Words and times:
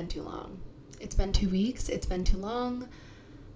been 0.00 0.08
too 0.08 0.22
long. 0.22 0.58
It's 0.98 1.14
been 1.14 1.30
two 1.30 1.50
weeks. 1.50 1.90
It's 1.90 2.06
been 2.06 2.24
too 2.24 2.38
long. 2.38 2.88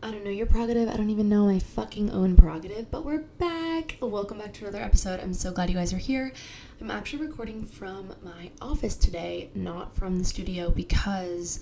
I 0.03 0.11
don't 0.11 0.25
know 0.25 0.31
your 0.31 0.45
prerogative. 0.45 0.91
I 0.91 0.97
don't 0.99 1.09
even 1.09 1.31
know 1.31 1.47
my 1.47 1.59
fucking 1.59 2.11
own 2.11 2.37
prerogative, 2.37 2.91
but 2.91 3.03
we're 3.03 3.21
back. 3.39 3.97
Welcome 4.03 4.41
back 4.41 4.53
to 4.55 4.67
another 4.67 4.85
episode. 4.85 5.21
I'm 5.21 5.33
so 5.33 5.53
glad 5.53 5.71
you 5.71 5.77
guys 5.77 5.95
are 5.95 5.99
here. 5.99 6.35
I'm 6.83 6.91
actually 6.91 7.27
recording 7.27 7.65
from 7.65 8.15
my 8.23 8.51
office 8.61 8.95
today, 8.95 9.49
not 9.55 9.97
from 9.97 10.19
the 10.19 10.25
studio, 10.27 10.69
because 10.69 11.61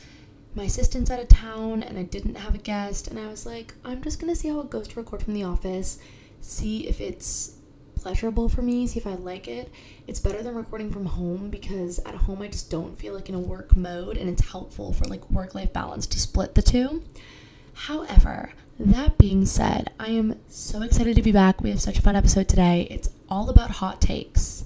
my 0.56 0.64
assistant's 0.64 1.12
out 1.12 1.20
of 1.20 1.28
town 1.28 1.84
and 1.84 1.96
I 1.96 2.02
didn't 2.02 2.38
have 2.38 2.56
a 2.56 2.58
guest. 2.58 3.06
And 3.06 3.20
I 3.20 3.28
was 3.28 3.46
like, 3.46 3.74
I'm 3.84 4.02
just 4.02 4.18
gonna 4.18 4.34
see 4.34 4.48
how 4.48 4.58
it 4.62 4.70
goes 4.70 4.88
to 4.88 4.96
record 4.98 5.22
from 5.22 5.34
the 5.34 5.44
office, 5.44 6.00
see 6.40 6.88
if 6.88 7.00
it's 7.00 7.54
pleasurable 8.02 8.48
for 8.48 8.62
me, 8.62 8.86
see 8.88 8.98
if 8.98 9.06
I 9.06 9.14
like 9.14 9.46
it. 9.46 9.70
It's 10.08 10.18
better 10.18 10.42
than 10.42 10.56
recording 10.56 10.90
from 10.90 11.06
home 11.06 11.50
because 11.50 12.00
at 12.00 12.16
home 12.16 12.42
I 12.42 12.48
just 12.48 12.68
don't 12.68 12.98
feel 12.98 13.14
like 13.14 13.28
in 13.28 13.34
a 13.34 13.40
work 13.40 13.76
mode 13.76 14.16
and 14.16 14.28
it's 14.28 14.50
helpful 14.50 14.92
for 14.92 15.04
like 15.04 15.30
work 15.30 15.54
life 15.54 15.72
balance 15.72 16.08
to 16.08 16.18
split 16.18 16.56
the 16.56 16.62
two. 16.62 17.04
However, 17.74 18.54
that 18.78 19.18
being 19.18 19.46
said, 19.46 19.92
I 20.00 20.08
am 20.08 20.40
so 20.48 20.82
excited 20.82 21.14
to 21.14 21.22
be 21.22 21.30
back. 21.30 21.60
We 21.60 21.70
have 21.70 21.80
such 21.80 21.98
a 21.98 22.02
fun 22.02 22.16
episode 22.16 22.48
today. 22.48 22.88
It's 22.90 23.10
all 23.28 23.48
about 23.48 23.70
hot 23.70 24.00
takes. 24.00 24.64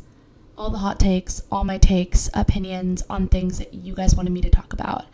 All 0.56 0.70
the 0.70 0.78
hot 0.78 0.98
takes, 0.98 1.42
all 1.52 1.64
my 1.64 1.76
takes, 1.76 2.30
opinions 2.32 3.02
on 3.10 3.28
things 3.28 3.58
that 3.58 3.74
you 3.74 3.94
guys 3.94 4.16
wanted 4.16 4.32
me 4.32 4.40
to 4.40 4.48
talk 4.48 4.72
about. 4.72 5.04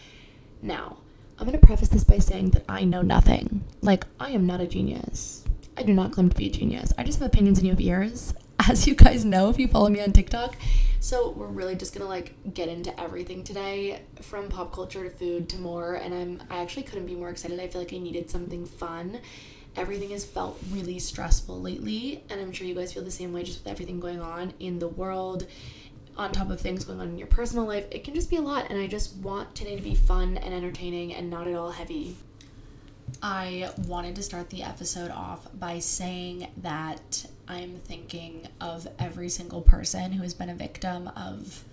Now, 0.63 0.99
I'm 1.39 1.47
going 1.49 1.59
to 1.59 1.66
preface 1.66 1.89
this 1.89 2.05
by 2.05 2.18
saying 2.18 2.51
that 2.51 2.65
I 2.68 2.85
know 2.85 3.02
nothing. 3.02 3.65
Like, 3.80 4.07
I 4.21 4.30
am 4.30 4.46
not 4.46 4.61
a 4.61 4.66
genius. 4.68 5.43
I 5.83 5.85
do 5.85 5.95
not 5.95 6.13
claim 6.13 6.29
to 6.29 6.37
be 6.37 6.47
a 6.47 6.51
genius. 6.51 6.93
I 6.97 7.02
just 7.02 7.19
have 7.19 7.27
opinions 7.27 7.59
and 7.59 7.66
you 7.66 7.73
have 7.73 7.80
ears, 7.80 8.35
as 8.71 8.87
you 8.87 8.95
guys 8.95 9.25
know 9.25 9.51
if 9.51 9.59
you 9.59 9.66
follow 9.66 9.89
me 9.89 10.01
on 10.01 10.13
TikTok. 10.13 10.55
So 11.01 11.30
we're 11.30 11.49
really 11.49 11.74
just 11.74 11.93
gonna 11.93 12.09
like 12.09 12.55
get 12.55 12.69
into 12.69 12.99
everything 13.01 13.43
today, 13.43 14.02
from 14.21 14.49
pop 14.49 14.73
culture 14.73 15.02
to 15.02 15.11
food 15.11 15.49
to 15.49 15.59
more. 15.59 15.95
And 15.95 16.15
I'm 16.15 16.43
I 16.51 16.59
actually 16.59 16.85
couldn't 16.85 17.07
be 17.07 17.16
more 17.16 17.30
excited. 17.30 17.59
I 17.59 17.66
feel 17.66 17.80
like 17.80 17.93
I 17.93 17.99
needed 17.99 18.30
something 18.30 18.65
fun. 18.65 19.19
Everything 19.74 20.11
has 20.11 20.24
felt 20.24 20.57
really 20.71 21.01
stressful 21.01 21.61
lately, 21.61 22.23
and 22.30 22.41
I'm 22.41 22.52
sure 22.52 22.65
you 22.65 22.77
guys 22.77 22.93
feel 22.93 23.02
the 23.02 23.11
same 23.11 23.33
way 23.33 23.43
just 23.43 23.65
with 23.65 23.73
everything 23.73 23.99
going 23.99 24.21
on 24.21 24.52
in 24.61 24.79
the 24.79 24.89
world 24.89 25.49
on 26.17 26.30
top 26.30 26.51
of 26.51 26.61
things 26.61 26.85
going 26.85 27.01
on 27.01 27.09
in 27.09 27.19
your 27.19 27.27
personal 27.27 27.65
life, 27.65 27.87
it 27.91 28.05
can 28.05 28.15
just 28.15 28.29
be 28.30 28.37
a 28.37 28.41
lot. 28.43 28.71
And 28.71 28.79
I 28.79 28.87
just 28.87 29.17
want 29.17 29.55
today 29.55 29.74
to 29.74 29.83
be 29.83 29.95
fun 29.95 30.37
and 30.37 30.55
entertaining 30.55 31.13
and 31.15 31.30
not 31.30 31.49
at 31.49 31.55
all 31.55 31.71
heavy. 31.71 32.17
I 33.23 33.71
wanted 33.87 34.17
to 34.17 34.23
start 34.23 34.51
the 34.51 34.63
episode 34.63 35.11
off 35.11 35.47
by 35.59 35.79
saying 35.79 36.49
that 36.59 37.27
I'm 37.47 37.77
thinking 37.77 38.49
of 38.61 38.89
every 38.99 39.29
single 39.29 39.61
person 39.61 40.13
who 40.13 40.23
has 40.23 40.35
been 40.35 40.49
a 40.49 40.55
victim 40.55 41.09
of 41.17 41.65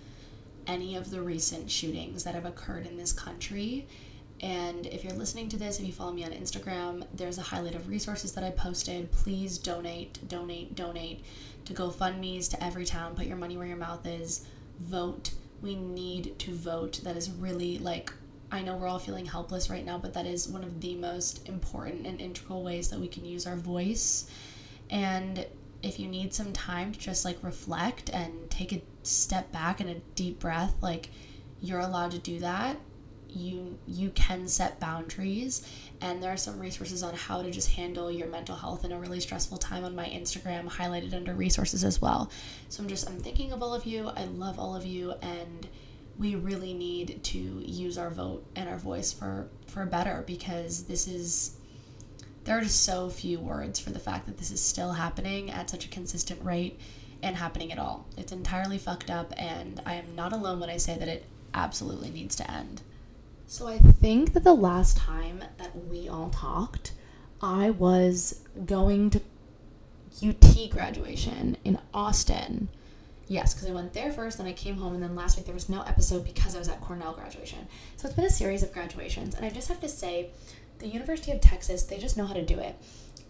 any 0.66 0.94
of 0.94 1.10
the 1.10 1.20
recent 1.20 1.70
shootings 1.70 2.24
that 2.24 2.34
have 2.34 2.44
occurred 2.44 2.86
in 2.86 2.96
this 2.96 3.12
country. 3.12 3.86
And 4.40 4.86
if 4.86 5.04
you're 5.04 5.14
listening 5.14 5.48
to 5.50 5.56
this, 5.56 5.80
if 5.80 5.86
you 5.86 5.92
follow 5.92 6.12
me 6.12 6.24
on 6.24 6.30
Instagram, 6.30 7.04
there's 7.12 7.38
a 7.38 7.42
highlight 7.42 7.74
of 7.74 7.88
resources 7.88 8.32
that 8.32 8.44
I 8.44 8.50
posted. 8.50 9.10
Please 9.10 9.58
donate, 9.58 10.26
donate, 10.28 10.74
donate 10.74 11.24
to 11.66 11.74
GoFundMe's 11.74 12.48
to 12.48 12.56
Everytown. 12.58 13.16
Put 13.16 13.26
your 13.26 13.36
money 13.36 13.56
where 13.56 13.66
your 13.66 13.76
mouth 13.76 14.06
is. 14.06 14.46
Vote. 14.78 15.32
We 15.60 15.74
need 15.74 16.38
to 16.38 16.52
vote. 16.54 17.00
That 17.04 17.16
is 17.16 17.30
really 17.30 17.78
like 17.78 18.12
I 18.52 18.62
know 18.62 18.76
we're 18.76 18.88
all 18.88 18.98
feeling 18.98 19.26
helpless 19.26 19.70
right 19.70 19.84
now, 19.84 19.98
but 19.98 20.14
that 20.14 20.26
is 20.26 20.48
one 20.48 20.64
of 20.64 20.80
the 20.80 20.96
most 20.96 21.48
important 21.48 22.06
and 22.06 22.20
integral 22.20 22.62
ways 22.62 22.88
that 22.90 22.98
we 22.98 23.08
can 23.08 23.24
use 23.24 23.46
our 23.46 23.56
voice. 23.56 24.28
And 24.90 25.46
if 25.82 25.98
you 25.98 26.08
need 26.08 26.34
some 26.34 26.52
time 26.52 26.92
to 26.92 26.98
just 26.98 27.24
like 27.24 27.38
reflect 27.42 28.10
and 28.10 28.50
take 28.50 28.72
a 28.72 28.82
step 29.02 29.52
back 29.52 29.80
and 29.80 29.88
a 29.88 29.94
deep 30.14 30.40
breath, 30.40 30.74
like 30.80 31.10
you're 31.60 31.80
allowed 31.80 32.10
to 32.12 32.18
do 32.18 32.38
that. 32.40 32.76
You 33.28 33.78
you 33.86 34.10
can 34.10 34.48
set 34.48 34.80
boundaries 34.80 35.64
and 36.00 36.20
there 36.20 36.32
are 36.32 36.36
some 36.36 36.58
resources 36.58 37.04
on 37.04 37.14
how 37.14 37.42
to 37.42 37.50
just 37.52 37.70
handle 37.70 38.10
your 38.10 38.26
mental 38.26 38.56
health 38.56 38.84
in 38.84 38.90
a 38.90 38.98
really 38.98 39.20
stressful 39.20 39.58
time 39.58 39.84
on 39.84 39.94
my 39.94 40.06
Instagram 40.06 40.68
highlighted 40.68 41.14
under 41.14 41.32
resources 41.32 41.84
as 41.84 42.02
well. 42.02 42.28
So 42.68 42.82
I'm 42.82 42.88
just 42.88 43.08
I'm 43.08 43.20
thinking 43.20 43.52
of 43.52 43.62
all 43.62 43.72
of 43.72 43.86
you. 43.86 44.08
I 44.08 44.24
love 44.24 44.58
all 44.58 44.74
of 44.74 44.84
you 44.84 45.12
and 45.22 45.68
we 46.20 46.34
really 46.34 46.74
need 46.74 47.24
to 47.24 47.38
use 47.38 47.96
our 47.96 48.10
vote 48.10 48.44
and 48.54 48.68
our 48.68 48.76
voice 48.76 49.10
for 49.10 49.48
for 49.66 49.86
better 49.86 50.22
because 50.26 50.84
this 50.84 51.08
is 51.08 51.56
there 52.44 52.58
are 52.58 52.60
just 52.60 52.82
so 52.84 53.08
few 53.08 53.40
words 53.40 53.80
for 53.80 53.90
the 53.90 53.98
fact 53.98 54.26
that 54.26 54.36
this 54.36 54.50
is 54.50 54.60
still 54.60 54.92
happening 54.92 55.50
at 55.50 55.70
such 55.70 55.86
a 55.86 55.88
consistent 55.88 56.44
rate 56.44 56.78
and 57.22 57.36
happening 57.36 57.70
at 57.72 57.78
all. 57.78 58.06
It's 58.16 58.32
entirely 58.32 58.78
fucked 58.78 59.10
up 59.10 59.32
and 59.36 59.80
I 59.86 59.94
am 59.94 60.14
not 60.14 60.32
alone 60.32 60.60
when 60.60 60.70
I 60.70 60.76
say 60.76 60.96
that 60.98 61.08
it 61.08 61.24
absolutely 61.54 62.10
needs 62.10 62.36
to 62.36 62.50
end. 62.50 62.82
So 63.46 63.66
I 63.66 63.78
think 63.78 64.32
that 64.34 64.44
the 64.44 64.54
last 64.54 64.96
time 64.96 65.44
that 65.58 65.86
we 65.86 66.08
all 66.08 66.30
talked, 66.30 66.92
I 67.42 67.70
was 67.70 68.40
going 68.66 69.10
to 69.10 69.20
UT 70.22 70.70
graduation 70.70 71.56
in 71.64 71.78
Austin 71.94 72.68
Yes, 73.30 73.54
because 73.54 73.70
I 73.70 73.72
went 73.72 73.92
there 73.92 74.10
first, 74.10 74.38
then 74.38 74.48
I 74.48 74.52
came 74.52 74.78
home, 74.78 74.92
and 74.92 75.00
then 75.00 75.14
last 75.14 75.36
week 75.36 75.46
there 75.46 75.54
was 75.54 75.68
no 75.68 75.82
episode 75.82 76.24
because 76.24 76.56
I 76.56 76.58
was 76.58 76.68
at 76.68 76.80
Cornell 76.80 77.12
graduation. 77.12 77.68
So 77.96 78.08
it's 78.08 78.16
been 78.16 78.24
a 78.24 78.30
series 78.30 78.64
of 78.64 78.72
graduations, 78.72 79.36
and 79.36 79.46
I 79.46 79.50
just 79.50 79.68
have 79.68 79.78
to 79.82 79.88
say, 79.88 80.30
the 80.80 80.88
University 80.88 81.30
of 81.30 81.40
Texas, 81.40 81.84
they 81.84 81.96
just 81.96 82.16
know 82.16 82.26
how 82.26 82.34
to 82.34 82.44
do 82.44 82.58
it. 82.58 82.74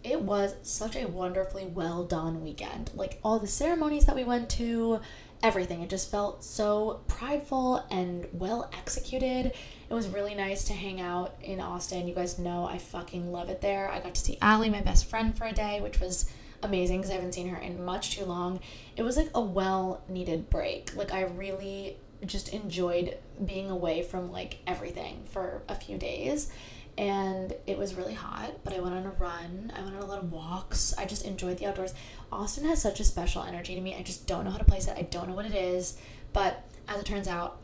It 0.03 0.21
was 0.21 0.55
such 0.63 0.95
a 0.95 1.05
wonderfully 1.05 1.67
well 1.67 2.03
done 2.03 2.41
weekend. 2.41 2.89
Like 2.95 3.19
all 3.23 3.37
the 3.37 3.45
ceremonies 3.45 4.05
that 4.05 4.15
we 4.15 4.23
went 4.23 4.49
to, 4.51 5.01
everything. 5.43 5.83
It 5.83 5.89
just 5.91 6.09
felt 6.09 6.43
so 6.43 7.01
prideful 7.07 7.85
and 7.91 8.27
well 8.33 8.71
executed. 8.75 9.53
It 9.87 9.93
was 9.93 10.07
really 10.07 10.33
nice 10.33 10.63
to 10.63 10.73
hang 10.73 10.99
out 10.99 11.35
in 11.43 11.59
Austin. 11.59 12.07
You 12.07 12.15
guys 12.15 12.39
know 12.39 12.65
I 12.65 12.79
fucking 12.79 13.31
love 13.31 13.49
it 13.49 13.61
there. 13.61 13.87
I 13.91 13.99
got 13.99 14.15
to 14.15 14.21
see 14.21 14.39
Allie, 14.41 14.71
my 14.71 14.81
best 14.81 15.05
friend, 15.05 15.37
for 15.37 15.45
a 15.45 15.53
day, 15.53 15.79
which 15.79 15.99
was 15.99 16.25
amazing 16.63 16.97
because 16.97 17.11
I 17.11 17.15
haven't 17.15 17.33
seen 17.33 17.49
her 17.49 17.57
in 17.57 17.83
much 17.83 18.17
too 18.17 18.25
long. 18.25 18.59
It 18.95 19.03
was 19.03 19.17
like 19.17 19.29
a 19.33 19.41
well 19.41 20.03
needed 20.07 20.49
break. 20.49 20.95
Like, 20.95 21.11
I 21.13 21.23
really 21.23 21.97
just 22.25 22.49
enjoyed 22.49 23.17
being 23.43 23.69
away 23.69 24.03
from 24.03 24.31
like 24.31 24.59
everything 24.67 25.23
for 25.31 25.63
a 25.67 25.75
few 25.75 25.97
days. 25.97 26.51
And 26.97 27.53
it 27.65 27.77
was 27.77 27.95
really 27.95 28.13
hot, 28.13 28.63
but 28.63 28.73
I 28.73 28.79
went 28.79 28.93
on 28.93 29.05
a 29.05 29.11
run. 29.11 29.71
I 29.75 29.81
went 29.81 29.95
on 29.95 30.01
a 30.01 30.05
lot 30.05 30.19
of 30.19 30.31
walks. 30.31 30.93
I 30.97 31.05
just 31.05 31.25
enjoyed 31.25 31.57
the 31.57 31.65
outdoors. 31.65 31.93
Austin 32.31 32.65
has 32.65 32.81
such 32.81 32.99
a 32.99 33.03
special 33.03 33.43
energy 33.43 33.75
to 33.75 33.81
me. 33.81 33.95
I 33.95 34.03
just 34.03 34.27
don't 34.27 34.43
know 34.43 34.51
how 34.51 34.57
to 34.57 34.65
place 34.65 34.87
it. 34.87 34.97
I 34.97 35.03
don't 35.03 35.29
know 35.29 35.33
what 35.33 35.45
it 35.45 35.55
is. 35.55 35.97
But 36.33 36.63
as 36.87 36.99
it 36.99 37.05
turns 37.05 37.27
out, 37.27 37.59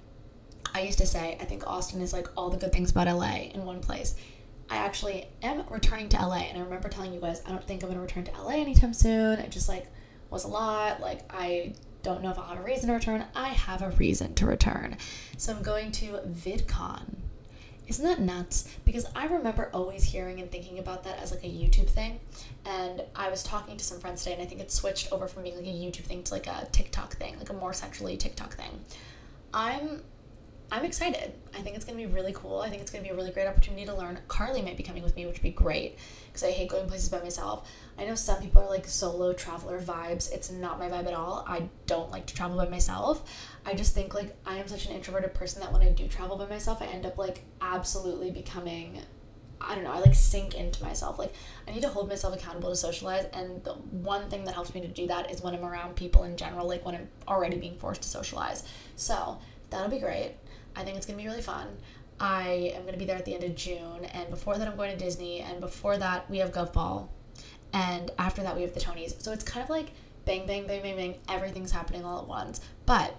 I 0.74 0.82
used 0.82 0.98
to 1.00 1.06
say, 1.06 1.38
I 1.40 1.46
think 1.46 1.68
Austin 1.68 2.02
is 2.02 2.14
like 2.14 2.28
all 2.38 2.50
the 2.50 2.58
good 2.58 2.72
things 2.72 2.92
about 2.92 3.08
LA 3.08 3.50
in 3.54 3.66
one 3.66 3.82
place. 3.82 4.16
I 4.70 4.78
actually 4.78 5.28
am 5.42 5.64
returning 5.70 6.10
to 6.10 6.18
LA, 6.18 6.38
and 6.38 6.58
I 6.58 6.62
remember 6.62 6.90
telling 6.90 7.14
you 7.14 7.20
guys 7.20 7.42
I 7.46 7.50
don't 7.50 7.64
think 7.64 7.84
I'm 7.84 7.90
gonna 7.90 8.02
return 8.02 8.26
to 8.26 8.32
LA 8.42 8.56
anytime 8.56 8.94
soon. 8.94 9.40
It 9.40 9.52
just 9.52 9.70
like 9.70 9.88
was 10.30 10.44
a 10.44 10.50
lot. 10.50 11.00
Like 11.00 11.22
I 11.30 11.74
don't 12.04 12.22
know 12.22 12.32
if 12.32 12.38
I'll 12.38 12.46
have 12.46 12.60
a 12.60 12.64
reason 12.64 12.88
to 12.88 12.94
return. 12.94 13.26
I 13.36 13.50
have 13.50 13.82
a 13.82 13.92
reason 13.92 14.34
to 14.36 14.46
return, 14.46 14.98
so 15.38 15.54
I'm 15.54 15.64
going 15.64 15.92
to 15.94 16.20
VidCon. 16.28 17.16
Isn't 17.88 18.06
that 18.06 18.20
nuts? 18.20 18.68
Because 18.84 19.06
I 19.16 19.28
remember 19.28 19.70
always 19.74 20.04
hearing 20.04 20.42
and 20.42 20.52
thinking 20.52 20.78
about 20.78 21.06
that 21.06 21.20
as 21.22 21.32
like 21.32 21.46
a 21.46 21.48
YouTube 21.48 21.90
thing. 21.90 22.20
And 22.66 23.02
I 23.16 23.30
was 23.30 23.44
talking 23.44 23.78
to 23.78 23.86
some 23.86 24.00
friends 24.00 24.24
today, 24.24 24.34
and 24.34 24.42
I 24.42 24.46
think 24.46 24.60
it 24.60 24.72
switched 24.72 25.12
over 25.14 25.28
from 25.28 25.44
being 25.44 25.56
like 25.56 25.66
a 25.66 25.70
YouTube 25.70 26.04
thing 26.04 26.24
to 26.24 26.34
like 26.34 26.48
a 26.48 26.68
TikTok 26.72 27.16
thing, 27.16 27.38
like 27.40 27.50
a 27.50 27.54
more 27.54 27.72
centrally 27.72 28.18
TikTok 28.18 28.56
thing. 28.56 28.82
I'm 29.54 30.04
I'm 30.70 30.84
excited. 30.84 31.34
I 31.56 31.62
think 31.62 31.78
it's 31.78 31.86
going 31.86 31.98
to 31.98 32.08
be 32.08 32.14
really 32.14 32.34
cool. 32.34 32.60
I 32.60 32.70
think 32.70 32.82
it's 32.82 32.92
going 32.92 33.02
to 33.02 33.10
be 33.10 33.14
a 33.14 33.16
really 33.16 33.32
great 33.32 33.48
opportunity 33.48 33.86
to 33.86 33.96
learn. 33.96 34.20
Carly 34.28 34.62
might 34.62 34.76
be 34.76 34.84
coming 34.84 35.02
with 35.02 35.16
me, 35.16 35.26
which 35.26 35.36
would 35.36 35.42
be 35.42 35.52
great 35.52 35.98
because 36.28 36.44
I 36.44 36.52
hate 36.52 36.70
going 36.70 36.88
places 36.90 37.08
by 37.08 37.22
myself. 37.22 37.70
I 37.98 38.04
know 38.04 38.16
some 38.16 38.42
people 38.42 38.62
are 38.62 38.70
like 38.70 38.86
solo 38.86 39.32
traveler 39.32 39.80
vibes. 39.80 40.30
It's 40.32 40.52
not 40.52 40.78
my 40.78 40.90
vibe 40.90 41.08
at 41.08 41.14
all. 41.14 41.46
I 41.48 41.70
don't 41.86 42.12
like 42.12 42.26
to 42.28 42.36
travel 42.36 42.58
by 42.58 42.68
myself. 42.68 43.24
I 43.66 43.76
just 43.76 43.96
think 43.96 44.14
like 44.14 44.36
I 44.46 44.58
am 44.58 44.68
such 44.68 44.86
an 44.86 44.92
introverted 44.92 45.34
person 45.34 45.62
that 45.62 45.72
when 45.72 45.82
I 45.82 45.90
do 45.90 46.06
travel 46.08 46.38
by 46.38 46.48
myself, 46.48 46.82
I 46.82 46.88
end 46.88 47.06
up 47.06 47.18
like 47.18 47.44
absolutely 47.62 48.32
becoming 48.32 49.02
I 49.60 49.74
don't 49.74 49.84
know, 49.84 49.92
I 49.92 50.00
like 50.00 50.14
sink 50.14 50.54
into 50.54 50.84
myself. 50.84 51.18
Like, 51.18 51.34
I 51.68 51.72
need 51.72 51.82
to 51.82 51.90
hold 51.90 52.10
myself 52.10 52.36
accountable 52.36 52.70
to 52.70 52.76
socialize. 52.76 53.26
And 53.34 53.64
the 53.64 53.74
one 53.74 54.30
thing 54.30 54.44
that 54.44 54.54
helps 54.54 54.76
me 54.76 54.82
to 54.82 54.88
do 54.88 55.08
that 55.08 55.32
is 55.32 55.42
when 55.42 55.56
I'm 55.56 55.66
around 55.66 55.96
people 55.96 56.26
in 56.26 56.38
general, 56.38 56.68
like 56.68 56.86
when 56.86 56.94
I'm 56.94 57.08
already 57.28 57.58
being 57.58 57.76
forced 57.76 58.04
to 58.04 58.08
socialize. 58.08 58.64
So, 58.96 59.40
that'll 59.72 59.90
be 59.90 59.98
great. 59.98 60.36
I 60.78 60.84
think 60.84 60.96
it's 60.96 61.06
going 61.06 61.18
to 61.18 61.24
be 61.24 61.28
really 61.28 61.42
fun. 61.42 61.68
I 62.20 62.72
am 62.76 62.84
going 62.84 62.94
to 62.94 63.00
be 63.00 63.06
there 63.06 63.18
at 63.18 63.26
the 63.26 63.34
end 63.34 63.44
of 63.44 63.56
June, 63.56 64.06
and 64.06 64.30
before 64.30 64.58
that, 64.58 64.68
I'm 64.68 64.76
going 64.76 64.92
to 64.92 64.98
Disney, 64.98 65.42
and 65.42 65.60
before 65.60 65.98
that, 65.98 66.30
we 66.30 66.38
have 66.38 66.52
Gov 66.52 66.74
Ball, 66.74 67.12
and 67.74 68.12
after 68.18 68.42
that, 68.44 68.56
we 68.56 68.62
have 68.62 68.74
the 68.74 68.80
Tonys. 68.80 69.22
So 69.22 69.32
it's 69.32 69.44
kind 69.44 69.64
of 69.64 69.70
like 69.70 69.92
bang, 70.26 70.46
bang, 70.46 70.68
bang, 70.68 70.82
bang, 70.82 70.96
bang, 70.96 71.16
everything's 71.30 71.72
happening 71.72 72.04
all 72.06 72.20
at 72.22 72.28
once. 72.28 72.62
But 72.86 73.16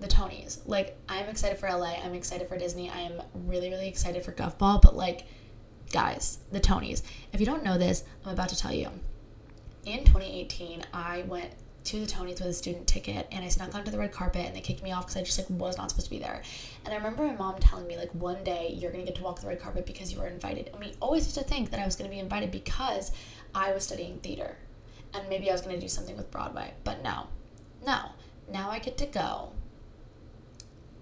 the 0.00 0.08
Tonys, 0.08 0.58
like, 0.66 0.96
I'm 1.08 1.26
excited 1.26 1.58
for 1.58 1.68
LA, 1.68 1.94
I'm 2.04 2.14
excited 2.14 2.48
for 2.48 2.56
Disney, 2.56 2.90
I 2.90 3.00
am 3.00 3.22
really, 3.34 3.70
really 3.70 3.88
excited 3.88 4.24
for 4.24 4.32
Gov 4.32 4.58
Ball, 4.58 4.78
but 4.78 4.96
like, 4.96 5.24
guys, 5.92 6.38
the 6.50 6.60
Tonys. 6.60 7.02
If 7.32 7.40
you 7.40 7.46
don't 7.46 7.64
know 7.64 7.78
this, 7.78 8.04
I'm 8.24 8.32
about 8.32 8.48
to 8.50 8.56
tell 8.56 8.72
you. 8.72 8.88
In 9.84 10.04
2018, 10.04 10.84
I 10.92 11.22
went 11.22 11.52
to 11.84 12.00
the 12.00 12.06
Tonys 12.06 12.38
with 12.38 12.42
a 12.42 12.52
student 12.52 12.86
ticket 12.86 13.26
and 13.32 13.44
I 13.44 13.48
snuck 13.48 13.74
onto 13.74 13.90
the 13.90 13.98
red 13.98 14.12
carpet 14.12 14.46
and 14.46 14.54
they 14.54 14.60
kicked 14.60 14.82
me 14.82 14.92
off 14.92 15.06
because 15.06 15.16
I 15.16 15.22
just 15.22 15.38
like 15.38 15.50
was 15.50 15.76
not 15.76 15.90
supposed 15.90 16.06
to 16.06 16.10
be 16.10 16.18
there. 16.18 16.42
And 16.84 16.94
I 16.94 16.96
remember 16.96 17.24
my 17.24 17.34
mom 17.34 17.58
telling 17.58 17.86
me 17.86 17.96
like 17.96 18.14
one 18.14 18.44
day 18.44 18.74
you're 18.76 18.92
gonna 18.92 19.04
get 19.04 19.16
to 19.16 19.22
walk 19.22 19.40
the 19.40 19.48
red 19.48 19.60
carpet 19.60 19.86
because 19.86 20.12
you 20.12 20.18
were 20.20 20.26
invited. 20.26 20.68
And 20.68 20.80
we 20.80 20.94
always 21.00 21.24
used 21.24 21.38
to 21.38 21.44
think 21.44 21.70
that 21.70 21.80
I 21.80 21.84
was 21.84 21.96
gonna 21.96 22.10
be 22.10 22.18
invited 22.18 22.50
because 22.50 23.12
I 23.54 23.72
was 23.72 23.84
studying 23.84 24.18
theater 24.18 24.56
and 25.14 25.28
maybe 25.28 25.50
I 25.50 25.52
was 25.52 25.62
gonna 25.62 25.80
do 25.80 25.88
something 25.88 26.16
with 26.16 26.30
Broadway. 26.30 26.74
But 26.84 27.02
no. 27.02 27.26
No. 27.84 28.10
Now 28.50 28.70
I 28.70 28.78
get 28.78 28.96
to 28.98 29.06
go 29.06 29.52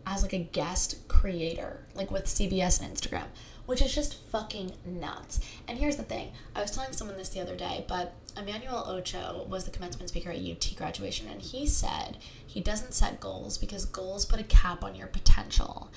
as 0.06 0.23
like 0.23 0.32
a 0.32 0.38
guest 0.38 1.06
creator, 1.09 1.85
like 1.94 2.11
with 2.11 2.25
CBS 2.25 2.82
and 2.82 2.93
Instagram, 2.93 3.27
which 3.67 3.82
is 3.82 3.94
just 3.94 4.15
fucking 4.31 4.73
nuts. 4.85 5.41
And 5.69 5.79
here's 5.79 5.97
the 5.97 6.03
thing 6.03 6.32
I 6.55 6.62
was 6.62 6.71
telling 6.71 6.93
someone 6.93 7.17
this 7.17 7.29
the 7.29 7.41
other 7.41 7.56
day, 7.56 7.85
but 7.87 8.15
Emmanuel 8.37 8.85
Acho 8.88 9.47
was 9.47 9.65
the 9.65 9.71
commencement 9.71 10.09
speaker 10.09 10.31
at 10.31 10.38
UT 10.38 10.75
graduation, 10.77 11.29
and 11.29 11.41
he 11.41 11.67
said 11.67 12.19
he 12.47 12.61
doesn't 12.61 12.94
set 12.94 13.21
goals 13.21 13.59
because 13.59 13.85
goals 13.85 14.25
put 14.25 14.41
a 14.41 14.44
cap 14.44 14.85
on 14.85 14.94
your 14.94 15.06
potential. 15.06 15.91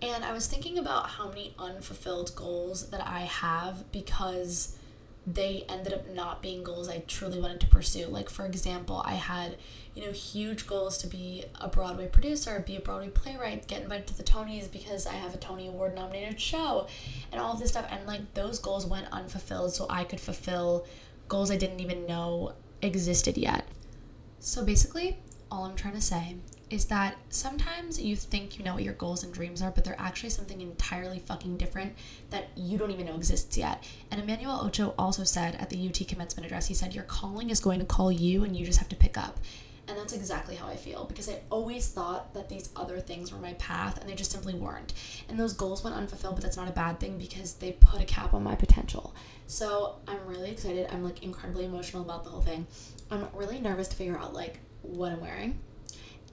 And 0.00 0.24
I 0.24 0.32
was 0.32 0.46
thinking 0.46 0.78
about 0.78 1.10
how 1.10 1.28
many 1.28 1.54
unfulfilled 1.58 2.34
goals 2.36 2.90
that 2.90 3.04
I 3.04 3.20
have 3.20 3.90
because 3.90 4.76
they 5.26 5.64
ended 5.68 5.92
up 5.92 6.08
not 6.08 6.40
being 6.40 6.62
goals 6.62 6.88
I 6.88 7.02
truly 7.06 7.40
wanted 7.40 7.60
to 7.60 7.66
pursue. 7.66 8.06
Like, 8.06 8.30
for 8.30 8.46
example, 8.46 9.02
I 9.04 9.14
had, 9.14 9.56
you 9.94 10.02
know, 10.04 10.12
huge 10.12 10.66
goals 10.66 10.96
to 10.98 11.06
be 11.06 11.44
a 11.60 11.68
Broadway 11.68 12.06
producer, 12.06 12.62
be 12.66 12.76
a 12.76 12.80
Broadway 12.80 13.10
playwright, 13.10 13.66
get 13.66 13.82
invited 13.82 14.06
to 14.06 14.16
the 14.16 14.22
Tonys 14.22 14.70
because 14.70 15.06
I 15.06 15.14
have 15.14 15.34
a 15.34 15.38
Tony 15.38 15.68
Award 15.68 15.94
nominated 15.94 16.40
show, 16.40 16.86
and 17.30 17.40
all 17.40 17.54
this 17.54 17.70
stuff. 17.70 17.86
And 17.90 18.06
like, 18.06 18.32
those 18.34 18.58
goals 18.58 18.86
went 18.86 19.08
unfulfilled 19.12 19.74
so 19.74 19.86
I 19.90 20.04
could 20.04 20.20
fulfill 20.20 20.86
goals 21.28 21.50
I 21.50 21.56
didn't 21.56 21.80
even 21.80 22.06
know 22.06 22.54
existed 22.82 23.36
yet. 23.36 23.66
So 24.40 24.64
basically, 24.64 25.18
all 25.50 25.64
I'm 25.64 25.76
trying 25.76 25.94
to 25.94 26.00
say 26.00 26.36
is 26.70 26.86
that 26.86 27.16
sometimes 27.30 28.00
you 28.00 28.14
think 28.14 28.58
you 28.58 28.64
know 28.64 28.74
what 28.74 28.82
your 28.82 28.94
goals 28.94 29.24
and 29.24 29.32
dreams 29.32 29.62
are, 29.62 29.70
but 29.70 29.84
they're 29.84 29.98
actually 29.98 30.30
something 30.30 30.60
entirely 30.60 31.18
fucking 31.18 31.56
different 31.56 31.94
that 32.30 32.48
you 32.56 32.76
don't 32.76 32.90
even 32.90 33.06
know 33.06 33.14
exists 33.14 33.56
yet. 33.56 33.82
And 34.10 34.20
Emmanuel 34.20 34.58
Acho 34.58 34.94
also 34.98 35.24
said 35.24 35.56
at 35.56 35.70
the 35.70 35.88
UT 35.88 36.06
commencement 36.06 36.46
address, 36.46 36.66
he 36.66 36.74
said, 36.74 36.94
Your 36.94 37.04
calling 37.04 37.50
is 37.50 37.60
going 37.60 37.78
to 37.78 37.86
call 37.86 38.12
you 38.12 38.44
and 38.44 38.56
you 38.56 38.66
just 38.66 38.78
have 38.78 38.88
to 38.90 38.96
pick 38.96 39.16
up. 39.16 39.38
And 39.88 39.96
that's 39.96 40.12
exactly 40.12 40.54
how 40.54 40.68
I 40.68 40.76
feel 40.76 41.06
because 41.06 41.28
I 41.30 41.40
always 41.50 41.88
thought 41.88 42.34
that 42.34 42.50
these 42.50 42.68
other 42.76 43.00
things 43.00 43.32
were 43.32 43.38
my 43.38 43.54
path 43.54 43.98
and 43.98 44.08
they 44.08 44.14
just 44.14 44.30
simply 44.30 44.52
weren't. 44.52 44.92
And 45.28 45.40
those 45.40 45.54
goals 45.54 45.82
went 45.82 45.96
unfulfilled, 45.96 46.34
but 46.34 46.44
that's 46.44 46.58
not 46.58 46.68
a 46.68 46.72
bad 46.72 47.00
thing 47.00 47.16
because 47.16 47.54
they 47.54 47.72
put 47.72 48.02
a 48.02 48.04
cap 48.04 48.34
on 48.34 48.44
my 48.44 48.54
potential. 48.54 49.14
So 49.46 49.96
I'm 50.06 50.26
really 50.26 50.50
excited. 50.50 50.88
I'm 50.92 51.02
like 51.02 51.22
incredibly 51.22 51.64
emotional 51.64 52.02
about 52.02 52.24
the 52.24 52.30
whole 52.30 52.42
thing. 52.42 52.66
I'm 53.10 53.28
really 53.32 53.58
nervous 53.58 53.88
to 53.88 53.96
figure 53.96 54.18
out 54.18 54.34
like 54.34 54.60
what 54.82 55.10
I'm 55.10 55.20
wearing 55.20 55.58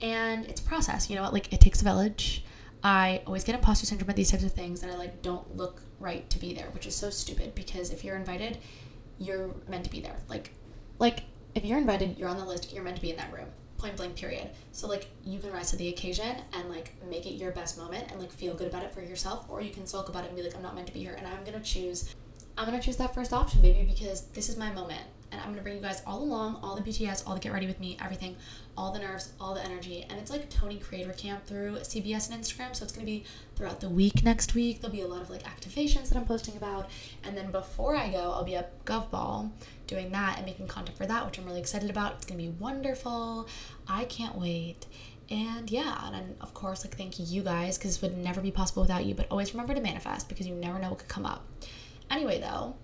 and 0.02 0.46
it's 0.46 0.60
a 0.60 0.64
process. 0.64 1.08
You 1.08 1.16
know 1.16 1.22
what? 1.22 1.32
Like 1.32 1.52
it 1.52 1.60
takes 1.60 1.80
a 1.80 1.84
village. 1.84 2.44
I 2.82 3.22
always 3.26 3.44
get 3.44 3.54
imposter 3.54 3.86
syndrome 3.86 4.10
at 4.10 4.16
these 4.16 4.30
types 4.30 4.44
of 4.44 4.52
things, 4.52 4.82
and 4.82 4.92
I 4.92 4.96
like 4.96 5.22
don't 5.22 5.56
look 5.56 5.82
right 5.98 6.28
to 6.30 6.38
be 6.38 6.54
there, 6.54 6.66
which 6.70 6.86
is 6.86 6.94
so 6.94 7.10
stupid 7.10 7.54
because 7.54 7.90
if 7.90 8.04
you're 8.04 8.16
invited, 8.16 8.58
you're 9.18 9.54
meant 9.68 9.84
to 9.84 9.90
be 9.90 10.00
there. 10.00 10.16
Like, 10.28 10.52
like 10.98 11.24
if 11.56 11.64
you're 11.64 11.78
invited, 11.78 12.18
you're 12.18 12.28
on 12.28 12.36
the 12.36 12.44
list. 12.44 12.72
You're 12.72 12.84
meant 12.84 12.96
to 12.96 13.02
be 13.02 13.10
in 13.10 13.16
that 13.16 13.32
room. 13.32 13.46
Point 13.78 13.96
blank. 13.96 14.16
Period. 14.16 14.50
So 14.72 14.86
like 14.86 15.08
you 15.24 15.38
can 15.38 15.52
rise 15.52 15.70
to 15.70 15.76
the 15.76 15.88
occasion 15.88 16.36
and 16.52 16.68
like 16.68 16.94
make 17.08 17.26
it 17.26 17.34
your 17.34 17.50
best 17.50 17.78
moment 17.78 18.10
and 18.10 18.20
like 18.20 18.30
feel 18.30 18.54
good 18.54 18.68
about 18.68 18.82
it 18.82 18.92
for 18.92 19.00
yourself, 19.00 19.46
or 19.48 19.60
you 19.60 19.70
can 19.70 19.86
sulk 19.86 20.08
about 20.08 20.24
it 20.24 20.28
and 20.28 20.36
be 20.36 20.42
like, 20.42 20.54
I'm 20.54 20.62
not 20.62 20.74
meant 20.74 20.86
to 20.86 20.92
be 20.92 21.00
here, 21.00 21.14
and 21.14 21.26
I'm 21.26 21.44
gonna 21.44 21.60
choose. 21.60 22.14
I'm 22.58 22.64
gonna 22.64 22.80
choose 22.80 22.96
that 22.96 23.14
first 23.14 23.32
option, 23.32 23.60
baby, 23.60 23.84
because 23.86 24.22
this 24.28 24.48
is 24.48 24.56
my 24.56 24.72
moment 24.72 25.02
and 25.32 25.40
I'm 25.40 25.50
gonna 25.50 25.62
bring 25.62 25.76
you 25.76 25.82
guys 25.82 26.02
all 26.06 26.22
along, 26.22 26.60
all 26.62 26.76
the 26.76 26.82
BTS, 26.82 27.26
all 27.26 27.34
the 27.34 27.40
get 27.40 27.52
ready 27.52 27.66
with 27.66 27.80
me, 27.80 27.96
everything, 28.02 28.36
all 28.76 28.92
the 28.92 28.98
nerves, 28.98 29.32
all 29.40 29.54
the 29.54 29.64
energy. 29.64 30.06
And 30.08 30.18
it's 30.18 30.30
like 30.30 30.48
Tony 30.48 30.78
Creator 30.78 31.12
Camp 31.12 31.46
through 31.46 31.76
CBS 31.78 32.30
and 32.30 32.42
Instagram. 32.42 32.74
So 32.74 32.84
it's 32.84 32.92
gonna 32.92 33.06
be 33.06 33.24
throughout 33.54 33.80
the 33.80 33.88
week 33.88 34.22
next 34.22 34.54
week. 34.54 34.80
There'll 34.80 34.94
be 34.94 35.02
a 35.02 35.08
lot 35.08 35.22
of 35.22 35.30
like 35.30 35.42
activations 35.42 36.08
that 36.08 36.16
I'm 36.16 36.24
posting 36.24 36.56
about. 36.56 36.88
And 37.24 37.36
then 37.36 37.50
before 37.50 37.96
I 37.96 38.10
go, 38.10 38.32
I'll 38.32 38.44
be 38.44 38.56
at 38.56 38.84
GovBall 38.84 39.50
doing 39.86 40.12
that 40.12 40.36
and 40.36 40.46
making 40.46 40.66
content 40.68 40.96
for 40.96 41.06
that, 41.06 41.26
which 41.26 41.38
I'm 41.38 41.44
really 41.46 41.60
excited 41.60 41.90
about. 41.90 42.14
It's 42.16 42.26
gonna 42.26 42.38
be 42.38 42.48
wonderful. 42.48 43.48
I 43.88 44.04
can't 44.04 44.36
wait. 44.36 44.86
And 45.28 45.70
yeah, 45.70 46.06
and 46.06 46.14
then 46.14 46.36
of 46.40 46.54
course, 46.54 46.84
like 46.84 46.96
thank 46.96 47.18
you 47.18 47.42
guys, 47.42 47.78
because 47.78 47.98
this 47.98 48.02
would 48.02 48.16
never 48.16 48.40
be 48.40 48.50
possible 48.50 48.82
without 48.82 49.04
you. 49.04 49.14
But 49.14 49.26
always 49.30 49.52
remember 49.52 49.74
to 49.74 49.80
manifest 49.80 50.28
because 50.28 50.46
you 50.46 50.54
never 50.54 50.78
know 50.78 50.90
what 50.90 51.00
could 51.00 51.08
come 51.08 51.26
up. 51.26 51.44
Anyway, 52.10 52.40
though, 52.40 52.76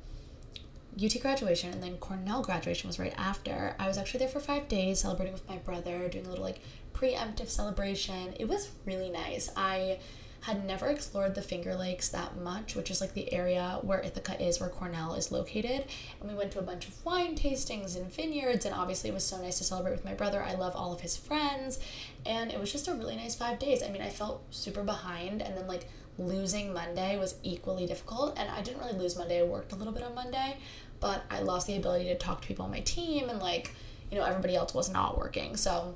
UT 1.03 1.15
graduation 1.21 1.73
and 1.73 1.83
then 1.83 1.97
Cornell 1.97 2.43
graduation 2.43 2.89
was 2.89 2.99
right 2.99 3.15
after. 3.17 3.75
I 3.79 3.87
was 3.89 3.97
actually 3.97 4.19
there 4.19 4.29
for 4.29 4.41
five 4.41 4.69
days 4.69 5.01
celebrating 5.01 5.33
with 5.33 5.49
my 5.49 5.57
brother, 5.59 6.09
doing 6.09 6.27
a 6.27 6.29
little 6.29 6.45
like 6.45 6.61
preemptive 6.93 7.49
celebration. 7.49 8.35
It 8.39 8.49
was 8.49 8.71
really 8.85 9.09
nice. 9.09 9.51
I 9.57 9.99
had 10.43 10.65
never 10.65 10.89
explored 10.89 11.35
the 11.35 11.43
Finger 11.43 11.75
Lakes 11.75 12.09
that 12.09 12.37
much, 12.37 12.75
which 12.75 12.91
is 12.91 13.01
like 13.01 13.15
the 13.15 13.33
area 13.33 13.79
where 13.83 14.01
Ithaca 14.01 14.43
is, 14.43 14.59
where 14.59 14.69
Cornell 14.69 15.15
is 15.15 15.31
located. 15.31 15.87
And 16.21 16.29
we 16.29 16.37
went 16.37 16.51
to 16.53 16.59
a 16.59 16.63
bunch 16.63 16.89
of 16.89 17.05
wine 17.05 17.37
tastings 17.37 17.97
and 17.97 18.13
vineyards, 18.13 18.67
and 18.67 18.75
obviously 18.75 19.11
it 19.11 19.15
was 19.15 19.25
so 19.25 19.41
nice 19.41 19.59
to 19.59 19.65
celebrate 19.65 19.93
with 19.93 20.05
my 20.05 20.15
brother. 20.15 20.43
I 20.43 20.55
love 20.55 20.75
all 20.75 20.93
of 20.93 21.01
his 21.01 21.17
friends, 21.17 21.79
and 22.27 22.51
it 22.51 22.59
was 22.59 22.73
just 22.73 22.89
a 22.89 22.95
really 22.95 23.17
nice 23.17 23.37
five 23.37 23.61
days. 23.61 23.83
I 23.83 23.91
mean, 23.91 24.03
I 24.03 24.11
felt 24.11 24.43
super 24.51 24.83
behind, 24.83 25.43
and 25.43 25.57
then 25.57 25.69
like 25.69 25.87
losing 26.19 26.73
Monday 26.73 27.17
was 27.19 27.37
equally 27.45 27.87
difficult. 27.87 28.37
And 28.37 28.51
I 28.51 28.63
didn't 28.63 28.81
really 28.81 28.99
lose 28.99 29.17
Monday, 29.17 29.41
I 29.41 29.45
worked 29.45 29.73
a 29.73 29.77
little 29.77 29.93
bit 29.93 30.03
on 30.03 30.15
Monday, 30.15 30.57
but 30.99 31.23
I 31.31 31.41
lost 31.41 31.69
the 31.69 31.77
ability 31.77 32.07
to 32.07 32.17
talk 32.17 32.41
to 32.43 32.49
people 32.49 32.65
on 32.65 32.71
my 32.71 32.81
team 32.81 33.29
and 33.29 33.39
like, 33.39 33.75
you 34.11 34.19
know, 34.19 34.25
everybody 34.25 34.57
else 34.57 34.75
was 34.75 34.91
not 34.91 35.17
working. 35.17 35.57
So 35.57 35.95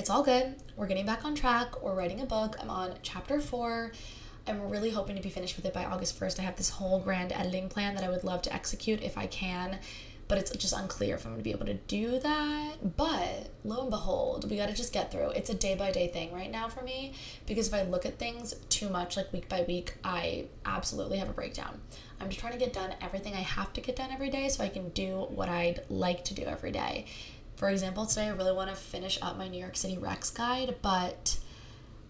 it's 0.00 0.08
all 0.08 0.22
good. 0.22 0.54
We're 0.76 0.86
getting 0.86 1.04
back 1.04 1.26
on 1.26 1.34
track. 1.34 1.82
We're 1.82 1.94
writing 1.94 2.22
a 2.22 2.24
book. 2.24 2.56
I'm 2.58 2.70
on 2.70 2.94
chapter 3.02 3.38
four. 3.38 3.92
I'm 4.48 4.70
really 4.70 4.88
hoping 4.88 5.14
to 5.14 5.20
be 5.20 5.28
finished 5.28 5.56
with 5.56 5.66
it 5.66 5.74
by 5.74 5.84
August 5.84 6.18
1st. 6.18 6.40
I 6.40 6.42
have 6.44 6.56
this 6.56 6.70
whole 6.70 7.00
grand 7.00 7.32
editing 7.32 7.68
plan 7.68 7.94
that 7.96 8.02
I 8.02 8.08
would 8.08 8.24
love 8.24 8.40
to 8.42 8.54
execute 8.54 9.02
if 9.02 9.18
I 9.18 9.26
can, 9.26 9.78
but 10.26 10.38
it's 10.38 10.50
just 10.52 10.72
unclear 10.72 11.16
if 11.16 11.26
I'm 11.26 11.36
to 11.36 11.42
be 11.42 11.50
able 11.50 11.66
to 11.66 11.74
do 11.74 12.18
that. 12.18 12.96
But 12.96 13.50
lo 13.62 13.82
and 13.82 13.90
behold, 13.90 14.50
we 14.50 14.56
got 14.56 14.70
to 14.70 14.74
just 14.74 14.94
get 14.94 15.12
through. 15.12 15.32
It's 15.32 15.50
a 15.50 15.54
day 15.54 15.74
by 15.74 15.90
day 15.90 16.08
thing 16.08 16.32
right 16.32 16.50
now 16.50 16.68
for 16.68 16.82
me 16.82 17.12
because 17.46 17.68
if 17.68 17.74
I 17.74 17.82
look 17.82 18.06
at 18.06 18.18
things 18.18 18.54
too 18.70 18.88
much, 18.88 19.18
like 19.18 19.30
week 19.34 19.50
by 19.50 19.66
week, 19.68 19.96
I 20.02 20.46
absolutely 20.64 21.18
have 21.18 21.28
a 21.28 21.34
breakdown. 21.34 21.78
I'm 22.18 22.28
just 22.28 22.40
trying 22.40 22.54
to 22.54 22.58
get 22.58 22.72
done 22.72 22.94
everything 23.02 23.34
I 23.34 23.42
have 23.42 23.74
to 23.74 23.82
get 23.82 23.96
done 23.96 24.10
every 24.10 24.30
day 24.30 24.48
so 24.48 24.64
I 24.64 24.70
can 24.70 24.88
do 24.88 25.26
what 25.28 25.50
I'd 25.50 25.82
like 25.90 26.24
to 26.24 26.34
do 26.34 26.44
every 26.44 26.72
day. 26.72 27.04
For 27.60 27.68
example, 27.68 28.06
today 28.06 28.28
I 28.28 28.30
really 28.30 28.54
want 28.54 28.70
to 28.70 28.74
finish 28.74 29.18
up 29.20 29.36
my 29.36 29.46
New 29.46 29.60
York 29.60 29.76
City 29.76 29.98
Rex 29.98 30.30
guide, 30.30 30.76
but 30.80 31.38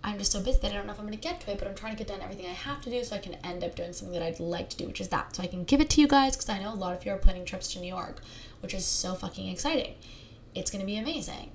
I'm 0.04 0.16
just 0.16 0.30
so 0.30 0.40
busy 0.40 0.60
that 0.60 0.70
I 0.70 0.74
don't 0.74 0.86
know 0.86 0.92
if 0.92 1.00
I'm 1.00 1.06
going 1.06 1.18
to 1.18 1.20
get 1.20 1.40
to 1.40 1.50
it, 1.50 1.58
but 1.58 1.66
I'm 1.66 1.74
trying 1.74 1.90
to 1.90 1.98
get 1.98 2.06
done 2.06 2.22
everything 2.22 2.46
I 2.46 2.50
have 2.50 2.80
to 2.82 2.90
do 2.90 3.02
so 3.02 3.16
I 3.16 3.18
can 3.18 3.34
end 3.42 3.64
up 3.64 3.74
doing 3.74 3.92
something 3.92 4.16
that 4.16 4.24
I'd 4.24 4.38
like 4.38 4.70
to 4.70 4.76
do, 4.76 4.86
which 4.86 5.00
is 5.00 5.08
that. 5.08 5.34
So 5.34 5.42
I 5.42 5.48
can 5.48 5.64
give 5.64 5.80
it 5.80 5.90
to 5.90 6.00
you 6.00 6.06
guys 6.06 6.36
because 6.36 6.48
I 6.48 6.60
know 6.60 6.72
a 6.72 6.76
lot 6.76 6.96
of 6.96 7.04
you 7.04 7.10
are 7.10 7.16
planning 7.16 7.44
trips 7.44 7.72
to 7.72 7.80
New 7.80 7.88
York, 7.88 8.20
which 8.60 8.74
is 8.74 8.86
so 8.86 9.14
fucking 9.14 9.48
exciting. 9.48 9.94
It's 10.54 10.70
going 10.70 10.82
to 10.82 10.86
be 10.86 10.98
amazing. 10.98 11.50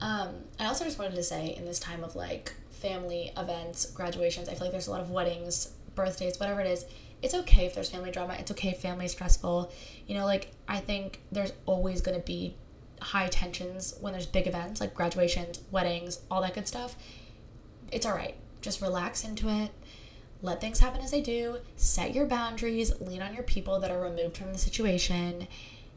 Um, 0.00 0.30
I 0.58 0.66
also 0.66 0.84
just 0.84 0.98
wanted 0.98 1.14
to 1.14 1.22
say 1.22 1.54
in 1.56 1.66
this 1.66 1.78
time 1.78 2.02
of 2.02 2.16
like 2.16 2.52
family 2.70 3.30
events, 3.36 3.86
graduations, 3.92 4.48
I 4.48 4.54
feel 4.54 4.62
like 4.62 4.72
there's 4.72 4.88
a 4.88 4.90
lot 4.90 5.02
of 5.02 5.12
weddings, 5.12 5.70
birthdays, 5.94 6.40
whatever 6.40 6.62
it 6.62 6.66
is 6.66 6.84
it's 7.22 7.34
okay 7.34 7.66
if 7.66 7.74
there's 7.74 7.88
family 7.88 8.10
drama. 8.10 8.36
It's 8.38 8.50
okay 8.50 8.68
if 8.68 8.80
family's 8.80 9.12
stressful. 9.12 9.72
You 10.06 10.14
know, 10.14 10.24
like 10.26 10.52
I 10.68 10.78
think 10.78 11.20
there's 11.32 11.52
always 11.64 12.00
going 12.00 12.18
to 12.18 12.24
be 12.24 12.54
high 13.06 13.28
tensions 13.28 13.94
when 14.00 14.12
there's 14.12 14.26
big 14.26 14.46
events 14.46 14.80
like 14.80 14.94
graduations, 14.94 15.60
weddings, 15.70 16.20
all 16.30 16.42
that 16.42 16.54
good 16.54 16.66
stuff. 16.66 16.96
It's 17.92 18.04
all 18.04 18.14
right. 18.14 18.34
Just 18.60 18.82
relax 18.82 19.24
into 19.24 19.48
it. 19.48 19.70
Let 20.42 20.60
things 20.60 20.80
happen 20.80 21.00
as 21.00 21.12
they 21.12 21.20
do. 21.20 21.58
Set 21.76 22.14
your 22.14 22.26
boundaries. 22.26 23.00
Lean 23.00 23.22
on 23.22 23.32
your 23.32 23.44
people 23.44 23.78
that 23.80 23.90
are 23.90 24.00
removed 24.00 24.36
from 24.36 24.52
the 24.52 24.58
situation 24.58 25.46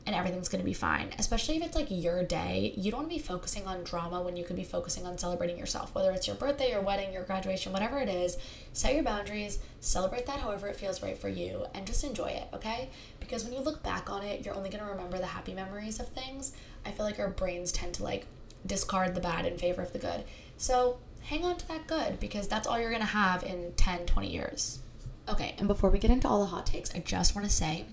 and 0.06 0.16
everything's 0.16 0.50
going 0.50 0.62
to 0.62 0.66
be 0.66 0.74
fine. 0.74 1.10
Especially 1.20 1.58
if 1.58 1.64
it's 1.64 1.76
like 1.76 1.88
your 1.90 2.24
day. 2.24 2.74
You 2.76 2.90
don't 2.90 3.02
want 3.02 3.12
to 3.12 3.16
be 3.16 3.22
focusing 3.22 3.68
on 3.68 3.84
drama 3.84 4.22
when 4.22 4.36
you 4.36 4.44
could 4.44 4.56
be 4.56 4.64
focusing 4.64 5.06
on 5.06 5.18
celebrating 5.18 5.58
yourself. 5.58 5.94
Whether 5.94 6.12
it's 6.12 6.26
your 6.26 6.36
birthday, 6.36 6.72
your 6.72 6.82
wedding, 6.82 7.14
your 7.14 7.24
graduation, 7.24 7.74
whatever 7.74 8.00
it 8.00 8.10
is, 8.10 8.38
set 8.74 8.96
your 8.96 9.04
boundaries, 9.04 9.60
celebrate 9.82 10.26
that 10.26 10.40
however 10.40 10.68
it 10.68 10.78
feels 10.78 11.04
right 11.04 11.18
for 11.18 11.30
you, 11.30 11.66
and 11.76 11.86
just 11.86 12.04
enjoy 12.04 12.28
it, 12.28 12.48
okay? 12.54 12.90
Because 13.20 13.44
when 13.44 13.54
you 13.54 13.60
look 13.60 13.84
back 13.84 14.10
on 14.10 14.24
it, 14.24 14.44
you're 14.44 14.56
only 14.56 14.70
going 14.70 14.84
to 14.84 14.90
remember 14.90 15.20
the 15.20 15.28
happy 15.28 15.54
memories 15.54 16.00
of 16.00 16.08
things. 16.10 16.54
I 16.86 16.92
feel 16.92 17.06
like 17.06 17.20
our 17.20 17.30
brains 17.30 17.72
tend 17.72 17.94
to 17.96 18.04
like 18.04 18.26
discard 18.66 19.16
the 19.16 19.22
bad 19.22 19.46
in 19.46 19.58
favor 19.58 19.82
of 19.82 19.94
the 19.94 20.00
good. 20.00 20.24
So 20.58 21.00
hang 21.22 21.46
on 21.46 21.58
to 21.58 21.68
that 21.68 21.88
good 21.88 22.20
because 22.20 22.48
that's 22.48 22.68
all 22.68 22.80
you're 22.80 22.90
going 22.90 23.02
to 23.02 23.08
have 23.08 23.44
in 23.44 23.74
10, 23.76 24.06
20 24.06 24.30
years. 24.30 24.80
Okay, 25.28 25.54
and 25.60 25.68
before 25.68 25.90
we 25.90 26.00
get 26.00 26.10
into 26.10 26.28
all 26.28 26.40
the 26.40 26.48
hot 26.48 26.66
takes, 26.66 26.94
I 26.96 27.00
just 27.00 27.36
want 27.36 27.48
to 27.48 27.54
say 27.54 27.86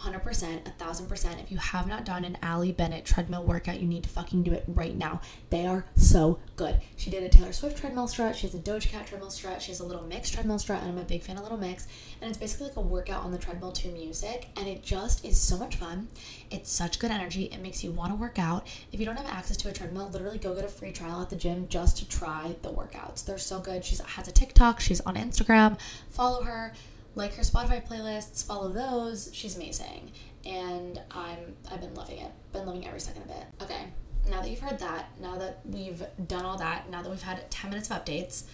100%, 0.00 0.66
a 0.66 0.70
thousand 0.70 1.06
percent. 1.06 1.40
If 1.40 1.50
you 1.50 1.58
have 1.58 1.86
not 1.86 2.04
done 2.04 2.24
an 2.24 2.38
Ali 2.42 2.72
Bennett 2.72 3.04
treadmill 3.04 3.44
workout, 3.44 3.80
you 3.80 3.86
need 3.86 4.02
to 4.04 4.08
fucking 4.08 4.42
do 4.42 4.52
it 4.52 4.64
right 4.66 4.96
now. 4.96 5.20
They 5.50 5.66
are 5.66 5.84
so 5.96 6.38
good. 6.56 6.80
She 6.96 7.10
did 7.10 7.22
a 7.22 7.28
Taylor 7.28 7.52
Swift 7.52 7.78
treadmill 7.78 8.08
strut. 8.08 8.36
She 8.36 8.46
has 8.46 8.54
a 8.54 8.58
Doja 8.58 8.88
Cat 8.88 9.06
treadmill 9.06 9.30
strut. 9.30 9.60
She 9.60 9.70
has 9.72 9.80
a 9.80 9.84
little 9.84 10.02
mix 10.02 10.30
treadmill 10.30 10.58
strut, 10.58 10.82
and 10.82 10.90
I'm 10.90 10.98
a 10.98 11.04
big 11.04 11.22
fan 11.22 11.36
of 11.36 11.42
Little 11.42 11.58
Mix. 11.58 11.86
And 12.20 12.30
it's 12.30 12.38
basically 12.38 12.68
like 12.68 12.76
a 12.76 12.80
workout 12.80 13.24
on 13.24 13.32
the 13.32 13.38
treadmill 13.38 13.72
to 13.72 13.88
music, 13.88 14.48
and 14.56 14.66
it 14.66 14.82
just 14.82 15.24
is 15.24 15.38
so 15.38 15.58
much 15.58 15.76
fun. 15.76 16.08
It's 16.50 16.70
such 16.70 16.98
good 16.98 17.10
energy. 17.10 17.44
It 17.44 17.60
makes 17.60 17.84
you 17.84 17.92
want 17.92 18.12
to 18.12 18.16
work 18.16 18.38
out. 18.38 18.66
If 18.92 19.00
you 19.00 19.06
don't 19.06 19.16
have 19.16 19.26
access 19.26 19.56
to 19.58 19.68
a 19.68 19.72
treadmill, 19.72 20.08
literally 20.10 20.38
go 20.38 20.54
get 20.54 20.64
a 20.64 20.68
free 20.68 20.92
trial 20.92 21.20
at 21.20 21.30
the 21.30 21.36
gym 21.36 21.68
just 21.68 21.98
to 21.98 22.08
try 22.08 22.56
the 22.62 22.70
workouts. 22.70 23.24
They're 23.24 23.38
so 23.38 23.60
good. 23.60 23.84
She 23.84 23.96
has 24.02 24.28
a 24.28 24.32
TikTok. 24.32 24.80
She's 24.80 25.00
on 25.02 25.16
Instagram. 25.16 25.78
Follow 26.08 26.42
her 26.42 26.72
like 27.20 27.34
her 27.34 27.42
Spotify 27.42 27.86
playlists, 27.86 28.44
follow 28.44 28.68
those. 28.70 29.30
She's 29.32 29.56
amazing. 29.56 30.12
And 30.44 31.00
I'm 31.10 31.56
I've 31.70 31.80
been 31.80 31.94
loving 31.94 32.18
it. 32.18 32.32
Been 32.52 32.66
loving 32.66 32.86
every 32.86 33.00
second 33.00 33.22
of 33.22 33.30
it. 33.30 33.46
Okay. 33.62 33.86
Now 34.28 34.40
that 34.42 34.50
you've 34.50 34.60
heard 34.60 34.78
that, 34.80 35.10
now 35.20 35.36
that 35.36 35.60
we've 35.64 36.02
done 36.26 36.44
all 36.44 36.58
that, 36.58 36.90
now 36.90 37.02
that 37.02 37.08
we've 37.08 37.22
had 37.22 37.50
10 37.50 37.70
minutes 37.70 37.90
of 37.90 38.04
updates, 38.04 38.44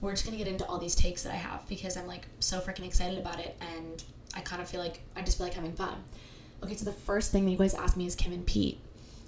we're 0.00 0.12
just 0.12 0.24
going 0.24 0.36
to 0.36 0.42
get 0.42 0.50
into 0.50 0.64
all 0.66 0.78
these 0.78 0.94
takes 0.94 1.22
that 1.24 1.32
I 1.32 1.36
have 1.36 1.68
because 1.68 1.96
I'm 1.96 2.06
like 2.06 2.26
so 2.38 2.58
freaking 2.60 2.86
excited 2.86 3.18
about 3.18 3.38
it 3.38 3.60
and 3.76 4.02
I 4.34 4.40
kind 4.40 4.62
of 4.62 4.68
feel 4.68 4.80
like 4.80 5.00
I 5.16 5.22
just 5.22 5.36
feel 5.36 5.46
like 5.46 5.54
having 5.54 5.72
fun. 5.72 6.04
Okay, 6.62 6.74
so 6.74 6.84
the 6.84 6.92
first 6.92 7.32
thing 7.32 7.44
that 7.44 7.50
you 7.50 7.58
guys 7.58 7.74
asked 7.74 7.96
me 7.96 8.06
is 8.06 8.14
Kim 8.14 8.32
and 8.32 8.46
Pete. 8.46 8.80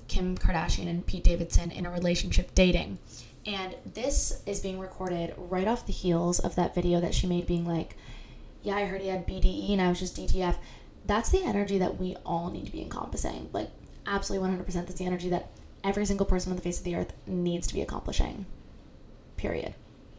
Kim 0.08 0.36
Kardashian 0.36 0.88
and 0.88 1.06
Pete 1.06 1.24
Davidson 1.24 1.70
in 1.70 1.86
a 1.86 1.90
relationship 1.90 2.54
dating. 2.54 2.98
And 3.46 3.74
this 3.94 4.42
is 4.46 4.60
being 4.60 4.78
recorded 4.78 5.34
right 5.36 5.66
off 5.66 5.86
the 5.86 5.92
heels 5.92 6.38
of 6.38 6.54
that 6.56 6.74
video 6.74 7.00
that 7.00 7.14
she 7.14 7.26
made 7.26 7.46
being 7.46 7.66
like, 7.66 7.96
yeah, 8.62 8.76
I 8.76 8.84
heard 8.84 9.00
he 9.00 9.08
had 9.08 9.26
BDE 9.26 9.72
and 9.72 9.82
I 9.82 9.88
was 9.88 9.98
just 9.98 10.16
DTF. 10.16 10.56
That's 11.04 11.30
the 11.30 11.42
energy 11.42 11.78
that 11.78 11.98
we 11.98 12.16
all 12.24 12.50
need 12.50 12.66
to 12.66 12.72
be 12.72 12.82
encompassing. 12.82 13.50
Like, 13.52 13.70
absolutely 14.06 14.48
100% 14.48 14.72
that's 14.72 14.94
the 14.94 15.06
energy 15.06 15.28
that 15.30 15.50
every 15.84 16.06
single 16.06 16.26
person 16.26 16.52
on 16.52 16.56
the 16.56 16.62
face 16.62 16.78
of 16.78 16.84
the 16.84 16.94
earth 16.94 17.12
needs 17.26 17.66
to 17.66 17.74
be 17.74 17.82
accomplishing. 17.82 18.46
Period. 19.36 19.74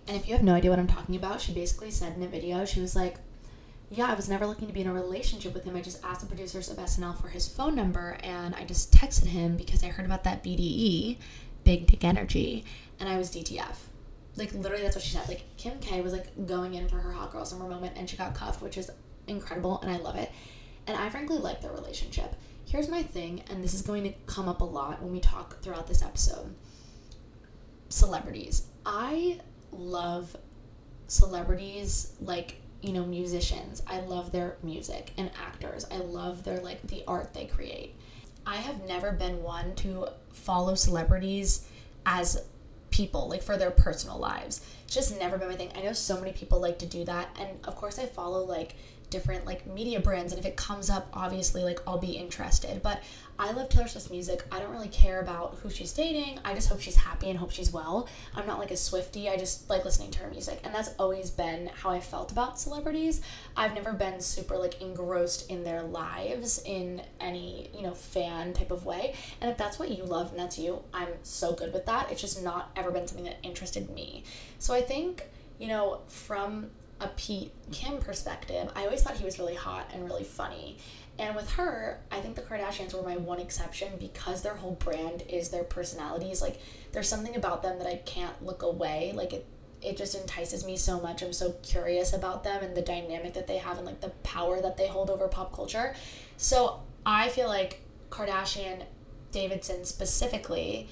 And 0.07 0.17
if 0.17 0.27
you 0.27 0.33
have 0.33 0.43
no 0.43 0.53
idea 0.53 0.69
what 0.69 0.79
I'm 0.79 0.87
talking 0.87 1.15
about, 1.15 1.39
she 1.39 1.53
basically 1.53 1.91
said 1.91 2.17
in 2.17 2.23
a 2.23 2.27
video, 2.27 2.65
she 2.65 2.81
was 2.81 2.95
like, 2.95 3.17
yeah, 3.89 4.07
I 4.07 4.15
was 4.15 4.27
never 4.27 4.45
looking 4.45 4.67
to 4.67 4.73
be 4.73 4.81
in 4.81 4.87
a 4.87 4.93
relationship 4.93 5.53
with 5.53 5.63
him. 5.63 5.75
I 5.75 5.81
just 5.81 6.03
asked 6.03 6.21
the 6.21 6.27
producers 6.27 6.69
of 6.69 6.77
SNL 6.77 7.21
for 7.21 7.29
his 7.29 7.47
phone 7.47 7.75
number 7.75 8.17
and 8.23 8.55
I 8.55 8.65
just 8.65 8.91
texted 8.91 9.27
him 9.27 9.55
because 9.55 9.83
I 9.83 9.87
heard 9.87 10.05
about 10.05 10.23
that 10.25 10.43
BDE, 10.43 11.17
big 11.63 11.87
dick 11.87 12.03
energy, 12.03 12.65
and 12.99 13.07
I 13.07 13.17
was 13.17 13.29
DTF. 13.29 13.75
Like 14.35 14.53
literally, 14.53 14.83
that's 14.83 14.95
what 14.95 15.03
she 15.03 15.15
said. 15.15 15.27
Like 15.27 15.43
Kim 15.57 15.79
K 15.79 16.01
was 16.01 16.13
like 16.13 16.47
going 16.47 16.73
in 16.73 16.87
for 16.87 16.97
her 16.97 17.11
hot 17.11 17.31
girl 17.31 17.45
summer 17.45 17.67
moment, 17.67 17.97
and 17.97 18.09
she 18.09 18.17
got 18.17 18.33
cuffed, 18.35 18.61
which 18.61 18.77
is 18.77 18.89
incredible, 19.27 19.79
and 19.81 19.91
I 19.91 19.97
love 19.97 20.15
it. 20.15 20.31
And 20.87 20.97
I 20.97 21.09
frankly 21.09 21.37
like 21.37 21.61
their 21.61 21.71
relationship. 21.71 22.35
Here's 22.65 22.89
my 22.89 23.03
thing, 23.03 23.43
and 23.49 23.63
this 23.63 23.73
is 23.73 23.81
going 23.81 24.03
to 24.03 24.13
come 24.25 24.47
up 24.49 24.61
a 24.61 24.65
lot 24.65 25.01
when 25.01 25.11
we 25.11 25.19
talk 25.19 25.61
throughout 25.61 25.87
this 25.87 26.01
episode. 26.01 26.55
Celebrities. 27.89 28.67
I 28.85 29.39
love 29.71 30.35
celebrities 31.07 32.13
like 32.21 32.55
you 32.81 32.91
know 32.91 33.05
musicians 33.05 33.83
i 33.87 33.99
love 34.01 34.31
their 34.31 34.57
music 34.63 35.11
and 35.17 35.29
actors 35.47 35.85
i 35.91 35.97
love 35.97 36.43
their 36.43 36.59
like 36.59 36.81
the 36.87 37.03
art 37.07 37.33
they 37.33 37.45
create 37.45 37.95
i 38.45 38.55
have 38.55 38.83
never 38.87 39.11
been 39.11 39.41
one 39.43 39.75
to 39.75 40.07
follow 40.31 40.75
celebrities 40.75 41.65
as 42.05 42.43
people, 42.93 43.27
like 43.27 43.41
for 43.41 43.57
their 43.57 43.71
personal 43.71 44.19
lives. 44.19 44.61
It's 44.85 44.93
just 44.93 45.17
never 45.17 45.37
been 45.39 45.47
my 45.49 45.55
thing. 45.55 45.71
I 45.75 45.81
know 45.81 45.93
so 45.93 46.19
many 46.19 46.31
people 46.31 46.61
like 46.61 46.77
to 46.79 46.85
do 46.85 47.03
that. 47.05 47.35
And 47.39 47.49
of 47.65 47.75
course, 47.75 47.97
I 47.97 48.05
follow 48.05 48.45
like 48.45 48.75
different 49.09 49.45
like 49.47 49.65
media 49.65 49.99
brands. 49.99 50.31
And 50.31 50.39
if 50.39 50.45
it 50.45 50.55
comes 50.55 50.91
up, 50.91 51.07
obviously, 51.11 51.63
like 51.63 51.79
I'll 51.87 51.97
be 51.97 52.11
interested. 52.11 52.83
But 52.83 53.01
I 53.39 53.51
love 53.51 53.69
Taylor 53.69 53.87
Swift's 53.87 54.11
music. 54.11 54.43
I 54.51 54.59
don't 54.59 54.71
really 54.71 54.89
care 54.89 55.19
about 55.19 55.57
who 55.61 55.69
she's 55.69 55.91
dating. 55.91 56.39
I 56.45 56.53
just 56.53 56.69
hope 56.69 56.79
she's 56.79 56.97
happy 56.97 57.29
and 57.29 57.39
hope 57.39 57.51
she's 57.51 57.73
well. 57.73 58.07
I'm 58.35 58.45
not 58.45 58.59
like 58.59 58.71
a 58.71 58.77
Swifty. 58.77 59.27
I 59.27 59.37
just 59.37 59.69
like 59.69 59.83
listening 59.83 60.11
to 60.11 60.19
her 60.19 60.29
music. 60.29 60.59
And 60.63 60.73
that's 60.73 60.91
always 60.99 61.29
been 61.31 61.69
how 61.73 61.89
I 61.89 61.99
felt 61.99 62.31
about 62.31 62.59
celebrities. 62.59 63.21
I've 63.57 63.73
never 63.73 63.91
been 63.91 64.21
super 64.21 64.57
like 64.57 64.81
engrossed 64.81 65.49
in 65.49 65.63
their 65.63 65.81
lives 65.81 66.61
in 66.63 67.01
any, 67.19 67.69
you 67.75 67.81
know, 67.81 67.93
fan 67.93 68.53
type 68.53 68.71
of 68.71 68.85
way. 68.85 69.15
And 69.41 69.49
if 69.49 69.57
that's 69.57 69.79
what 69.79 69.89
you 69.89 70.03
love 70.03 70.31
and 70.31 70.39
that's 70.39 70.59
you, 70.59 70.83
I'm 70.93 71.09
so 71.23 71.53
good 71.53 71.73
with 71.73 71.85
that. 71.87 72.11
It's 72.11 72.21
just 72.21 72.43
not 72.43 72.71
ever 72.75 72.91
been 72.91 73.07
something 73.07 73.25
that 73.25 73.39
interested 73.41 73.89
me. 73.89 74.23
So 74.59 74.73
I 74.73 74.81
think, 74.81 75.23
you 75.59 75.67
know, 75.67 76.01
from 76.07 76.69
a 77.01 77.07
Pete 77.09 77.51
Kim 77.71 77.97
perspective, 77.97 78.71
I 78.75 78.85
always 78.85 79.01
thought 79.01 79.17
he 79.17 79.25
was 79.25 79.39
really 79.39 79.55
hot 79.55 79.89
and 79.93 80.05
really 80.05 80.23
funny. 80.23 80.77
And 81.23 81.37
with 81.37 81.51
her, 81.51 82.01
I 82.11 82.19
think 82.19 82.35
the 82.35 82.41
Kardashians 82.41 82.93
were 82.93 83.01
my 83.01 83.15
one 83.15 83.39
exception 83.39 83.93
because 83.97 84.41
their 84.41 84.55
whole 84.55 84.73
brand 84.73 85.23
is 85.29 85.49
their 85.49 85.63
personalities. 85.63 86.41
Like 86.41 86.59
there's 86.91 87.07
something 87.07 87.37
about 87.37 87.61
them 87.61 87.79
that 87.79 87.87
I 87.87 87.95
can't 87.95 88.43
look 88.45 88.61
away. 88.61 89.13
Like 89.15 89.31
it 89.31 89.45
it 89.81 89.95
just 89.95 90.15
entices 90.15 90.65
me 90.65 90.75
so 90.75 90.99
much. 90.99 91.21
I'm 91.21 91.31
so 91.31 91.53
curious 91.63 92.11
about 92.11 92.43
them 92.43 92.61
and 92.61 92.75
the 92.75 92.81
dynamic 92.81 93.35
that 93.35 93.47
they 93.47 93.57
have 93.57 93.77
and 93.77 93.85
like 93.85 94.01
the 94.01 94.09
power 94.23 94.61
that 94.61 94.75
they 94.75 94.87
hold 94.87 95.09
over 95.09 95.29
pop 95.29 95.53
culture. 95.53 95.95
So 96.35 96.81
I 97.05 97.29
feel 97.29 97.47
like 97.47 97.79
Kardashian 98.09 98.83
Davidson 99.31 99.85
specifically 99.85 100.89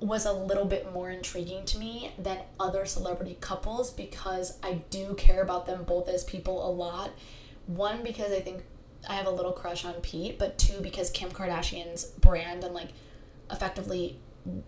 was 0.00 0.26
a 0.26 0.32
little 0.32 0.66
bit 0.66 0.92
more 0.92 1.08
intriguing 1.08 1.64
to 1.64 1.78
me 1.78 2.12
than 2.18 2.40
other 2.60 2.84
celebrity 2.84 3.38
couples 3.40 3.90
because 3.90 4.58
I 4.62 4.82
do 4.90 5.14
care 5.14 5.42
about 5.42 5.64
them 5.64 5.84
both 5.84 6.10
as 6.10 6.24
people 6.24 6.66
a 6.66 6.70
lot. 6.70 7.12
One, 7.66 8.02
because 8.02 8.32
I 8.32 8.40
think 8.40 8.62
I 9.08 9.14
have 9.14 9.26
a 9.26 9.30
little 9.30 9.52
crush 9.52 9.84
on 9.84 9.94
Pete, 9.94 10.38
but 10.38 10.58
two, 10.58 10.80
because 10.80 11.10
Kim 11.10 11.30
Kardashian's 11.30 12.04
brand 12.04 12.64
and 12.64 12.74
like 12.74 12.88
effectively 13.50 14.18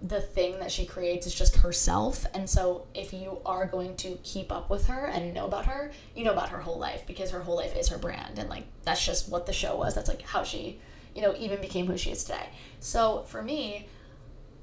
the 0.03 0.21
thing 0.21 0.59
that 0.59 0.73
she 0.73 0.85
creates 0.85 1.27
is 1.27 1.35
just 1.35 1.57
herself. 1.57 2.27
And 2.35 2.51
so 2.51 2.87
if 2.95 3.13
you 3.13 3.41
are 3.47 3.67
going 3.67 3.97
to 3.99 4.19
keep 4.23 4.51
up 4.51 4.71
with 4.71 4.87
her 4.89 5.07
and 5.07 5.33
know 5.33 5.47
about 5.47 5.67
her, 5.67 5.93
you 6.17 6.25
know 6.25 6.33
about 6.33 6.49
her 6.51 6.59
whole 6.59 6.79
life 6.79 7.07
because 7.07 7.31
her 7.31 7.41
whole 7.41 7.57
life 7.57 7.77
is 7.77 7.89
her 7.89 7.99
brand. 7.99 8.39
And 8.39 8.49
like 8.49 8.65
that's 8.85 9.05
just 9.05 9.29
what 9.29 9.47
the 9.47 9.53
show 9.53 9.77
was. 9.77 9.95
That's 9.95 10.09
like 10.09 10.23
how 10.23 10.43
she, 10.43 10.81
you 11.15 11.23
know, 11.23 11.35
even 11.39 11.61
became 11.61 11.87
who 11.87 11.97
she 11.97 12.11
is 12.11 12.25
today. 12.25 12.49
So 12.81 13.25
for 13.29 13.43
me, 13.43 13.87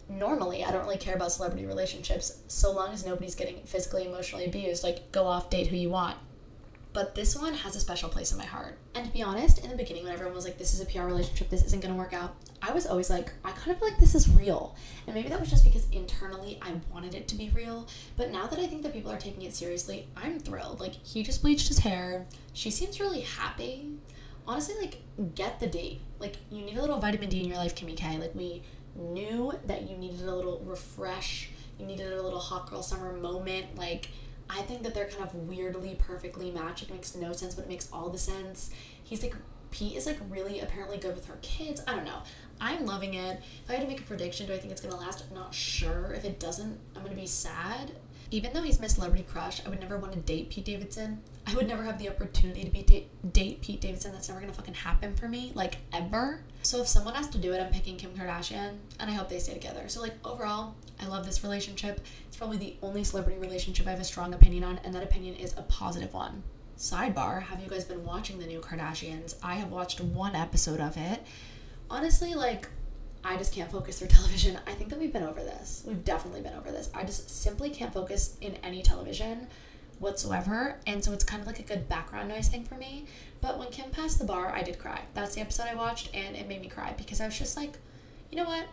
normally 0.10 0.64
I 0.64 0.72
don't 0.72 0.84
really 0.84 0.98
care 0.98 1.16
about 1.16 1.32
celebrity 1.32 1.66
relationships 1.66 2.40
so 2.48 2.72
long 2.72 2.94
as 2.94 3.06
nobody's 3.06 3.36
getting 3.36 3.58
physically 3.64 4.06
emotionally 4.06 4.46
abused. 4.46 4.84
Like 4.84 5.12
go 5.12 5.26
off, 5.26 5.50
date 5.50 5.68
who 5.68 5.78
you 5.78 5.90
want 5.90 6.18
but 6.96 7.14
this 7.14 7.36
one 7.36 7.54
has 7.54 7.76
a 7.76 7.80
special 7.82 8.08
place 8.08 8.32
in 8.32 8.38
my 8.38 8.46
heart. 8.46 8.78
And 8.96 9.06
to 9.06 9.12
be 9.12 9.22
honest, 9.22 9.60
in 9.62 9.70
the 9.70 9.76
beginning, 9.76 10.06
when 10.06 10.14
everyone 10.14 10.34
was 10.34 10.46
like, 10.46 10.58
this 10.58 10.74
is 10.74 10.80
a 10.80 10.86
PR 10.86 11.02
relationship, 11.02 11.50
this 11.50 11.62
isn't 11.66 11.82
gonna 11.82 11.94
work 11.94 12.14
out, 12.14 12.38
I 12.62 12.72
was 12.72 12.88
always 12.88 13.10
like, 13.10 13.34
I 13.44 13.52
kind 13.52 13.72
of 13.72 13.80
feel 13.80 13.90
like 13.90 14.00
this 14.00 14.16
is 14.16 14.30
real. 14.30 14.78
And 15.06 15.14
maybe 15.14 15.28
that 15.28 15.38
was 15.38 15.50
just 15.50 15.66
because 15.66 15.86
internally 15.92 16.58
I 16.62 16.72
wanted 16.94 17.14
it 17.14 17.28
to 17.28 17.36
be 17.36 17.52
real. 17.54 17.86
But 18.16 18.32
now 18.32 18.48
that 18.48 18.60
I 18.60 18.68
think 18.68 18.82
that 18.84 18.94
people 18.94 19.12
are 19.12 19.18
taking 19.18 19.42
it 19.42 19.54
seriously, 19.54 20.08
I'm 20.16 20.40
thrilled. 20.40 20.80
Like, 20.80 20.94
he 20.94 21.22
just 21.22 21.42
bleached 21.42 21.68
his 21.68 21.80
hair. 21.80 22.28
She 22.54 22.72
seems 22.72 23.02
really 23.02 23.22
happy. 23.22 23.98
Honestly, 24.48 24.76
like, 24.80 25.02
get 25.36 25.60
the 25.60 25.68
date. 25.68 26.00
Like, 26.20 26.38
you 26.50 26.62
need 26.62 26.78
a 26.78 26.82
little 26.82 27.00
vitamin 27.00 27.28
D 27.28 27.42
in 27.42 27.50
your 27.50 27.58
life, 27.58 27.76
Kimmy 27.76 27.98
K. 27.98 28.18
Like, 28.18 28.34
we 28.34 28.64
knew 28.96 29.52
that 29.66 29.90
you 29.90 29.98
needed 29.98 30.22
a 30.22 30.34
little 30.34 30.62
refresh, 30.66 31.50
you 31.78 31.86
needed 31.86 32.14
a 32.14 32.22
little 32.22 32.40
hot 32.40 32.70
girl 32.70 32.82
summer 32.82 33.12
moment. 33.12 33.76
Like, 33.76 34.08
I 34.50 34.62
think 34.62 34.84
that 34.84 34.94
they're 34.94 35.08
kind 35.08 35.24
of 35.24 35.34
weirdly 35.34 35.96
perfectly 35.98 36.52
matched. 36.52 36.84
It 36.84 36.92
makes 36.92 37.16
no 37.16 37.34
sense, 37.34 37.56
but 37.56 37.66
it 37.66 37.68
makes 37.68 37.90
all 37.92 38.10
the 38.10 38.18
sense. 38.18 38.70
He's 39.04 39.22
like 39.24 39.36
Pete 39.72 39.98
is 39.98 40.06
like 40.06 40.20
really 40.30 40.62
apparently 40.62 40.98
good 40.98 41.16
with 41.16 41.26
her 41.26 41.38
kids. 41.42 41.82
I 41.88 41.94
don't 41.94 42.06
know. 42.06 42.20
I'm 42.62 42.86
loving 42.86 43.14
it. 43.14 43.42
If 43.64 43.70
I 43.70 43.74
had 43.74 43.82
to 43.82 43.88
make 43.88 44.00
a 44.00 44.04
prediction, 44.04 44.48
do 44.48 44.54
I 44.54 44.58
think 44.58 44.72
it's 44.72 44.82
gonna 44.82 44.96
last? 44.96 45.26
I'm 45.28 45.36
not 45.36 45.54
sure. 45.54 46.14
If 46.14 46.24
it 46.24 46.40
doesn't, 46.40 46.80
I'm 46.96 47.04
gonna 47.04 47.16
be 47.16 47.28
sad. 47.28 47.92
Even 48.32 48.54
though 48.54 48.62
he's 48.64 48.80
my 48.80 48.88
celebrity 48.88 49.24
crush, 49.24 49.64
I 49.66 49.70
would 49.70 49.80
never 49.80 49.98
want 49.98 50.14
to 50.14 50.20
date 50.20 50.50
Pete 50.50 50.66
Davidson. 50.66 51.22
I 51.46 51.54
would 51.56 51.68
never 51.68 51.84
have 51.84 52.00
the 52.00 52.10
opportunity 52.10 52.64
to 52.64 52.72
be 52.72 52.82
da- 52.82 53.08
date 53.32 53.62
Pete 53.62 53.82
Davidson. 53.82 54.14
That's 54.14 54.30
never 54.30 54.40
gonna 54.40 54.54
fucking 54.54 54.74
happen 54.74 55.16
for 55.16 55.28
me, 55.28 55.52
like 55.56 55.76
ever. 55.94 56.42
So 56.64 56.82
if 56.82 56.88
someone 56.88 57.14
has 57.14 57.28
to 57.30 57.38
do 57.38 57.54
it, 57.54 57.62
I'm 57.62 57.72
picking 57.72 57.98
Kim 57.98 58.12
Kardashian, 58.12 58.78
and 59.00 59.12
I 59.12 59.14
hope 59.14 59.30
they 59.30 59.40
stay 59.40 59.54
together. 59.54 59.88
So 59.90 60.02
like 60.02 60.14
overall, 60.26 60.76
I 61.02 61.08
love 61.08 61.26
this 61.26 61.44
relationship. 61.44 62.02
It's 62.28 62.38
probably 62.38 62.58
the 62.58 62.76
only 62.82 63.04
celebrity 63.04 63.40
relationship 63.40 63.88
I 63.88 63.92
have 63.92 64.00
a 64.00 64.06
strong 64.06 64.34
opinion 64.34 64.64
on, 64.64 64.80
and 64.84 64.94
that 64.94 65.04
opinion 65.04 65.36
is 65.36 65.54
a 65.58 65.62
positive 65.64 66.14
one. 66.14 66.44
Sidebar: 66.78 67.44
Have 67.44 67.62
you 67.62 67.70
guys 67.70 67.84
been 67.84 68.04
watching 68.04 68.40
the 68.40 68.48
new 68.48 68.60
Kardashians? 68.60 69.36
I 69.42 69.56
have 69.56 69.72
watched 69.72 70.02
one 70.02 70.36
episode 70.36 70.80
of 70.80 70.98
it. 70.98 71.24
Honestly, 71.90 72.34
like 72.34 72.68
I 73.24 73.38
just 73.38 73.54
can't 73.54 73.72
focus 73.72 74.00
through 74.00 74.08
television. 74.10 74.60
I 74.68 74.74
think 74.74 74.90
that 74.90 75.00
we've 75.00 75.14
been 75.14 75.24
over 75.24 75.42
this. 75.42 75.84
We've 75.86 76.04
definitely 76.04 76.42
been 76.42 76.54
over 76.54 76.72
this. 76.72 76.90
I 76.94 77.04
just 77.04 77.30
simply 77.30 77.70
can't 77.70 77.94
focus 77.94 78.38
in 78.42 78.56
any 78.64 78.82
television 78.82 79.48
whatsoever. 80.00 80.78
And 80.86 81.04
so 81.04 81.14
it's 81.14 81.24
kind 81.24 81.42
of 81.42 81.48
like 81.48 81.60
a 81.60 81.64
good 81.64 81.88
background 81.88 82.30
noise 82.30 82.48
thing 82.48 82.64
for 82.64 82.76
me. 82.76 83.06
But 83.42 83.58
when 83.58 83.70
Kim 83.70 83.90
passed 83.90 84.20
the 84.20 84.26
bar, 84.26 84.52
I 84.54 84.62
did 84.62 84.78
cry. 84.78 85.02
That's 85.14 85.36
the 85.36 85.42
episode 85.42 85.68
I 85.70 85.76
watched, 85.76 86.10
and 86.14 86.36
it 86.36 86.48
made 86.48 86.62
me 86.62 86.68
cry 86.68 86.94
because 86.98 87.22
I 87.22 87.26
was 87.26 87.38
just 87.38 87.58
like, 87.58 87.78
you 88.30 88.38
know 88.38 88.46
what? 88.46 88.66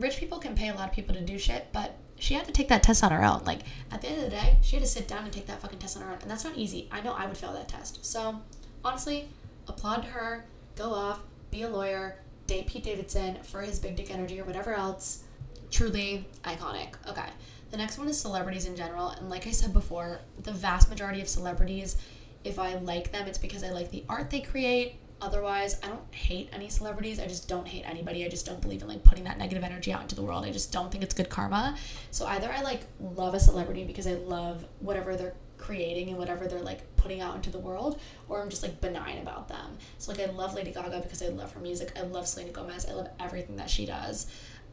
Rich 0.00 0.16
people 0.16 0.38
can 0.38 0.54
pay 0.54 0.68
a 0.68 0.74
lot 0.74 0.88
of 0.88 0.94
people 0.94 1.14
to 1.14 1.20
do 1.20 1.38
shit, 1.38 1.68
but 1.72 1.96
she 2.18 2.34
had 2.34 2.44
to 2.46 2.52
take 2.52 2.68
that 2.68 2.82
test 2.82 3.04
on 3.04 3.12
her 3.12 3.24
own. 3.24 3.44
Like, 3.44 3.60
at 3.90 4.00
the 4.02 4.08
end 4.08 4.18
of 4.18 4.24
the 4.24 4.36
day, 4.36 4.56
she 4.62 4.76
had 4.76 4.82
to 4.82 4.88
sit 4.88 5.08
down 5.08 5.24
and 5.24 5.32
take 5.32 5.46
that 5.46 5.60
fucking 5.60 5.78
test 5.78 5.96
on 5.96 6.02
her 6.02 6.10
own. 6.10 6.18
And 6.22 6.30
that's 6.30 6.44
not 6.44 6.56
easy. 6.56 6.88
I 6.90 7.00
know 7.00 7.12
I 7.12 7.26
would 7.26 7.36
fail 7.36 7.52
that 7.52 7.68
test. 7.68 8.04
So, 8.04 8.40
honestly, 8.84 9.28
applaud 9.68 10.02
to 10.02 10.08
her. 10.08 10.44
go 10.76 10.92
off, 10.92 11.20
be 11.50 11.62
a 11.62 11.68
lawyer, 11.68 12.16
date 12.46 12.66
Pete 12.66 12.84
Davidson 12.84 13.36
for 13.42 13.60
his 13.62 13.78
big 13.78 13.96
dick 13.96 14.10
energy 14.10 14.40
or 14.40 14.44
whatever 14.44 14.74
else. 14.74 15.24
Truly 15.70 16.26
iconic. 16.44 16.94
Okay. 17.08 17.28
The 17.70 17.76
next 17.76 17.98
one 17.98 18.08
is 18.08 18.20
celebrities 18.20 18.66
in 18.66 18.76
general. 18.76 19.10
And 19.10 19.30
like 19.30 19.46
I 19.46 19.52
said 19.52 19.72
before, 19.72 20.20
the 20.42 20.52
vast 20.52 20.90
majority 20.90 21.20
of 21.20 21.28
celebrities, 21.28 21.96
if 22.44 22.58
I 22.58 22.74
like 22.74 23.12
them, 23.12 23.28
it's 23.28 23.38
because 23.38 23.62
I 23.62 23.70
like 23.70 23.90
the 23.90 24.04
art 24.08 24.30
they 24.30 24.40
create. 24.40 24.96
Otherwise, 25.22 25.78
I 25.82 25.88
don't 25.88 26.14
hate 26.14 26.48
any 26.52 26.68
celebrities. 26.68 27.20
I 27.20 27.26
just 27.26 27.46
don't 27.48 27.68
hate 27.68 27.84
anybody. 27.86 28.24
I 28.24 28.28
just 28.28 28.46
don't 28.46 28.60
believe 28.60 28.80
in 28.80 28.88
like 28.88 29.04
putting 29.04 29.24
that 29.24 29.38
negative 29.38 29.62
energy 29.62 29.92
out 29.92 30.02
into 30.02 30.14
the 30.14 30.22
world. 30.22 30.44
I 30.44 30.50
just 30.50 30.72
don't 30.72 30.90
think 30.90 31.04
it's 31.04 31.14
good 31.14 31.28
karma. 31.28 31.76
So 32.10 32.26
either 32.26 32.50
I 32.50 32.62
like 32.62 32.82
love 33.00 33.34
a 33.34 33.40
celebrity 33.40 33.84
because 33.84 34.06
I 34.06 34.14
love 34.14 34.64
whatever 34.80 35.16
they're 35.16 35.34
creating 35.58 36.08
and 36.08 36.18
whatever 36.18 36.46
they're 36.46 36.62
like 36.62 36.96
putting 36.96 37.20
out 37.20 37.36
into 37.36 37.50
the 37.50 37.58
world, 37.58 38.00
or 38.28 38.40
I'm 38.40 38.48
just 38.48 38.62
like 38.62 38.80
benign 38.80 39.18
about 39.18 39.48
them. 39.48 39.76
So 39.98 40.12
like 40.12 40.20
I 40.20 40.32
love 40.32 40.54
Lady 40.54 40.72
Gaga 40.72 41.00
because 41.00 41.22
I 41.22 41.28
love 41.28 41.52
her 41.52 41.60
music. 41.60 41.92
I 41.96 42.02
love 42.02 42.26
Selena 42.26 42.52
Gomez. 42.52 42.86
I 42.88 42.92
love 42.94 43.08
everything 43.18 43.56
that 43.56 43.68
she 43.68 43.84
does. 43.86 44.26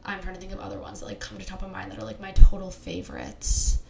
I'm 0.04 0.22
trying 0.22 0.34
to 0.34 0.40
think 0.40 0.52
of 0.52 0.60
other 0.60 0.78
ones 0.78 1.00
that 1.00 1.06
like 1.06 1.20
come 1.20 1.38
to 1.38 1.44
top 1.44 1.62
of 1.62 1.70
mind 1.70 1.92
that 1.92 1.98
are 1.98 2.04
like 2.04 2.20
my 2.20 2.32
total 2.32 2.70
favorites. 2.70 3.80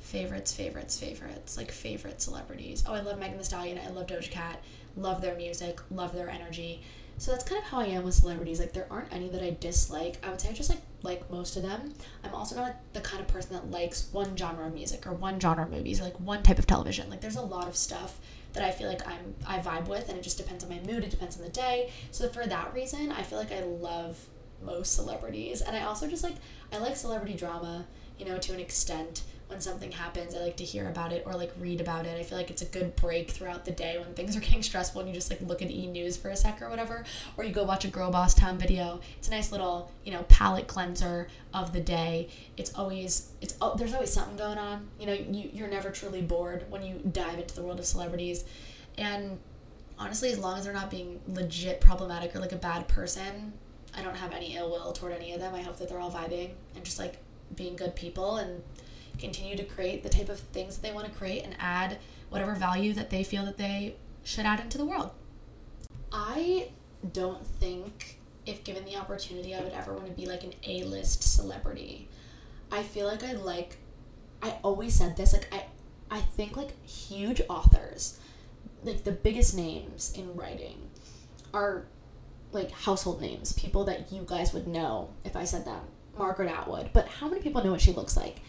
Favorites, 0.00 0.52
favorites, 0.52 0.98
favorites. 0.98 1.56
Like 1.56 1.70
favorite 1.70 2.20
celebrities. 2.20 2.82
Oh, 2.88 2.94
I 2.94 3.00
love 3.00 3.18
Megan 3.18 3.38
Thee 3.38 3.44
Stallion. 3.44 3.78
I 3.78 3.90
love 3.90 4.06
Doja 4.06 4.30
Cat. 4.30 4.62
Love 4.98 5.22
their 5.22 5.36
music. 5.36 5.80
Love 5.90 6.12
their 6.12 6.28
energy. 6.28 6.82
So 7.18 7.32
that's 7.32 7.44
kind 7.44 7.60
of 7.60 7.68
how 7.68 7.80
I 7.80 7.86
am 7.86 8.04
with 8.04 8.14
celebrities. 8.14 8.60
Like 8.60 8.72
there 8.72 8.86
aren't 8.90 9.12
any 9.12 9.28
that 9.28 9.42
I 9.42 9.56
dislike. 9.58 10.24
I 10.24 10.30
would 10.30 10.40
say 10.40 10.50
I 10.50 10.52
just 10.52 10.70
like 10.70 10.80
like 11.02 11.30
most 11.30 11.56
of 11.56 11.62
them. 11.62 11.94
I'm 12.24 12.34
also 12.34 12.56
not 12.56 12.76
the 12.92 13.00
kind 13.00 13.20
of 13.20 13.28
person 13.28 13.52
that 13.54 13.70
likes 13.70 14.08
one 14.12 14.36
genre 14.36 14.66
of 14.66 14.74
music 14.74 15.06
or 15.06 15.12
one 15.12 15.38
genre 15.40 15.64
of 15.64 15.70
movies 15.70 16.00
or 16.00 16.04
like 16.04 16.18
one 16.20 16.42
type 16.42 16.58
of 16.58 16.66
television. 16.66 17.10
Like 17.10 17.20
there's 17.20 17.36
a 17.36 17.42
lot 17.42 17.68
of 17.68 17.76
stuff 17.76 18.20
that 18.52 18.64
I 18.64 18.70
feel 18.70 18.88
like 18.88 19.06
I'm 19.06 19.34
I 19.46 19.58
vibe 19.58 19.88
with 19.88 20.08
and 20.08 20.18
it 20.18 20.22
just 20.22 20.38
depends 20.38 20.64
on 20.64 20.70
my 20.70 20.80
mood, 20.80 21.04
it 21.04 21.10
depends 21.10 21.36
on 21.36 21.42
the 21.42 21.48
day. 21.48 21.92
So 22.10 22.28
for 22.28 22.46
that 22.46 22.72
reason, 22.72 23.12
I 23.12 23.22
feel 23.22 23.38
like 23.38 23.52
I 23.52 23.60
love 23.62 24.26
most 24.62 24.94
celebrities. 24.94 25.60
And 25.60 25.76
I 25.76 25.82
also 25.82 26.06
just 26.08 26.22
like 26.22 26.36
I 26.72 26.78
like 26.78 26.96
celebrity 26.96 27.34
drama, 27.34 27.86
you 28.18 28.26
know, 28.26 28.38
to 28.38 28.52
an 28.52 28.60
extent. 28.60 29.22
When 29.48 29.62
something 29.62 29.90
happens, 29.90 30.34
I 30.34 30.40
like 30.40 30.56
to 30.58 30.64
hear 30.64 30.88
about 30.88 31.10
it 31.10 31.22
or 31.26 31.32
like 31.32 31.52
read 31.58 31.80
about 31.80 32.04
it. 32.04 32.18
I 32.18 32.22
feel 32.22 32.36
like 32.36 32.50
it's 32.50 32.60
a 32.60 32.66
good 32.66 32.94
break 32.96 33.30
throughout 33.30 33.64
the 33.64 33.70
day 33.70 33.98
when 33.98 34.12
things 34.14 34.36
are 34.36 34.40
getting 34.48 34.62
stressful 34.62 35.00
and 35.00 35.08
you 35.08 35.14
just 35.14 35.30
like 35.30 35.40
look 35.40 35.62
at 35.62 35.70
e 35.70 35.86
news 35.86 36.16
for 36.16 36.28
a 36.28 36.36
sec 36.36 36.60
or 36.60 36.68
whatever, 36.68 37.04
or 37.36 37.44
you 37.44 37.52
go 37.52 37.64
watch 37.64 37.84
a 37.84 37.88
Girl 37.88 38.10
Boss 38.10 38.34
Town 38.34 38.58
video. 38.58 39.00
It's 39.16 39.28
a 39.28 39.30
nice 39.30 39.50
little, 39.50 39.90
you 40.04 40.12
know, 40.12 40.22
palate 40.24 40.66
cleanser 40.66 41.28
of 41.54 41.72
the 41.72 41.80
day. 41.80 42.28
It's 42.56 42.74
always 42.74 43.30
it's 43.40 43.56
oh, 43.60 43.74
there's 43.76 43.94
always 43.94 44.12
something 44.12 44.36
going 44.36 44.58
on. 44.58 44.88
You 45.00 45.06
know, 45.06 45.14
you 45.14 45.50
you're 45.52 45.68
never 45.68 45.90
truly 45.90 46.22
bored 46.22 46.66
when 46.68 46.82
you 46.82 47.00
dive 47.10 47.38
into 47.38 47.54
the 47.54 47.62
world 47.62 47.78
of 47.78 47.86
celebrities. 47.86 48.44
And 48.98 49.38
honestly, 49.98 50.30
as 50.30 50.38
long 50.38 50.58
as 50.58 50.64
they're 50.64 50.74
not 50.74 50.90
being 50.90 51.20
legit 51.26 51.80
problematic 51.80 52.34
or 52.36 52.40
like 52.40 52.52
a 52.52 52.56
bad 52.56 52.86
person, 52.86 53.54
I 53.96 54.02
don't 54.02 54.16
have 54.16 54.32
any 54.32 54.56
ill 54.56 54.70
will 54.70 54.92
toward 54.92 55.12
any 55.12 55.32
of 55.32 55.40
them. 55.40 55.54
I 55.54 55.62
hope 55.62 55.78
that 55.78 55.88
they're 55.88 56.00
all 56.00 56.10
vibing 56.10 56.50
and 56.74 56.84
just 56.84 56.98
like 56.98 57.16
being 57.54 57.76
good 57.76 57.94
people 57.94 58.36
and 58.36 58.62
continue 59.18 59.56
to 59.56 59.64
create 59.64 60.02
the 60.02 60.08
type 60.08 60.28
of 60.28 60.38
things 60.38 60.76
that 60.76 60.82
they 60.86 60.92
want 60.92 61.06
to 61.06 61.12
create 61.12 61.44
and 61.44 61.56
add 61.58 61.98
whatever 62.30 62.54
value 62.54 62.92
that 62.94 63.10
they 63.10 63.24
feel 63.24 63.44
that 63.44 63.58
they 63.58 63.96
should 64.22 64.46
add 64.46 64.60
into 64.60 64.78
the 64.78 64.84
world. 64.84 65.10
I 66.12 66.70
don't 67.12 67.46
think 67.46 68.18
if 68.46 68.64
given 68.64 68.84
the 68.84 68.96
opportunity 68.96 69.54
I 69.54 69.60
would 69.60 69.72
ever 69.72 69.92
want 69.92 70.06
to 70.06 70.12
be 70.12 70.26
like 70.26 70.44
an 70.44 70.54
A-list 70.66 71.22
celebrity. 71.22 72.08
I 72.70 72.82
feel 72.82 73.06
like 73.06 73.22
I 73.22 73.32
like 73.32 73.78
I 74.42 74.56
always 74.62 74.94
said 74.94 75.16
this 75.16 75.32
like 75.32 75.52
I 75.52 75.64
I 76.10 76.20
think 76.20 76.56
like 76.56 76.82
huge 76.86 77.42
authors 77.48 78.18
like 78.84 79.04
the 79.04 79.12
biggest 79.12 79.56
names 79.56 80.12
in 80.14 80.34
writing 80.34 80.90
are 81.52 81.86
like 82.52 82.70
household 82.70 83.20
names, 83.20 83.52
people 83.52 83.84
that 83.84 84.12
you 84.12 84.24
guys 84.26 84.52
would 84.54 84.66
know 84.66 85.10
if 85.24 85.36
I 85.36 85.44
said 85.44 85.64
that. 85.66 85.82
Margaret 86.16 86.50
Atwood. 86.50 86.90
But 86.92 87.08
how 87.08 87.28
many 87.28 87.40
people 87.40 87.62
know 87.62 87.70
what 87.70 87.80
she 87.80 87.92
looks 87.92 88.16
like? 88.16 88.40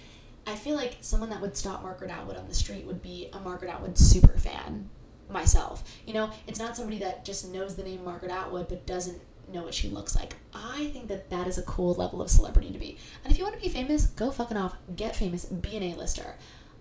I 0.50 0.56
feel 0.56 0.76
like 0.76 0.98
someone 1.02 1.30
that 1.30 1.42
would 1.42 1.56
stop 1.56 1.84
Margaret 1.84 2.10
Atwood 2.10 2.36
on 2.36 2.48
the 2.48 2.56
street 2.56 2.86
would 2.86 3.02
be 3.02 3.30
a 3.34 3.40
Margaret 3.40 3.72
Atwood 3.72 3.98
super 3.98 4.38
fan. 4.38 4.90
Myself. 5.30 5.84
You 6.08 6.14
know, 6.14 6.32
it's 6.48 6.58
not 6.58 6.76
somebody 6.76 6.98
that 7.00 7.24
just 7.24 7.48
knows 7.48 7.76
the 7.76 7.84
name 7.84 8.04
Margaret 8.04 8.32
Atwood 8.32 8.68
but 8.68 8.88
doesn't 8.88 9.22
know 9.54 9.62
what 9.62 9.76
she 9.76 9.88
looks 9.88 10.16
like. 10.16 10.38
I 10.56 10.88
think 10.88 11.08
that 11.08 11.30
that 11.30 11.46
is 11.46 11.60
a 11.60 11.64
cool 11.64 11.94
level 11.94 12.20
of 12.20 12.32
celebrity 12.32 12.72
to 12.72 12.80
be. 12.80 12.98
And 13.24 13.32
if 13.32 13.38
you 13.38 13.44
want 13.44 13.56
to 13.56 13.62
be 13.62 13.70
famous, 13.70 14.08
go 14.08 14.32
fucking 14.32 14.58
off, 14.58 14.76
get 14.96 15.16
famous, 15.16 15.46
be 15.46 15.78
an 15.78 15.84
A-lister. 15.84 16.36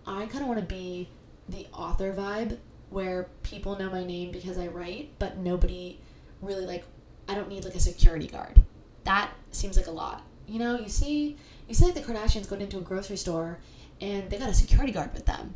I 0.06 0.24
kind 0.26 0.40
of 0.40 0.48
want 0.48 0.60
to 0.60 0.66
be 0.66 1.10
the 1.46 1.66
author 1.74 2.14
vibe 2.14 2.58
where 2.88 3.28
people 3.42 3.78
know 3.78 3.90
my 3.90 4.02
name 4.02 4.30
because 4.30 4.56
I 4.56 4.68
write, 4.68 5.10
but 5.18 5.36
nobody 5.36 6.00
really 6.40 6.64
like 6.64 6.84
I 7.28 7.34
don't 7.34 7.50
need 7.50 7.64
like 7.64 7.74
a 7.74 7.80
security 7.80 8.26
guard. 8.28 8.62
That 9.04 9.30
seems 9.50 9.76
like 9.76 9.88
a 9.88 9.90
lot. 9.90 10.22
You 10.46 10.58
know, 10.58 10.78
you 10.78 10.88
see 10.88 11.36
you 11.68 11.74
see 11.74 11.84
like 11.84 11.94
the 11.94 12.00
Kardashians 12.00 12.48
going 12.48 12.62
into 12.62 12.78
a 12.78 12.80
grocery 12.80 13.16
store 13.16 13.58
and 14.00 14.28
they 14.30 14.38
got 14.38 14.48
a 14.48 14.54
security 14.54 14.92
guard 14.92 15.12
with 15.12 15.26
them. 15.26 15.54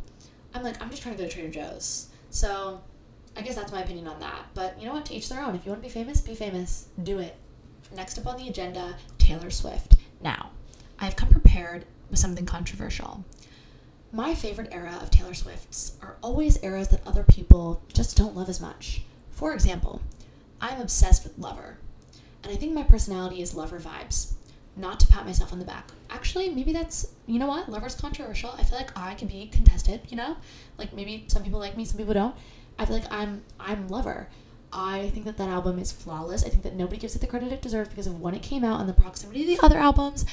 I'm 0.54 0.62
like, 0.62 0.80
I'm 0.82 0.90
just 0.90 1.02
trying 1.02 1.16
to 1.16 1.22
go 1.22 1.28
to 1.28 1.34
Trader 1.34 1.50
Joe's. 1.50 2.08
So 2.30 2.82
I 3.36 3.40
guess 3.40 3.54
that's 3.54 3.72
my 3.72 3.82
opinion 3.82 4.06
on 4.06 4.20
that. 4.20 4.46
But 4.54 4.78
you 4.78 4.86
know 4.86 4.92
what? 4.92 5.06
To 5.06 5.14
each 5.14 5.28
their 5.28 5.42
own. 5.42 5.54
If 5.54 5.64
you 5.64 5.70
want 5.70 5.82
to 5.82 5.88
be 5.88 5.92
famous, 5.92 6.20
be 6.20 6.34
famous. 6.34 6.88
Do 7.02 7.18
it. 7.18 7.36
Next 7.94 8.18
up 8.18 8.26
on 8.26 8.36
the 8.36 8.48
agenda, 8.48 8.96
Taylor 9.18 9.50
Swift. 9.50 9.96
Now, 10.20 10.50
I've 10.98 11.16
come 11.16 11.30
prepared 11.30 11.86
with 12.10 12.18
something 12.18 12.46
controversial. 12.46 13.24
My 14.12 14.34
favorite 14.34 14.68
era 14.70 14.98
of 15.00 15.10
Taylor 15.10 15.34
Swift's 15.34 15.96
are 16.02 16.16
always 16.22 16.62
eras 16.62 16.88
that 16.88 17.06
other 17.06 17.24
people 17.24 17.82
just 17.92 18.16
don't 18.16 18.36
love 18.36 18.50
as 18.50 18.60
much. 18.60 19.02
For 19.30 19.54
example, 19.54 20.02
I'm 20.60 20.80
obsessed 20.80 21.24
with 21.24 21.38
Lover. 21.38 21.78
And 22.42 22.52
I 22.52 22.56
think 22.56 22.74
my 22.74 22.82
personality 22.82 23.40
is 23.40 23.54
Lover 23.54 23.80
vibes. 23.80 24.34
Not 24.74 25.00
to 25.00 25.06
pat 25.06 25.26
myself 25.26 25.52
on 25.52 25.58
the 25.58 25.64
back. 25.64 25.90
Actually, 26.08 26.48
maybe 26.48 26.72
that's, 26.72 27.08
you 27.26 27.38
know 27.38 27.46
what? 27.46 27.68
Lover's 27.68 27.94
controversial. 27.94 28.54
I 28.58 28.64
feel 28.64 28.78
like 28.78 28.96
I 28.96 29.14
can 29.14 29.28
be 29.28 29.46
contested, 29.52 30.00
you 30.08 30.16
know? 30.16 30.36
Like 30.78 30.92
maybe 30.94 31.24
some 31.28 31.42
people 31.42 31.58
like 31.60 31.76
me, 31.76 31.84
some 31.84 31.98
people 31.98 32.14
don't. 32.14 32.34
I 32.78 32.86
feel 32.86 32.96
like 32.96 33.12
I'm 33.12 33.42
I'm 33.60 33.88
Lover. 33.88 34.28
I 34.72 35.10
think 35.10 35.26
that 35.26 35.36
that 35.36 35.50
album 35.50 35.78
is 35.78 35.92
flawless. 35.92 36.44
I 36.44 36.48
think 36.48 36.62
that 36.62 36.74
nobody 36.74 36.96
gives 36.96 37.14
it 37.14 37.20
the 37.20 37.26
credit 37.26 37.52
it 37.52 37.60
deserves 37.60 37.90
because 37.90 38.06
of 38.06 38.20
when 38.20 38.34
it 38.34 38.42
came 38.42 38.64
out 38.64 38.80
and 38.80 38.88
the 38.88 38.94
proximity 38.94 39.40
to 39.40 39.46
the 39.46 39.64
other 39.64 39.76
albums. 39.76 40.24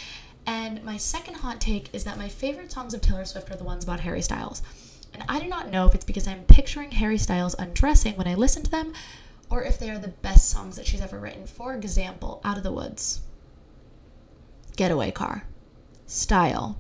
And 0.46 0.84
my 0.84 0.96
second 0.96 1.36
hot 1.36 1.60
take 1.60 1.94
is 1.94 2.06
that 2.06 2.18
my 2.18 2.30
favorite 2.30 2.72
songs 2.72 2.94
of 2.94 3.02
Taylor 3.02 3.26
Swift 3.26 3.52
are 3.52 3.58
the 3.58 3.66
ones 3.66 3.84
about 3.84 4.00
Harry 4.00 4.22
Styles. 4.22 4.64
And 5.14 5.24
I 5.28 5.40
do 5.40 5.48
not 5.48 5.70
know 5.70 5.86
if 5.88 5.94
it's 5.96 6.06
because 6.06 6.28
I'm 6.28 6.44
picturing 6.46 6.92
Harry 6.92 7.18
Styles 7.18 7.56
undressing 7.56 8.16
when 8.16 8.28
I 8.28 8.36
listen 8.36 8.64
to 8.64 8.72
them, 8.72 8.94
or 9.50 9.64
if 9.64 9.78
they 9.78 9.90
are 9.90 10.00
the 10.00 10.08
best 10.08 10.50
songs 10.50 10.78
that 10.78 10.88
she's 10.88 11.02
ever 11.02 11.20
written. 11.20 11.46
For 11.46 11.74
example, 11.74 12.40
Out 12.46 12.58
of 12.58 12.64
the 12.64 12.72
Woods, 12.72 13.22
Getaway 14.80 15.12
Car, 15.12 15.44
Style. 16.06 16.80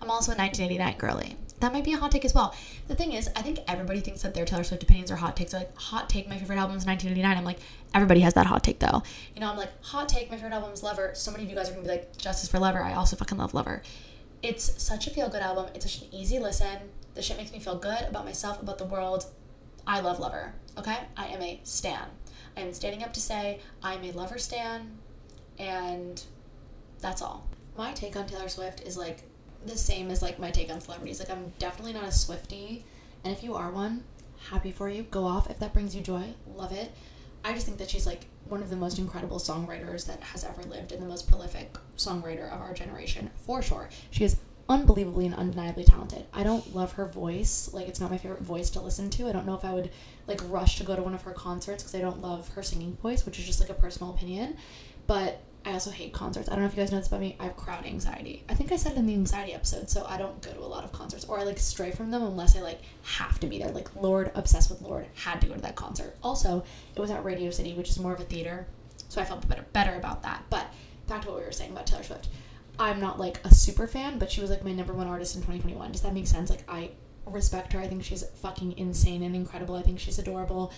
I'm 0.00 0.08
also 0.08 0.30
a 0.30 0.36
1989 0.36 0.98
girly. 0.98 1.36
That 1.58 1.72
might 1.72 1.82
be 1.82 1.92
a 1.92 1.96
hot 1.96 2.12
take 2.12 2.24
as 2.24 2.32
well. 2.32 2.54
The 2.86 2.94
thing 2.94 3.10
is, 3.10 3.28
I 3.34 3.42
think 3.42 3.58
everybody 3.66 3.98
thinks 3.98 4.22
that 4.22 4.34
their 4.34 4.44
Taylor 4.44 4.62
Swift 4.62 4.84
opinions 4.84 5.10
are 5.10 5.16
hot 5.16 5.36
takes. 5.36 5.50
They're 5.50 5.62
like, 5.62 5.76
hot 5.76 6.08
take, 6.08 6.28
my 6.28 6.38
favorite 6.38 6.58
album 6.58 6.76
is 6.76 6.86
1989. 6.86 7.36
I'm 7.36 7.44
like, 7.44 7.58
everybody 7.92 8.20
has 8.20 8.34
that 8.34 8.46
hot 8.46 8.62
take 8.62 8.78
though. 8.78 9.02
You 9.34 9.40
know, 9.40 9.50
I'm 9.50 9.56
like, 9.56 9.72
hot 9.82 10.08
take, 10.08 10.30
my 10.30 10.36
favorite 10.36 10.52
album 10.52 10.70
is 10.70 10.84
Lover. 10.84 11.10
So 11.16 11.32
many 11.32 11.42
of 11.42 11.50
you 11.50 11.56
guys 11.56 11.68
are 11.68 11.72
gonna 11.72 11.82
be 11.82 11.88
like, 11.88 12.16
Justice 12.16 12.48
for 12.48 12.60
Lover. 12.60 12.84
I 12.84 12.94
also 12.94 13.16
fucking 13.16 13.36
love 13.36 13.52
Lover. 13.52 13.82
It's 14.40 14.80
such 14.80 15.08
a 15.08 15.10
feel 15.10 15.28
good 15.28 15.42
album. 15.42 15.66
It's 15.74 15.90
such 15.90 16.02
an 16.02 16.14
easy 16.14 16.38
listen. 16.38 16.90
The 17.16 17.22
shit 17.22 17.36
makes 17.36 17.50
me 17.50 17.58
feel 17.58 17.78
good 17.78 18.02
about 18.02 18.26
myself, 18.26 18.62
about 18.62 18.78
the 18.78 18.84
world. 18.84 19.26
I 19.88 19.98
love 19.98 20.20
Lover. 20.20 20.54
Okay? 20.78 20.98
I 21.16 21.26
am 21.26 21.42
a 21.42 21.58
stan. 21.64 22.10
I 22.56 22.60
am 22.60 22.72
standing 22.72 23.02
up 23.02 23.12
to 23.14 23.20
say 23.20 23.58
I'm 23.82 24.04
a 24.04 24.12
Lover 24.12 24.38
stan, 24.38 24.98
and 25.58 26.22
that's 27.00 27.22
all. 27.22 27.46
My 27.76 27.92
take 27.92 28.16
on 28.16 28.26
Taylor 28.26 28.48
Swift 28.48 28.82
is 28.86 28.96
like 28.96 29.22
the 29.64 29.76
same 29.76 30.10
as 30.10 30.22
like 30.22 30.38
my 30.38 30.50
take 30.50 30.70
on 30.70 30.80
celebrities. 30.80 31.20
Like 31.20 31.30
I'm 31.30 31.52
definitely 31.58 31.92
not 31.92 32.04
a 32.04 32.12
Swifty, 32.12 32.84
and 33.24 33.32
if 33.32 33.42
you 33.42 33.54
are 33.54 33.70
one, 33.70 34.04
happy 34.50 34.72
for 34.72 34.88
you. 34.88 35.02
Go 35.04 35.24
off 35.24 35.50
if 35.50 35.58
that 35.58 35.72
brings 35.72 35.94
you 35.94 36.02
joy. 36.02 36.34
Love 36.54 36.72
it. 36.72 36.92
I 37.44 37.52
just 37.52 37.66
think 37.66 37.78
that 37.78 37.90
she's 37.90 38.06
like 38.06 38.26
one 38.48 38.62
of 38.62 38.70
the 38.70 38.76
most 38.76 38.98
incredible 38.98 39.38
songwriters 39.38 40.06
that 40.06 40.20
has 40.20 40.44
ever 40.44 40.62
lived 40.62 40.92
and 40.92 41.02
the 41.02 41.06
most 41.06 41.28
prolific 41.28 41.76
songwriter 41.96 42.52
of 42.52 42.60
our 42.60 42.74
generation, 42.74 43.30
for 43.36 43.62
sure. 43.62 43.88
She 44.10 44.24
is 44.24 44.38
unbelievably 44.68 45.24
and 45.26 45.34
undeniably 45.34 45.84
talented. 45.84 46.26
I 46.32 46.42
don't 46.42 46.74
love 46.74 46.92
her 46.92 47.06
voice. 47.06 47.70
Like 47.72 47.88
it's 47.88 48.00
not 48.00 48.10
my 48.10 48.18
favorite 48.18 48.42
voice 48.42 48.70
to 48.70 48.80
listen 48.80 49.08
to. 49.10 49.28
I 49.28 49.32
don't 49.32 49.46
know 49.46 49.54
if 49.54 49.64
I 49.64 49.72
would 49.72 49.90
like 50.26 50.40
rush 50.48 50.76
to 50.78 50.84
go 50.84 50.94
to 50.94 51.02
one 51.02 51.14
of 51.14 51.22
her 51.22 51.32
concerts 51.32 51.82
because 51.82 51.94
I 51.94 52.00
don't 52.00 52.20
love 52.20 52.48
her 52.50 52.62
singing 52.62 52.96
voice, 52.96 53.24
which 53.24 53.38
is 53.38 53.46
just 53.46 53.60
like 53.60 53.70
a 53.70 53.74
personal 53.74 54.12
opinion. 54.12 54.56
But 55.06 55.40
I 55.64 55.72
also 55.72 55.90
hate 55.90 56.12
concerts. 56.12 56.48
I 56.48 56.52
don't 56.52 56.62
know 56.62 56.68
if 56.68 56.76
you 56.76 56.82
guys 56.82 56.92
know 56.92 56.98
this 56.98 57.08
about 57.08 57.20
me. 57.20 57.36
I 57.38 57.44
have 57.44 57.56
crowd 57.56 57.84
anxiety. 57.84 58.44
I 58.48 58.54
think 58.54 58.72
I 58.72 58.76
said 58.76 58.92
it 58.92 58.98
in 58.98 59.06
the 59.06 59.14
anxiety 59.14 59.52
episode, 59.52 59.90
so 59.90 60.06
I 60.08 60.16
don't 60.16 60.40
go 60.40 60.52
to 60.52 60.60
a 60.60 60.64
lot 60.64 60.84
of 60.84 60.92
concerts 60.92 61.24
or 61.26 61.38
I 61.38 61.42
like 61.42 61.58
stray 61.58 61.90
from 61.90 62.10
them 62.10 62.22
unless 62.22 62.56
I 62.56 62.60
like 62.60 62.80
have 63.02 63.38
to 63.40 63.46
be 63.46 63.58
there. 63.58 63.70
Like 63.70 63.94
Lorde, 63.96 64.30
obsessed 64.34 64.70
with 64.70 64.80
Lorde, 64.80 65.08
had 65.14 65.40
to 65.42 65.46
go 65.46 65.54
to 65.54 65.60
that 65.60 65.76
concert. 65.76 66.16
Also, 66.22 66.64
it 66.94 67.00
was 67.00 67.10
at 67.10 67.24
Radio 67.24 67.50
City, 67.50 67.74
which 67.74 67.90
is 67.90 67.98
more 67.98 68.14
of 68.14 68.20
a 68.20 68.24
theater, 68.24 68.66
so 69.08 69.20
I 69.20 69.24
felt 69.24 69.46
better 69.48 69.66
better 69.72 69.94
about 69.96 70.22
that. 70.22 70.44
But 70.48 70.72
back 71.06 71.22
to 71.22 71.28
what 71.28 71.40
we 71.40 71.44
were 71.44 71.52
saying 71.52 71.72
about 71.72 71.86
Taylor 71.86 72.02
Swift. 72.02 72.28
I'm 72.78 73.00
not 73.00 73.18
like 73.18 73.44
a 73.44 73.52
super 73.52 73.86
fan, 73.86 74.18
but 74.18 74.30
she 74.30 74.40
was 74.40 74.50
like 74.50 74.64
my 74.64 74.72
number 74.72 74.92
one 74.92 75.08
artist 75.08 75.34
in 75.34 75.42
2021. 75.42 75.92
Does 75.92 76.02
that 76.02 76.14
make 76.14 76.28
sense? 76.28 76.48
Like 76.48 76.64
I 76.68 76.92
respect 77.26 77.72
her. 77.72 77.80
I 77.80 77.88
think 77.88 78.04
she's 78.04 78.22
fucking 78.22 78.78
insane 78.78 79.22
and 79.22 79.34
incredible. 79.34 79.74
I 79.74 79.82
think 79.82 79.98
she's 79.98 80.18
adorable. 80.18 80.72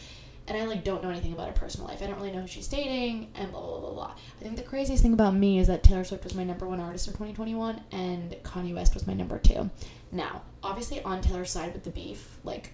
And 0.49 0.57
I 0.57 0.65
like 0.65 0.85
don't 0.85 1.03
know 1.03 1.11
anything 1.11 1.33
about 1.33 1.49
her 1.49 1.53
personal 1.53 1.89
life. 1.89 2.03
I 2.03 2.07
don't 2.07 2.17
really 2.17 2.33
know 2.33 2.41
who 2.41 2.47
she's 2.47 2.69
dating 2.69 3.29
and 3.35 3.51
blah 3.53 3.61
blah 3.61 3.81
blah 3.81 3.93
blah. 3.93 4.15
I 4.41 4.43
think 4.43 4.57
the 4.57 4.63
craziest 4.63 5.03
thing 5.03 5.13
about 5.13 5.35
me 5.35 5.59
is 5.59 5.67
that 5.69 5.83
Taylor 5.83 6.05
Swift 6.05 6.25
was 6.25 6.35
my 6.35 6.45
number 6.45 6.67
one 6.67 6.81
artist 6.81 7.07
of 7.07 7.15
2021 7.15 7.81
and 7.93 8.37
Kanye 8.43 8.75
West 8.75 8.95
was 8.95 9.07
my 9.07 9.15
number 9.15 9.39
two. 9.39 9.71
Now, 10.13 10.43
obviously 10.63 11.03
on 11.03 11.21
Taylor's 11.21 11.51
side 11.51 11.73
with 11.73 11.85
the 11.85 11.91
beef, 11.91 12.39
like 12.43 12.73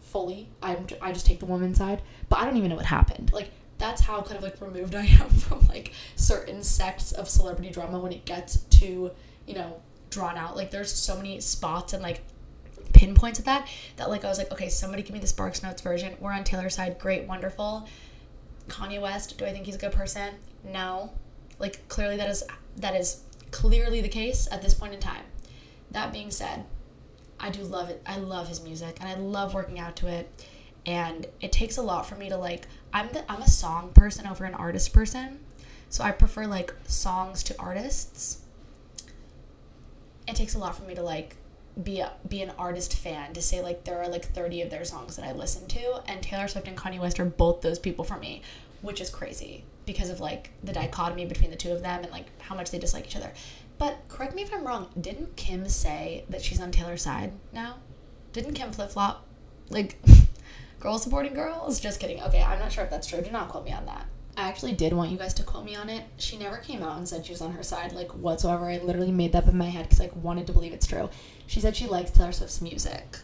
fully, 0.00 0.48
I'm 0.62 0.86
I 1.00 1.12
just 1.12 1.26
take 1.26 1.40
the 1.40 1.46
woman's 1.46 1.78
side, 1.78 2.02
but 2.28 2.38
I 2.38 2.44
don't 2.44 2.56
even 2.56 2.70
know 2.70 2.76
what 2.76 2.86
happened. 2.86 3.32
Like 3.32 3.50
that's 3.78 4.02
how 4.02 4.20
kind 4.22 4.36
of 4.36 4.42
like 4.42 4.60
removed 4.60 4.94
I 4.94 5.04
am 5.04 5.28
from 5.30 5.66
like 5.68 5.92
certain 6.16 6.62
sects 6.62 7.12
of 7.12 7.28
celebrity 7.28 7.70
drama 7.70 7.98
when 7.98 8.12
it 8.12 8.24
gets 8.24 8.58
to 8.58 9.10
you 9.46 9.54
know 9.54 9.80
drawn 10.10 10.36
out. 10.36 10.56
Like 10.56 10.70
there's 10.70 10.92
so 10.92 11.16
many 11.16 11.40
spots 11.40 11.92
and 11.92 12.02
like 12.02 12.22
pinpoints 12.94 13.38
of 13.38 13.44
that 13.44 13.68
that 13.96 14.08
like 14.08 14.24
I 14.24 14.28
was 14.28 14.38
like, 14.38 14.52
okay, 14.52 14.68
somebody 14.68 15.02
give 15.02 15.12
me 15.12 15.18
the 15.18 15.26
Sparks 15.26 15.62
Notes 15.62 15.82
version. 15.82 16.16
We're 16.20 16.32
on 16.32 16.44
Taylor's 16.44 16.76
side, 16.76 16.98
great, 16.98 17.26
wonderful. 17.26 17.88
Kanye 18.68 19.00
West, 19.00 19.36
do 19.36 19.44
I 19.44 19.52
think 19.52 19.66
he's 19.66 19.74
a 19.74 19.78
good 19.78 19.92
person? 19.92 20.34
No. 20.64 21.12
Like 21.58 21.86
clearly 21.88 22.16
that 22.16 22.28
is 22.28 22.44
that 22.76 22.94
is 22.94 23.20
clearly 23.50 24.00
the 24.00 24.08
case 24.08 24.48
at 24.50 24.62
this 24.62 24.74
point 24.74 24.94
in 24.94 25.00
time. 25.00 25.24
That 25.90 26.12
being 26.12 26.30
said, 26.30 26.64
I 27.38 27.50
do 27.50 27.62
love 27.62 27.90
it. 27.90 28.02
I 28.06 28.16
love 28.16 28.48
his 28.48 28.62
music 28.62 28.96
and 29.00 29.08
I 29.08 29.14
love 29.14 29.54
working 29.54 29.78
out 29.78 29.96
to 29.96 30.08
it. 30.08 30.46
And 30.86 31.26
it 31.40 31.52
takes 31.52 31.76
a 31.76 31.82
lot 31.82 32.06
for 32.06 32.14
me 32.14 32.28
to 32.28 32.36
like 32.36 32.66
I'm 32.92 33.08
the 33.08 33.30
I'm 33.30 33.42
a 33.42 33.48
song 33.48 33.90
person 33.94 34.26
over 34.26 34.44
an 34.44 34.54
artist 34.54 34.92
person. 34.92 35.40
So 35.88 36.02
I 36.02 36.10
prefer 36.10 36.46
like 36.46 36.74
songs 36.86 37.42
to 37.44 37.54
artists. 37.58 38.40
It 40.26 40.36
takes 40.36 40.54
a 40.54 40.58
lot 40.58 40.76
for 40.76 40.82
me 40.82 40.94
to 40.94 41.02
like 41.02 41.36
be 41.82 42.00
a, 42.00 42.12
be 42.28 42.42
an 42.42 42.52
artist 42.58 42.96
fan 42.96 43.32
to 43.32 43.42
say 43.42 43.60
like 43.60 43.84
there 43.84 44.00
are 44.00 44.08
like 44.08 44.24
30 44.24 44.62
of 44.62 44.70
their 44.70 44.84
songs 44.84 45.16
that 45.16 45.24
I 45.24 45.32
listen 45.32 45.66
to 45.68 46.02
and 46.06 46.22
Taylor 46.22 46.46
Swift 46.46 46.68
and 46.68 46.76
Kanye 46.76 47.00
West 47.00 47.18
are 47.18 47.24
both 47.24 47.62
those 47.62 47.78
people 47.78 48.04
for 48.04 48.16
me 48.16 48.42
which 48.80 49.00
is 49.00 49.10
crazy 49.10 49.64
because 49.86 50.10
of 50.10 50.20
like 50.20 50.50
the 50.62 50.72
dichotomy 50.72 51.26
between 51.26 51.50
the 51.50 51.56
two 51.56 51.72
of 51.72 51.82
them 51.82 52.02
and 52.02 52.12
like 52.12 52.26
how 52.42 52.54
much 52.54 52.70
they 52.70 52.78
dislike 52.78 53.06
each 53.06 53.16
other. 53.16 53.32
But 53.76 53.98
correct 54.08 54.34
me 54.34 54.42
if 54.42 54.54
I'm 54.54 54.66
wrong 54.66 54.88
didn't 55.00 55.36
Kim 55.36 55.68
say 55.68 56.24
that 56.28 56.42
she's 56.42 56.60
on 56.60 56.70
Taylor's 56.70 57.02
side 57.02 57.32
now? 57.52 57.76
Didn't 58.32 58.54
Kim 58.54 58.70
flip-flop? 58.70 59.26
Like 59.68 59.98
girl 60.80 60.98
supporting 60.98 61.34
girls? 61.34 61.80
Just 61.80 61.98
kidding. 61.98 62.22
Okay 62.22 62.42
I'm 62.42 62.60
not 62.60 62.72
sure 62.72 62.84
if 62.84 62.90
that's 62.90 63.08
true. 63.08 63.20
Do 63.20 63.30
not 63.30 63.48
quote 63.48 63.64
me 63.64 63.72
on 63.72 63.86
that. 63.86 64.06
I 64.36 64.48
actually 64.48 64.72
did 64.72 64.92
want 64.92 65.10
you 65.10 65.16
guys 65.16 65.34
to 65.34 65.42
quote 65.42 65.64
me 65.64 65.76
on 65.76 65.88
it. 65.88 66.04
She 66.16 66.36
never 66.36 66.56
came 66.56 66.82
out 66.82 66.98
and 66.98 67.08
said 67.08 67.24
she 67.24 67.32
was 67.32 67.40
on 67.40 67.52
her 67.52 67.62
side, 67.62 67.92
like 67.92 68.10
whatsoever. 68.12 68.68
I 68.68 68.78
literally 68.78 69.12
made 69.12 69.32
that 69.32 69.44
up 69.44 69.48
in 69.48 69.56
my 69.56 69.68
head 69.68 69.84
because 69.84 70.00
I 70.00 70.04
like, 70.04 70.16
wanted 70.16 70.46
to 70.48 70.52
believe 70.52 70.72
it's 70.72 70.86
true. 70.86 71.08
She 71.46 71.60
said 71.60 71.76
she 71.76 71.86
likes 71.86 72.10
Taylor 72.10 72.32
Swift's 72.32 72.60
music. 72.60 73.18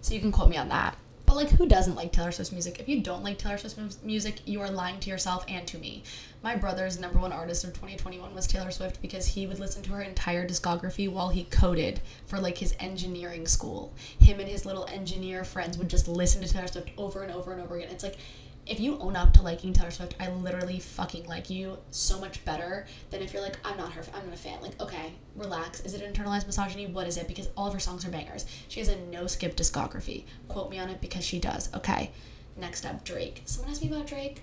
So 0.00 0.14
you 0.14 0.20
can 0.20 0.32
quote 0.32 0.50
me 0.50 0.56
on 0.56 0.68
that. 0.68 0.96
But 1.26 1.36
like, 1.36 1.50
who 1.50 1.66
doesn't 1.66 1.94
like 1.94 2.12
Taylor 2.12 2.32
Swift's 2.32 2.52
music? 2.52 2.78
If 2.78 2.88
you 2.88 3.00
don't 3.00 3.24
like 3.24 3.38
Taylor 3.38 3.56
Swift's 3.56 3.98
music, 4.02 4.42
you 4.46 4.60
are 4.60 4.70
lying 4.70 5.00
to 5.00 5.10
yourself 5.10 5.44
and 5.48 5.66
to 5.66 5.78
me. 5.78 6.02
My 6.42 6.54
brother's 6.54 7.00
number 7.00 7.18
one 7.18 7.32
artist 7.32 7.64
of 7.64 7.70
2021 7.70 8.34
was 8.34 8.46
Taylor 8.46 8.70
Swift 8.70 9.00
because 9.00 9.26
he 9.28 9.46
would 9.46 9.58
listen 9.58 9.82
to 9.84 9.92
her 9.92 10.02
entire 10.02 10.46
discography 10.46 11.10
while 11.10 11.30
he 11.30 11.44
coded 11.44 12.00
for 12.26 12.38
like 12.38 12.58
his 12.58 12.74
engineering 12.78 13.46
school. 13.46 13.94
Him 14.20 14.38
and 14.38 14.48
his 14.48 14.66
little 14.66 14.86
engineer 14.92 15.44
friends 15.44 15.78
would 15.78 15.88
just 15.88 16.06
listen 16.06 16.42
to 16.42 16.48
Taylor 16.48 16.68
Swift 16.68 16.90
over 16.98 17.22
and 17.22 17.32
over 17.32 17.52
and 17.52 17.62
over 17.62 17.76
again. 17.76 17.88
It's 17.90 18.04
like 18.04 18.18
if 18.66 18.80
you 18.80 18.98
own 18.98 19.14
up 19.14 19.34
to 19.34 19.42
liking 19.42 19.72
Taylor 19.72 19.90
Swift, 19.90 20.14
I 20.18 20.30
literally 20.30 20.78
fucking 20.78 21.26
like 21.26 21.50
you 21.50 21.78
so 21.90 22.18
much 22.18 22.44
better 22.44 22.86
than 23.10 23.20
if 23.20 23.32
you're 23.32 23.42
like, 23.42 23.58
I'm 23.64 23.76
not 23.76 23.92
her, 23.92 24.02
I'm 24.14 24.26
not 24.26 24.34
a 24.34 24.38
fan. 24.38 24.62
Like, 24.62 24.80
okay, 24.80 25.12
relax. 25.36 25.80
Is 25.80 25.94
it 25.94 26.00
internalized 26.00 26.46
misogyny? 26.46 26.86
What 26.86 27.06
is 27.06 27.16
it? 27.16 27.28
Because 27.28 27.48
all 27.56 27.66
of 27.66 27.74
her 27.74 27.80
songs 27.80 28.06
are 28.06 28.10
bangers. 28.10 28.46
She 28.68 28.80
has 28.80 28.88
a 28.88 28.96
no 28.96 29.26
skip 29.26 29.56
discography. 29.56 30.24
Quote 30.48 30.70
me 30.70 30.78
on 30.78 30.88
it 30.88 31.00
because 31.00 31.24
she 31.24 31.38
does. 31.38 31.74
Okay. 31.74 32.10
Next 32.56 32.86
up, 32.86 33.04
Drake. 33.04 33.42
Someone 33.44 33.72
asked 33.72 33.82
me 33.82 33.88
about 33.88 34.06
Drake. 34.06 34.42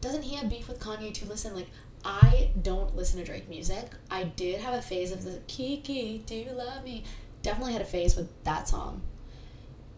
Doesn't 0.00 0.22
he 0.22 0.36
have 0.36 0.48
beef 0.48 0.66
with 0.66 0.80
Kanye 0.80 1.12
to 1.14 1.26
listen? 1.26 1.54
Like, 1.54 1.68
I 2.04 2.50
don't 2.60 2.96
listen 2.96 3.18
to 3.18 3.24
Drake 3.24 3.48
music. 3.48 3.90
I 4.10 4.24
did 4.24 4.60
have 4.60 4.74
a 4.74 4.82
phase 4.82 5.12
of 5.12 5.24
the 5.24 5.40
Kiki, 5.46 6.22
do 6.24 6.34
you 6.34 6.52
love 6.52 6.84
me? 6.84 7.04
Definitely 7.42 7.74
had 7.74 7.82
a 7.82 7.86
phase 7.86 8.16
with 8.16 8.28
that 8.44 8.68
song. 8.68 9.02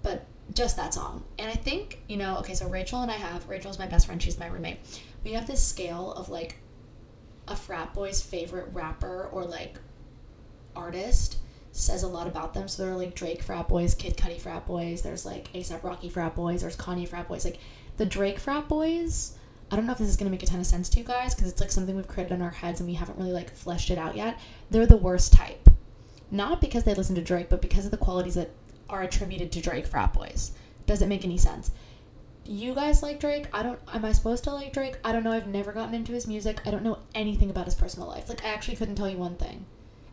But 0.02 0.26
just 0.54 0.76
that 0.76 0.94
song. 0.94 1.24
And 1.38 1.50
I 1.50 1.54
think, 1.54 2.00
you 2.08 2.16
know, 2.16 2.36
okay, 2.38 2.54
so 2.54 2.68
Rachel 2.68 3.02
and 3.02 3.10
I 3.10 3.14
have, 3.16 3.48
Rachel's 3.48 3.78
my 3.78 3.86
best 3.86 4.06
friend, 4.06 4.22
she's 4.22 4.38
my 4.38 4.46
roommate. 4.46 4.78
We 5.24 5.32
have 5.32 5.46
this 5.46 5.62
scale 5.62 6.12
of 6.12 6.28
like 6.28 6.56
a 7.48 7.56
frat 7.56 7.92
boy's 7.94 8.22
favorite 8.22 8.68
rapper 8.72 9.28
or 9.32 9.44
like 9.44 9.76
artist 10.74 11.38
says 11.72 12.02
a 12.02 12.08
lot 12.08 12.26
about 12.26 12.54
them. 12.54 12.68
So 12.68 12.82
there 12.82 12.92
are 12.92 12.96
like 12.96 13.14
Drake 13.14 13.42
frat 13.42 13.68
boys, 13.68 13.94
Kid 13.94 14.16
Cudi 14.16 14.40
frat 14.40 14.66
boys, 14.66 15.02
there's 15.02 15.24
like 15.24 15.52
ASAP 15.52 15.82
Rocky 15.82 16.08
frat 16.08 16.34
boys, 16.34 16.60
there's 16.60 16.76
Kanye 16.76 17.08
frat 17.08 17.28
boys. 17.28 17.44
Like 17.44 17.58
the 17.96 18.06
Drake 18.06 18.38
frat 18.38 18.68
boys, 18.68 19.36
I 19.70 19.76
don't 19.76 19.86
know 19.86 19.92
if 19.92 19.98
this 19.98 20.08
is 20.08 20.16
to 20.18 20.24
make 20.26 20.42
a 20.42 20.46
ton 20.46 20.60
of 20.60 20.66
sense 20.66 20.90
to 20.90 20.98
you 20.98 21.04
guys 21.04 21.34
because 21.34 21.50
it's 21.50 21.60
like 21.60 21.72
something 21.72 21.96
we've 21.96 22.06
created 22.06 22.34
in 22.34 22.42
our 22.42 22.50
heads 22.50 22.78
and 22.80 22.88
we 22.88 22.94
haven't 22.94 23.18
really 23.18 23.32
like 23.32 23.54
fleshed 23.54 23.90
it 23.90 23.98
out 23.98 24.16
yet. 24.16 24.38
They're 24.70 24.86
the 24.86 24.96
worst 24.96 25.32
type. 25.32 25.70
Not 26.30 26.60
because 26.60 26.84
they 26.84 26.94
listen 26.94 27.14
to 27.14 27.22
Drake, 27.22 27.48
but 27.48 27.62
because 27.62 27.84
of 27.84 27.90
the 27.90 27.96
qualities 27.96 28.34
that 28.34 28.50
are 28.92 29.02
attributed 29.02 29.50
to 29.52 29.60
Drake 29.60 29.86
frat 29.86 30.12
boys. 30.12 30.52
Doesn't 30.86 31.08
make 31.08 31.24
any 31.24 31.38
sense. 31.38 31.72
You 32.44 32.74
guys 32.74 33.02
like 33.02 33.20
Drake? 33.20 33.46
I 33.52 33.62
don't. 33.62 33.78
Am 33.92 34.04
I 34.04 34.12
supposed 34.12 34.44
to 34.44 34.52
like 34.52 34.72
Drake? 34.72 34.98
I 35.04 35.12
don't 35.12 35.24
know. 35.24 35.32
I've 35.32 35.46
never 35.46 35.72
gotten 35.72 35.94
into 35.94 36.12
his 36.12 36.26
music. 36.26 36.60
I 36.66 36.70
don't 36.70 36.82
know 36.82 36.98
anything 37.14 37.50
about 37.50 37.64
his 37.64 37.74
personal 37.74 38.08
life. 38.08 38.28
Like 38.28 38.44
I 38.44 38.48
actually 38.48 38.76
couldn't 38.76 38.96
tell 38.96 39.08
you 39.08 39.16
one 39.16 39.36
thing. 39.36 39.64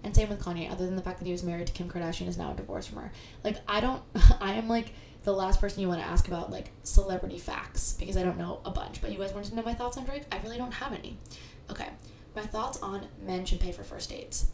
And 0.04 0.16
same 0.16 0.30
with 0.30 0.40
Kanye, 0.42 0.72
other 0.72 0.86
than 0.86 0.96
the 0.96 1.02
fact 1.02 1.20
that 1.20 1.26
he 1.26 1.32
was 1.34 1.44
married 1.44 1.68
to 1.68 1.74
Kim 1.74 1.90
Kardashian, 1.90 2.28
is 2.28 2.38
now 2.38 2.54
divorced 2.54 2.90
from 2.90 3.00
her. 3.00 3.12
Like 3.44 3.58
I 3.68 3.82
don't. 3.82 4.02
I 4.40 4.54
am 4.54 4.70
like 4.70 4.94
the 5.24 5.34
last 5.34 5.60
person 5.60 5.82
you 5.82 5.90
want 5.90 6.02
to 6.02 6.08
ask 6.08 6.28
about 6.28 6.52
like 6.52 6.72
celebrity 6.84 7.40
facts 7.40 7.94
because 8.00 8.16
I 8.16 8.24
don't 8.24 8.38
know 8.38 8.62
a 8.64 8.72
bunch. 8.72 9.02
But 9.02 9.12
you 9.12 9.18
guys 9.18 9.34
want 9.34 9.48
to 9.48 9.56
know 9.56 9.64
my 9.64 9.74
thoughts 9.74 9.98
on 9.98 10.06
Drake? 10.06 10.24
I 10.32 10.40
really 10.44 10.58
don't 10.58 10.74
have 10.74 10.94
any. 10.94 11.18
Okay, 11.70 11.90
my 12.36 12.44
thoughts 12.44 12.80
on 12.82 13.08
men 13.26 13.44
should 13.44 13.60
pay 13.60 13.72
for 13.72 13.84
first 13.84 14.10
dates. 14.12 14.52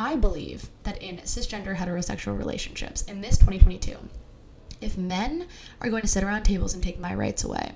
I 0.00 0.16
believe 0.16 0.70
that 0.84 1.02
in 1.02 1.18
cisgender 1.18 1.76
heterosexual 1.76 2.38
relationships 2.38 3.02
in 3.02 3.20
this 3.20 3.36
2022, 3.36 3.98
if 4.80 4.96
men 4.96 5.46
are 5.78 5.90
going 5.90 6.00
to 6.00 6.08
sit 6.08 6.24
around 6.24 6.44
tables 6.44 6.72
and 6.72 6.82
take 6.82 6.98
my 6.98 7.14
rights 7.14 7.44
away, 7.44 7.74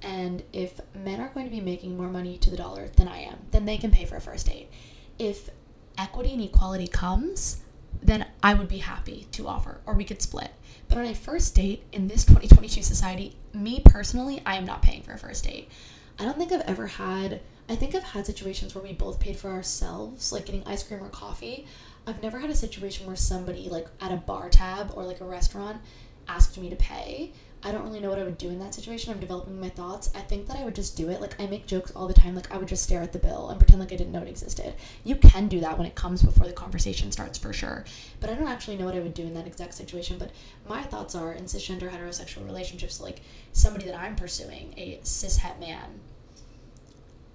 and 0.00 0.44
if 0.52 0.80
men 0.94 1.20
are 1.20 1.30
going 1.30 1.46
to 1.46 1.50
be 1.50 1.60
making 1.60 1.96
more 1.96 2.06
money 2.06 2.38
to 2.38 2.48
the 2.48 2.56
dollar 2.56 2.90
than 2.96 3.08
I 3.08 3.22
am, 3.22 3.38
then 3.50 3.64
they 3.64 3.76
can 3.76 3.90
pay 3.90 4.04
for 4.04 4.14
a 4.14 4.20
first 4.20 4.46
date. 4.46 4.70
If 5.18 5.50
equity 5.98 6.34
and 6.34 6.42
equality 6.42 6.86
comes, 6.86 7.60
then 8.00 8.26
I 8.40 8.54
would 8.54 8.68
be 8.68 8.78
happy 8.78 9.26
to 9.32 9.48
offer, 9.48 9.80
or 9.84 9.94
we 9.94 10.04
could 10.04 10.22
split. 10.22 10.52
But 10.88 10.98
on 10.98 11.06
a 11.06 11.14
first 11.14 11.56
date 11.56 11.82
in 11.90 12.06
this 12.06 12.24
2022 12.24 12.82
society, 12.82 13.34
me 13.52 13.82
personally, 13.84 14.40
I 14.46 14.54
am 14.54 14.64
not 14.64 14.82
paying 14.82 15.02
for 15.02 15.12
a 15.12 15.18
first 15.18 15.42
date. 15.42 15.68
I 16.20 16.24
don't 16.24 16.38
think 16.38 16.52
I've 16.52 16.60
ever 16.68 16.86
had 16.86 17.40
I 17.68 17.76
think 17.76 17.94
I've 17.94 18.02
had 18.02 18.26
situations 18.26 18.74
where 18.74 18.84
we 18.84 18.92
both 18.92 19.18
paid 19.18 19.36
for 19.36 19.50
ourselves, 19.50 20.32
like 20.32 20.46
getting 20.46 20.62
ice 20.66 20.82
cream 20.82 21.02
or 21.02 21.08
coffee. 21.08 21.66
I've 22.06 22.22
never 22.22 22.38
had 22.38 22.50
a 22.50 22.54
situation 22.54 23.06
where 23.06 23.16
somebody, 23.16 23.70
like 23.70 23.88
at 24.00 24.12
a 24.12 24.16
bar 24.16 24.50
tab 24.50 24.92
or 24.94 25.04
like 25.04 25.22
a 25.22 25.24
restaurant, 25.24 25.80
asked 26.28 26.58
me 26.58 26.68
to 26.68 26.76
pay. 26.76 27.32
I 27.66 27.72
don't 27.72 27.82
really 27.82 28.00
know 28.00 28.10
what 28.10 28.18
I 28.18 28.24
would 28.24 28.36
do 28.36 28.50
in 28.50 28.58
that 28.58 28.74
situation. 28.74 29.10
I'm 29.10 29.20
developing 29.20 29.58
my 29.58 29.70
thoughts. 29.70 30.12
I 30.14 30.20
think 30.20 30.46
that 30.48 30.58
I 30.58 30.64
would 30.64 30.74
just 30.74 30.98
do 30.98 31.08
it. 31.08 31.22
Like, 31.22 31.40
I 31.40 31.46
make 31.46 31.66
jokes 31.66 31.92
all 31.92 32.06
the 32.06 32.12
time. 32.12 32.34
Like, 32.34 32.54
I 32.54 32.58
would 32.58 32.68
just 32.68 32.82
stare 32.82 33.00
at 33.00 33.14
the 33.14 33.18
bill 33.18 33.48
and 33.48 33.58
pretend 33.58 33.80
like 33.80 33.90
I 33.90 33.96
didn't 33.96 34.12
know 34.12 34.20
it 34.20 34.28
existed. 34.28 34.74
You 35.02 35.16
can 35.16 35.48
do 35.48 35.60
that 35.60 35.78
when 35.78 35.86
it 35.86 35.94
comes 35.94 36.22
before 36.22 36.46
the 36.46 36.52
conversation 36.52 37.10
starts, 37.10 37.38
for 37.38 37.54
sure. 37.54 37.86
But 38.20 38.28
I 38.28 38.34
don't 38.34 38.48
actually 38.48 38.76
know 38.76 38.84
what 38.84 38.94
I 38.94 39.00
would 39.00 39.14
do 39.14 39.22
in 39.22 39.32
that 39.32 39.46
exact 39.46 39.72
situation. 39.72 40.18
But 40.18 40.30
my 40.68 40.82
thoughts 40.82 41.14
are 41.14 41.32
in 41.32 41.44
cisgender 41.44 41.90
heterosexual 41.90 42.44
relationships, 42.44 43.00
like 43.00 43.22
somebody 43.52 43.86
that 43.86 43.98
I'm 43.98 44.14
pursuing, 44.14 44.74
a 44.76 44.98
cishet 45.02 45.58
man, 45.58 46.00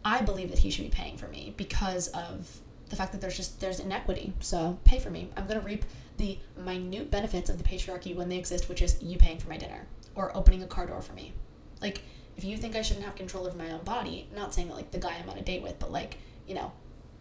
I 0.03 0.21
believe 0.21 0.49
that 0.49 0.59
he 0.59 0.69
should 0.69 0.85
be 0.85 0.91
paying 0.91 1.17
for 1.17 1.27
me 1.27 1.53
because 1.57 2.07
of 2.09 2.61
the 2.89 2.95
fact 2.95 3.11
that 3.11 3.21
there's 3.21 3.37
just 3.37 3.59
there's 3.59 3.79
inequity. 3.79 4.33
So 4.39 4.79
pay 4.83 4.99
for 4.99 5.09
me. 5.09 5.29
I'm 5.35 5.47
gonna 5.47 5.59
reap 5.59 5.85
the 6.17 6.37
minute 6.57 7.11
benefits 7.11 7.49
of 7.49 7.57
the 7.57 7.63
patriarchy 7.63 8.15
when 8.15 8.29
they 8.29 8.37
exist, 8.37 8.67
which 8.69 8.81
is 8.81 9.01
you 9.01 9.17
paying 9.17 9.39
for 9.39 9.49
my 9.49 9.57
dinner 9.57 9.87
or 10.15 10.35
opening 10.35 10.63
a 10.63 10.67
car 10.67 10.85
door 10.85 11.01
for 11.01 11.13
me. 11.13 11.33
Like 11.81 12.01
if 12.37 12.43
you 12.43 12.57
think 12.57 12.75
I 12.75 12.81
shouldn't 12.81 13.05
have 13.05 13.15
control 13.15 13.45
over 13.45 13.57
my 13.57 13.71
own 13.71 13.83
body, 13.83 14.27
not 14.35 14.53
saying 14.53 14.69
that 14.69 14.75
like 14.75 14.91
the 14.91 14.97
guy 14.97 15.15
I'm 15.21 15.29
on 15.29 15.37
a 15.37 15.41
date 15.41 15.61
with, 15.61 15.79
but 15.79 15.91
like 15.91 16.17
you 16.47 16.55
know, 16.55 16.71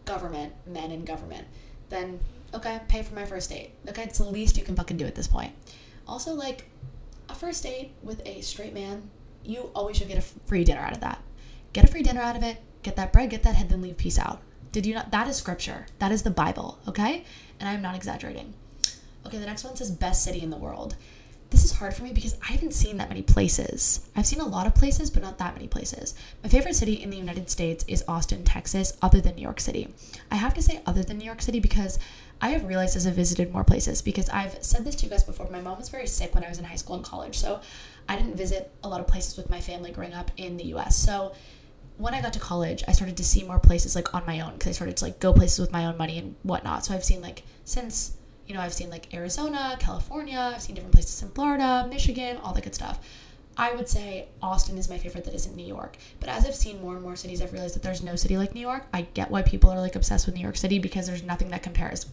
government, 0.05 0.55
men 0.67 0.91
in 0.91 1.05
government, 1.05 1.47
then 1.91 2.21
okay, 2.55 2.81
pay 2.89 3.03
for 3.03 3.15
my 3.15 3.25
first 3.25 3.51
date. 3.51 3.73
Okay, 3.89 4.05
it's 4.05 4.19
the 4.19 4.25
least 4.25 4.57
you 4.57 4.65
can 4.65 4.77
fucking 4.77 4.97
do 4.97 5.07
at 5.07 5.15
this 5.15 5.27
point. 5.27 5.53
Also, 6.07 6.33
like 6.33 6.65
a 7.29 7.35
first 7.35 7.63
date 7.63 7.93
with 8.03 8.23
a 8.27 8.41
straight 8.41 8.73
man, 8.73 9.11
you 9.45 9.71
always 9.75 9.97
should 9.97 10.09
get 10.09 10.19
a 10.19 10.23
free 10.23 10.65
dinner 10.65 10.81
out 10.81 10.93
of 10.93 11.01
that. 11.01 11.23
Get 11.73 11.85
a 11.85 11.87
free 11.87 12.03
dinner 12.03 12.21
out 12.21 12.37
of 12.37 12.43
it 12.43 12.59
get 12.83 12.97
that 12.97 13.13
bread, 13.13 13.31
get 13.31 13.43
that 13.43 13.55
head, 13.55 13.69
then 13.69 13.83
leave, 13.83 13.97
peace 13.97 14.19
out. 14.19 14.41
Did 14.73 14.87
you 14.87 14.95
not? 14.95 15.11
That 15.11 15.29
is 15.29 15.37
scripture. 15.37 15.87
That 15.99 16.13
is 16.13 16.23
the 16.23 16.31
Bible, 16.31 16.79
okay? 16.87 17.25
And 17.59 17.69
I'm 17.69 17.83
not 17.83 17.95
exaggerating. 17.95 18.55
Okay, 19.27 19.39
the 19.39 19.47
next 19.47 19.65
one 19.65 19.77
says 19.77 19.91
best 19.91 20.23
city 20.25 20.41
in 20.41 20.51
the 20.51 20.57
world. 20.57 20.97
This 21.51 21.65
is 21.65 21.73
hard 21.73 21.95
for 21.95 22.03
me 22.03 22.13
because 22.13 22.37
I 22.43 22.53
haven't 22.53 22.75
seen 22.75 22.99
that 22.99 23.09
many 23.09 23.23
places. 23.23 24.07
I've 24.15 24.27
seen 24.27 24.41
a 24.41 24.47
lot 24.47 24.67
of 24.67 24.75
places, 24.75 25.11
but 25.11 25.23
not 25.23 25.39
that 25.39 25.55
many 25.55 25.67
places. 25.67 26.15
My 26.43 26.51
favorite 26.51 26.75
city 26.75 26.95
in 26.95 27.09
the 27.09 27.17
United 27.17 27.49
States 27.49 27.87
is 27.89 28.05
Austin, 28.07 28.45
Texas, 28.45 28.93
other 29.01 29.21
than 29.23 29.35
New 29.35 29.43
York 29.43 29.59
City. 29.61 29.89
I 30.31 30.37
have 30.37 30.53
to 30.55 30.63
say 30.63 30.83
other 30.85 31.03
than 31.03 31.17
New 31.17 31.25
York 31.25 31.41
City 31.41 31.59
because 31.59 31.99
I 32.43 32.51
have 32.51 32.65
realized 32.65 32.97
as 32.97 33.07
I've 33.07 33.15
visited 33.15 33.51
more 33.51 33.65
places 33.65 34.03
because 34.03 34.29
I've 34.29 34.63
said 34.63 34.85
this 34.85 34.95
to 34.97 35.07
you 35.07 35.11
guys 35.11 35.25
before. 35.25 35.49
My 35.51 35.63
mom 35.63 35.79
was 35.79 35.89
very 35.89 36.07
sick 36.07 36.35
when 36.35 36.45
I 36.45 36.51
was 36.51 36.59
in 36.59 36.67
high 36.67 36.77
school 36.77 36.97
and 36.97 37.05
college, 37.05 37.39
so 37.39 37.63
I 38.11 38.17
didn't 38.17 38.37
visit 38.37 38.71
a 38.85 38.89
lot 38.89 39.01
of 39.01 39.07
places 39.07 39.39
with 39.39 39.49
my 39.49 39.61
family 39.61 39.91
growing 39.91 40.13
up 40.13 40.31
in 40.37 40.59
the 40.59 40.65
US. 40.75 40.97
So 40.97 41.33
when 41.99 42.15
I 42.15 42.23
got 42.23 42.33
to 42.35 42.39
college, 42.39 42.83
I 42.89 42.93
started 42.93 43.17
to 43.17 43.25
see 43.25 43.43
more 43.43 43.59
places 43.59 43.95
like 43.95 44.15
on 44.15 44.25
my 44.25 44.41
own 44.41 44.55
because 44.55 44.69
I 44.69 44.73
started 44.73 44.97
to 44.99 45.05
like 45.05 45.19
go 45.19 45.33
places 45.33 45.59
with 45.59 45.73
my 45.73 45.85
own 45.85 45.97
money 45.97 46.19
and 46.19 46.37
whatnot. 46.43 46.85
So 46.85 46.95
I've 46.95 47.05
seen 47.05 47.21
like 47.21 47.43
since 47.65 48.17
you 48.47 48.55
know 48.55 48.61
I've 48.61 48.73
seen 48.73 48.89
like 48.89 49.13
Arizona, 49.13 49.77
California, 49.79 50.53
I've 50.55 50.63
seen 50.63 50.77
different 50.77 50.95
places 50.95 51.21
in 51.23 51.31
Florida, 51.31 51.87
Michigan, 51.91 52.39
all 52.39 52.55
that 52.55 52.65
good 52.65 52.75
stuff. 52.75 53.01
I 53.57 53.73
would 53.73 53.89
say 53.89 54.29
Austin 54.41 54.79
is 54.79 54.89
my 54.89 54.99
favorite 54.99 55.25
that 55.25 55.35
isn't 55.35 55.57
New 55.57 55.67
York. 55.67 55.97
But 56.21 56.29
as 56.29 56.47
I've 56.47 56.55
seen 56.55 56.81
more 56.81 56.95
and 56.95 57.03
more 57.03 57.17
cities, 57.17 57.43
I've 57.43 57.53
realized 57.53 57.75
that 57.75 57.83
there's 57.83 58.05
no 58.05 58.15
city 58.15 58.37
like 58.37 58.55
New 58.55 58.61
York. 58.61 58.87
I 58.95 59.03
get 59.03 59.33
why 59.33 59.43
people 59.43 59.69
are 59.71 59.81
like 59.81 59.97
obsessed 59.97 60.27
with 60.27 60.37
New 60.37 60.41
York 60.41 60.57
City 60.57 60.79
because 60.79 61.09
there's 61.09 61.25
nothing 61.25 61.51
that 61.51 61.65
compares. 61.65 62.07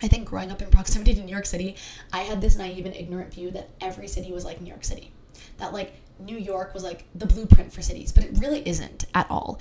I 0.00 0.06
think 0.06 0.28
growing 0.28 0.52
up 0.52 0.62
in 0.62 0.70
proximity 0.70 1.14
to 1.14 1.22
New 1.22 1.32
York 1.32 1.46
City, 1.46 1.74
I 2.12 2.20
had 2.20 2.40
this 2.40 2.56
naive 2.56 2.86
and 2.86 2.94
ignorant 2.94 3.34
view 3.34 3.50
that 3.50 3.70
every 3.80 4.06
city 4.06 4.30
was 4.30 4.44
like 4.44 4.60
New 4.60 4.68
York 4.68 4.84
City. 4.84 5.10
That 5.58 5.72
like 5.72 5.94
New 6.18 6.36
York 6.36 6.74
was 6.74 6.82
like 6.82 7.04
the 7.14 7.26
blueprint 7.26 7.72
for 7.72 7.82
cities, 7.82 8.12
but 8.12 8.24
it 8.24 8.38
really 8.38 8.66
isn't 8.66 9.06
at 9.14 9.30
all. 9.30 9.60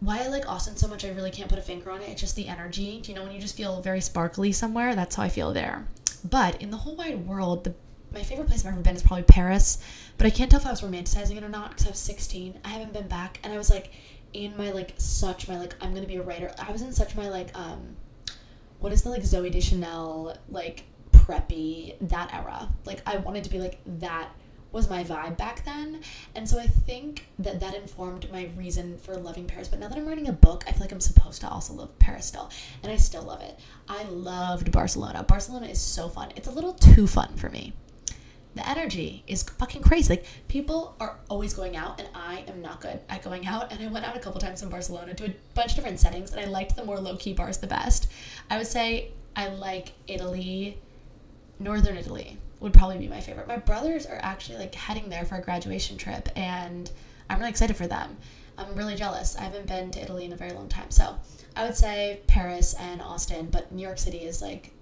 Why 0.00 0.22
I 0.24 0.28
like 0.28 0.48
Austin 0.48 0.76
so 0.76 0.88
much, 0.88 1.04
I 1.04 1.10
really 1.10 1.30
can't 1.30 1.48
put 1.48 1.58
a 1.58 1.62
finger 1.62 1.90
on 1.90 2.00
it. 2.00 2.08
It's 2.08 2.20
just 2.20 2.34
the 2.34 2.48
energy. 2.48 3.00
Do 3.00 3.10
You 3.10 3.16
know, 3.16 3.22
when 3.22 3.32
you 3.32 3.40
just 3.40 3.56
feel 3.56 3.80
very 3.80 4.00
sparkly 4.00 4.50
somewhere, 4.50 4.96
that's 4.96 5.14
how 5.16 5.22
I 5.22 5.28
feel 5.28 5.52
there. 5.52 5.86
But 6.28 6.60
in 6.60 6.70
the 6.70 6.78
whole 6.78 6.96
wide 6.96 7.26
world, 7.26 7.64
the 7.64 7.74
my 8.12 8.22
favorite 8.22 8.46
place 8.46 8.64
I've 8.66 8.72
ever 8.72 8.82
been 8.82 8.94
is 8.94 9.02
probably 9.02 9.22
Paris, 9.22 9.78
but 10.18 10.26
I 10.26 10.30
can't 10.30 10.50
tell 10.50 10.60
if 10.60 10.66
I 10.66 10.70
was 10.70 10.82
romanticizing 10.82 11.36
it 11.36 11.42
or 11.42 11.48
not 11.48 11.70
because 11.70 11.86
I 11.86 11.90
was 11.90 11.98
16. 11.98 12.60
I 12.62 12.68
haven't 12.68 12.92
been 12.92 13.08
back, 13.08 13.38
and 13.42 13.52
I 13.52 13.56
was 13.56 13.70
like 13.70 13.90
in 14.32 14.56
my 14.56 14.70
like 14.70 14.94
such 14.98 15.48
my 15.48 15.58
like 15.58 15.74
I'm 15.80 15.94
gonna 15.94 16.06
be 16.06 16.16
a 16.16 16.22
writer. 16.22 16.52
I 16.58 16.70
was 16.72 16.82
in 16.82 16.92
such 16.92 17.16
my 17.16 17.28
like 17.28 17.56
um, 17.56 17.96
what 18.80 18.92
is 18.92 19.02
the 19.02 19.10
like 19.10 19.22
Zooey 19.22 19.50
Deschanel 19.50 20.36
like 20.48 20.84
preppy 21.12 21.94
that 22.08 22.32
era. 22.34 22.68
Like 22.84 23.00
I 23.06 23.16
wanted 23.16 23.44
to 23.44 23.50
be 23.50 23.58
like 23.58 23.78
that 23.86 24.28
was 24.72 24.88
my 24.90 25.04
vibe 25.04 25.36
back 25.36 25.64
then. 25.64 26.00
And 26.34 26.48
so 26.48 26.58
I 26.58 26.66
think 26.66 27.26
that 27.38 27.60
that 27.60 27.74
informed 27.74 28.30
my 28.32 28.50
reason 28.56 28.98
for 28.98 29.16
loving 29.16 29.46
Paris. 29.46 29.68
But 29.68 29.78
now 29.78 29.88
that 29.88 29.98
I'm 29.98 30.06
writing 30.06 30.28
a 30.28 30.32
book, 30.32 30.64
I 30.66 30.72
feel 30.72 30.80
like 30.80 30.92
I'm 30.92 31.00
supposed 31.00 31.40
to 31.42 31.48
also 31.48 31.74
love 31.74 31.98
Paris 31.98 32.26
still. 32.26 32.50
And 32.82 32.90
I 32.90 32.96
still 32.96 33.22
love 33.22 33.42
it. 33.42 33.58
I 33.88 34.04
loved 34.04 34.72
Barcelona. 34.72 35.22
Barcelona 35.22 35.66
is 35.66 35.80
so 35.80 36.08
fun. 36.08 36.32
It's 36.36 36.48
a 36.48 36.52
little 36.52 36.72
too 36.72 37.06
fun 37.06 37.36
for 37.36 37.50
me 37.50 37.74
the 38.54 38.68
energy 38.68 39.22
is 39.26 39.42
fucking 39.42 39.82
crazy. 39.82 40.14
Like 40.14 40.26
people 40.48 40.94
are 41.00 41.16
always 41.28 41.54
going 41.54 41.76
out, 41.76 41.98
and 41.98 42.08
I 42.14 42.44
am 42.48 42.60
not 42.60 42.80
good 42.80 43.00
at 43.08 43.22
going 43.22 43.46
out. 43.46 43.72
And 43.72 43.82
I 43.82 43.86
went 43.88 44.06
out 44.06 44.16
a 44.16 44.20
couple 44.20 44.40
times 44.40 44.62
in 44.62 44.68
Barcelona 44.68 45.14
to 45.14 45.26
a 45.26 45.34
bunch 45.54 45.70
of 45.70 45.76
different 45.76 46.00
settings, 46.00 46.32
and 46.32 46.40
I 46.40 46.44
liked 46.44 46.76
the 46.76 46.84
more 46.84 46.98
low 46.98 47.16
key 47.16 47.32
bars 47.32 47.58
the 47.58 47.66
best. 47.66 48.08
I 48.50 48.58
would 48.58 48.66
say 48.66 49.10
I 49.34 49.48
like 49.48 49.92
Italy, 50.06 50.78
Northern 51.58 51.96
Italy 51.96 52.38
would 52.62 52.72
probably 52.72 52.98
be 52.98 53.08
my 53.08 53.20
favorite. 53.20 53.48
My 53.48 53.56
brothers 53.56 54.06
are 54.06 54.20
actually 54.22 54.58
like 54.58 54.74
heading 54.74 55.08
there 55.08 55.24
for 55.24 55.34
a 55.34 55.42
graduation 55.42 55.96
trip, 55.96 56.28
and 56.36 56.90
I'm 57.28 57.38
really 57.38 57.50
excited 57.50 57.76
for 57.76 57.88
them. 57.88 58.16
I'm 58.56 58.74
really 58.76 58.94
jealous. 58.94 59.36
I 59.36 59.42
haven't 59.42 59.66
been 59.66 59.90
to 59.90 60.00
Italy 60.00 60.24
in 60.24 60.32
a 60.32 60.36
very 60.36 60.52
long 60.52 60.68
time, 60.68 60.90
so 60.90 61.16
I 61.56 61.64
would 61.64 61.76
say 61.76 62.20
Paris 62.28 62.74
and 62.74 63.02
Austin, 63.02 63.48
but 63.50 63.72
New 63.72 63.82
York 63.82 63.98
City 63.98 64.18
is 64.18 64.40
like 64.40 64.72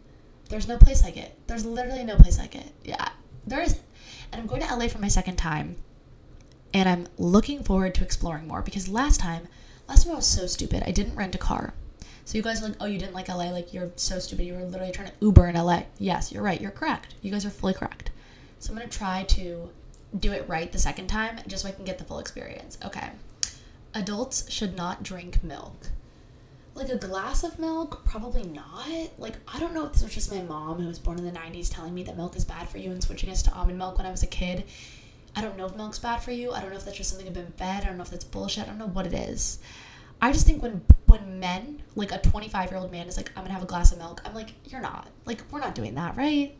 there's 0.51 0.69
no 0.69 0.77
place 0.77 1.03
like 1.03 1.16
it. 1.16 1.38
There's 1.47 1.64
literally 1.64 2.05
no 2.05 2.16
place 2.16 2.38
like 2.38 2.55
it. 2.55 2.73
Yeah, 2.85 3.09
there 3.47 3.62
is, 3.62 3.81
and 4.31 4.40
I'm 4.40 4.47
going 4.47 4.61
to 4.62 4.75
LA 4.75 4.88
for 4.88 4.99
my 4.99 5.09
second 5.09 5.37
time, 5.37 5.77
and 6.75 6.88
I'm 6.88 7.07
looking 7.16 7.62
forward 7.62 7.95
to 7.95 8.05
exploring 8.05 8.47
more 8.47 8.61
because 8.61 8.88
last 8.88 9.21
time, 9.21 9.49
last 9.88 10.05
time 10.05 10.12
I 10.12 10.16
was 10.16 10.27
so 10.27 10.47
stupid. 10.47 10.83
I 10.85 10.90
didn't 10.90 11.16
rent 11.16 11.35
a 11.35 11.38
car. 11.38 11.73
So 12.31 12.38
you 12.38 12.43
guys 12.45 12.62
are 12.62 12.69
like, 12.69 12.77
oh, 12.79 12.87
you 12.87 12.97
didn't 12.97 13.12
like 13.12 13.29
LA? 13.29 13.51
Like 13.51 13.75
you're 13.75 13.90
so 13.97 14.21
stupid. 14.21 14.47
You 14.47 14.55
were 14.55 14.62
literally 14.62 14.93
trying 14.93 15.09
to 15.09 15.14
Uber 15.21 15.49
in 15.49 15.57
LA. 15.57 15.83
Yes, 15.99 16.31
you're 16.31 16.45
right. 16.45 16.61
You're 16.61 16.71
correct. 16.71 17.16
You 17.23 17.33
guys 17.33 17.45
are 17.45 17.51
fully 17.51 17.75
correct. 17.75 18.12
So 18.61 18.71
I'm 18.71 18.79
gonna 18.79 18.88
try 18.88 19.25
to 19.25 19.73
do 20.16 20.31
it 20.31 20.49
right 20.49 20.71
the 20.71 20.79
second 20.79 21.09
time, 21.09 21.40
just 21.49 21.64
so 21.64 21.69
I 21.69 21.73
can 21.73 21.85
get 21.85 21.99
the 21.99 22.05
full 22.05 22.21
experience. 22.21 22.79
Okay. 22.85 23.11
Adults 23.95 24.49
should 24.49 24.77
not 24.77 25.03
drink 25.03 25.43
milk 25.43 25.90
like 26.77 26.88
a 26.88 26.97
glass 26.97 27.43
of 27.43 27.59
milk 27.59 28.05
probably 28.05 28.45
not 28.45 28.87
like 29.19 29.35
i 29.53 29.59
don't 29.59 29.75
know 29.75 29.85
if 29.85 29.93
this 29.93 30.05
was 30.05 30.14
just 30.14 30.33
my 30.33 30.40
mom 30.40 30.81
who 30.81 30.87
was 30.87 31.01
born 31.01 31.19
in 31.19 31.25
the 31.25 31.33
90s 31.33 31.69
telling 31.69 31.93
me 31.93 32.05
that 32.05 32.16
milk 32.16 32.37
is 32.37 32.45
bad 32.45 32.69
for 32.69 32.79
you 32.79 32.93
and 32.93 33.03
switching 33.03 33.29
us 33.29 33.43
to 33.43 33.53
almond 33.53 33.77
milk 33.77 33.99
when 33.99 34.07
i 34.07 34.11
was 34.11 34.23
a 34.23 34.27
kid 34.29 34.62
i 35.35 35.43
don't 35.43 35.59
know 35.59 35.66
if 35.66 35.75
milk's 35.75 35.99
bad 35.99 36.23
for 36.23 36.31
you 36.31 36.53
i 36.53 36.61
don't 36.61 36.71
know 36.71 36.77
if 36.77 36.85
that's 36.85 36.97
just 36.97 37.11
something 37.11 37.27
i've 37.27 37.35
been 37.35 37.53
fed 37.57 37.83
i 37.83 37.87
don't 37.87 37.97
know 37.97 38.05
if 38.05 38.11
that's 38.11 38.23
bullshit 38.23 38.62
i 38.62 38.66
don't 38.66 38.79
know 38.79 38.87
what 38.87 39.05
it 39.05 39.12
is 39.12 39.59
i 40.23 40.31
just 40.31 40.47
think 40.47 40.62
when 40.62 40.81
when 41.11 41.40
men 41.40 41.83
like 41.96 42.12
a 42.12 42.18
25 42.18 42.70
year 42.70 42.81
old 42.81 42.92
man 42.92 43.09
is 43.09 43.16
like 43.16 43.31
i'm 43.37 43.42
gonna 43.42 43.53
have 43.53 43.62
a 43.62 43.66
glass 43.66 43.92
of 43.92 43.99
milk 43.99 44.23
i'm 44.25 44.35
like 44.35 44.55
you're 44.64 44.81
not. 44.81 45.09
Like 45.27 45.42
we're 45.51 45.61
not 45.61 45.75
doing 45.75 45.94
that 45.96 46.16
right? 46.16 46.57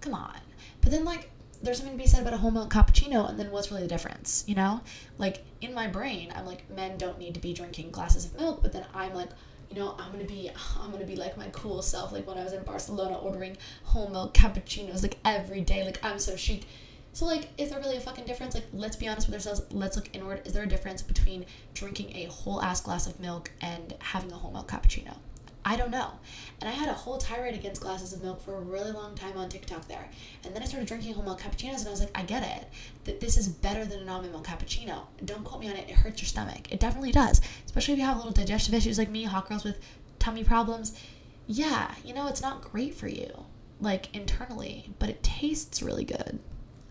Come 0.00 0.14
on. 0.14 0.38
But 0.80 0.92
then 0.92 1.04
like 1.04 1.30
there's 1.62 1.78
something 1.78 1.96
to 1.98 2.02
be 2.02 2.08
said 2.08 2.22
about 2.22 2.32
a 2.32 2.38
whole 2.38 2.50
milk 2.50 2.72
cappuccino 2.72 3.28
and 3.28 3.38
then 3.38 3.50
what's 3.50 3.70
really 3.70 3.82
the 3.82 3.88
difference 3.88 4.44
you 4.46 4.54
know? 4.54 4.80
Like 5.18 5.44
in 5.60 5.74
my 5.74 5.86
brain 5.86 6.32
i'm 6.34 6.46
like 6.46 6.68
men 6.70 6.96
don't 6.96 7.18
need 7.18 7.34
to 7.34 7.40
be 7.40 7.52
drinking 7.52 7.90
glasses 7.90 8.24
of 8.24 8.38
milk 8.38 8.62
but 8.62 8.72
then 8.72 8.84
i'm 8.94 9.14
like 9.14 9.28
you 9.70 9.78
know 9.78 9.94
i'm 9.98 10.10
gonna 10.12 10.24
be 10.24 10.50
i'm 10.80 10.90
gonna 10.90 11.04
be 11.04 11.16
like 11.16 11.36
my 11.36 11.48
cool 11.52 11.82
self 11.82 12.12
like 12.12 12.26
when 12.26 12.38
i 12.38 12.44
was 12.44 12.52
in 12.52 12.62
barcelona 12.62 13.16
ordering 13.18 13.56
whole 13.84 14.08
milk 14.08 14.34
cappuccinos 14.34 15.02
like 15.02 15.18
every 15.24 15.60
day 15.60 15.84
like 15.84 16.02
i'm 16.04 16.18
so 16.18 16.36
chic 16.36 16.66
so 17.12 17.26
like 17.26 17.48
is 17.58 17.70
there 17.70 17.80
really 17.80 17.96
a 17.96 18.00
fucking 18.00 18.24
difference 18.24 18.54
like 18.54 18.66
let's 18.72 18.96
be 18.96 19.08
honest 19.08 19.26
with 19.26 19.34
ourselves 19.34 19.62
let's 19.72 19.96
look 19.96 20.08
inward 20.12 20.40
is 20.44 20.52
there 20.52 20.62
a 20.62 20.68
difference 20.68 21.02
between 21.02 21.44
drinking 21.74 22.14
a 22.16 22.24
whole 22.26 22.62
ass 22.62 22.80
glass 22.80 23.06
of 23.06 23.18
milk 23.20 23.50
and 23.60 23.94
having 24.00 24.30
a 24.32 24.34
whole 24.34 24.52
milk 24.52 24.70
cappuccino 24.70 25.16
I 25.64 25.76
don't 25.76 25.90
know. 25.90 26.12
And 26.60 26.68
I 26.68 26.72
had 26.72 26.88
a 26.88 26.94
whole 26.94 27.18
tirade 27.18 27.54
against 27.54 27.82
glasses 27.82 28.12
of 28.12 28.22
milk 28.22 28.40
for 28.40 28.54
a 28.54 28.60
really 28.60 28.92
long 28.92 29.14
time 29.14 29.36
on 29.36 29.48
TikTok 29.48 29.86
there. 29.88 30.08
And 30.44 30.54
then 30.54 30.62
I 30.62 30.66
started 30.66 30.88
drinking 30.88 31.14
whole 31.14 31.22
milk 31.22 31.40
cappuccinos 31.40 31.80
and 31.80 31.88
I 31.88 31.90
was 31.90 32.00
like, 32.00 32.16
I 32.18 32.22
get 32.22 32.42
it. 32.42 32.68
That 33.04 33.20
this 33.20 33.36
is 33.36 33.48
better 33.48 33.84
than 33.84 34.00
an 34.00 34.08
almond 34.08 34.32
milk 34.32 34.46
cappuccino. 34.46 35.02
Don't 35.24 35.44
quote 35.44 35.60
me 35.60 35.68
on 35.68 35.76
it. 35.76 35.88
It 35.88 35.96
hurts 35.96 36.22
your 36.22 36.28
stomach. 36.28 36.72
It 36.72 36.80
definitely 36.80 37.12
does. 37.12 37.40
Especially 37.66 37.92
if 37.94 38.00
you 38.00 38.06
have 38.06 38.16
little 38.16 38.32
digestive 38.32 38.74
issues 38.74 38.96
like 38.96 39.10
me, 39.10 39.24
hot 39.24 39.48
girls 39.48 39.64
with 39.64 39.78
tummy 40.18 40.44
problems. 40.44 40.98
Yeah, 41.46 41.94
you 42.04 42.14
know, 42.14 42.26
it's 42.28 42.42
not 42.42 42.62
great 42.62 42.94
for 42.94 43.08
you, 43.08 43.44
like 43.80 44.14
internally, 44.14 44.90
but 44.98 45.08
it 45.08 45.22
tastes 45.22 45.82
really 45.82 46.04
good. 46.04 46.38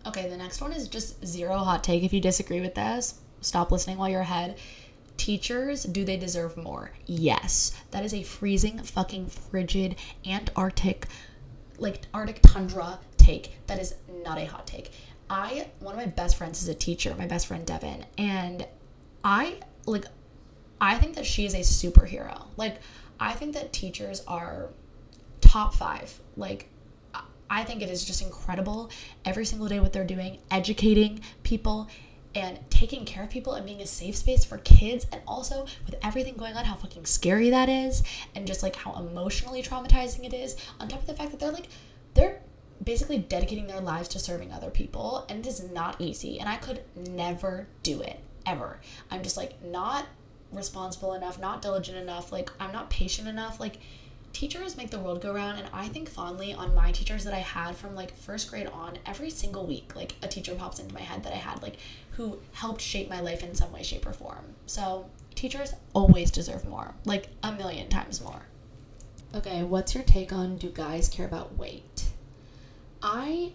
Okay, 0.10 0.28
the 0.28 0.38
next 0.38 0.62
one 0.62 0.74
is 0.74 0.88
just 0.88 1.26
zero 1.26 1.58
hot 1.58 1.84
take. 1.84 2.04
If 2.04 2.14
you 2.14 2.20
disagree 2.20 2.62
with 2.62 2.76
this, 2.76 3.20
stop 3.42 3.72
listening 3.72 3.98
while 3.98 4.10
you're 4.10 4.22
ahead 4.22 4.58
teachers, 5.20 5.84
do 5.84 6.04
they 6.06 6.18
deserve 6.18 6.58
more? 6.58 6.92
Yes. 7.06 7.74
That 7.92 8.04
is 8.04 8.14
a 8.14 8.24
freezing, 8.24 8.80
fucking 8.80 9.28
frigid, 9.28 9.96
Antarctic, 10.26 11.06
like 11.78 12.02
Arctic 12.14 12.42
tundra 12.42 13.00
take. 13.18 13.52
That 13.68 13.80
is 13.80 13.96
not 14.24 14.40
a 14.40 14.46
hot 14.46 14.66
take. 14.66 14.92
I, 15.30 15.68
one 15.80 15.94
of 15.94 16.00
my 16.00 16.08
best 16.08 16.38
friends 16.38 16.64
is 16.64 16.68
a 16.68 16.74
teacher, 16.74 17.14
my 17.16 17.28
best 17.28 17.46
friend 17.46 17.64
Devin, 17.64 18.06
and 18.18 18.66
I, 19.24 19.60
like, 19.86 20.06
I 20.82 20.96
think 20.96 21.16
that 21.16 21.26
she 21.26 21.46
is 21.46 21.54
a 21.54 21.60
superhero. 21.60 22.46
Like, 22.58 22.78
I 23.20 23.34
think 23.34 23.54
that 23.54 23.72
teachers 23.72 24.24
are 24.26 24.70
top 25.42 25.76
five. 25.76 26.20
Like, 26.36 26.70
I 27.50 27.64
think 27.64 27.82
it 27.82 27.90
is 27.90 28.06
just 28.06 28.22
incredible 28.22 28.90
every 29.26 29.46
single 29.46 29.68
day 29.68 29.80
what 29.80 29.94
they're 29.94 30.04
doing, 30.06 30.40
educating 30.52 31.22
people 31.44 31.90
and 32.36 32.60
taking 32.70 33.06
care 33.06 33.24
of 33.24 33.30
people 33.30 33.54
and 33.54 33.66
being 33.66 33.82
a 33.82 33.88
safe 33.88 34.16
space 34.16 34.46
for 34.46 34.60
kids 34.60 35.08
and 35.12 35.22
also 35.28 35.66
with 35.86 35.96
everything 36.04 36.36
going 36.36 36.56
on 36.56 36.66
how 36.66 36.76
fucking 36.76 37.06
scary 37.06 37.50
that 37.50 37.70
is 37.70 38.04
and 38.36 38.46
just 38.46 38.62
like 38.62 38.76
how 38.76 38.94
emotionally 38.94 39.64
traumatizing 39.64 40.24
it 40.26 40.34
is 40.34 40.56
on 40.80 40.88
top 40.88 41.02
of 41.02 41.08
the 41.08 41.14
fact 41.14 41.32
that 41.32 41.40
they're 41.40 41.52
like 41.52 41.70
they're 42.14 42.42
basically 42.84 43.18
dedicating 43.18 43.68
their 43.68 43.82
lives 43.82 44.08
to 44.08 44.20
serving 44.20 44.54
other 44.54 44.70
people 44.70 45.26
and 45.28 45.40
it 45.40 45.50
is 45.50 45.72
not 45.72 46.00
easy 46.00 46.40
and 46.40 46.48
I 46.48 46.58
could 46.58 46.82
never 46.96 47.68
do 47.84 48.02
it 48.02 48.20
ever. 48.46 48.80
I'm 49.10 49.24
just 49.24 49.36
like 49.36 49.62
not 49.64 50.06
responsible 50.52 51.14
enough, 51.14 51.40
not 51.40 51.62
diligent 51.62 51.98
enough, 51.98 52.32
like 52.32 52.52
I'm 52.60 52.72
not 52.72 52.90
patient 52.90 53.28
enough 53.28 53.60
like 53.60 53.80
teachers 54.34 54.78
make 54.78 54.92
the 54.92 55.00
world 55.00 55.22
go 55.22 55.34
round 55.34 55.58
and 55.60 55.68
i 55.74 55.88
think 55.88 56.08
fondly 56.08 56.54
on 56.54 56.74
my 56.76 56.92
teachers 56.92 57.24
that 57.24 57.34
i 57.34 57.40
had 57.40 57.76
from 57.76 57.96
like 57.96 58.16
first 58.16 58.50
grade 58.50 58.68
on 58.68 58.98
every 59.06 59.30
single 59.30 59.66
week 59.66 59.96
like 59.96 60.14
a 60.22 60.28
teacher 60.28 60.54
pops 60.56 60.80
into 60.80 60.94
my 60.94 61.02
head 61.02 61.24
that 61.24 61.34
i 61.34 61.38
had 61.38 61.62
like 61.62 61.78
who 62.20 62.38
helped 62.52 62.82
shape 62.82 63.10
my 63.10 63.22
life 63.22 63.42
in 63.44 63.56
some 63.56 63.72
way 63.72 63.82
shape 63.82 64.06
or 64.06 64.12
form. 64.12 64.44
So 64.66 65.10
teachers 65.36 65.74
always 65.94 66.30
deserve 66.32 66.68
more 66.68 66.94
like 67.06 67.30
a 67.42 67.54
million 67.54 67.88
times 67.88 68.22
more. 68.22 68.42
Okay 69.34 69.64
what's 69.64 69.96
your 69.96 70.04
take 70.04 70.34
on 70.34 70.58
do 70.58 70.70
guys 70.70 71.08
care 71.08 71.26
about 71.26 71.58
weight? 71.58 72.10
I 73.02 73.54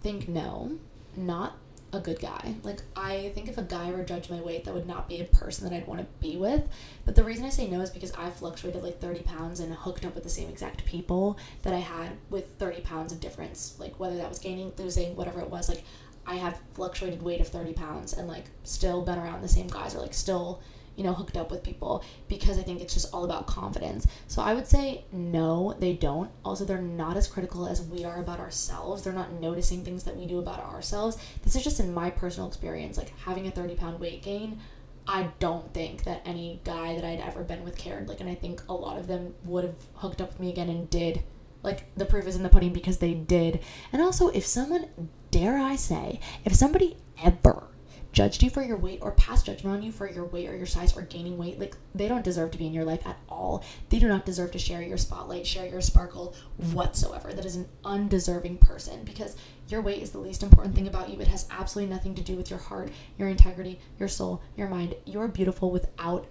think 0.00 0.26
no 0.26 0.78
not 1.14 1.58
a 1.92 2.00
good 2.00 2.20
guy. 2.20 2.54
Like, 2.62 2.80
I 2.96 3.30
think 3.34 3.48
if 3.48 3.58
a 3.58 3.62
guy 3.62 3.90
were 3.90 4.02
judge 4.02 4.30
my 4.30 4.40
weight, 4.40 4.64
that 4.64 4.74
would 4.74 4.86
not 4.86 5.08
be 5.08 5.20
a 5.20 5.24
person 5.24 5.68
that 5.68 5.76
I'd 5.76 5.86
want 5.86 6.00
to 6.00 6.06
be 6.20 6.36
with. 6.36 6.64
But 7.04 7.16
the 7.16 7.24
reason 7.24 7.44
I 7.44 7.50
say 7.50 7.68
no 7.68 7.80
is 7.80 7.90
because 7.90 8.12
I 8.12 8.30
fluctuated 8.30 8.82
like 8.82 9.00
30 9.00 9.22
pounds 9.22 9.60
and 9.60 9.72
hooked 9.74 10.04
up 10.04 10.14
with 10.14 10.24
the 10.24 10.30
same 10.30 10.48
exact 10.48 10.84
people 10.86 11.38
that 11.62 11.74
I 11.74 11.78
had 11.78 12.12
with 12.30 12.54
30 12.58 12.80
pounds 12.80 13.12
of 13.12 13.20
difference. 13.20 13.76
Like, 13.78 13.98
whether 14.00 14.16
that 14.16 14.28
was 14.28 14.38
gaining, 14.38 14.72
losing, 14.78 15.16
whatever 15.16 15.40
it 15.40 15.50
was. 15.50 15.68
Like, 15.68 15.84
I 16.26 16.36
have 16.36 16.60
fluctuated 16.72 17.22
weight 17.22 17.40
of 17.40 17.48
30 17.48 17.72
pounds 17.72 18.12
and 18.12 18.28
like 18.28 18.44
still 18.62 19.02
been 19.02 19.18
around 19.18 19.42
the 19.42 19.48
same 19.48 19.66
guys 19.66 19.94
or 19.94 19.98
like 19.98 20.14
still 20.14 20.62
you 20.96 21.04
know, 21.04 21.12
hooked 21.12 21.36
up 21.36 21.50
with 21.50 21.62
people 21.62 22.04
because 22.28 22.58
I 22.58 22.62
think 22.62 22.80
it's 22.80 22.94
just 22.94 23.12
all 23.12 23.24
about 23.24 23.46
confidence. 23.46 24.06
So 24.26 24.42
I 24.42 24.54
would 24.54 24.66
say 24.66 25.04
no, 25.12 25.74
they 25.78 25.94
don't. 25.94 26.30
Also, 26.44 26.64
they're 26.64 26.82
not 26.82 27.16
as 27.16 27.26
critical 27.26 27.66
as 27.66 27.82
we 27.82 28.04
are 28.04 28.20
about 28.20 28.40
ourselves. 28.40 29.02
They're 29.02 29.12
not 29.12 29.32
noticing 29.32 29.84
things 29.84 30.04
that 30.04 30.16
we 30.16 30.26
do 30.26 30.38
about 30.38 30.60
ourselves. 30.60 31.16
This 31.42 31.56
is 31.56 31.64
just 31.64 31.80
in 31.80 31.94
my 31.94 32.10
personal 32.10 32.48
experience, 32.48 32.98
like 32.98 33.16
having 33.20 33.46
a 33.46 33.50
30 33.50 33.74
pound 33.74 34.00
weight 34.00 34.22
gain. 34.22 34.58
I 35.06 35.30
don't 35.40 35.72
think 35.74 36.04
that 36.04 36.22
any 36.24 36.60
guy 36.64 36.94
that 36.94 37.04
I'd 37.04 37.20
ever 37.20 37.42
been 37.42 37.64
with 37.64 37.76
cared. 37.76 38.08
Like, 38.08 38.20
and 38.20 38.28
I 38.28 38.34
think 38.34 38.62
a 38.68 38.74
lot 38.74 38.98
of 38.98 39.08
them 39.08 39.34
would 39.44 39.64
have 39.64 39.76
hooked 39.94 40.20
up 40.20 40.28
with 40.28 40.40
me 40.40 40.50
again 40.50 40.68
and 40.68 40.88
did. 40.88 41.24
Like, 41.64 41.92
the 41.96 42.04
proof 42.04 42.26
is 42.26 42.36
in 42.36 42.42
the 42.42 42.48
pudding 42.48 42.72
because 42.72 42.98
they 42.98 43.14
did. 43.14 43.60
And 43.92 44.00
also, 44.00 44.28
if 44.28 44.46
someone, 44.46 44.88
dare 45.30 45.58
I 45.58 45.76
say, 45.76 46.20
if 46.44 46.54
somebody 46.54 46.96
ever 47.22 47.64
judged 48.12 48.42
you 48.42 48.50
for 48.50 48.62
your 48.62 48.76
weight 48.76 48.98
or 49.02 49.10
passed 49.12 49.46
judgment 49.46 49.76
on 49.76 49.82
you 49.82 49.90
for 49.90 50.08
your 50.08 50.24
weight 50.24 50.48
or 50.48 50.56
your 50.56 50.66
size 50.66 50.96
or 50.96 51.02
gaining 51.02 51.38
weight, 51.38 51.58
like 51.58 51.76
they 51.94 52.08
don't 52.08 52.24
deserve 52.24 52.50
to 52.50 52.58
be 52.58 52.66
in 52.66 52.74
your 52.74 52.84
life 52.84 53.06
at 53.06 53.18
all. 53.28 53.64
They 53.88 53.98
do 53.98 54.08
not 54.08 54.26
deserve 54.26 54.52
to 54.52 54.58
share 54.58 54.82
your 54.82 54.98
spotlight, 54.98 55.46
share 55.46 55.66
your 55.66 55.80
sparkle 55.80 56.34
whatsoever. 56.72 57.32
That 57.32 57.46
is 57.46 57.56
an 57.56 57.68
undeserving 57.84 58.58
person 58.58 59.04
because 59.04 59.36
your 59.68 59.80
weight 59.80 60.02
is 60.02 60.10
the 60.10 60.18
least 60.18 60.42
important 60.42 60.74
thing 60.74 60.86
about 60.86 61.08
you. 61.08 61.18
It 61.20 61.28
has 61.28 61.48
absolutely 61.50 61.94
nothing 61.94 62.14
to 62.14 62.22
do 62.22 62.36
with 62.36 62.50
your 62.50 62.58
heart, 62.58 62.90
your 63.16 63.28
integrity, 63.28 63.80
your 63.98 64.08
soul, 64.08 64.42
your 64.56 64.68
mind. 64.68 64.94
You're 65.06 65.28
beautiful 65.28 65.70
without 65.70 66.26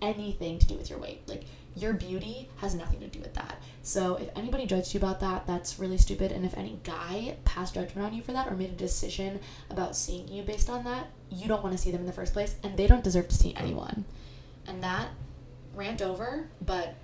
anything 0.00 0.58
to 0.58 0.66
do 0.66 0.76
with 0.76 0.90
your 0.90 0.98
weight. 0.98 1.28
Like 1.28 1.44
your 1.80 1.92
beauty 1.92 2.48
has 2.58 2.74
nothing 2.74 3.00
to 3.00 3.06
do 3.06 3.20
with 3.20 3.34
that. 3.34 3.60
So 3.82 4.16
if 4.16 4.28
anybody 4.36 4.66
judged 4.66 4.92
you 4.92 4.98
about 4.98 5.20
that, 5.20 5.46
that's 5.46 5.78
really 5.78 5.98
stupid. 5.98 6.32
And 6.32 6.44
if 6.44 6.56
any 6.56 6.78
guy 6.84 7.36
passed 7.44 7.74
judgment 7.74 8.06
on 8.06 8.14
you 8.14 8.22
for 8.22 8.32
that 8.32 8.48
or 8.48 8.56
made 8.56 8.70
a 8.70 8.74
decision 8.74 9.40
about 9.70 9.96
seeing 9.96 10.28
you 10.28 10.42
based 10.42 10.68
on 10.68 10.84
that, 10.84 11.08
you 11.30 11.48
don't 11.48 11.62
want 11.62 11.76
to 11.76 11.82
see 11.82 11.90
them 11.90 12.00
in 12.00 12.06
the 12.06 12.12
first 12.12 12.32
place, 12.32 12.56
and 12.62 12.76
they 12.76 12.86
don't 12.86 13.04
deserve 13.04 13.28
to 13.28 13.34
see 13.34 13.54
anyone. 13.56 14.04
And 14.66 14.82
that 14.82 15.08
rant 15.74 16.02
over, 16.02 16.48
but 16.60 16.94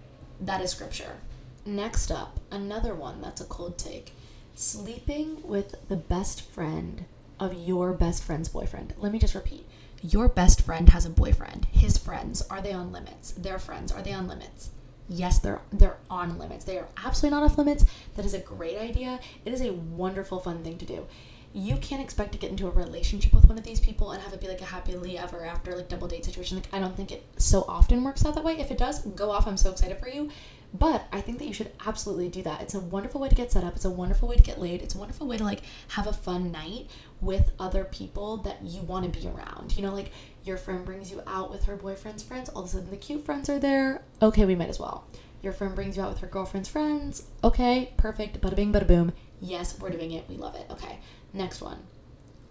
that 0.40 0.60
is 0.60 0.70
scripture. 0.70 1.16
Next 1.64 2.10
up, 2.10 2.40
another 2.50 2.94
one 2.94 3.20
that's 3.20 3.40
a 3.40 3.44
cold 3.44 3.78
take 3.78 4.12
sleeping 4.54 5.42
with 5.42 5.74
the 5.88 5.96
best 5.96 6.42
friend 6.42 7.06
of 7.40 7.54
your 7.54 7.92
best 7.92 8.22
friend's 8.22 8.48
boyfriend. 8.48 8.94
Let 8.98 9.12
me 9.12 9.18
just 9.18 9.34
repeat 9.34 9.66
your 10.04 10.28
best 10.28 10.60
friend 10.60 10.90
has 10.90 11.06
a 11.06 11.10
boyfriend. 11.10 11.66
His 11.72 11.96
friends, 11.96 12.42
are 12.50 12.60
they 12.60 12.72
on 12.72 12.92
limits? 12.92 13.32
Their 13.32 13.58
friends, 13.58 13.90
are 13.90 14.02
they 14.02 14.12
on 14.12 14.28
limits? 14.28 14.70
Yes, 15.08 15.38
they're 15.38 15.62
they're 15.72 15.96
on 16.10 16.38
limits. 16.38 16.64
They 16.64 16.78
are 16.78 16.88
absolutely 17.04 17.38
not 17.38 17.50
off 17.50 17.58
limits. 17.58 17.84
That 18.14 18.24
is 18.24 18.34
a 18.34 18.38
great 18.38 18.78
idea. 18.78 19.18
It 19.44 19.52
is 19.52 19.62
a 19.62 19.72
wonderful 19.72 20.40
fun 20.40 20.62
thing 20.62 20.78
to 20.78 20.84
do. 20.84 21.06
You 21.54 21.76
can't 21.76 22.02
expect 22.02 22.32
to 22.32 22.38
get 22.38 22.50
into 22.50 22.66
a 22.66 22.70
relationship 22.70 23.32
with 23.32 23.46
one 23.46 23.56
of 23.56 23.64
these 23.64 23.80
people 23.80 24.10
and 24.10 24.22
have 24.22 24.32
it 24.32 24.40
be 24.40 24.48
like 24.48 24.60
a 24.60 24.64
happily 24.64 25.16
ever 25.16 25.44
after 25.44 25.74
like 25.76 25.88
double 25.88 26.08
date 26.08 26.24
situation. 26.24 26.56
Like 26.58 26.68
I 26.72 26.80
don't 26.80 26.96
think 26.96 27.12
it 27.12 27.24
so 27.36 27.64
often 27.68 28.02
works 28.04 28.26
out 28.26 28.34
that 28.34 28.44
way. 28.44 28.58
If 28.58 28.70
it 28.70 28.78
does, 28.78 29.00
go 29.02 29.30
off. 29.30 29.46
I'm 29.46 29.56
so 29.56 29.70
excited 29.70 29.98
for 29.98 30.08
you. 30.08 30.30
But 30.76 31.06
I 31.12 31.20
think 31.20 31.38
that 31.38 31.46
you 31.46 31.54
should 31.54 31.70
absolutely 31.86 32.28
do 32.28 32.42
that. 32.42 32.60
It's 32.60 32.74
a 32.74 32.80
wonderful 32.80 33.20
way 33.20 33.28
to 33.28 33.34
get 33.34 33.52
set 33.52 33.62
up. 33.62 33.76
It's 33.76 33.84
a 33.84 33.90
wonderful 33.90 34.28
way 34.28 34.34
to 34.34 34.42
get 34.42 34.60
laid. 34.60 34.82
It's 34.82 34.96
a 34.96 34.98
wonderful 34.98 35.28
way 35.28 35.36
to 35.36 35.44
like 35.44 35.60
have 35.90 36.08
a 36.08 36.12
fun 36.12 36.50
night 36.50 36.88
with 37.20 37.52
other 37.60 37.84
people 37.84 38.38
that 38.38 38.60
you 38.64 38.82
want 38.82 39.04
to 39.04 39.20
be 39.20 39.28
around. 39.28 39.76
You 39.76 39.84
know, 39.84 39.94
like 39.94 40.10
your 40.42 40.56
friend 40.56 40.84
brings 40.84 41.12
you 41.12 41.22
out 41.28 41.52
with 41.52 41.66
her 41.66 41.76
boyfriend's 41.76 42.24
friends. 42.24 42.48
All 42.48 42.62
of 42.62 42.68
a 42.68 42.72
sudden, 42.72 42.90
the 42.90 42.96
cute 42.96 43.24
friends 43.24 43.48
are 43.48 43.60
there. 43.60 44.02
Okay, 44.20 44.44
we 44.44 44.56
might 44.56 44.68
as 44.68 44.80
well. 44.80 45.06
Your 45.42 45.52
friend 45.52 45.76
brings 45.76 45.96
you 45.96 46.02
out 46.02 46.08
with 46.08 46.18
her 46.18 46.26
girlfriend's 46.26 46.68
friends. 46.68 47.22
Okay, 47.44 47.92
perfect. 47.96 48.40
Bada 48.40 48.56
bing, 48.56 48.72
bada 48.72 48.86
boom. 48.86 49.12
Yes, 49.40 49.78
we're 49.78 49.90
doing 49.90 50.10
it. 50.10 50.24
We 50.28 50.36
love 50.36 50.56
it. 50.56 50.66
Okay, 50.70 50.98
next 51.32 51.62
one 51.62 51.86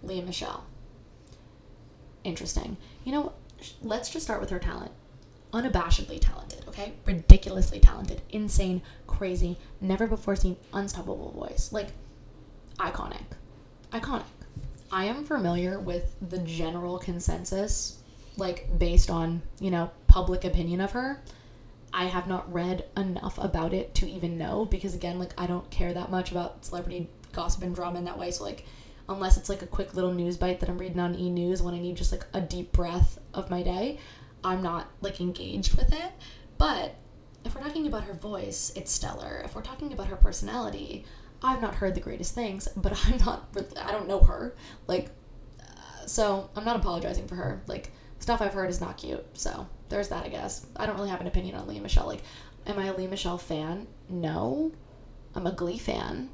Lea 0.01 0.21
Michele. 0.21 0.63
Interesting. 2.23 2.77
You 3.03 3.11
know, 3.11 3.33
let's 3.81 4.09
just 4.09 4.23
start 4.23 4.39
with 4.39 4.49
her 4.49 4.59
talent 4.59 4.91
unabashedly 5.53 6.19
talented, 6.19 6.63
okay? 6.67 6.93
Ridiculously 7.05 7.79
talented, 7.79 8.21
insane, 8.31 8.81
crazy, 9.07 9.57
never 9.79 10.07
before 10.07 10.35
seen, 10.35 10.57
unstoppable 10.73 11.31
voice. 11.31 11.69
Like, 11.71 11.89
iconic. 12.79 13.23
Iconic. 13.91 14.23
I 14.91 15.05
am 15.05 15.23
familiar 15.23 15.79
with 15.79 16.15
the 16.27 16.39
general 16.39 16.97
consensus, 16.97 17.99
like, 18.35 18.77
based 18.77 19.09
on, 19.09 19.43
you 19.59 19.71
know, 19.71 19.91
public 20.07 20.43
opinion 20.43 20.81
of 20.81 20.91
her. 20.91 21.21
I 21.93 22.05
have 22.05 22.27
not 22.27 22.51
read 22.51 22.85
enough 22.97 23.37
about 23.37 23.73
it 23.73 23.93
to 23.95 24.09
even 24.09 24.37
know 24.37 24.65
because, 24.65 24.95
again, 24.95 25.19
like, 25.19 25.33
I 25.39 25.45
don't 25.45 25.69
care 25.69 25.93
that 25.93 26.09
much 26.09 26.31
about 26.31 26.65
celebrity 26.65 27.09
gossip 27.31 27.61
and 27.61 27.75
drama 27.75 27.99
in 27.99 28.05
that 28.05 28.17
way. 28.17 28.31
So, 28.31 28.43
like, 28.43 28.65
unless 29.07 29.37
it's 29.37 29.49
like 29.49 29.61
a 29.61 29.67
quick 29.67 29.93
little 29.93 30.13
news 30.13 30.37
bite 30.37 30.59
that 30.61 30.69
I'm 30.69 30.77
reading 30.77 30.99
on 30.99 31.13
e 31.15 31.29
news 31.29 31.61
when 31.61 31.73
I 31.73 31.79
need 31.79 31.97
just 31.97 32.11
like 32.11 32.25
a 32.33 32.41
deep 32.41 32.71
breath 32.71 33.19
of 33.33 33.49
my 33.49 33.61
day, 33.61 33.99
I'm 34.43 34.61
not 34.61 34.87
like 35.01 35.19
engaged 35.21 35.75
with 35.75 35.93
it. 35.93 36.11
But 36.57 36.95
if 37.45 37.55
we're 37.55 37.61
talking 37.61 37.87
about 37.87 38.03
her 38.05 38.13
voice, 38.13 38.71
it's 38.75 38.91
stellar. 38.91 39.41
If 39.43 39.55
we're 39.55 39.61
talking 39.61 39.91
about 39.93 40.07
her 40.07 40.15
personality, 40.15 41.05
I've 41.41 41.61
not 41.61 41.75
heard 41.75 41.95
the 41.95 42.01
greatest 42.01 42.35
things, 42.35 42.67
but 42.75 42.97
I'm 43.05 43.17
not, 43.17 43.49
I 43.81 43.91
don't 43.91 44.07
know 44.07 44.21
her. 44.21 44.55
Like, 44.87 45.09
uh, 45.59 46.05
so 46.05 46.49
I'm 46.55 46.65
not 46.65 46.75
apologizing 46.75 47.27
for 47.27 47.35
her. 47.35 47.61
Like, 47.67 47.91
stuff 48.19 48.41
I've 48.41 48.53
heard 48.53 48.69
is 48.69 48.81
not 48.81 48.97
cute. 48.97 49.25
So 49.33 49.67
there's 49.89 50.09
that, 50.09 50.25
I 50.25 50.29
guess. 50.29 50.65
I 50.75 50.85
don't 50.85 50.95
really 50.95 51.09
have 51.09 51.21
an 51.21 51.27
opinion 51.27 51.55
on 51.55 51.67
Lea 51.67 51.79
Michele. 51.79 52.07
Like, 52.07 52.23
am 52.65 52.79
I 52.79 52.85
a 52.85 52.95
Lea 52.95 53.07
Michele 53.07 53.37
fan? 53.37 53.87
No. 54.09 54.71
I'm 55.35 55.47
a 55.47 55.51
Glee 55.51 55.79
fan. 55.79 56.29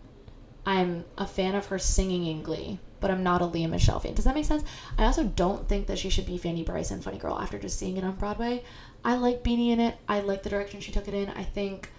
I'm 0.65 1.05
a 1.17 1.25
fan 1.25 1.55
of 1.55 1.67
her 1.67 1.79
singing 1.79 2.25
in 2.25 2.43
Glee 2.43 2.79
but 2.99 3.11
I'm 3.11 3.23
not 3.23 3.41
a 3.41 3.45
Lea 3.45 3.67
Michele 3.67 3.99
fan. 3.99 4.13
Does 4.13 4.25
that 4.25 4.35
make 4.35 4.45
sense? 4.45 4.63
I 4.97 5.05
also 5.05 5.23
don't 5.23 5.67
think 5.67 5.87
that 5.87 5.99
she 5.99 6.09
should 6.09 6.25
be 6.25 6.37
Fanny 6.37 6.63
Brice 6.63 6.91
and 6.91 7.03
Funny 7.03 7.17
Girl 7.17 7.39
after 7.39 7.57
just 7.57 7.77
seeing 7.77 7.97
it 7.97 8.03
on 8.03 8.15
Broadway. 8.15 8.63
I 9.03 9.15
like 9.15 9.43
Beanie 9.43 9.69
in 9.69 9.79
it. 9.79 9.97
I 10.07 10.19
like 10.21 10.43
the 10.43 10.49
direction 10.49 10.81
she 10.81 10.91
took 10.91 11.07
it 11.07 11.13
in. 11.13 11.29
I 11.29 11.43
think 11.43 11.89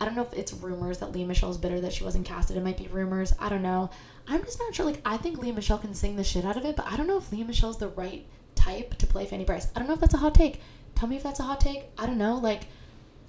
I 0.00 0.04
don't 0.04 0.14
know 0.14 0.22
if 0.22 0.32
it's 0.34 0.52
rumors 0.52 0.98
that 0.98 1.12
Lea 1.12 1.24
Michele's 1.24 1.56
bitter 1.58 1.80
that 1.80 1.92
she 1.92 2.04
wasn't 2.04 2.26
casted. 2.26 2.56
It 2.56 2.64
might 2.64 2.76
be 2.76 2.88
rumors. 2.88 3.34
I 3.38 3.48
don't 3.48 3.62
know. 3.62 3.90
I'm 4.28 4.42
just 4.42 4.58
not 4.58 4.74
sure. 4.74 4.86
Like 4.86 5.00
I 5.04 5.16
think 5.16 5.38
Lea 5.38 5.52
Michele 5.52 5.78
can 5.78 5.94
sing 5.94 6.16
the 6.16 6.24
shit 6.24 6.44
out 6.44 6.56
of 6.56 6.64
it, 6.64 6.76
but 6.76 6.86
I 6.86 6.96
don't 6.96 7.06
know 7.06 7.18
if 7.18 7.32
Lea 7.32 7.44
Michele's 7.44 7.78
the 7.78 7.88
right 7.88 8.26
type 8.54 8.96
to 8.98 9.06
play 9.06 9.26
Fanny 9.26 9.44
Brice. 9.44 9.68
I 9.74 9.78
don't 9.78 9.88
know 9.88 9.94
if 9.94 10.00
that's 10.00 10.14
a 10.14 10.18
hot 10.18 10.34
take. 10.34 10.60
Tell 10.94 11.08
me 11.08 11.16
if 11.16 11.22
that's 11.22 11.40
a 11.40 11.44
hot 11.44 11.60
take. 11.60 11.84
I 11.96 12.06
don't 12.06 12.18
know. 12.18 12.36
Like 12.36 12.62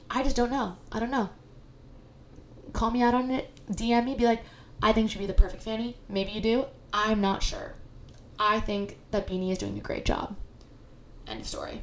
I 0.10 0.24
just 0.24 0.36
don't 0.36 0.52
know. 0.52 0.78
I 0.92 1.00
don't 1.00 1.12
know. 1.12 1.30
Call 2.74 2.92
me 2.92 3.02
out 3.02 3.14
on 3.14 3.32
it. 3.32 3.50
DM 3.72 4.06
me. 4.06 4.16
Be 4.16 4.26
like, 4.26 4.44
I 4.82 4.94
think 4.94 5.10
she'd 5.10 5.20
be 5.20 5.26
the 5.26 5.34
perfect 5.34 5.64
Fanny. 5.64 5.98
Maybe 6.10 6.32
you 6.32 6.42
do. 6.42 6.66
I'm 6.94 7.22
not 7.22 7.44
sure. 7.44 7.76
I 8.40 8.60
think 8.60 8.98
that 9.12 9.28
Beanie 9.28 9.52
is 9.52 9.58
doing 9.58 9.78
a 9.78 9.82
great 9.82 10.06
job. 10.06 10.36
End 11.28 11.42
of 11.42 11.48
story. 11.48 11.82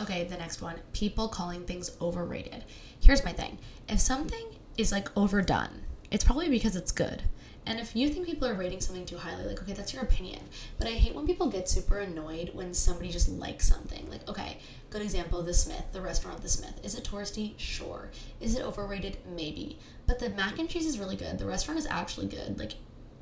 Okay, 0.00 0.24
the 0.24 0.36
next 0.36 0.60
one 0.60 0.76
people 0.92 1.28
calling 1.28 1.64
things 1.64 1.96
overrated. 2.00 2.64
Here's 3.00 3.24
my 3.24 3.32
thing 3.32 3.58
if 3.88 4.00
something 4.00 4.46
is 4.76 4.92
like 4.92 5.08
overdone, 5.16 5.82
it's 6.10 6.24
probably 6.24 6.48
because 6.48 6.76
it's 6.76 6.92
good. 6.92 7.22
And 7.66 7.80
if 7.80 7.96
you 7.96 8.10
think 8.10 8.26
people 8.26 8.46
are 8.46 8.54
rating 8.54 8.80
something 8.80 9.06
too 9.06 9.16
highly, 9.16 9.46
like, 9.46 9.62
okay, 9.62 9.72
that's 9.72 9.94
your 9.94 10.02
opinion. 10.02 10.40
But 10.78 10.86
I 10.86 10.90
hate 10.90 11.14
when 11.14 11.26
people 11.26 11.46
get 11.46 11.66
super 11.66 11.98
annoyed 11.98 12.50
when 12.52 12.74
somebody 12.74 13.10
just 13.10 13.28
likes 13.30 13.66
something. 13.66 14.06
Like, 14.10 14.28
okay, 14.28 14.58
good 14.90 15.00
example 15.00 15.40
The 15.42 15.54
Smith, 15.54 15.84
the 15.92 16.02
restaurant 16.02 16.42
The 16.42 16.48
Smith. 16.50 16.78
Is 16.84 16.94
it 16.94 17.04
touristy? 17.04 17.54
Sure. 17.56 18.10
Is 18.38 18.54
it 18.54 18.62
overrated? 18.62 19.16
Maybe. 19.34 19.78
But 20.06 20.18
the 20.18 20.28
mac 20.28 20.58
and 20.58 20.68
cheese 20.68 20.84
is 20.84 20.98
really 20.98 21.16
good. 21.16 21.38
The 21.38 21.46
restaurant 21.46 21.78
is 21.78 21.86
actually 21.86 22.26
good. 22.26 22.58
Like, 22.58 22.74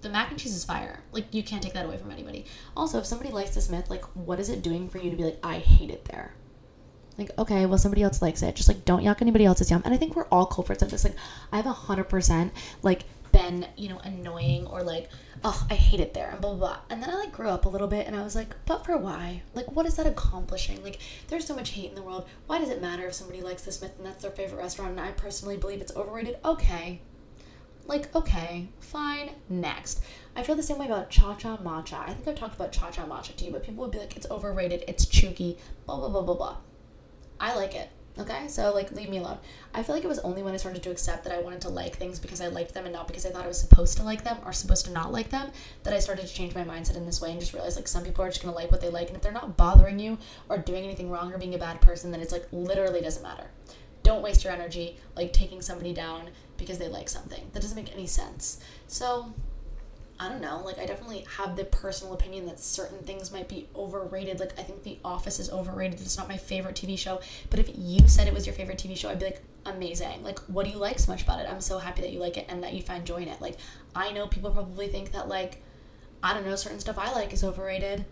the 0.03 0.09
mac 0.09 0.31
and 0.31 0.39
cheese 0.39 0.55
is 0.55 0.65
fire. 0.65 1.01
Like 1.13 1.33
you 1.33 1.43
can't 1.43 1.63
take 1.63 1.73
that 1.73 1.87
away 1.87 1.97
from 1.97 2.11
anybody. 2.11 2.45
Also, 2.77 2.99
if 2.99 3.07
somebody 3.07 3.31
likes 3.31 3.55
the 3.55 3.61
Smith, 3.61 3.89
like 3.89 4.05
what 4.15 4.39
is 4.39 4.51
it 4.51 4.63
doing 4.63 4.89
for 4.89 4.99
you 4.99 5.11
to 5.11 5.17
be 5.17 5.25
like, 5.25 5.39
I 5.43 5.59
hate 5.59 5.91
it 5.91 6.05
there? 6.07 6.35
Like, 7.17 7.31
okay, 7.39 7.67
well 7.67 7.79
somebody 7.79 8.03
else 8.03 8.21
likes 8.21 8.43
it. 8.43 8.57
Just 8.57 8.69
like 8.69 8.85
don't 8.85 9.03
yuck 9.03 9.23
anybody 9.23 9.45
else's 9.45 9.71
yum. 9.71 9.83
And 9.85 9.95
I 9.95 9.97
think 9.97 10.17
we're 10.17 10.27
all 10.27 10.47
culprits 10.47 10.83
of 10.83 10.91
this. 10.91 11.05
Like, 11.05 11.17
I 11.51 11.57
have 11.57 11.67
a 11.67 11.73
hundred 11.73 12.05
percent 12.05 12.53
like 12.83 13.05
been, 13.31 13.67
you 13.77 13.89
know, 13.89 13.99
annoying 14.05 14.67
or 14.67 14.83
like, 14.83 15.09
oh, 15.43 15.67
I 15.71 15.75
hate 15.75 16.01
it 16.01 16.15
there 16.15 16.31
and 16.31 16.41
blah, 16.41 16.55
blah 16.55 16.59
blah. 16.69 16.79
And 16.91 17.03
then 17.03 17.11
I 17.11 17.15
like 17.15 17.33
grew 17.33 17.49
up 17.49 17.65
a 17.65 17.69
little 17.69 17.89
bit 17.89 18.07
and 18.07 18.17
I 18.17 18.23
was 18.23 18.35
like, 18.35 18.55
but 18.67 18.85
for 18.85 18.97
why? 18.97 19.43
Like 19.55 19.71
what 19.71 19.87
is 19.87 19.97
that 19.97 20.07
accomplishing? 20.07 20.83
Like 20.83 20.99
there's 21.29 21.47
so 21.47 21.55
much 21.55 21.71
hate 21.71 21.91
in 21.91 21.95
the 21.95 22.03
world. 22.03 22.27
Why 22.47 22.59
does 22.59 22.71
it 22.71 22.83
matter 22.83 23.07
if 23.07 23.15
somebody 23.15 23.41
likes 23.41 23.65
the 23.65 23.73
Smith 23.73 23.95
and 23.99 24.07
that's 24.07 24.23
their 24.23 24.33
favorite 24.33 24.59
restaurant 24.59 24.93
and 24.93 25.01
I 25.01 25.13
personally 25.13 25.57
believe 25.57 25.81
it's 25.81 25.95
overrated? 25.95 26.39
Okay, 26.45 27.03
like, 27.87 28.15
okay, 28.15 28.69
fine, 28.81 29.33
next. 29.49 30.03
I 30.35 30.43
feel 30.43 30.55
the 30.55 30.63
same 30.63 30.79
way 30.79 30.87
about 30.87 31.11
Cha 31.11 31.35
Cha 31.35 31.57
Matcha. 31.59 32.09
I 32.09 32.15
think 32.15 32.29
I've 32.29 32.39
talked 32.39 32.55
about 32.55 32.73
Cha 32.73 32.91
Cha 32.91 33.05
Matcha 33.05 33.37
to 33.37 33.45
you, 33.45 33.53
but 33.53 33.65
people 33.65 33.83
would 33.83 33.91
be 33.93 33.99
like, 33.99 34.17
it's 34.17 34.31
overrated, 34.31 34.85
it's 34.89 35.07
chooky, 35.07 35.59
blah, 35.87 35.97
blah, 35.97 36.09
blah, 36.09 36.23
blah, 36.23 36.35
blah. 36.35 36.57
I 37.41 37.55
like 37.57 37.75
it. 37.75 37.91
Okay, 38.19 38.47
so 38.47 38.75
like 38.75 38.93
leave 38.93 39.09
me 39.09 39.19
alone. 39.19 39.39
I 39.73 39.83
feel 39.83 39.95
like 39.95 40.05
it 40.05 40.09
was 40.09 40.19
only 40.19 40.43
when 40.43 40.53
I 40.53 40.59
started 40.59 40.83
to 40.83 40.91
accept 40.91 41.25
that 41.25 41.33
I 41.33 41.41
wanted 41.41 41.63
to 41.63 41.71
like 41.71 41.97
things 41.97 42.19
because 42.19 42.43
I 42.43 42.49
liked 42.49 42.75
them 42.75 42.85
and 42.85 42.93
not 42.93 43.07
because 43.07 43.25
I 43.25 43.31
thought 43.31 43.45
I 43.45 43.49
was 43.49 43.59
supposed 43.59 43.97
to 43.97 44.03
like 44.03 44.23
them 44.23 44.37
or 44.45 44.53
supposed 44.53 44.85
to 44.85 44.93
not 44.93 45.13
like 45.13 45.31
them 45.31 45.51
that 45.85 45.95
I 45.95 45.99
started 45.99 46.27
to 46.27 46.35
change 46.35 46.55
my 46.55 46.63
mindset 46.63 46.97
in 46.97 47.07
this 47.07 47.23
way 47.23 47.31
and 47.31 47.41
just 47.41 47.55
realize 47.55 47.75
like 47.75 47.89
some 47.89 48.05
people 48.05 48.23
are 48.23 48.29
just 48.29 48.43
gonna 48.43 48.55
like 48.55 48.71
what 48.71 48.83
they 48.83 48.91
like 48.91 49.07
and 49.07 49.17
if 49.17 49.23
they're 49.23 49.33
not 49.33 49.57
bothering 49.57 49.99
you 49.99 50.19
or 50.51 50.59
doing 50.59 50.85
anything 50.85 51.11
wrong 51.11 51.33
or 51.33 51.39
being 51.39 51.55
a 51.55 51.59
bad 51.59 51.81
person, 51.81 52.11
then 52.11 52.21
it's 52.21 52.33
like 52.33 52.47
literally 52.53 53.01
doesn't 53.01 53.23
matter. 53.23 53.51
Don't 54.03 54.23
waste 54.23 54.45
your 54.45 54.53
energy 54.53 54.99
like 55.17 55.33
taking 55.33 55.63
somebody 55.63 55.95
down 55.95 56.29
because 56.63 56.79
they 56.79 56.89
like 56.89 57.09
something. 57.09 57.51
That 57.53 57.61
doesn't 57.61 57.77
make 57.77 57.93
any 57.93 58.07
sense. 58.07 58.59
So 58.87 59.33
I 60.23 60.29
don't 60.29 60.41
know. 60.41 60.63
Like, 60.65 60.79
I 60.79 60.87
definitely 60.87 61.27
have 61.37 61.57
the 61.57 61.65
personal 61.65 62.15
opinion 62.15 62.47
that 62.47 62.61
certain 62.61 62.99
things 62.99 63.33
might 63.33 63.49
be 63.49 63.69
overrated. 63.75 64.39
Like, 64.39 64.59
I 64.59 64.63
think 64.63 64.85
The 64.85 64.99
Office 65.05 65.41
is 65.41 65.51
overrated. 65.51 66.01
It's 66.01 66.17
not 66.17 66.29
my 66.29 66.37
favorite 66.37 66.77
TV 66.77 66.97
show. 66.97 67.21
But 67.51 67.59
if 67.59 67.71
you 67.77 68.07
said 68.07 68.29
it 68.29 68.35
was 68.35 68.47
your 68.47 68.55
favorite 68.55 68.79
TV 68.79 68.97
show, 68.97 69.09
I'd 69.11 69.19
be 69.19 69.27
like, 69.27 69.43
amazing. 69.67 70.23
Like, 70.23 70.39
what 70.41 70.65
do 70.65 70.71
you 70.71 70.79
like 70.79 71.01
so 71.01 71.11
much 71.11 71.23
about 71.23 71.41
it? 71.41 71.49
I'm 71.51 71.61
so 71.61 71.79
happy 71.79 72.03
that 72.03 72.13
you 72.13 72.21
like 72.21 72.37
it 72.37 72.47
and 72.49 72.63
that 72.63 72.73
you 72.73 72.83
find 72.83 73.05
joy 73.05 73.17
in 73.17 73.29
it. 73.29 73.41
Like, 73.41 73.57
I 73.97 74.13
know 74.13 74.29
people 74.29 74.51
probably 74.51 74.87
think 74.87 75.11
that, 75.13 75.29
like, 75.29 75.61
I 76.23 76.35
don't 76.35 76.47
know, 76.47 76.55
certain 76.55 76.79
stuff 76.79 76.99
I 76.99 77.13
like 77.13 77.33
is 77.33 77.43
overrated. 77.43 78.05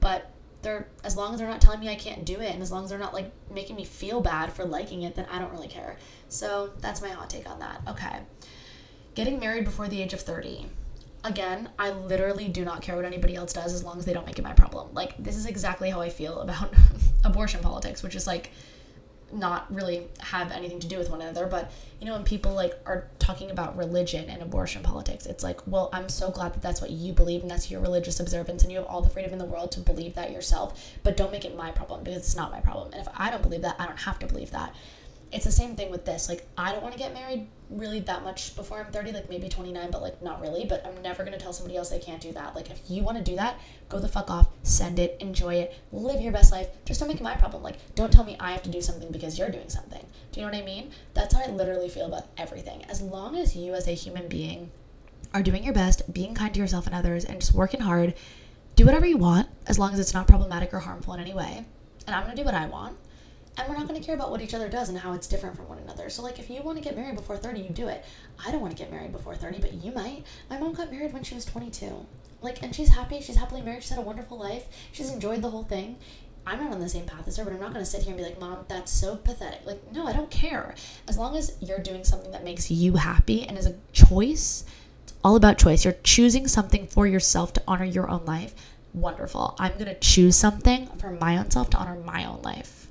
But 0.00 0.30
they're, 0.64 0.88
as 1.04 1.16
long 1.16 1.32
as 1.32 1.38
they're 1.38 1.48
not 1.48 1.60
telling 1.60 1.80
me 1.80 1.88
I 1.88 1.94
can't 1.94 2.24
do 2.24 2.40
it 2.40 2.52
and 2.52 2.62
as 2.62 2.72
long 2.72 2.84
as 2.84 2.90
they're 2.90 2.98
not, 2.98 3.14
like, 3.14 3.30
making 3.52 3.76
me 3.76 3.84
feel 3.84 4.20
bad 4.20 4.52
for 4.52 4.64
liking 4.64 5.02
it, 5.02 5.14
then 5.14 5.26
I 5.30 5.38
don't 5.38 5.52
really 5.52 5.68
care. 5.68 5.96
So 6.28 6.72
that's 6.80 7.00
my 7.00 7.10
hot 7.10 7.30
take 7.30 7.48
on 7.48 7.60
that. 7.60 7.82
Okay. 7.86 8.20
Getting 9.14 9.38
married 9.38 9.64
before 9.64 9.86
the 9.86 10.02
age 10.02 10.12
of 10.12 10.20
30 10.20 10.66
again, 11.24 11.70
I 11.78 11.90
literally 11.90 12.48
do 12.48 12.64
not 12.64 12.82
care 12.82 12.94
what 12.94 13.04
anybody 13.06 13.34
else 13.34 13.52
does 13.52 13.72
as 13.72 13.82
long 13.82 13.98
as 13.98 14.04
they 14.04 14.12
don't 14.12 14.26
make 14.26 14.38
it 14.38 14.42
my 14.42 14.52
problem. 14.52 14.88
Like, 14.92 15.16
this 15.16 15.36
is 15.36 15.46
exactly 15.46 15.90
how 15.90 16.00
I 16.00 16.10
feel 16.10 16.40
about 16.40 16.74
abortion 17.24 17.60
politics, 17.60 18.02
which 18.02 18.14
is 18.14 18.26
like 18.26 18.52
not 19.34 19.72
really 19.74 20.08
have 20.20 20.52
anything 20.52 20.80
to 20.80 20.86
do 20.86 20.98
with 20.98 21.10
one 21.10 21.20
another. 21.20 21.46
But, 21.46 21.70
you 22.00 22.06
know, 22.06 22.12
when 22.12 22.24
people 22.24 22.52
like 22.52 22.74
are 22.86 23.08
talking 23.18 23.50
about 23.50 23.76
religion 23.76 24.30
and 24.30 24.42
abortion 24.42 24.82
politics, 24.82 25.26
it's 25.26 25.42
like, 25.42 25.60
well, 25.66 25.90
I'm 25.92 26.08
so 26.08 26.30
glad 26.30 26.54
that 26.54 26.62
that's 26.62 26.80
what 26.80 26.90
you 26.90 27.12
believe 27.12 27.42
and 27.42 27.50
that's 27.50 27.70
your 27.70 27.80
religious 27.80 28.20
observance 28.20 28.62
and 28.62 28.72
you 28.72 28.78
have 28.78 28.86
all 28.86 29.02
the 29.02 29.10
freedom 29.10 29.32
in 29.32 29.38
the 29.38 29.44
world 29.44 29.72
to 29.72 29.80
believe 29.80 30.14
that 30.14 30.30
yourself. 30.30 30.94
But 31.02 31.16
don't 31.16 31.32
make 31.32 31.44
it 31.44 31.56
my 31.56 31.70
problem 31.70 32.04
because 32.04 32.18
it's 32.18 32.36
not 32.36 32.52
my 32.52 32.60
problem. 32.60 32.92
And 32.92 33.00
if 33.00 33.08
I 33.16 33.30
don't 33.30 33.42
believe 33.42 33.62
that, 33.62 33.76
I 33.78 33.86
don't 33.86 34.00
have 34.00 34.18
to 34.20 34.26
believe 34.26 34.50
that 34.52 34.74
it's 35.34 35.44
the 35.44 35.52
same 35.52 35.74
thing 35.74 35.90
with 35.90 36.04
this. 36.04 36.28
Like, 36.28 36.46
I 36.56 36.70
don't 36.70 36.80
want 36.80 36.94
to 36.94 36.98
get 36.98 37.12
married 37.12 37.48
really 37.68 37.98
that 37.98 38.22
much 38.22 38.54
before 38.54 38.78
I'm 38.78 38.92
30, 38.92 39.10
like 39.10 39.28
maybe 39.28 39.48
29, 39.48 39.90
but 39.90 40.00
like 40.00 40.22
not 40.22 40.40
really. 40.40 40.64
But 40.64 40.86
I'm 40.86 41.02
never 41.02 41.24
going 41.24 41.36
to 41.36 41.42
tell 41.42 41.52
somebody 41.52 41.76
else 41.76 41.90
they 41.90 41.98
can't 41.98 42.20
do 42.20 42.32
that. 42.32 42.54
Like, 42.54 42.70
if 42.70 42.82
you 42.88 43.02
want 43.02 43.18
to 43.18 43.24
do 43.24 43.34
that, 43.34 43.58
go 43.88 43.98
the 43.98 44.06
fuck 44.06 44.30
off, 44.30 44.48
send 44.62 45.00
it, 45.00 45.16
enjoy 45.18 45.54
it, 45.54 45.76
live 45.90 46.20
your 46.20 46.30
best 46.30 46.52
life. 46.52 46.68
Just 46.84 47.00
don't 47.00 47.08
make 47.08 47.20
it 47.20 47.24
my 47.24 47.34
problem. 47.34 47.64
Like, 47.64 47.78
don't 47.96 48.12
tell 48.12 48.22
me 48.22 48.36
I 48.38 48.52
have 48.52 48.62
to 48.62 48.70
do 48.70 48.80
something 48.80 49.10
because 49.10 49.36
you're 49.36 49.50
doing 49.50 49.68
something. 49.68 50.06
Do 50.30 50.40
you 50.40 50.46
know 50.46 50.52
what 50.52 50.62
I 50.62 50.64
mean? 50.64 50.92
That's 51.14 51.34
how 51.34 51.42
I 51.42 51.48
literally 51.48 51.88
feel 51.88 52.06
about 52.06 52.28
everything. 52.38 52.84
As 52.84 53.02
long 53.02 53.36
as 53.36 53.56
you, 53.56 53.74
as 53.74 53.88
a 53.88 53.92
human 53.92 54.28
being, 54.28 54.70
are 55.32 55.42
doing 55.42 55.64
your 55.64 55.74
best, 55.74 56.14
being 56.14 56.34
kind 56.34 56.54
to 56.54 56.60
yourself 56.60 56.86
and 56.86 56.94
others, 56.94 57.24
and 57.24 57.40
just 57.40 57.54
working 57.54 57.80
hard, 57.80 58.14
do 58.76 58.84
whatever 58.84 59.06
you 59.06 59.16
want 59.16 59.48
as 59.66 59.80
long 59.80 59.92
as 59.92 59.98
it's 59.98 60.14
not 60.14 60.28
problematic 60.28 60.72
or 60.72 60.78
harmful 60.78 61.12
in 61.14 61.20
any 61.20 61.34
way. 61.34 61.64
And 62.06 62.14
I'm 62.14 62.22
going 62.22 62.36
to 62.36 62.40
do 62.40 62.44
what 62.44 62.54
I 62.54 62.66
want 62.66 62.96
and 63.56 63.68
we're 63.68 63.76
not 63.76 63.86
going 63.86 64.00
to 64.00 64.04
care 64.04 64.14
about 64.14 64.30
what 64.30 64.40
each 64.40 64.54
other 64.54 64.68
does 64.68 64.88
and 64.88 64.98
how 64.98 65.12
it's 65.12 65.26
different 65.26 65.56
from 65.56 65.68
one 65.68 65.78
another. 65.78 66.10
So, 66.10 66.22
like, 66.22 66.38
if 66.38 66.50
you 66.50 66.60
want 66.62 66.76
to 66.78 66.82
get 66.84 66.96
married 66.96 67.14
before 67.14 67.36
30, 67.36 67.60
you 67.60 67.68
do 67.70 67.88
it. 67.88 68.04
I 68.44 68.50
don't 68.50 68.60
want 68.60 68.76
to 68.76 68.82
get 68.82 68.90
married 68.90 69.12
before 69.12 69.36
30, 69.36 69.60
but 69.60 69.74
you 69.74 69.92
might. 69.92 70.24
My 70.50 70.58
mom 70.58 70.74
got 70.74 70.90
married 70.90 71.12
when 71.12 71.22
she 71.22 71.34
was 71.34 71.44
22. 71.44 72.06
Like, 72.42 72.62
and 72.62 72.74
she's 72.74 72.90
happy. 72.90 73.20
She's 73.20 73.36
happily 73.36 73.62
married. 73.62 73.82
She's 73.82 73.90
had 73.90 73.98
a 73.98 74.02
wonderful 74.02 74.38
life. 74.38 74.66
She's 74.92 75.10
enjoyed 75.10 75.42
the 75.42 75.50
whole 75.50 75.62
thing. 75.62 75.96
I'm 76.46 76.60
not 76.60 76.72
on 76.72 76.80
the 76.80 76.88
same 76.88 77.06
path 77.06 77.26
as 77.26 77.36
her, 77.36 77.44
but 77.44 77.54
I'm 77.54 77.60
not 77.60 77.72
going 77.72 77.84
to 77.84 77.90
sit 77.90 78.02
here 78.02 78.10
and 78.10 78.18
be 78.18 78.24
like, 78.24 78.38
Mom, 78.38 78.64
that's 78.68 78.92
so 78.92 79.16
pathetic. 79.16 79.64
Like, 79.64 79.92
no, 79.92 80.06
I 80.06 80.12
don't 80.12 80.30
care. 80.30 80.74
As 81.08 81.16
long 81.16 81.36
as 81.36 81.56
you're 81.60 81.78
doing 81.78 82.04
something 82.04 82.32
that 82.32 82.44
makes 82.44 82.70
you 82.70 82.96
happy 82.96 83.44
and 83.44 83.56
is 83.56 83.66
a 83.66 83.76
choice, 83.92 84.64
it's 85.04 85.14
all 85.24 85.36
about 85.36 85.58
choice. 85.58 85.84
You're 85.84 85.96
choosing 86.02 86.46
something 86.48 86.86
for 86.86 87.06
yourself 87.06 87.52
to 87.54 87.62
honor 87.66 87.84
your 87.84 88.10
own 88.10 88.26
life. 88.26 88.54
Wonderful. 88.92 89.56
I'm 89.58 89.72
going 89.72 89.86
to 89.86 89.98
choose 89.98 90.36
something 90.36 90.88
for 90.98 91.10
my 91.10 91.38
own 91.38 91.50
self 91.50 91.70
to 91.70 91.78
honor 91.78 91.96
my 91.96 92.26
own 92.26 92.42
life. 92.42 92.83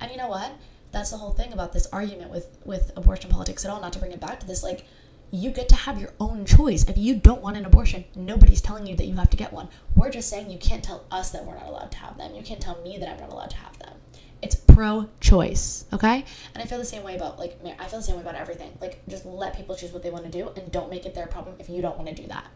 And 0.00 0.10
you 0.10 0.16
know 0.16 0.28
what? 0.28 0.52
That's 0.92 1.10
the 1.10 1.18
whole 1.18 1.32
thing 1.32 1.52
about 1.52 1.72
this 1.72 1.86
argument 1.92 2.30
with 2.30 2.58
with 2.64 2.90
abortion 2.96 3.30
politics 3.30 3.64
at 3.64 3.70
all. 3.70 3.80
Not 3.80 3.92
to 3.92 3.98
bring 3.98 4.12
it 4.12 4.20
back 4.20 4.40
to 4.40 4.46
this, 4.46 4.62
like 4.62 4.84
you 5.30 5.50
get 5.50 5.68
to 5.68 5.76
have 5.76 6.00
your 6.00 6.12
own 6.18 6.44
choice. 6.44 6.84
If 6.88 6.98
you 6.98 7.14
don't 7.14 7.40
want 7.40 7.56
an 7.56 7.64
abortion, 7.64 8.04
nobody's 8.16 8.60
telling 8.60 8.86
you 8.86 8.96
that 8.96 9.06
you 9.06 9.14
have 9.14 9.30
to 9.30 9.36
get 9.36 9.52
one. 9.52 9.68
We're 9.94 10.10
just 10.10 10.28
saying 10.28 10.50
you 10.50 10.58
can't 10.58 10.82
tell 10.82 11.04
us 11.10 11.30
that 11.30 11.44
we're 11.44 11.54
not 11.54 11.68
allowed 11.68 11.92
to 11.92 11.98
have 11.98 12.18
them. 12.18 12.34
You 12.34 12.42
can't 12.42 12.60
tell 12.60 12.80
me 12.82 12.98
that 12.98 13.08
I'm 13.08 13.20
not 13.20 13.30
allowed 13.30 13.50
to 13.50 13.56
have 13.56 13.78
them. 13.78 13.94
It's 14.42 14.56
pro-choice, 14.56 15.84
okay? 15.92 16.24
And 16.54 16.62
I 16.62 16.66
feel 16.66 16.78
the 16.78 16.84
same 16.84 17.04
way 17.04 17.14
about 17.14 17.38
like 17.38 17.60
I 17.78 17.86
feel 17.86 18.00
the 18.00 18.04
same 18.04 18.16
way 18.16 18.22
about 18.22 18.34
everything. 18.34 18.76
Like 18.80 19.06
just 19.08 19.24
let 19.24 19.56
people 19.56 19.76
choose 19.76 19.92
what 19.92 20.02
they 20.02 20.10
want 20.10 20.24
to 20.24 20.30
do 20.30 20.50
and 20.56 20.72
don't 20.72 20.90
make 20.90 21.06
it 21.06 21.14
their 21.14 21.26
problem 21.26 21.56
if 21.60 21.68
you 21.68 21.80
don't 21.80 21.96
want 21.96 22.08
to 22.08 22.14
do 22.14 22.26
that. 22.28 22.46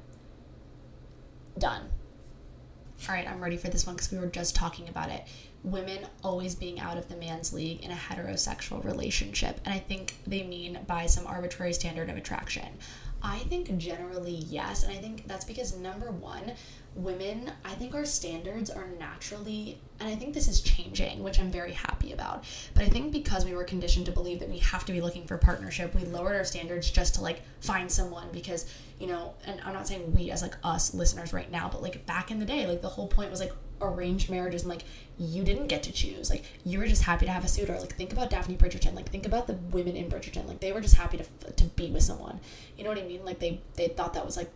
Done. 1.56 1.82
All 3.08 3.14
right, 3.14 3.28
I'm 3.28 3.40
ready 3.40 3.56
for 3.58 3.68
this 3.68 3.86
one 3.86 3.96
because 3.96 4.10
we 4.10 4.18
were 4.18 4.26
just 4.26 4.56
talking 4.56 4.88
about 4.88 5.10
it 5.10 5.24
women 5.64 6.06
always 6.22 6.54
being 6.54 6.78
out 6.78 6.98
of 6.98 7.08
the 7.08 7.16
man's 7.16 7.52
league 7.52 7.82
in 7.82 7.90
a 7.90 7.94
heterosexual 7.94 8.84
relationship. 8.84 9.60
And 9.64 9.72
I 9.72 9.78
think 9.78 10.14
they 10.26 10.42
mean 10.42 10.78
by 10.86 11.06
some 11.06 11.26
arbitrary 11.26 11.72
standard 11.72 12.10
of 12.10 12.16
attraction. 12.16 12.68
I 13.22 13.38
think 13.38 13.74
generally 13.78 14.34
yes. 14.34 14.84
And 14.84 14.92
I 14.92 14.96
think 14.96 15.26
that's 15.26 15.46
because 15.46 15.74
number 15.74 16.10
one, 16.10 16.52
women, 16.94 17.50
I 17.64 17.70
think 17.70 17.94
our 17.94 18.04
standards 18.04 18.68
are 18.68 18.86
naturally, 19.00 19.80
and 19.98 20.08
I 20.08 20.14
think 20.14 20.34
this 20.34 20.46
is 20.46 20.60
changing, 20.60 21.22
which 21.22 21.40
I'm 21.40 21.50
very 21.50 21.72
happy 21.72 22.12
about. 22.12 22.44
But 22.74 22.84
I 22.84 22.88
think 22.88 23.12
because 23.12 23.46
we 23.46 23.54
were 23.54 23.64
conditioned 23.64 24.04
to 24.06 24.12
believe 24.12 24.40
that 24.40 24.50
we 24.50 24.58
have 24.58 24.84
to 24.84 24.92
be 24.92 25.00
looking 25.00 25.26
for 25.26 25.38
partnership, 25.38 25.94
we 25.94 26.04
lowered 26.04 26.36
our 26.36 26.44
standards 26.44 26.90
just 26.90 27.14
to 27.14 27.22
like 27.22 27.40
find 27.60 27.90
someone 27.90 28.28
because, 28.30 28.66
you 29.00 29.06
know, 29.06 29.34
and 29.46 29.58
I'm 29.64 29.72
not 29.72 29.88
saying 29.88 30.12
we 30.12 30.30
as 30.30 30.42
like 30.42 30.56
us 30.62 30.92
listeners 30.92 31.32
right 31.32 31.50
now, 31.50 31.70
but 31.70 31.82
like 31.82 32.04
back 32.04 32.30
in 32.30 32.38
the 32.38 32.44
day, 32.44 32.66
like 32.66 32.82
the 32.82 32.88
whole 32.88 33.08
point 33.08 33.30
was 33.30 33.40
like 33.40 33.52
arranged 33.92 34.30
marriages 34.30 34.62
and 34.62 34.70
like 34.70 34.84
you 35.18 35.44
didn't 35.44 35.68
get 35.68 35.82
to 35.84 35.92
choose. 35.92 36.30
Like 36.30 36.44
you 36.64 36.78
were 36.78 36.86
just 36.86 37.02
happy 37.02 37.26
to 37.26 37.32
have 37.32 37.44
a 37.44 37.48
suitor. 37.48 37.78
Like 37.78 37.94
think 37.94 38.12
about 38.12 38.30
daphne 38.30 38.56
bridgerton. 38.56 38.94
Like 38.94 39.08
think 39.08 39.26
about 39.26 39.46
the 39.46 39.54
women 39.54 39.96
in 39.96 40.08
bridgerton. 40.08 40.46
Like 40.46 40.60
they 40.60 40.72
were 40.72 40.80
just 40.80 40.96
happy 40.96 41.18
to 41.18 41.24
to 41.52 41.64
be 41.64 41.90
with 41.90 42.02
someone. 42.02 42.40
You 42.76 42.84
know 42.84 42.90
what 42.90 42.98
i 42.98 43.02
mean? 43.02 43.24
Like 43.24 43.38
they 43.38 43.60
they 43.76 43.88
thought 43.88 44.14
that 44.14 44.24
was 44.24 44.36
like 44.36 44.50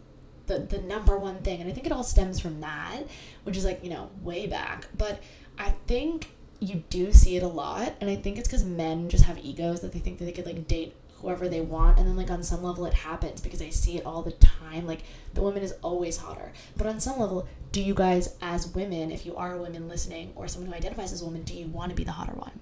the 0.46 0.58
the 0.58 0.78
number 0.78 1.16
one 1.18 1.38
thing. 1.38 1.60
And 1.60 1.70
i 1.70 1.72
think 1.72 1.86
it 1.86 1.92
all 1.92 2.04
stems 2.04 2.40
from 2.40 2.60
that 2.60 3.02
which 3.44 3.56
is 3.56 3.64
like 3.64 3.82
you 3.82 3.90
know 3.90 4.10
way 4.22 4.46
back. 4.46 4.88
But 4.96 5.22
i 5.58 5.70
think 5.86 6.30
you 6.60 6.82
do 6.90 7.12
see 7.12 7.36
it 7.36 7.42
a 7.42 7.48
lot. 7.48 7.94
And 8.00 8.10
i 8.10 8.16
think 8.16 8.38
it's 8.38 8.48
because 8.48 8.64
men 8.64 9.08
just 9.08 9.24
have 9.24 9.38
egos 9.38 9.80
that 9.80 9.92
they 9.92 9.98
think 10.00 10.18
that 10.18 10.24
they 10.24 10.32
could 10.32 10.46
like 10.46 10.66
date 10.66 10.94
whoever 11.20 11.48
they 11.48 11.60
want 11.60 11.98
and 11.98 12.06
then 12.06 12.16
like 12.16 12.30
on 12.30 12.42
some 12.42 12.62
level 12.62 12.86
it 12.86 12.94
happens 12.94 13.40
because 13.40 13.60
i 13.60 13.68
see 13.68 13.96
it 13.96 14.06
all 14.06 14.22
the 14.22 14.32
time 14.32 14.86
like 14.86 15.02
the 15.34 15.42
woman 15.42 15.62
is 15.62 15.72
always 15.82 16.18
hotter 16.18 16.52
but 16.76 16.86
on 16.86 17.00
some 17.00 17.18
level 17.18 17.46
do 17.72 17.82
you 17.82 17.94
guys 17.94 18.36
as 18.40 18.68
women 18.74 19.10
if 19.10 19.26
you 19.26 19.36
are 19.36 19.54
a 19.54 19.58
woman 19.58 19.88
listening 19.88 20.32
or 20.34 20.48
someone 20.48 20.70
who 20.70 20.76
identifies 20.76 21.12
as 21.12 21.22
a 21.22 21.24
woman 21.24 21.42
do 21.42 21.54
you 21.54 21.66
want 21.66 21.90
to 21.90 21.96
be 21.96 22.04
the 22.04 22.12
hotter 22.12 22.34
one 22.34 22.60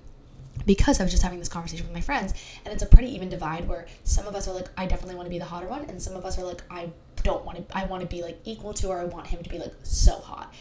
because 0.66 1.00
I 1.00 1.04
was 1.04 1.12
just 1.12 1.22
having 1.22 1.38
this 1.38 1.48
conversation 1.48 1.86
with 1.86 1.94
my 1.94 2.00
friends, 2.00 2.34
and 2.64 2.74
it's 2.74 2.82
a 2.82 2.86
pretty 2.86 3.14
even 3.14 3.28
divide 3.28 3.68
where 3.68 3.86
some 4.04 4.26
of 4.26 4.34
us 4.34 4.48
are 4.48 4.54
like, 4.54 4.68
I 4.76 4.86
definitely 4.86 5.14
want 5.14 5.26
to 5.26 5.30
be 5.30 5.38
the 5.38 5.44
hotter 5.44 5.68
one, 5.68 5.84
and 5.84 6.02
some 6.02 6.16
of 6.16 6.24
us 6.24 6.38
are 6.38 6.44
like, 6.44 6.62
I 6.68 6.90
don't 7.22 7.44
want 7.44 7.68
to, 7.68 7.76
I 7.76 7.84
want 7.84 8.02
to 8.02 8.08
be 8.08 8.22
like 8.22 8.38
equal 8.44 8.74
to, 8.74 8.88
or 8.88 9.00
I 9.00 9.04
want 9.04 9.28
him 9.28 9.42
to 9.42 9.48
be 9.48 9.58
like 9.58 9.74
so 9.84 10.18
hot. 10.18 10.52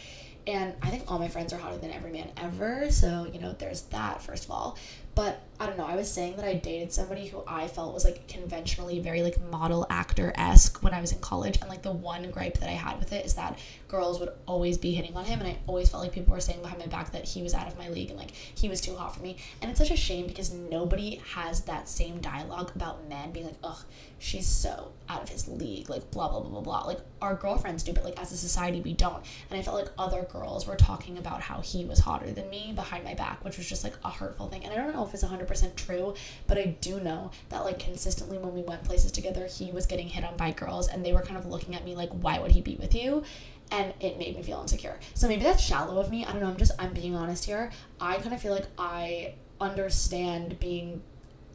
And 0.46 0.74
I 0.80 0.90
think 0.90 1.10
all 1.10 1.18
my 1.18 1.26
friends 1.26 1.52
are 1.52 1.58
hotter 1.58 1.76
than 1.78 1.90
every 1.90 2.12
man 2.12 2.30
ever, 2.36 2.90
so 2.90 3.26
you 3.32 3.40
know, 3.40 3.52
there's 3.52 3.82
that 3.82 4.22
first 4.22 4.44
of 4.44 4.52
all. 4.52 4.78
But 5.16 5.42
I 5.58 5.66
don't 5.66 5.78
know. 5.78 5.86
I 5.86 5.96
was 5.96 6.10
saying 6.10 6.36
that 6.36 6.44
I 6.44 6.54
dated 6.54 6.92
somebody 6.92 7.28
who 7.28 7.42
I 7.46 7.66
felt 7.68 7.94
was 7.94 8.04
like 8.04 8.28
conventionally 8.28 9.00
very 9.00 9.22
like 9.22 9.40
model 9.50 9.86
actor 9.88 10.32
esque 10.36 10.82
when 10.82 10.92
I 10.92 11.00
was 11.00 11.12
in 11.12 11.18
college. 11.20 11.58
And 11.60 11.70
like 11.70 11.82
the 11.82 11.92
one 11.92 12.30
gripe 12.30 12.58
that 12.58 12.68
I 12.68 12.72
had 12.72 12.98
with 12.98 13.12
it 13.12 13.24
is 13.24 13.34
that 13.34 13.58
girls 13.88 14.20
would 14.20 14.30
always 14.44 14.76
be 14.76 14.92
hitting 14.92 15.16
on 15.16 15.24
him. 15.24 15.40
And 15.40 15.48
I 15.48 15.58
always 15.66 15.88
felt 15.88 16.02
like 16.02 16.12
people 16.12 16.34
were 16.34 16.40
saying 16.40 16.60
behind 16.60 16.80
my 16.80 16.86
back 16.86 17.12
that 17.12 17.24
he 17.24 17.42
was 17.42 17.54
out 17.54 17.66
of 17.66 17.78
my 17.78 17.88
league 17.88 18.10
and 18.10 18.18
like 18.18 18.32
he 18.32 18.68
was 18.68 18.82
too 18.82 18.96
hot 18.96 19.16
for 19.16 19.22
me. 19.22 19.38
And 19.62 19.70
it's 19.70 19.80
such 19.80 19.90
a 19.90 19.96
shame 19.96 20.26
because 20.26 20.52
nobody 20.52 21.22
has 21.34 21.62
that 21.62 21.88
same 21.88 22.18
dialogue 22.20 22.72
about 22.74 23.08
men 23.08 23.32
being 23.32 23.46
like, 23.46 23.58
ugh, 23.64 23.82
she's 24.18 24.46
so 24.46 24.92
out 25.08 25.22
of 25.22 25.28
his 25.30 25.48
league, 25.48 25.88
like 25.88 26.10
blah, 26.10 26.28
blah, 26.28 26.40
blah, 26.40 26.50
blah, 26.50 26.60
blah. 26.60 26.82
Like 26.82 27.00
our 27.22 27.34
girlfriends 27.34 27.82
do, 27.82 27.94
but 27.94 28.04
like 28.04 28.20
as 28.20 28.30
a 28.30 28.36
society, 28.36 28.80
we 28.80 28.92
don't. 28.92 29.24
And 29.48 29.58
I 29.58 29.62
felt 29.62 29.76
like 29.76 29.92
other 29.98 30.26
girls 30.30 30.66
were 30.66 30.76
talking 30.76 31.16
about 31.16 31.40
how 31.40 31.60
he 31.60 31.86
was 31.86 32.00
hotter 32.00 32.30
than 32.32 32.50
me 32.50 32.72
behind 32.74 33.04
my 33.04 33.14
back, 33.14 33.42
which 33.42 33.56
was 33.56 33.66
just 33.66 33.84
like 33.84 33.94
a 34.04 34.10
hurtful 34.10 34.48
thing. 34.48 34.64
And 34.64 34.72
I 34.72 34.76
don't 34.76 34.92
know 34.92 35.06
if 35.06 35.14
it's 35.14 35.24
100% 35.24 35.45
true, 35.76 36.14
but 36.46 36.58
I 36.58 36.76
do 36.80 37.00
know 37.00 37.30
that 37.48 37.64
like 37.64 37.78
consistently 37.78 38.38
when 38.38 38.54
we 38.54 38.62
went 38.62 38.84
places 38.84 39.12
together, 39.12 39.46
he 39.46 39.70
was 39.70 39.86
getting 39.86 40.08
hit 40.08 40.24
on 40.24 40.36
by 40.36 40.50
girls 40.50 40.88
and 40.88 41.04
they 41.04 41.12
were 41.12 41.22
kind 41.22 41.36
of 41.36 41.46
looking 41.46 41.74
at 41.74 41.84
me 41.84 41.94
like, 41.94 42.10
why 42.10 42.38
would 42.38 42.52
he 42.52 42.60
be 42.60 42.76
with 42.76 42.94
you? 42.94 43.24
and 43.72 43.92
it 44.00 44.16
made 44.16 44.36
me 44.36 44.44
feel 44.44 44.60
insecure. 44.60 44.98
So 45.14 45.26
maybe 45.26 45.42
that's 45.42 45.62
shallow 45.62 45.98
of 45.98 46.10
me. 46.10 46.24
I 46.24 46.30
don't 46.30 46.40
know. 46.40 46.48
I'm 46.48 46.56
just 46.56 46.72
I'm 46.78 46.92
being 46.92 47.16
honest 47.16 47.44
here. 47.46 47.70
I 48.00 48.16
kind 48.18 48.32
of 48.32 48.40
feel 48.40 48.52
like 48.52 48.66
I 48.78 49.34
understand 49.60 50.60
being 50.60 51.02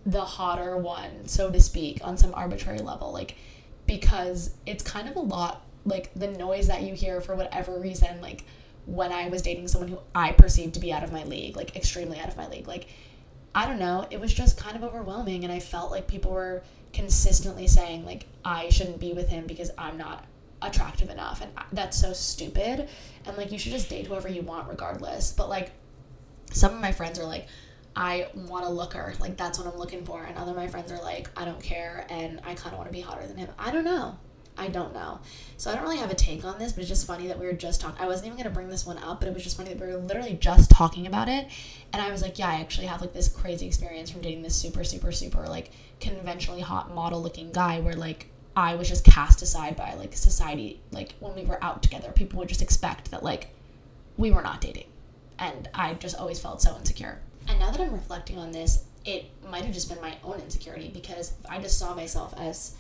the 0.06 0.22
hotter 0.22 0.76
one, 0.78 1.28
so 1.28 1.52
to 1.52 1.60
speak, 1.60 2.00
on 2.04 2.18
some 2.18 2.34
arbitrary 2.34 2.80
level. 2.80 3.12
Like, 3.12 3.36
because 3.86 4.52
it's 4.66 4.84
kind 4.84 5.08
of 5.08 5.16
a 5.16 5.20
lot, 5.20 5.64
like, 5.86 6.12
the 6.16 6.28
noise 6.28 6.68
that 6.68 6.82
you 6.82 6.94
hear 6.96 7.22
for 7.22 7.36
whatever 7.36 7.80
reason, 7.80 8.22
like, 8.22 8.44
when 8.86 9.12
I 9.12 9.30
was 9.30 9.42
dating 9.42 9.68
someone 9.68 9.90
who 9.90 10.00
I 10.16 10.32
perceived 10.32 10.74
to 10.74 10.80
be 10.80 10.92
out 10.92 11.04
of 11.04 11.12
my 11.12 11.24
league, 11.24 11.56
like, 11.56 11.76
extremely 11.76 12.20
out 12.20 12.30
of 12.30 12.38
my 12.38 12.48
league. 12.48 12.68
Like, 12.68 12.88
I 13.54 13.66
don't 13.66 13.80
know, 13.80 14.08
it 14.10 14.20
was 14.20 14.34
just 14.34 14.58
kind 14.58 14.76
of 14.76 14.84
overwhelming, 14.84 15.44
and 15.44 15.52
I 15.52 15.60
felt 15.60 15.92
like 15.92 16.08
people 16.08 16.32
were 16.32 16.64
consistently 16.94 17.68
saying, 17.68 18.06
like, 18.06 18.26
I 18.46 18.70
shouldn't 18.70 19.00
be 19.00 19.14
with 19.14 19.30
him 19.30 19.46
because 19.46 19.72
I'm 19.78 19.98
not 19.98 20.26
attractive 20.62 21.10
enough. 21.10 21.42
And 21.42 21.52
that's 21.72 21.98
so 21.98 22.14
stupid. 22.14 22.88
And, 23.26 23.38
like, 23.38 23.52
you 23.52 23.60
should 23.60 23.72
just 23.72 23.90
date 23.90 24.08
whoever 24.08 24.30
you 24.30 24.42
want, 24.42 24.70
regardless. 24.70 25.32
But, 25.34 25.50
like, 25.50 25.72
some 26.52 26.74
of 26.74 26.82
my 26.82 26.92
friends 26.92 27.20
are 27.20 27.26
like, 27.26 27.48
I 27.96 28.28
want 28.34 28.66
a 28.66 28.70
looker. 28.70 29.14
Like 29.20 29.38
that's 29.38 29.58
what 29.60 29.68
I'm 29.68 29.78
looking 29.78 30.06
for. 30.06 30.24
And 30.24 30.38
other 30.38 30.54
my 30.54 30.68
friends 30.68 30.92
are 30.92 31.02
like, 31.02 31.30
I 31.36 31.46
don't 31.46 31.62
care 31.62 32.06
and 32.10 32.40
I 32.46 32.54
kind 32.54 32.74
of 32.74 32.78
want 32.78 32.88
to 32.88 32.94
be 32.94 33.02
hotter 33.02 33.26
than 33.28 33.38
him. 33.38 33.50
I 33.58 33.72
don't 33.72 33.84
know. 33.84 34.18
I 34.58 34.68
don't 34.68 34.94
know. 34.94 35.20
So 35.58 35.72
I 35.72 35.76
don't 35.76 35.84
really 35.84 35.98
have 35.98 36.12
a 36.12 36.16
take 36.16 36.44
on 36.44 36.60
this, 36.60 36.74
but 36.74 36.82
it's 36.82 36.90
just 36.90 37.08
funny 37.08 37.28
that 37.28 37.40
we 37.40 37.46
were 37.46 37.54
just 37.54 37.82
talking. 37.82 38.02
I 38.02 38.08
wasn't 38.08 38.28
even 38.28 38.38
gonna 38.38 38.54
bring 38.54 38.70
this 38.70 38.86
one 38.86 38.98
up, 39.00 39.20
but 39.20 39.28
it 39.28 39.34
was 39.34 39.44
just 39.44 39.58
funny 39.58 39.74
that 39.74 39.80
we 39.80 39.92
were 39.92 39.98
literally 39.98 40.34
just 40.34 40.70
talking 40.70 41.08
about 41.08 41.30
it, 41.30 41.48
and 41.94 42.02
I 42.02 42.12
was 42.12 42.22
like, 42.22 42.38
yeah, 42.38 42.50
I 42.50 42.56
actually 42.56 42.88
have 42.88 43.02
like 43.02 43.14
this 43.14 43.30
crazy 43.30 43.66
experience 43.68 44.10
from 44.10 44.22
dating 44.22 44.44
this 44.44 44.56
super, 44.56 44.84
super, 44.84 45.12
super 45.12 45.48
like 45.48 45.72
conventionally 46.00 46.62
hot 46.62 46.94
model 46.94 47.22
looking 47.22 47.52
guy, 47.52 47.80
where 47.80 47.96
like 47.96 48.28
I 48.56 48.76
was 48.76 48.90
just 48.90 49.06
cast 49.06 49.42
aside 49.42 49.76
by 49.76 49.94
like 49.94 50.16
society. 50.16 50.82
Like 50.92 51.16
when 51.20 51.36
we 51.36 51.44
were 51.44 51.64
out 51.64 51.82
together, 51.82 52.12
people 52.12 52.40
would 52.40 52.50
just 52.50 52.62
expect 52.62 53.12
that 53.12 53.24
like 53.24 53.50
we 54.18 54.32
were 54.32 54.42
not 54.42 54.62
dating, 54.62 54.88
and 55.40 55.70
I 55.74 55.94
just 55.96 56.18
always 56.18 56.40
felt 56.40 56.62
so 56.62 56.76
insecure. 56.78 57.20
And 57.48 57.60
now 57.60 57.72
that 57.72 57.82
I'm 57.82 57.94
reflecting 57.94 58.38
on 58.38 58.52
this, 58.52 58.86
it 59.06 59.26
might 59.50 59.66
have 59.66 59.74
just 59.74 59.90
been 59.90 60.02
my 60.02 60.16
own 60.24 60.40
insecurity 60.40 60.90
because 60.94 61.34
I 61.50 61.60
just 61.60 61.80
saw 61.80 61.96
myself 61.96 62.34
as 62.38 62.76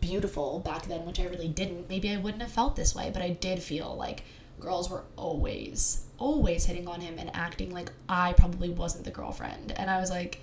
beautiful 0.00 0.60
back 0.60 0.86
then, 0.86 1.04
which 1.04 1.20
I 1.20 1.24
really 1.24 1.48
didn't, 1.48 1.88
maybe 1.88 2.10
I 2.10 2.16
wouldn't 2.16 2.42
have 2.42 2.52
felt 2.52 2.76
this 2.76 2.94
way. 2.94 3.10
But 3.12 3.22
I 3.22 3.30
did 3.30 3.62
feel 3.62 3.94
like 3.96 4.24
girls 4.60 4.90
were 4.90 5.04
always, 5.16 6.04
always 6.18 6.66
hitting 6.66 6.88
on 6.88 7.00
him 7.00 7.16
and 7.18 7.30
acting 7.34 7.72
like 7.72 7.90
I 8.08 8.32
probably 8.34 8.70
wasn't 8.70 9.04
the 9.04 9.10
girlfriend. 9.10 9.72
And 9.72 9.90
I 9.90 10.00
was 10.00 10.10
like, 10.10 10.40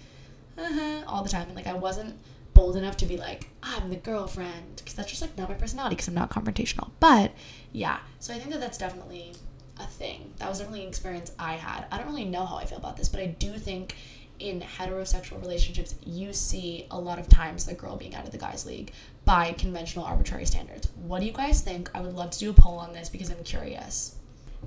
uh-huh, 0.57 1.03
all 1.07 1.23
the 1.23 1.29
time. 1.29 1.47
And 1.47 1.55
like 1.55 1.67
I 1.67 1.73
wasn't 1.73 2.15
bold 2.53 2.75
enough 2.75 2.97
to 2.97 3.05
be 3.05 3.17
like, 3.17 3.49
I'm 3.63 3.89
the 3.89 3.95
girlfriend. 3.95 4.77
Because 4.77 4.93
that's 4.93 5.09
just 5.09 5.21
like 5.21 5.37
not 5.37 5.49
my 5.49 5.55
personality 5.55 5.95
because 5.95 6.07
I'm 6.07 6.13
not 6.13 6.29
confrontational. 6.29 6.91
But 6.99 7.31
yeah, 7.71 7.99
so 8.19 8.33
I 8.33 8.37
think 8.39 8.51
that 8.51 8.59
that's 8.59 8.77
definitely 8.77 9.33
a 9.79 9.87
thing. 9.87 10.33
That 10.37 10.49
was 10.49 10.59
definitely 10.59 10.83
an 10.83 10.89
experience 10.89 11.31
I 11.39 11.53
had. 11.53 11.85
I 11.91 11.97
don't 11.97 12.07
really 12.07 12.25
know 12.25 12.45
how 12.45 12.57
I 12.57 12.65
feel 12.65 12.77
about 12.77 12.97
this, 12.97 13.09
but 13.09 13.19
I 13.19 13.27
do 13.27 13.53
think 13.53 13.95
in 14.39 14.61
heterosexual 14.61 15.39
relationships, 15.41 15.95
you 16.03 16.33
see 16.33 16.87
a 16.89 16.99
lot 16.99 17.19
of 17.19 17.29
times 17.29 17.65
the 17.65 17.73
girl 17.73 17.95
being 17.95 18.15
out 18.15 18.25
of 18.25 18.31
the 18.31 18.37
guy's 18.37 18.65
league 18.65 18.91
by 19.31 19.53
conventional 19.53 20.03
arbitrary 20.03 20.45
standards. 20.45 20.89
What 21.07 21.21
do 21.21 21.25
you 21.25 21.31
guys 21.31 21.61
think? 21.61 21.89
I 21.95 22.01
would 22.01 22.13
love 22.13 22.31
to 22.31 22.39
do 22.39 22.49
a 22.49 22.53
poll 22.53 22.77
on 22.79 22.91
this 22.91 23.07
because 23.07 23.29
I'm 23.29 23.41
curious. 23.45 24.17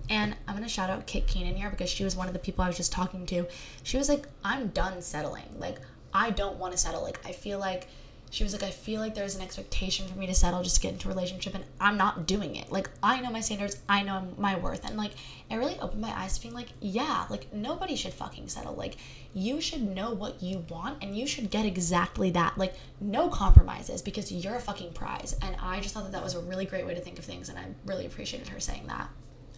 And 0.08 0.34
I'm 0.48 0.54
gonna 0.54 0.70
shout 0.70 0.88
out 0.88 1.06
Kit 1.06 1.26
Keenan 1.26 1.54
here 1.54 1.68
because 1.68 1.90
she 1.90 2.02
was 2.02 2.16
one 2.16 2.28
of 2.28 2.32
the 2.32 2.38
people 2.38 2.64
I 2.64 2.68
was 2.68 2.78
just 2.78 2.90
talking 2.90 3.26
to. 3.26 3.46
She 3.82 3.98
was 3.98 4.08
like, 4.08 4.26
I'm 4.42 4.68
done 4.68 5.02
settling. 5.02 5.58
Like, 5.58 5.76
I 6.14 6.30
don't 6.30 6.56
want 6.56 6.72
to 6.72 6.78
settle. 6.78 7.02
Like, 7.02 7.20
I 7.26 7.32
feel 7.32 7.58
like 7.58 7.88
she 8.30 8.42
was 8.42 8.54
like, 8.54 8.62
I 8.62 8.70
feel 8.70 9.02
like 9.02 9.14
there's 9.14 9.36
an 9.36 9.42
expectation 9.42 10.08
for 10.08 10.18
me 10.18 10.26
to 10.28 10.34
settle 10.34 10.62
just 10.62 10.76
to 10.76 10.80
get 10.80 10.92
into 10.94 11.08
a 11.08 11.12
relationship, 11.12 11.54
and 11.54 11.64
I'm 11.78 11.98
not 11.98 12.26
doing 12.26 12.56
it. 12.56 12.72
Like, 12.72 12.88
I 13.02 13.20
know 13.20 13.30
my 13.30 13.40
standards, 13.40 13.76
I 13.86 14.02
know 14.02 14.28
my 14.38 14.56
worth, 14.56 14.86
and 14.86 14.96
like, 14.96 15.12
it 15.50 15.56
really 15.56 15.78
opened 15.78 16.00
my 16.00 16.18
eyes 16.18 16.36
to 16.36 16.42
being 16.42 16.54
like, 16.54 16.70
yeah, 16.80 17.26
like, 17.28 17.52
nobody 17.52 17.96
should 17.96 18.14
fucking 18.14 18.48
settle. 18.48 18.74
Like, 18.74 18.96
you 19.34 19.60
should 19.60 19.82
know 19.82 20.12
what 20.12 20.42
you 20.42 20.64
want, 20.68 21.02
and 21.02 21.16
you 21.16 21.26
should 21.26 21.50
get 21.50 21.66
exactly 21.66 22.30
that. 22.30 22.56
Like, 22.56 22.74
no 23.00 23.28
compromises 23.28 24.00
because 24.00 24.30
you're 24.30 24.54
a 24.54 24.60
fucking 24.60 24.92
prize. 24.92 25.36
And 25.42 25.56
I 25.60 25.80
just 25.80 25.92
thought 25.92 26.04
that 26.04 26.12
that 26.12 26.22
was 26.22 26.34
a 26.34 26.40
really 26.40 26.64
great 26.64 26.86
way 26.86 26.94
to 26.94 27.00
think 27.00 27.18
of 27.18 27.24
things, 27.24 27.48
and 27.48 27.58
I 27.58 27.66
really 27.84 28.06
appreciated 28.06 28.48
her 28.48 28.60
saying 28.60 28.86
that. 28.86 29.10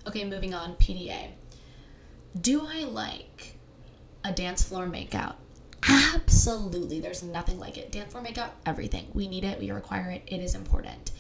Okay, 0.07 0.25
moving 0.25 0.55
on, 0.55 0.75
PDA. 0.77 1.31
Do 2.41 2.67
I 2.67 2.85
like 2.85 3.59
a 4.25 4.33
dance 4.33 4.63
floor 4.63 4.87
makeout? 4.87 5.35
Absolutely. 5.89 7.01
There's 7.01 7.23
nothing 7.23 7.59
like 7.59 7.77
it. 7.79 7.93
Dance 7.93 8.13
floor 8.13 8.23
makeup, 8.23 8.57
everything. 8.65 9.09
We 9.15 9.29
need 9.29 9.45
it. 9.45 9.59
We 9.59 9.71
require 9.71 10.11
it. 10.11 10.23
It 10.27 10.41
is 10.41 10.55
important. 10.55 11.13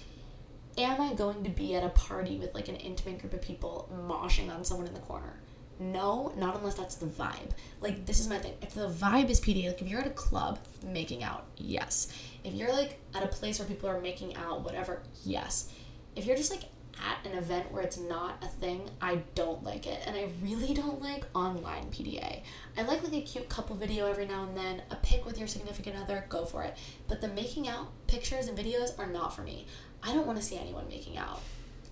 Am 0.78 1.00
I 1.00 1.14
going 1.14 1.44
to 1.44 1.50
be 1.50 1.74
at 1.74 1.84
a 1.84 1.88
party 1.88 2.36
with 2.36 2.54
like 2.54 2.68
an 2.68 2.76
intimate 2.76 3.20
group 3.20 3.32
of 3.32 3.42
people 3.42 3.88
moshing 4.08 4.54
on 4.54 4.64
someone 4.64 4.86
in 4.86 4.94
the 4.94 5.00
corner? 5.00 5.40
No, 5.78 6.32
not 6.36 6.56
unless 6.56 6.74
that's 6.74 6.94
the 6.94 7.06
vibe. 7.06 7.50
Like, 7.80 8.06
this 8.06 8.18
is 8.20 8.28
my 8.28 8.38
thing. 8.38 8.54
If 8.62 8.74
the 8.74 8.88
vibe 8.88 9.28
is 9.28 9.40
PDA, 9.40 9.68
like 9.68 9.82
if 9.82 9.88
you're 9.88 10.00
at 10.00 10.06
a 10.06 10.10
club 10.10 10.58
making 10.84 11.22
out, 11.22 11.44
yes. 11.56 12.08
If 12.44 12.54
you're 12.54 12.72
like 12.72 12.98
at 13.14 13.22
a 13.22 13.28
place 13.28 13.58
where 13.58 13.68
people 13.68 13.88
are 13.88 14.00
making 14.00 14.36
out, 14.36 14.64
whatever, 14.64 15.02
yes. 15.24 15.70
If 16.14 16.24
you're 16.24 16.36
just 16.36 16.50
like 16.50 16.64
at 16.98 17.30
an 17.30 17.36
event 17.36 17.70
where 17.72 17.82
it's 17.82 17.98
not 17.98 18.42
a 18.42 18.48
thing, 18.48 18.88
I 19.00 19.16
don't 19.34 19.62
like 19.62 19.86
it. 19.86 20.00
And 20.06 20.16
I 20.16 20.28
really 20.42 20.72
don't 20.72 21.00
like 21.02 21.24
online 21.34 21.86
PDA. 21.90 22.42
I 22.76 22.82
like 22.82 23.02
like 23.02 23.12
a 23.12 23.20
cute 23.20 23.48
couple 23.48 23.76
video 23.76 24.06
every 24.06 24.26
now 24.26 24.44
and 24.44 24.56
then, 24.56 24.82
a 24.90 24.96
pic 24.96 25.26
with 25.26 25.38
your 25.38 25.48
significant 25.48 25.96
other, 25.96 26.24
go 26.28 26.44
for 26.44 26.62
it. 26.62 26.76
But 27.08 27.20
the 27.20 27.28
making 27.28 27.68
out 27.68 27.88
pictures 28.06 28.48
and 28.48 28.56
videos 28.56 28.98
are 28.98 29.06
not 29.06 29.34
for 29.34 29.42
me. 29.42 29.66
I 30.02 30.14
don't 30.14 30.26
want 30.26 30.38
to 30.38 30.44
see 30.44 30.56
anyone 30.58 30.88
making 30.88 31.18
out. 31.18 31.40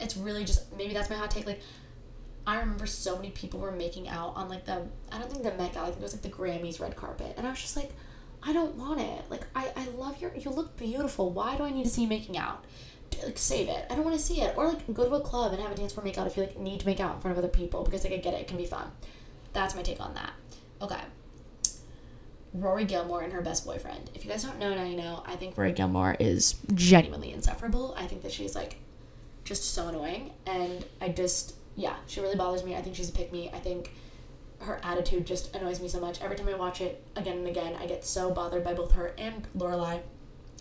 It's 0.00 0.16
really 0.16 0.44
just 0.44 0.74
maybe 0.76 0.94
that's 0.94 1.10
my 1.10 1.16
hot 1.16 1.30
take. 1.30 1.46
Like 1.46 1.60
I 2.46 2.60
remember 2.60 2.86
so 2.86 3.16
many 3.16 3.30
people 3.30 3.60
were 3.60 3.72
making 3.72 4.08
out 4.08 4.34
on 4.36 4.48
like 4.48 4.66
the 4.66 4.86
I 5.10 5.18
don't 5.18 5.30
think 5.30 5.42
the 5.42 5.52
Met 5.54 5.74
Gala, 5.74 5.86
I 5.86 5.90
think 5.90 6.00
it 6.00 6.02
was 6.02 6.12
like 6.12 6.22
the 6.22 6.28
Grammys 6.28 6.80
red 6.80 6.96
carpet. 6.96 7.34
And 7.36 7.46
I 7.46 7.50
was 7.50 7.60
just 7.60 7.76
like, 7.76 7.90
I 8.42 8.52
don't 8.52 8.74
want 8.76 9.00
it. 9.00 9.24
Like 9.30 9.46
I, 9.54 9.72
I 9.76 9.86
love 9.96 10.20
your 10.20 10.34
you 10.34 10.50
look 10.50 10.76
beautiful. 10.76 11.30
Why 11.30 11.56
do 11.56 11.64
I 11.64 11.70
need 11.70 11.84
to 11.84 11.90
see 11.90 12.02
you 12.02 12.08
making 12.08 12.36
out? 12.36 12.64
like 13.22 13.38
save 13.38 13.68
it. 13.68 13.86
I 13.90 13.94
don't 13.94 14.04
want 14.04 14.16
to 14.16 14.22
see 14.22 14.40
it. 14.40 14.56
Or 14.56 14.68
like 14.68 14.92
go 14.92 15.08
to 15.08 15.14
a 15.14 15.20
club 15.20 15.52
and 15.52 15.62
have 15.62 15.72
a 15.72 15.74
dance 15.74 15.92
floor 15.92 16.04
make 16.04 16.18
out 16.18 16.26
if 16.26 16.36
you 16.36 16.44
like 16.44 16.58
need 16.58 16.80
to 16.80 16.86
make 16.86 17.00
out 17.00 17.14
in 17.14 17.20
front 17.20 17.36
of 17.36 17.38
other 17.38 17.52
people 17.52 17.84
because 17.84 18.04
like 18.04 18.12
I 18.12 18.16
get 18.16 18.34
it, 18.34 18.40
it 18.42 18.48
can 18.48 18.56
be 18.56 18.66
fun. 18.66 18.90
That's 19.52 19.74
my 19.74 19.82
take 19.82 20.00
on 20.00 20.14
that. 20.14 20.32
Okay. 20.82 21.00
Rory 22.52 22.84
Gilmore 22.84 23.22
and 23.22 23.32
her 23.32 23.42
best 23.42 23.66
boyfriend. 23.66 24.10
If 24.14 24.24
you 24.24 24.30
guys 24.30 24.44
don't 24.44 24.58
know 24.58 24.74
now, 24.74 24.84
you 24.84 24.96
know. 24.96 25.22
I 25.26 25.34
think 25.34 25.56
Rory 25.58 25.72
Gilmore 25.72 26.16
is 26.20 26.54
genuinely 26.72 27.32
insufferable. 27.32 27.94
I 27.98 28.06
think 28.06 28.22
that 28.22 28.32
she's 28.32 28.54
like 28.54 28.76
just 29.42 29.74
so 29.74 29.88
annoying, 29.88 30.30
and 30.46 30.84
I 31.00 31.08
just 31.08 31.56
yeah, 31.76 31.96
she 32.06 32.20
really 32.20 32.36
bothers 32.36 32.64
me. 32.64 32.76
I 32.76 32.82
think 32.82 32.96
she's 32.96 33.08
a 33.08 33.12
pick 33.12 33.32
me. 33.32 33.50
I 33.52 33.58
think 33.58 33.92
her 34.60 34.80
attitude 34.82 35.26
just 35.26 35.54
annoys 35.54 35.80
me 35.80 35.88
so 35.88 36.00
much. 36.00 36.20
Every 36.22 36.36
time 36.36 36.48
I 36.48 36.54
watch 36.54 36.80
it 36.80 37.02
again 37.16 37.38
and 37.38 37.46
again, 37.46 37.76
I 37.78 37.86
get 37.86 38.04
so 38.04 38.30
bothered 38.30 38.64
by 38.64 38.74
both 38.74 38.92
her 38.92 39.14
and 39.18 39.46
Lorelai. 39.56 40.00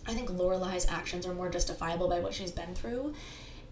I 0.06 0.12
think 0.12 0.30
Lorelai's 0.30 0.86
actions 0.88 1.26
are 1.26 1.34
more 1.34 1.48
justifiable 1.48 2.08
by 2.08 2.20
what 2.20 2.34
she's 2.34 2.50
been 2.50 2.74
through, 2.74 3.14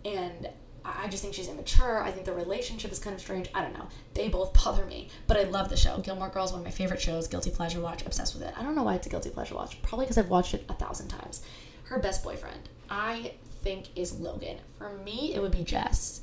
and 0.04 0.48
I 0.84 1.08
just 1.08 1.22
think 1.22 1.34
she's 1.34 1.48
immature. 1.48 2.02
I 2.02 2.10
think 2.10 2.24
the 2.24 2.32
relationship 2.32 2.90
is 2.90 2.98
kind 2.98 3.14
of 3.14 3.20
strange. 3.20 3.48
I 3.54 3.62
don't 3.62 3.74
know. 3.74 3.88
They 4.14 4.28
both 4.28 4.52
bother 4.52 4.86
me, 4.86 5.08
but 5.26 5.36
I 5.36 5.42
love 5.44 5.68
the 5.68 5.76
show. 5.76 5.98
Gilmore 5.98 6.30
Girls, 6.30 6.52
one 6.52 6.60
of 6.60 6.64
my 6.64 6.70
favorite 6.70 7.00
shows. 7.00 7.28
Guilty 7.28 7.50
pleasure 7.50 7.80
watch. 7.80 8.04
Obsessed 8.06 8.34
with 8.34 8.44
it. 8.44 8.54
I 8.56 8.62
don't 8.62 8.74
know 8.74 8.82
why 8.82 8.94
it's 8.94 9.06
a 9.06 9.10
guilty 9.10 9.30
pleasure 9.30 9.54
watch. 9.54 9.80
Probably 9.82 10.06
because 10.06 10.18
I've 10.18 10.30
watched 10.30 10.54
it 10.54 10.64
a 10.68 10.74
thousand 10.74 11.08
times. 11.08 11.42
Her 11.84 11.98
best 11.98 12.24
boyfriend, 12.24 12.68
I 12.88 13.34
think, 13.62 13.88
is 13.94 14.18
Logan. 14.18 14.56
For 14.78 14.96
me, 14.98 15.34
it 15.34 15.42
would 15.42 15.52
be 15.52 15.62
Jess. 15.62 16.21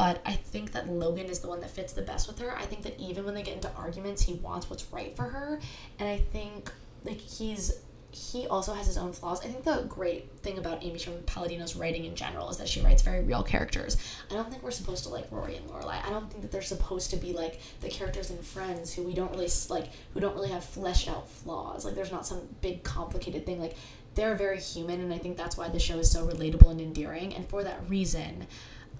But 0.00 0.22
I 0.24 0.32
think 0.32 0.72
that 0.72 0.88
Logan 0.88 1.26
is 1.26 1.40
the 1.40 1.48
one 1.48 1.60
that 1.60 1.68
fits 1.68 1.92
the 1.92 2.00
best 2.00 2.26
with 2.26 2.38
her. 2.38 2.56
I 2.56 2.64
think 2.64 2.84
that 2.84 2.98
even 2.98 3.26
when 3.26 3.34
they 3.34 3.42
get 3.42 3.56
into 3.56 3.70
arguments, 3.74 4.22
he 4.22 4.32
wants 4.32 4.70
what's 4.70 4.90
right 4.90 5.14
for 5.14 5.24
her. 5.24 5.60
And 5.98 6.08
I 6.08 6.16
think 6.16 6.72
like 7.04 7.20
he's 7.20 7.82
he 8.10 8.46
also 8.46 8.72
has 8.72 8.86
his 8.86 8.96
own 8.96 9.12
flaws. 9.12 9.44
I 9.44 9.48
think 9.48 9.62
the 9.62 9.84
great 9.88 10.32
thing 10.38 10.56
about 10.56 10.82
Amy 10.82 10.98
Sherman 10.98 11.22
Palladino's 11.24 11.76
writing 11.76 12.06
in 12.06 12.14
general 12.16 12.48
is 12.48 12.56
that 12.56 12.68
she 12.68 12.80
writes 12.80 13.02
very 13.02 13.22
real 13.22 13.42
characters. 13.42 13.98
I 14.30 14.34
don't 14.34 14.50
think 14.50 14.62
we're 14.62 14.70
supposed 14.70 15.04
to 15.04 15.10
like 15.10 15.30
Rory 15.30 15.56
and 15.56 15.68
Lorelai. 15.68 16.02
I 16.02 16.08
don't 16.08 16.30
think 16.30 16.42
that 16.42 16.50
they're 16.50 16.62
supposed 16.62 17.10
to 17.10 17.16
be 17.16 17.34
like 17.34 17.60
the 17.82 17.90
characters 17.90 18.30
in 18.30 18.38
Friends 18.38 18.94
who 18.94 19.02
we 19.02 19.12
don't 19.12 19.30
really 19.30 19.50
like, 19.68 19.90
who 20.14 20.20
don't 20.20 20.34
really 20.34 20.48
have 20.48 20.64
fleshed 20.64 21.08
out 21.10 21.30
flaws. 21.30 21.84
Like 21.84 21.94
there's 21.94 22.10
not 22.10 22.26
some 22.26 22.40
big 22.62 22.84
complicated 22.84 23.44
thing. 23.44 23.60
Like 23.60 23.76
they're 24.14 24.34
very 24.34 24.60
human, 24.60 25.00
and 25.00 25.12
I 25.12 25.18
think 25.18 25.36
that's 25.36 25.58
why 25.58 25.68
the 25.68 25.78
show 25.78 25.98
is 25.98 26.10
so 26.10 26.26
relatable 26.26 26.70
and 26.70 26.80
endearing. 26.80 27.34
And 27.34 27.46
for 27.48 27.62
that 27.62 27.80
reason, 27.86 28.46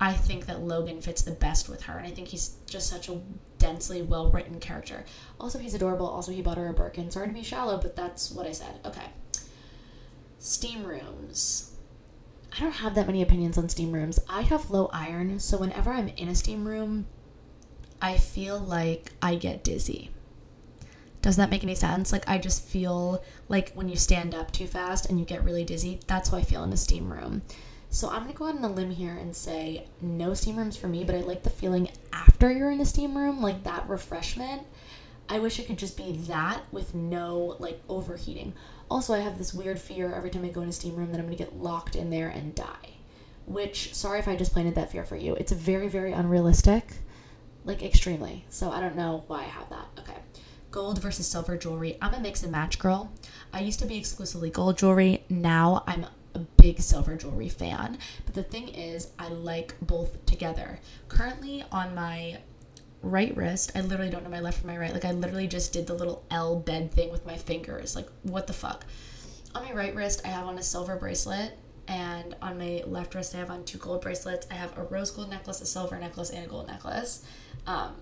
I 0.03 0.15
think 0.15 0.47
that 0.47 0.63
Logan 0.63 1.03
fits 1.03 1.21
the 1.21 1.33
best 1.33 1.69
with 1.69 1.83
her, 1.83 1.99
and 1.99 2.07
I 2.07 2.11
think 2.11 2.29
he's 2.29 2.57
just 2.67 2.89
such 2.89 3.09
a 3.11 3.21
densely 3.59 4.01
well 4.01 4.31
written 4.31 4.59
character. 4.59 5.05
Also, 5.39 5.59
he's 5.59 5.75
adorable. 5.75 6.07
Also, 6.07 6.33
he 6.33 6.41
bought 6.41 6.57
her 6.57 6.69
a 6.69 6.73
Birkin. 6.73 7.11
Sorry 7.11 7.29
to 7.29 7.35
be 7.35 7.43
shallow, 7.43 7.77
but 7.77 7.97
that's 7.97 8.31
what 8.31 8.47
I 8.47 8.53
said. 8.53 8.81
Okay. 8.85 9.07
Steam 10.39 10.85
rooms. 10.85 11.77
I 12.57 12.61
don't 12.61 12.73
have 12.73 12.95
that 12.95 13.07
many 13.07 13.21
opinions 13.21 13.59
on 13.59 13.69
steam 13.69 13.93
rooms. 13.93 14.19
I 14.29 14.41
have 14.43 14.71
low 14.71 14.89
iron, 14.93 15.39
so 15.39 15.59
whenever 15.59 15.91
I'm 15.91 16.09
in 16.09 16.29
a 16.29 16.35
steam 16.35 16.67
room, 16.67 17.07
I 18.01 18.17
feel 18.17 18.59
like 18.59 19.13
I 19.21 19.35
get 19.35 19.63
dizzy. 19.63 20.11
Does 21.21 21.37
that 21.37 21.51
make 21.51 21.63
any 21.63 21.75
sense? 21.75 22.11
Like, 22.11 22.27
I 22.27 22.39
just 22.39 22.65
feel 22.65 23.23
like 23.51 23.73
when 23.75 23.91
you 23.91 23.97
stand 23.97 24.35
up 24.35 24.51
too 24.51 24.67
fast 24.67 25.07
and 25.11 25.21
you 25.21 25.27
get 25.27 25.45
really 25.45 25.65
dizzy, 25.65 26.01
that's 26.07 26.31
how 26.31 26.39
I 26.39 26.43
feel 26.43 26.65
in 26.65 26.73
a 26.73 26.79
steam 26.79 27.13
room. 27.13 27.43
So 27.93 28.09
I'm 28.09 28.23
gonna 28.23 28.35
go 28.35 28.47
out 28.47 28.55
on 28.55 28.65
a 28.65 28.69
limb 28.69 28.93
here 28.93 29.17
and 29.17 29.35
say 29.35 29.89
no 30.01 30.33
steam 30.33 30.57
rooms 30.57 30.77
for 30.77 30.87
me, 30.87 31.03
but 31.03 31.17
I 31.17 31.21
like 31.21 31.43
the 31.43 31.51
feeling 31.51 31.91
after 32.13 32.51
you're 32.53 32.71
in 32.71 32.81
a 32.81 32.87
steam 32.87 33.19
room, 33.19 33.43
like 33.43 33.65
that 33.65 33.89
refreshment. 33.89 34.63
I 35.29 35.41
wish 35.41 35.59
it 35.59 35.67
could 35.67 35.79
just 35.79 35.97
be 35.97 36.13
that 36.29 36.63
with 36.71 36.95
no 36.95 37.57
like 37.59 37.83
overheating. 37.89 38.55
Also, 38.89 39.13
I 39.13 39.19
have 39.19 39.39
this 39.39 39.53
weird 39.53 39.81
fear 39.81 40.15
every 40.15 40.31
time 40.31 40.45
I 40.45 40.49
go 40.49 40.61
in 40.61 40.69
a 40.69 40.73
steam 40.73 40.95
room 40.95 41.11
that 41.11 41.19
I'm 41.19 41.27
gonna 41.27 41.37
get 41.37 41.57
locked 41.57 41.97
in 41.97 42.11
there 42.11 42.29
and 42.29 42.55
die. 42.55 42.95
Which, 43.47 43.93
sorry 43.93 44.21
if 44.21 44.29
I 44.29 44.37
just 44.37 44.53
planted 44.53 44.77
that 44.77 44.93
fear 44.93 45.05
for 45.05 45.17
you. 45.17 45.35
It's 45.35 45.51
very, 45.51 45.89
very 45.89 46.13
unrealistic, 46.13 46.93
like 47.65 47.83
extremely. 47.83 48.45
So 48.51 48.71
I 48.71 48.81
don't 48.81 48.97
know 48.97 49.25
why 49.27 49.41
I 49.41 49.45
have 49.45 49.69
that. 49.71 49.87
Okay 49.99 50.15
gold 50.71 51.01
versus 51.01 51.27
silver 51.27 51.57
jewelry. 51.57 51.99
I'm 52.01 52.15
a 52.15 52.21
mix 52.21 52.45
and 52.45 52.53
match 52.53 52.79
girl. 52.79 53.11
I 53.53 53.59
used 53.61 53.81
to 53.81 53.87
be 53.87 53.99
exclusively 53.99 54.51
gold 54.51 54.79
jewelry. 54.79 55.25
Now 55.29 55.83
I'm 55.87 56.07
a 56.35 56.41
big 56.41 56.81
silver 56.81 57.17
jewelry 57.17 57.49
fan, 57.49 57.99
but 58.25 58.35
the 58.35 58.43
thing 58.43 58.69
is, 58.69 59.09
I 59.19 59.29
like 59.29 59.75
both 59.81 60.25
together. 60.27 60.81
Currently, 61.09 61.65
on 61.73 61.95
my 61.95 62.39
right 63.03 63.35
wrist, 63.37 63.73
I 63.75 63.81
literally 63.81 64.11
don't 64.11 64.25
know 64.25 64.31
my 64.31 64.41
left 64.41 64.61
from 64.61 64.69
my 64.69 64.79
right. 64.79 64.93
Like, 64.93 65.05
I 65.05 65.13
literally 65.13 65.47
just 65.47 65.73
did 65.73 65.87
the 65.87 65.95
little 65.95 66.25
L 66.31 66.57
bed 66.57 66.93
thing 66.93 67.11
with 67.11 67.27
my 67.27 67.37
fingers. 67.37 67.97
Like, 67.97 68.09
what 68.23 68.47
the 68.47 68.53
fuck? 68.53 68.85
On 69.55 69.65
my 69.65 69.73
right 69.73 69.95
wrist, 69.95 70.23
I 70.25 70.29
have 70.29 70.47
on 70.47 70.59
a 70.59 70.63
silver 70.63 70.97
bracelet, 70.97 71.59
and 71.89 72.37
on 72.41 72.59
my 72.59 72.85
left 72.87 73.15
wrist 73.15 73.35
I 73.35 73.39
have 73.39 73.51
on 73.51 73.65
two 73.65 73.79
gold 73.79 74.03
bracelets. 74.03 74.47
I 74.51 74.55
have 74.55 74.77
a 74.79 74.85
rose 74.85 75.11
gold 75.11 75.31
necklace, 75.31 75.61
a 75.61 75.67
silver 75.67 75.99
necklace, 75.99 76.31
and 76.31 76.45
a 76.45 76.49
gold 76.49 76.69
necklace. 76.69 77.25
Um, 77.67 77.95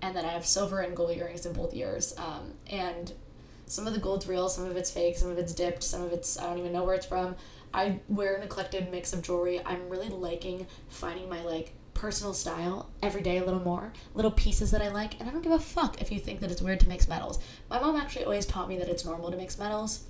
and 0.00 0.16
then 0.16 0.24
I 0.24 0.28
have 0.28 0.46
silver 0.46 0.80
and 0.80 0.96
gold 0.96 1.16
earrings 1.16 1.44
in 1.44 1.52
both 1.52 1.74
ears. 1.74 2.14
Um, 2.16 2.54
and 2.70 3.12
some 3.66 3.86
of 3.86 3.92
the 3.92 4.00
gold's 4.00 4.26
real, 4.26 4.48
some 4.48 4.64
of 4.64 4.76
it's 4.76 4.90
fake, 4.90 5.16
some 5.16 5.30
of 5.30 5.38
it's 5.38 5.52
dipped, 5.54 5.82
some 5.82 6.02
of 6.02 6.12
it's 6.12 6.38
I 6.38 6.44
don't 6.44 6.58
even 6.58 6.72
know 6.72 6.84
where 6.84 6.94
it's 6.94 7.06
from. 7.06 7.36
I 7.74 8.00
wear 8.08 8.36
an 8.36 8.42
eclectic 8.42 8.90
mix 8.90 9.12
of 9.12 9.22
jewelry. 9.22 9.60
I'm 9.66 9.88
really 9.88 10.08
liking 10.08 10.66
finding 10.88 11.28
my 11.28 11.42
like 11.42 11.74
personal 11.92 12.32
style 12.32 12.90
every 13.02 13.20
day 13.20 13.38
a 13.38 13.44
little 13.44 13.60
more, 13.60 13.92
little 14.14 14.30
pieces 14.30 14.70
that 14.70 14.82
I 14.82 14.88
like, 14.88 15.18
and 15.18 15.28
I 15.28 15.32
don't 15.32 15.42
give 15.42 15.52
a 15.52 15.58
fuck 15.58 16.00
if 16.00 16.12
you 16.12 16.20
think 16.20 16.40
that 16.40 16.50
it's 16.50 16.62
weird 16.62 16.80
to 16.80 16.88
mix 16.88 17.08
metals. 17.08 17.42
My 17.68 17.80
mom 17.80 17.96
actually 17.96 18.24
always 18.24 18.46
taught 18.46 18.68
me 18.68 18.78
that 18.78 18.88
it's 18.88 19.04
normal 19.04 19.30
to 19.30 19.36
mix 19.36 19.58
metals. 19.58 20.04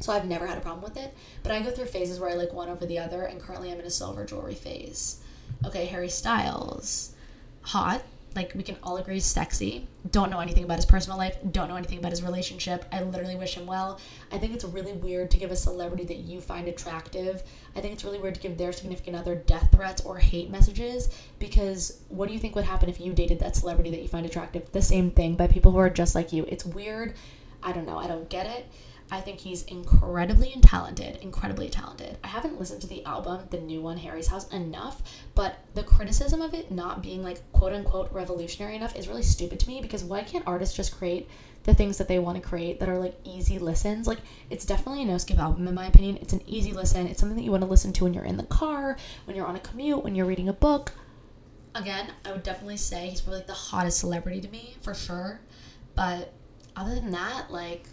So 0.00 0.12
I've 0.12 0.24
never 0.24 0.46
had 0.46 0.56
a 0.56 0.62
problem 0.62 0.82
with 0.82 0.96
it, 0.96 1.14
but 1.42 1.52
I 1.52 1.60
go 1.60 1.70
through 1.70 1.86
phases 1.86 2.18
where 2.18 2.30
I 2.30 2.34
like 2.34 2.54
one 2.54 2.70
over 2.70 2.86
the 2.86 2.98
other, 2.98 3.22
and 3.22 3.40
currently 3.40 3.70
I'm 3.70 3.80
in 3.80 3.84
a 3.86 3.90
silver 3.90 4.24
jewelry 4.24 4.54
phase. 4.54 5.20
Okay, 5.66 5.86
Harry 5.86 6.08
Styles. 6.08 7.14
Hot, 7.62 8.02
like 8.34 8.52
we 8.54 8.62
can 8.62 8.76
all 8.82 8.96
agree 8.96 9.20
sexy. 9.20 9.86
Don't 10.10 10.30
know 10.30 10.40
anything 10.40 10.64
about 10.64 10.76
his 10.76 10.86
personal 10.86 11.18
life, 11.18 11.36
don't 11.50 11.68
know 11.68 11.76
anything 11.76 11.98
about 11.98 12.12
his 12.12 12.22
relationship. 12.22 12.84
I 12.92 13.02
literally 13.02 13.36
wish 13.36 13.56
him 13.56 13.66
well. 13.66 14.00
I 14.32 14.38
think 14.38 14.54
it's 14.54 14.64
really 14.64 14.92
weird 14.92 15.30
to 15.32 15.36
give 15.36 15.50
a 15.50 15.56
celebrity 15.56 16.04
that 16.04 16.18
you 16.18 16.40
find 16.40 16.68
attractive. 16.68 17.42
I 17.76 17.80
think 17.80 17.94
it's 17.94 18.04
really 18.04 18.18
weird 18.18 18.34
to 18.36 18.40
give 18.40 18.56
their 18.56 18.72
significant 18.72 19.16
other 19.16 19.34
death 19.34 19.70
threats 19.72 20.04
or 20.04 20.18
hate 20.18 20.50
messages 20.50 21.08
because 21.38 22.00
what 22.08 22.28
do 22.28 22.34
you 22.34 22.40
think 22.40 22.54
would 22.54 22.64
happen 22.64 22.88
if 22.88 23.00
you 23.00 23.12
dated 23.12 23.40
that 23.40 23.56
celebrity 23.56 23.90
that 23.90 24.02
you 24.02 24.08
find 24.08 24.26
attractive? 24.26 24.70
The 24.72 24.82
same 24.82 25.10
thing 25.10 25.34
by 25.34 25.46
people 25.46 25.72
who 25.72 25.78
are 25.78 25.90
just 25.90 26.14
like 26.14 26.32
you. 26.32 26.44
It's 26.48 26.64
weird. 26.64 27.14
I 27.62 27.72
don't 27.72 27.86
know. 27.86 27.98
I 27.98 28.06
don't 28.06 28.28
get 28.28 28.46
it. 28.46 28.66
I 29.12 29.20
think 29.20 29.40
he's 29.40 29.64
incredibly 29.64 30.54
talented, 30.62 31.16
incredibly 31.16 31.68
talented. 31.68 32.18
I 32.22 32.28
haven't 32.28 32.60
listened 32.60 32.80
to 32.82 32.86
the 32.86 33.04
album, 33.04 33.48
the 33.50 33.58
new 33.58 33.80
one, 33.80 33.98
Harry's 33.98 34.28
House, 34.28 34.48
enough, 34.52 35.02
but 35.34 35.58
the 35.74 35.82
criticism 35.82 36.40
of 36.40 36.54
it 36.54 36.70
not 36.70 37.02
being 37.02 37.24
like 37.24 37.40
quote 37.52 37.72
unquote 37.72 38.12
revolutionary 38.12 38.76
enough 38.76 38.94
is 38.94 39.08
really 39.08 39.22
stupid 39.22 39.58
to 39.60 39.68
me 39.68 39.80
because 39.80 40.04
why 40.04 40.22
can't 40.22 40.46
artists 40.46 40.76
just 40.76 40.96
create 40.96 41.28
the 41.64 41.74
things 41.74 41.98
that 41.98 42.08
they 42.08 42.18
want 42.18 42.40
to 42.40 42.48
create 42.48 42.78
that 42.80 42.88
are 42.88 42.98
like 42.98 43.18
easy 43.24 43.58
listens? 43.58 44.06
Like, 44.06 44.20
it's 44.48 44.64
definitely 44.64 45.02
a 45.02 45.06
no 45.06 45.18
skip 45.18 45.38
album, 45.38 45.66
in 45.66 45.74
my 45.74 45.86
opinion. 45.86 46.18
It's 46.20 46.32
an 46.32 46.42
easy 46.46 46.72
listen, 46.72 47.08
it's 47.08 47.18
something 47.18 47.36
that 47.36 47.44
you 47.44 47.50
want 47.50 47.64
to 47.64 47.68
listen 47.68 47.92
to 47.94 48.04
when 48.04 48.14
you're 48.14 48.24
in 48.24 48.36
the 48.36 48.44
car, 48.44 48.96
when 49.24 49.36
you're 49.36 49.46
on 49.46 49.56
a 49.56 49.60
commute, 49.60 50.04
when 50.04 50.14
you're 50.14 50.26
reading 50.26 50.48
a 50.48 50.52
book. 50.52 50.92
Again, 51.74 52.12
I 52.24 52.32
would 52.32 52.42
definitely 52.42 52.76
say 52.76 53.08
he's 53.08 53.20
probably 53.20 53.38
like 53.40 53.46
the 53.48 53.54
hottest 53.54 53.98
celebrity 53.98 54.40
to 54.40 54.48
me, 54.48 54.76
for 54.80 54.94
sure. 54.94 55.40
But 55.96 56.32
other 56.76 56.94
than 56.94 57.10
that, 57.10 57.50
like, 57.50 57.86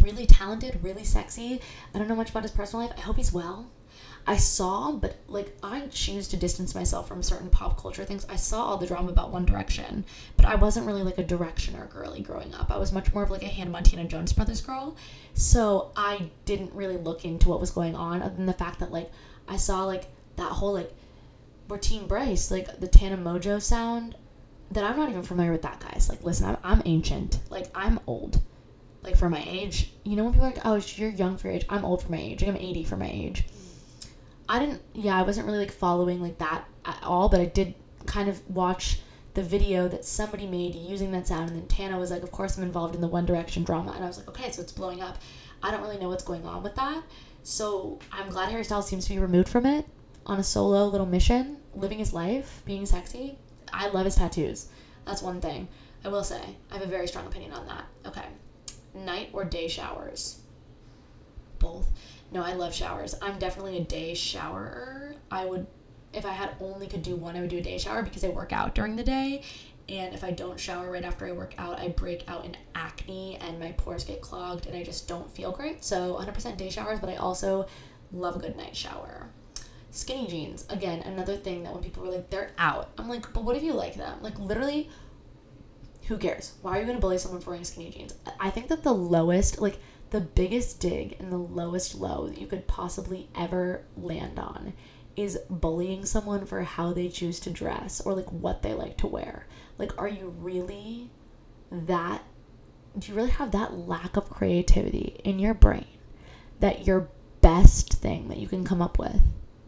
really 0.00 0.26
talented, 0.26 0.78
really 0.82 1.04
sexy. 1.04 1.60
I 1.94 1.98
don't 1.98 2.08
know 2.08 2.16
much 2.16 2.30
about 2.30 2.42
his 2.42 2.52
personal 2.52 2.86
life. 2.86 2.94
I 2.96 3.02
hope 3.02 3.16
he's 3.16 3.32
well. 3.32 3.70
I 4.26 4.36
saw, 4.36 4.92
but 4.92 5.16
like 5.26 5.56
I 5.62 5.88
choose 5.88 6.28
to 6.28 6.36
distance 6.36 6.74
myself 6.74 7.08
from 7.08 7.22
certain 7.22 7.50
pop 7.50 7.80
culture 7.80 8.04
things. 8.04 8.24
I 8.28 8.36
saw 8.36 8.64
all 8.64 8.76
the 8.76 8.86
drama 8.86 9.10
about 9.10 9.32
One 9.32 9.44
Direction, 9.44 10.04
but 10.36 10.46
I 10.46 10.54
wasn't 10.54 10.86
really 10.86 11.02
like 11.02 11.18
a 11.18 11.24
Directioner 11.24 11.90
girly 11.90 12.20
growing 12.20 12.54
up. 12.54 12.70
I 12.70 12.78
was 12.78 12.92
much 12.92 13.12
more 13.12 13.24
of 13.24 13.30
like 13.30 13.42
a 13.42 13.48
Hannah 13.48 13.70
Montana 13.70 14.04
Jonas 14.04 14.32
Brothers 14.32 14.60
girl. 14.60 14.96
So 15.34 15.90
I 15.96 16.30
didn't 16.44 16.72
really 16.72 16.96
look 16.96 17.24
into 17.24 17.48
what 17.48 17.60
was 17.60 17.70
going 17.70 17.96
on 17.96 18.22
other 18.22 18.36
than 18.36 18.46
the 18.46 18.52
fact 18.52 18.78
that 18.78 18.92
like 18.92 19.10
I 19.48 19.56
saw 19.56 19.84
like 19.84 20.06
that 20.36 20.52
whole 20.52 20.74
like 20.74 20.92
we're 21.68 21.78
Team 21.78 22.06
Bryce, 22.06 22.50
like 22.50 22.78
the 22.80 22.88
Tana 22.88 23.16
Mongeau 23.16 23.60
sound 23.60 24.14
that 24.70 24.84
I'm 24.84 24.96
not 24.96 25.08
even 25.08 25.22
familiar 25.22 25.52
with 25.52 25.62
that 25.62 25.80
guys. 25.80 26.08
Like 26.08 26.22
listen, 26.22 26.46
I'm 26.46 26.58
I'm 26.62 26.82
ancient. 26.84 27.40
Like 27.50 27.70
I'm 27.74 27.98
old 28.06 28.40
like 29.02 29.16
for 29.16 29.28
my 29.28 29.44
age. 29.46 29.92
You 30.04 30.16
know 30.16 30.24
when 30.24 30.32
people 30.32 30.46
are 30.46 30.50
like, 30.50 30.64
"Oh, 30.64 30.80
you're 30.96 31.10
young 31.10 31.36
for 31.36 31.48
your 31.48 31.56
age." 31.56 31.66
I'm 31.68 31.84
old 31.84 32.02
for 32.02 32.10
my 32.10 32.18
age. 32.18 32.42
Like 32.42 32.50
I'm 32.50 32.56
80 32.56 32.84
for 32.84 32.96
my 32.96 33.10
age. 33.10 33.44
I 34.48 34.58
didn't. 34.58 34.82
Yeah, 34.94 35.18
I 35.18 35.22
wasn't 35.22 35.46
really 35.46 35.58
like 35.58 35.72
following 35.72 36.20
like 36.20 36.38
that 36.38 36.64
at 36.84 37.02
all, 37.02 37.28
but 37.28 37.40
I 37.40 37.46
did 37.46 37.74
kind 38.06 38.28
of 38.28 38.48
watch 38.50 39.00
the 39.34 39.42
video 39.42 39.88
that 39.88 40.04
somebody 40.04 40.46
made 40.46 40.74
using 40.74 41.10
that 41.12 41.26
sound, 41.26 41.50
and 41.50 41.58
then 41.58 41.66
Tana 41.66 41.98
was 41.98 42.10
like, 42.10 42.22
"Of 42.22 42.30
course, 42.30 42.56
I'm 42.56 42.64
involved 42.64 42.94
in 42.94 43.00
the 43.00 43.08
One 43.08 43.26
Direction 43.26 43.64
drama," 43.64 43.92
and 43.92 44.04
I 44.04 44.06
was 44.06 44.18
like, 44.18 44.28
"Okay, 44.28 44.50
so 44.50 44.62
it's 44.62 44.72
blowing 44.72 45.00
up." 45.00 45.18
I 45.62 45.70
don't 45.70 45.82
really 45.82 45.98
know 45.98 46.08
what's 46.08 46.24
going 46.24 46.44
on 46.44 46.62
with 46.62 46.74
that, 46.74 47.02
so 47.42 47.98
I'm 48.10 48.30
glad 48.30 48.50
Harry 48.50 48.64
Styles 48.64 48.88
seems 48.88 49.04
to 49.06 49.14
be 49.14 49.18
removed 49.18 49.48
from 49.48 49.64
it 49.64 49.86
on 50.26 50.38
a 50.38 50.44
solo 50.44 50.86
little 50.86 51.06
mission, 51.06 51.58
living 51.74 51.98
his 51.98 52.12
life, 52.12 52.62
being 52.64 52.84
sexy. 52.84 53.38
I 53.72 53.88
love 53.88 54.04
his 54.04 54.16
tattoos. 54.16 54.68
That's 55.04 55.22
one 55.22 55.40
thing. 55.40 55.68
I 56.04 56.08
will 56.08 56.24
say. 56.24 56.56
I 56.70 56.74
have 56.74 56.82
a 56.82 56.86
very 56.86 57.06
strong 57.06 57.26
opinion 57.26 57.52
on 57.52 57.66
that. 57.68 57.84
Okay 58.06 58.26
night 58.94 59.30
or 59.32 59.44
day 59.44 59.68
showers? 59.68 60.40
Both. 61.58 61.90
No, 62.30 62.42
I 62.42 62.54
love 62.54 62.74
showers. 62.74 63.14
I'm 63.20 63.38
definitely 63.38 63.76
a 63.76 63.84
day 63.84 64.14
showerer. 64.14 65.14
I 65.30 65.44
would, 65.44 65.66
if 66.12 66.24
I 66.24 66.32
had 66.32 66.50
only 66.60 66.86
could 66.86 67.02
do 67.02 67.14
one, 67.14 67.36
I 67.36 67.40
would 67.40 67.50
do 67.50 67.58
a 67.58 67.62
day 67.62 67.78
shower 67.78 68.02
because 68.02 68.24
I 68.24 68.28
work 68.28 68.52
out 68.52 68.74
during 68.74 68.96
the 68.96 69.04
day. 69.04 69.42
And 69.88 70.14
if 70.14 70.24
I 70.24 70.30
don't 70.30 70.58
shower 70.58 70.90
right 70.90 71.04
after 71.04 71.26
I 71.26 71.32
work 71.32 71.54
out, 71.58 71.78
I 71.78 71.88
break 71.88 72.28
out 72.28 72.44
in 72.44 72.56
acne 72.74 73.36
and 73.40 73.58
my 73.58 73.72
pores 73.72 74.04
get 74.04 74.20
clogged 74.20 74.66
and 74.66 74.76
I 74.76 74.82
just 74.82 75.08
don't 75.08 75.30
feel 75.30 75.52
great. 75.52 75.84
So 75.84 76.14
100% 76.14 76.56
day 76.56 76.70
showers, 76.70 77.00
but 77.00 77.10
I 77.10 77.16
also 77.16 77.66
love 78.12 78.36
a 78.36 78.38
good 78.38 78.56
night 78.56 78.76
shower. 78.76 79.28
Skinny 79.90 80.26
jeans, 80.26 80.64
again, 80.70 81.00
another 81.00 81.36
thing 81.36 81.64
that 81.64 81.74
when 81.74 81.82
people 81.82 82.02
were 82.02 82.10
like, 82.10 82.30
they're 82.30 82.52
out. 82.56 82.90
I'm 82.96 83.08
like, 83.08 83.30
but 83.34 83.44
what 83.44 83.56
if 83.56 83.62
you 83.62 83.74
like 83.74 83.94
them? 83.94 84.22
Like, 84.22 84.38
literally, 84.38 84.88
who 86.12 86.18
cares? 86.18 86.52
Why 86.60 86.76
are 86.76 86.80
you 86.80 86.86
going 86.86 86.98
to 86.98 87.00
bully 87.00 87.16
someone 87.16 87.40
for 87.40 87.50
wearing 87.50 87.64
skinny 87.64 87.90
jeans? 87.90 88.14
I 88.38 88.50
think 88.50 88.68
that 88.68 88.82
the 88.82 88.92
lowest, 88.92 89.60
like 89.60 89.78
the 90.10 90.20
biggest 90.20 90.78
dig 90.78 91.16
and 91.18 91.32
the 91.32 91.38
lowest 91.38 91.94
low 91.94 92.26
that 92.26 92.38
you 92.38 92.46
could 92.46 92.66
possibly 92.66 93.30
ever 93.34 93.84
land 93.96 94.38
on 94.38 94.74
is 95.16 95.38
bullying 95.48 96.04
someone 96.04 96.44
for 96.44 96.62
how 96.62 96.92
they 96.92 97.08
choose 97.08 97.40
to 97.40 97.50
dress 97.50 98.02
or 98.02 98.14
like 98.14 98.30
what 98.30 98.62
they 98.62 98.74
like 98.74 98.98
to 98.98 99.06
wear. 99.06 99.46
Like, 99.78 99.98
are 99.98 100.08
you 100.08 100.34
really 100.38 101.10
that? 101.70 102.22
Do 102.98 103.08
you 103.08 103.14
really 103.14 103.30
have 103.30 103.52
that 103.52 103.78
lack 103.78 104.18
of 104.18 104.28
creativity 104.28 105.18
in 105.24 105.38
your 105.38 105.54
brain 105.54 105.86
that 106.60 106.86
your 106.86 107.08
best 107.40 107.94
thing 107.94 108.28
that 108.28 108.36
you 108.36 108.48
can 108.48 108.64
come 108.64 108.82
up 108.82 108.98
with 108.98 109.22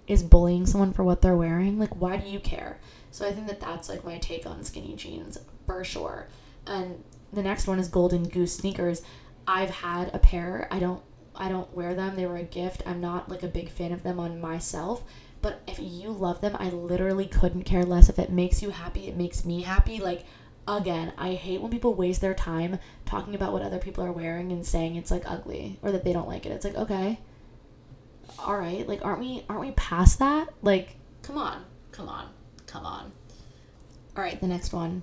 is 0.07 0.23
bullying 0.23 0.67
someone 0.67 0.93
for 0.93 1.05
what 1.05 1.23
they're 1.23 1.37
wearing? 1.37 1.79
Like, 1.79 1.97
why 1.97 2.19
do 2.19 2.29
you 2.29 2.39
care? 2.39 2.81
So 3.11 3.27
I 3.27 3.33
think 3.33 3.47
that 3.47 3.61
that's 3.61 3.89
like 3.89 4.05
my 4.05 4.19
take 4.19 4.45
on 4.45 4.63
skinny 4.63 4.95
jeans 4.95 5.39
for 5.67 5.85
sure. 5.85 6.29
And 6.67 7.03
the 7.33 7.43
next 7.43 7.67
one 7.67 7.79
is 7.79 7.89
Golden 7.89 8.29
Goose 8.29 8.57
sneakers. 8.57 9.03
I've 9.47 9.71
had 9.71 10.15
a 10.15 10.19
pair. 10.19 10.69
I 10.71 10.79
don't 10.79 11.03
I 11.37 11.49
don't 11.49 11.75
wear 11.75 11.95
them. 11.95 12.15
They 12.15 12.27
were 12.27 12.37
a 12.37 12.45
gift. 12.45 12.83
I'm 12.87 13.01
not 13.01 13.29
like 13.29 13.43
a 13.43 13.49
big 13.49 13.69
fan 13.69 13.93
of 13.93 14.03
them 14.03 14.21
on 14.21 14.41
myself. 14.41 15.03
But 15.43 15.61
if 15.67 15.79
you 15.79 16.11
love 16.11 16.41
them, 16.41 16.57
I 16.59 16.71
literally 16.71 17.27
couldn't 17.27 17.65
care 17.65 17.85
less. 17.85 18.09
If 18.09 18.19
it 18.19 18.31
makes 18.31 18.63
you 18.63 18.71
happy, 18.71 19.09
it 19.09 19.17
makes 19.17 19.45
me 19.45 19.63
happy. 19.63 19.99
Like 19.99 20.25
again, 20.67 21.13
I 21.19 21.35
hate 21.35 21.61
when 21.61 21.71
people 21.71 21.95
waste 21.95 22.21
their 22.21 22.35
time 22.35 22.79
talking 23.05 23.35
about 23.35 23.53
what 23.53 23.63
other 23.63 23.79
people 23.79 24.05
are 24.05 24.13
wearing 24.13 24.53
and 24.53 24.65
saying 24.65 24.97
it's 24.97 25.11
like 25.11 25.29
ugly 25.31 25.79
or 25.83 25.93
that 25.93 26.05
they 26.05 26.13
don't 26.13 26.29
like 26.29 26.47
it. 26.47 26.53
It's 26.53 26.65
like, 26.65 26.77
okay. 26.77 27.21
All 28.39 28.57
right. 28.57 28.89
Like 28.89 29.05
aren't 29.05 29.21
we 29.21 29.45
aren't 29.49 29.63
we 29.63 29.73
past 29.73 30.21
that? 30.21 30.49
Like 30.63 30.97
come 31.23 31.37
on. 31.37 31.65
Come 31.93 32.09
on. 32.09 32.29
Come 32.67 32.87
on. 32.87 33.13
All 34.17 34.23
right, 34.23 34.41
the 34.41 34.47
next 34.47 34.73
one 34.73 35.03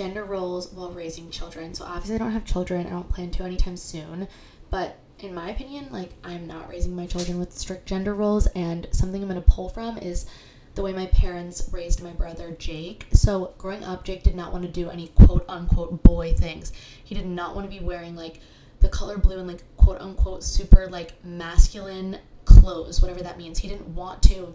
gender 0.00 0.24
roles 0.24 0.72
while 0.72 0.90
raising 0.90 1.28
children. 1.30 1.74
So 1.74 1.84
obviously 1.84 2.14
I 2.14 2.18
don't 2.18 2.30
have 2.30 2.46
children. 2.46 2.86
I 2.86 2.90
don't 2.90 3.10
plan 3.10 3.30
to 3.32 3.42
anytime 3.42 3.76
soon. 3.76 4.28
But 4.70 4.96
in 5.18 5.34
my 5.34 5.50
opinion, 5.50 5.88
like 5.90 6.14
I'm 6.24 6.46
not 6.46 6.70
raising 6.70 6.96
my 6.96 7.04
children 7.04 7.38
with 7.38 7.52
strict 7.52 7.84
gender 7.84 8.14
roles 8.14 8.46
and 8.46 8.88
something 8.92 9.20
I'm 9.20 9.28
going 9.28 9.42
to 9.42 9.46
pull 9.46 9.68
from 9.68 9.98
is 9.98 10.24
the 10.74 10.80
way 10.80 10.94
my 10.94 11.04
parents 11.04 11.68
raised 11.70 12.02
my 12.02 12.12
brother 12.12 12.50
Jake. 12.52 13.08
So 13.12 13.52
growing 13.58 13.84
up, 13.84 14.02
Jake 14.02 14.22
did 14.22 14.34
not 14.34 14.52
want 14.52 14.64
to 14.64 14.70
do 14.70 14.88
any 14.88 15.08
quote 15.08 15.44
unquote 15.50 16.02
boy 16.02 16.32
things. 16.32 16.72
He 17.04 17.14
did 17.14 17.26
not 17.26 17.54
want 17.54 17.70
to 17.70 17.78
be 17.78 17.84
wearing 17.84 18.16
like 18.16 18.40
the 18.80 18.88
color 18.88 19.18
blue 19.18 19.38
and 19.38 19.48
like 19.48 19.62
quote 19.76 20.00
unquote 20.00 20.42
super 20.42 20.88
like 20.88 21.22
masculine 21.22 22.16
clothes, 22.46 23.02
whatever 23.02 23.22
that 23.22 23.36
means. 23.36 23.58
He 23.58 23.68
didn't 23.68 23.88
want 23.88 24.22
to 24.22 24.54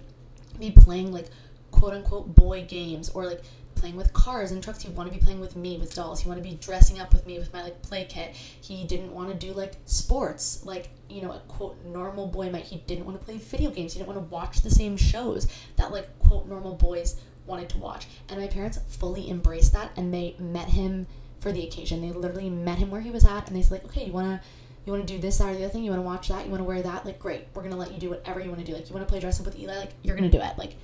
be 0.57 0.71
playing 0.71 1.11
like 1.13 1.29
quote 1.69 1.93
unquote 1.93 2.33
boy 2.33 2.65
games 2.67 3.09
or 3.09 3.27
like 3.27 3.43
playing 3.75 3.95
with 3.95 4.13
cars 4.13 4.51
and 4.51 4.63
trucks. 4.63 4.81
He 4.81 4.89
wanted 4.89 5.13
to 5.13 5.19
be 5.19 5.23
playing 5.23 5.39
with 5.39 5.55
me 5.55 5.77
with 5.77 5.93
dolls. 5.93 6.21
He 6.21 6.27
wanted 6.27 6.43
to 6.43 6.49
be 6.49 6.55
dressing 6.55 6.99
up 6.99 7.13
with 7.13 7.25
me 7.27 7.37
with 7.37 7.53
my 7.53 7.63
like 7.63 7.81
play 7.81 8.05
kit. 8.09 8.33
He 8.33 8.83
didn't 8.85 9.13
want 9.13 9.29
to 9.29 9.35
do 9.35 9.53
like 9.53 9.73
sports, 9.85 10.65
like 10.65 10.89
you 11.09 11.21
know 11.21 11.31
a 11.31 11.39
quote 11.47 11.83
normal 11.85 12.27
boy 12.27 12.49
might. 12.49 12.63
He 12.63 12.77
didn't 12.87 13.05
want 13.05 13.19
to 13.19 13.25
play 13.25 13.37
video 13.37 13.69
games. 13.69 13.93
He 13.93 13.99
didn't 13.99 14.13
want 14.13 14.19
to 14.19 14.33
watch 14.33 14.61
the 14.61 14.69
same 14.69 14.97
shows 14.97 15.47
that 15.75 15.91
like 15.91 16.17
quote 16.19 16.47
normal 16.47 16.75
boys 16.75 17.19
wanted 17.45 17.69
to 17.69 17.77
watch. 17.77 18.07
And 18.29 18.39
my 18.39 18.47
parents 18.47 18.79
fully 18.87 19.29
embraced 19.29 19.73
that, 19.73 19.91
and 19.95 20.13
they 20.13 20.35
met 20.39 20.69
him 20.69 21.07
for 21.39 21.51
the 21.51 21.63
occasion. 21.63 22.01
They 22.01 22.11
literally 22.11 22.49
met 22.49 22.79
him 22.79 22.89
where 22.89 23.01
he 23.01 23.11
was 23.11 23.25
at, 23.25 23.47
and 23.47 23.55
they 23.55 23.61
said 23.61 23.71
like, 23.83 23.85
okay, 23.85 24.05
you 24.05 24.13
wanna. 24.13 24.41
You 24.85 24.93
want 24.93 25.07
to 25.07 25.11
do 25.15 25.19
this, 25.19 25.39
that, 25.39 25.49
or 25.49 25.55
the 25.55 25.63
other 25.63 25.69
thing? 25.69 25.83
You 25.83 25.89
want 25.89 26.03
to 26.03 26.05
watch 26.05 26.27
that? 26.27 26.45
You 26.45 26.51
want 26.51 26.59
to 26.59 26.63
wear 26.63 26.79
that? 26.83 27.07
Like, 27.07 27.17
great. 27.17 27.47
We're 27.55 27.63
gonna 27.63 27.75
let 27.75 27.91
you 27.91 27.97
do 27.97 28.11
whatever 28.11 28.39
you 28.39 28.49
want 28.49 28.59
to 28.59 28.65
do. 28.67 28.73
Like, 28.73 28.87
you 28.87 28.93
want 28.93 29.07
to 29.07 29.11
play 29.11 29.19
dress 29.19 29.39
up 29.39 29.47
with 29.47 29.57
Eli? 29.57 29.75
Like, 29.79 29.93
you're 30.03 30.15
gonna 30.15 30.29
do 30.29 30.39
it. 30.39 30.59
Like, 30.59 30.75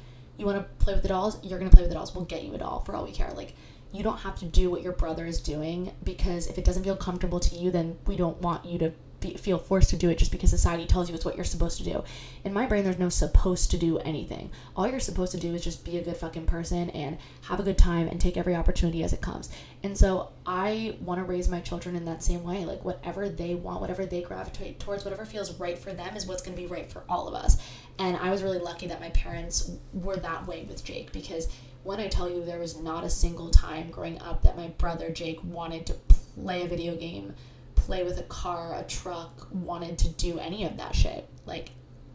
you 0.41 0.47
want 0.47 0.57
to 0.57 0.83
play 0.83 0.93
with 0.93 1.03
the 1.03 1.09
dolls, 1.09 1.37
you're 1.43 1.59
going 1.59 1.69
to 1.69 1.75
play 1.75 1.83
with 1.83 1.91
the 1.91 1.95
dolls. 1.95 2.13
We'll 2.13 2.25
get 2.25 2.43
you 2.43 2.53
a 2.53 2.57
doll 2.57 2.81
for 2.81 2.95
all 2.95 3.05
we 3.05 3.11
care. 3.11 3.31
Like, 3.31 3.53
you 3.93 4.03
don't 4.03 4.19
have 4.19 4.35
to 4.39 4.45
do 4.45 4.69
what 4.69 4.81
your 4.81 4.93
brother 4.93 5.25
is 5.25 5.39
doing 5.39 5.93
because 6.03 6.47
if 6.47 6.57
it 6.57 6.65
doesn't 6.65 6.83
feel 6.83 6.97
comfortable 6.97 7.39
to 7.39 7.55
you, 7.55 7.71
then 7.71 7.97
we 8.05 8.15
don't 8.15 8.41
want 8.41 8.65
you 8.65 8.79
to 8.79 8.91
feel 9.21 9.57
forced 9.57 9.89
to 9.91 9.95
do 9.95 10.09
it 10.09 10.17
just 10.17 10.31
because 10.31 10.49
society 10.49 10.85
tells 10.85 11.09
you 11.09 11.15
it's 11.15 11.25
what 11.25 11.35
you're 11.35 11.45
supposed 11.45 11.77
to 11.77 11.83
do. 11.83 12.03
In 12.43 12.53
my 12.53 12.65
brain, 12.65 12.83
there's 12.83 12.99
no 12.99 13.09
supposed 13.09 13.71
to 13.71 13.77
do 13.77 13.99
anything. 13.99 14.51
All 14.75 14.87
you're 14.87 14.99
supposed 14.99 15.31
to 15.33 15.39
do 15.39 15.53
is 15.53 15.63
just 15.63 15.85
be 15.85 15.97
a 15.97 16.03
good 16.03 16.17
fucking 16.17 16.45
person 16.45 16.89
and 16.91 17.17
have 17.43 17.59
a 17.59 17.63
good 17.63 17.77
time 17.77 18.07
and 18.07 18.19
take 18.19 18.37
every 18.37 18.55
opportunity 18.55 19.03
as 19.03 19.13
it 19.13 19.21
comes. 19.21 19.49
And 19.83 19.97
so 19.97 20.31
I 20.45 20.97
want 21.01 21.19
to 21.19 21.23
raise 21.23 21.49
my 21.49 21.59
children 21.59 21.95
in 21.95 22.05
that 22.05 22.23
same 22.23 22.43
way. 22.43 22.65
Like 22.65 22.83
whatever 22.83 23.29
they 23.29 23.55
want, 23.55 23.81
whatever 23.81 24.05
they 24.05 24.21
gravitate 24.21 24.79
towards, 24.79 25.03
whatever 25.05 25.25
feels 25.25 25.57
right 25.59 25.77
for 25.77 25.93
them 25.93 26.15
is 26.15 26.25
what's 26.25 26.41
going 26.41 26.55
to 26.55 26.61
be 26.61 26.67
right 26.67 26.91
for 26.91 27.03
all 27.07 27.27
of 27.27 27.33
us. 27.33 27.57
And 27.99 28.17
I 28.17 28.31
was 28.31 28.43
really 28.43 28.59
lucky 28.59 28.87
that 28.87 28.99
my 28.99 29.09
parents 29.09 29.71
were 29.93 30.17
that 30.17 30.47
way 30.47 30.65
with 30.67 30.83
Jake 30.83 31.11
because 31.11 31.47
when 31.83 31.99
I 31.99 32.07
tell 32.07 32.29
you 32.29 32.43
there 32.43 32.59
was 32.59 32.79
not 32.79 33.03
a 33.03 33.09
single 33.09 33.49
time 33.49 33.89
growing 33.89 34.21
up 34.21 34.43
that 34.43 34.55
my 34.55 34.67
brother 34.67 35.09
Jake 35.09 35.39
wanted 35.43 35.85
to 35.87 35.93
play 35.93 36.63
a 36.63 36.67
video 36.67 36.95
game, 36.95 37.33
play 37.81 38.03
with 38.03 38.19
a 38.19 38.23
car, 38.23 38.75
a 38.77 38.83
truck, 38.83 39.47
wanted 39.51 39.97
to 39.99 40.09
do 40.09 40.39
any 40.39 40.65
of 40.65 40.77
that 40.77 40.95
shit. 40.95 41.27
Like 41.45 41.71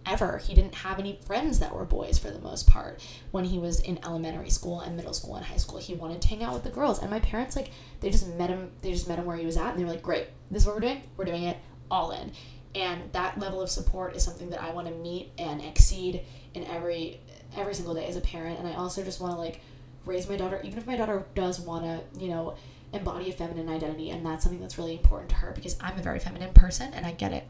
ever. 0.07 0.39
He 0.39 0.55
didn't 0.55 0.77
have 0.77 0.99
any 0.99 1.19
friends 1.27 1.59
that 1.59 1.75
were 1.75 1.85
boys 1.85 2.19
for 2.19 2.31
the 2.31 2.39
most 2.39 2.69
part 2.69 3.01
when 3.33 3.45
he 3.45 3.59
was 3.59 3.81
in 3.81 3.99
elementary 4.05 4.51
school 4.51 4.81
and 4.81 4.97
middle 4.97 5.13
school 5.13 5.35
and 5.35 5.45
high 5.45 5.57
school. 5.57 5.79
He 5.79 5.95
wanted 5.95 6.23
to 6.23 6.29
hang 6.29 6.43
out 6.43 6.55
with 6.55 6.63
the 6.63 6.71
girls. 6.71 7.01
And 7.01 7.11
my 7.11 7.21
parents 7.21 7.57
like 7.57 7.71
they 8.01 8.11
just 8.11 8.29
met 8.29 8.49
him 8.49 8.71
they 8.83 8.93
just 8.93 9.09
met 9.09 9.19
him 9.19 9.27
where 9.27 9.37
he 9.37 9.45
was 9.45 9.57
at 9.57 9.71
and 9.71 9.79
they 9.79 9.85
were 9.85 9.91
like, 9.91 10.03
Great, 10.03 10.29
this 10.51 10.63
is 10.63 10.67
what 10.67 10.77
we're 10.77 10.83
doing, 10.83 11.03
we're 11.17 11.25
doing 11.25 11.43
it 11.43 11.59
all 11.91 12.13
in. 12.13 12.33
And 12.75 13.13
that 13.13 13.39
level 13.39 13.61
of 13.61 13.71
support 13.71 14.15
is 14.15 14.23
something 14.23 14.51
that 14.51 14.63
I 14.63 14.71
want 14.71 14.87
to 14.87 14.95
meet 14.95 15.33
and 15.39 15.63
exceed 15.63 16.23
in 16.55 16.65
every 16.65 17.21
every 17.57 17.75
single 17.75 17.95
day 17.95 18.07
as 18.07 18.17
a 18.17 18.21
parent. 18.21 18.59
And 18.59 18.69
I 18.69 18.75
also 18.75 19.03
just 19.03 19.21
want 19.21 19.35
to 19.35 19.39
like 19.39 19.61
raise 20.05 20.29
my 20.29 20.37
daughter, 20.37 20.61
even 20.63 20.79
if 20.79 20.87
my 20.87 20.97
daughter 20.97 21.27
does 21.35 21.59
want 21.59 21.85
to, 21.85 22.21
you 22.21 22.29
know, 22.29 22.57
embody 22.97 23.31
a 23.31 23.33
feminine 23.33 23.69
identity. 23.69 24.11
And 24.11 24.25
that's 24.25 24.43
something 24.45 24.61
that's 24.61 24.79
really 24.79 24.95
important 24.95 25.31
to 25.31 25.37
her 25.37 25.53
because 25.53 25.77
I'm 25.81 25.99
a 25.99 26.03
very 26.03 26.19
feminine 26.19 26.53
person 26.53 26.93
and 26.95 27.07
I 27.07 27.13
get 27.13 27.33
it. 27.33 27.45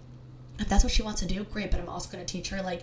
If 0.59 0.68
that's 0.68 0.84
what 0.84 0.92
she 0.92 1.03
wants 1.03 1.20
to 1.20 1.26
do, 1.26 1.44
great. 1.44 1.70
But 1.70 1.80
I'm 1.80 1.88
also 1.88 2.11
going 2.11 2.24
to 2.24 2.30
teach 2.30 2.49
her 2.51 2.62
like 2.62 2.82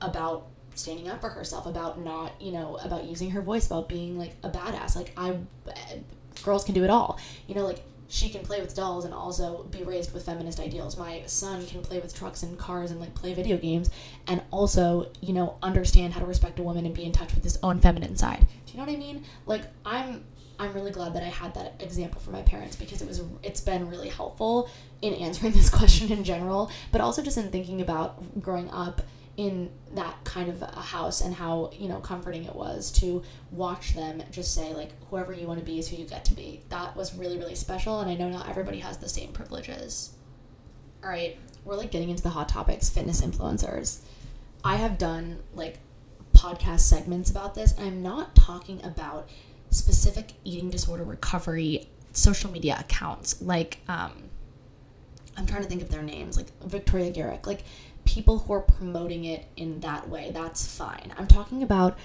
about 0.00 0.46
standing 0.74 1.08
up 1.08 1.20
for 1.20 1.28
herself, 1.30 1.66
about 1.66 2.00
not, 2.00 2.32
you 2.40 2.52
know, 2.52 2.76
about 2.76 3.04
using 3.04 3.30
her 3.30 3.42
voice, 3.42 3.66
about 3.66 3.88
being 3.88 4.18
like 4.18 4.36
a 4.42 4.50
badass. 4.50 4.96
Like 4.96 5.12
I, 5.16 5.38
girls 6.42 6.64
can 6.64 6.74
do 6.74 6.84
it 6.84 6.90
all. 6.90 7.18
You 7.46 7.54
know, 7.54 7.66
like 7.66 7.82
she 8.08 8.28
can 8.28 8.42
play 8.42 8.60
with 8.60 8.74
dolls 8.74 9.04
and 9.04 9.14
also 9.14 9.62
be 9.70 9.84
raised 9.84 10.12
with 10.12 10.26
feminist 10.26 10.58
ideals. 10.58 10.98
My 10.98 11.22
son 11.26 11.64
can 11.66 11.80
play 11.80 12.00
with 12.00 12.12
trucks 12.12 12.42
and 12.42 12.58
cars 12.58 12.90
and 12.90 12.98
like 12.98 13.14
play 13.14 13.34
video 13.34 13.56
games 13.56 13.88
and 14.26 14.42
also, 14.50 15.10
you 15.20 15.32
know, 15.32 15.56
understand 15.62 16.14
how 16.14 16.20
to 16.20 16.26
respect 16.26 16.58
a 16.58 16.62
woman 16.62 16.84
and 16.84 16.94
be 16.94 17.04
in 17.04 17.12
touch 17.12 17.34
with 17.34 17.44
his 17.44 17.58
own 17.62 17.78
feminine 17.78 18.16
side. 18.16 18.46
Do 18.66 18.72
you 18.72 18.78
know 18.78 18.84
what 18.84 18.92
I 18.92 18.96
mean? 18.96 19.24
Like 19.46 19.62
I'm 19.86 20.24
I'm 20.60 20.74
really 20.74 20.90
glad 20.90 21.14
that 21.14 21.22
I 21.22 21.28
had 21.28 21.54
that 21.54 21.80
example 21.80 22.20
for 22.20 22.30
my 22.30 22.42
parents 22.42 22.76
because 22.76 23.00
it 23.00 23.08
was 23.08 23.22
it's 23.42 23.62
been 23.62 23.88
really 23.88 24.10
helpful 24.10 24.68
in 25.00 25.14
answering 25.14 25.52
this 25.54 25.70
question 25.70 26.12
in 26.12 26.22
general, 26.22 26.70
but 26.92 27.00
also 27.00 27.22
just 27.22 27.38
in 27.38 27.50
thinking 27.50 27.80
about 27.80 28.40
growing 28.42 28.70
up 28.70 29.00
in 29.38 29.70
that 29.94 30.22
kind 30.24 30.50
of 30.50 30.60
a 30.60 30.66
house 30.66 31.22
and 31.22 31.34
how 31.34 31.70
you 31.72 31.88
know 31.88 31.98
comforting 31.98 32.44
it 32.44 32.54
was 32.54 32.90
to 32.90 33.22
watch 33.50 33.94
them 33.94 34.22
just 34.30 34.54
say 34.54 34.74
like 34.74 34.90
whoever 35.08 35.32
you 35.32 35.46
want 35.46 35.58
to 35.58 35.64
be 35.64 35.78
is 35.78 35.88
who 35.88 35.96
you 35.96 36.04
get 36.04 36.26
to 36.26 36.34
be. 36.34 36.60
That 36.68 36.94
was 36.94 37.14
really 37.14 37.38
really 37.38 37.54
special 37.54 38.00
and 38.00 38.10
i 38.10 38.14
know 38.14 38.28
not 38.28 38.48
everybody 38.48 38.80
has 38.80 38.98
the 38.98 39.08
same 39.08 39.32
privileges. 39.32 40.12
All 41.02 41.08
right 41.08 41.38
we're 41.64 41.76
like 41.76 41.90
getting 41.90 42.10
into 42.10 42.22
the 42.22 42.30
hot 42.30 42.50
topics 42.50 42.90
fitness 42.90 43.22
influencers. 43.22 44.00
I 44.62 44.76
have 44.76 44.98
done 44.98 45.38
like 45.54 45.78
podcast 46.34 46.80
segments 46.80 47.30
about 47.30 47.54
this 47.54 47.74
i'm 47.78 48.02
not 48.02 48.34
talking 48.34 48.82
about 48.84 49.28
specific 49.70 50.32
eating 50.44 50.70
disorder 50.70 51.04
recovery 51.04 51.88
social 52.12 52.50
media 52.50 52.76
accounts 52.80 53.40
like 53.40 53.78
um 53.88 54.12
i'm 55.36 55.46
trying 55.46 55.62
to 55.62 55.68
think 55.68 55.80
of 55.80 55.90
their 55.90 56.02
names 56.02 56.36
like 56.36 56.48
victoria 56.64 57.10
garrick 57.10 57.46
like 57.46 57.62
people 58.04 58.40
who 58.40 58.52
are 58.52 58.60
promoting 58.60 59.24
it 59.24 59.46
in 59.56 59.80
that 59.80 60.08
way. 60.08 60.30
That's 60.32 60.66
fine. 60.66 61.12
I'm 61.16 61.26
talking 61.26 61.62
about 61.62 61.98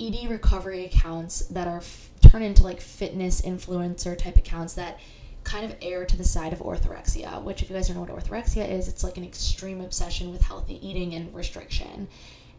ED 0.00 0.28
recovery 0.28 0.84
accounts 0.84 1.40
that 1.46 1.68
are 1.68 1.78
f- 1.78 2.10
turned 2.20 2.44
into 2.44 2.64
like 2.64 2.80
fitness 2.80 3.40
influencer 3.40 4.16
type 4.18 4.36
accounts 4.36 4.74
that 4.74 4.98
kind 5.44 5.64
of 5.64 5.76
err 5.82 6.04
to 6.04 6.16
the 6.16 6.24
side 6.24 6.52
of 6.52 6.60
orthorexia, 6.60 7.42
which, 7.42 7.62
if 7.62 7.70
you 7.70 7.76
guys 7.76 7.88
don't 7.88 7.96
know 7.96 8.02
what 8.02 8.24
orthorexia 8.24 8.68
is, 8.68 8.88
it's 8.88 9.04
like 9.04 9.16
an 9.16 9.24
extreme 9.24 9.80
obsession 9.80 10.30
with 10.30 10.42
healthy 10.42 10.84
eating 10.86 11.14
and 11.14 11.32
restriction. 11.34 12.08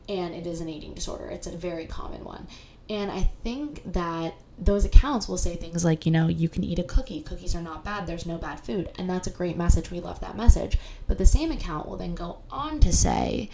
And 0.10 0.34
it 0.34 0.46
is 0.46 0.60
an 0.60 0.68
eating 0.70 0.94
disorder, 0.94 1.28
it's 1.28 1.48
a 1.48 1.56
very 1.58 1.86
common 1.86 2.24
one. 2.24 2.48
And 2.90 3.12
I 3.12 3.30
think 3.44 3.94
that 3.94 4.36
those 4.58 4.86
accounts 4.86 5.28
will 5.28 5.38
say 5.38 5.56
things 5.56 5.84
like, 5.84 6.06
you 6.06 6.12
know, 6.12 6.28
you 6.28 6.50
can 6.50 6.64
eat 6.64 6.80
a 6.80 6.84
cookie. 6.84 7.22
Cookies 7.22 7.56
are 7.56 7.62
not 7.62 7.84
bad. 7.84 8.08
There's 8.08 8.26
no 8.26 8.38
bad 8.38 8.60
food. 8.60 8.92
And 8.98 9.10
that's 9.10 9.28
a 9.28 9.32
great 9.32 9.58
message. 9.58 9.90
We 9.90 10.00
love 10.00 10.20
that 10.20 10.38
message. 10.38 10.78
But 11.08 11.18
the 11.18 11.26
same 11.26 11.52
account 11.52 11.88
will 11.88 11.98
then 11.98 12.14
go 12.14 12.40
on 12.52 12.80
to 12.82 12.94
say, 12.94 13.50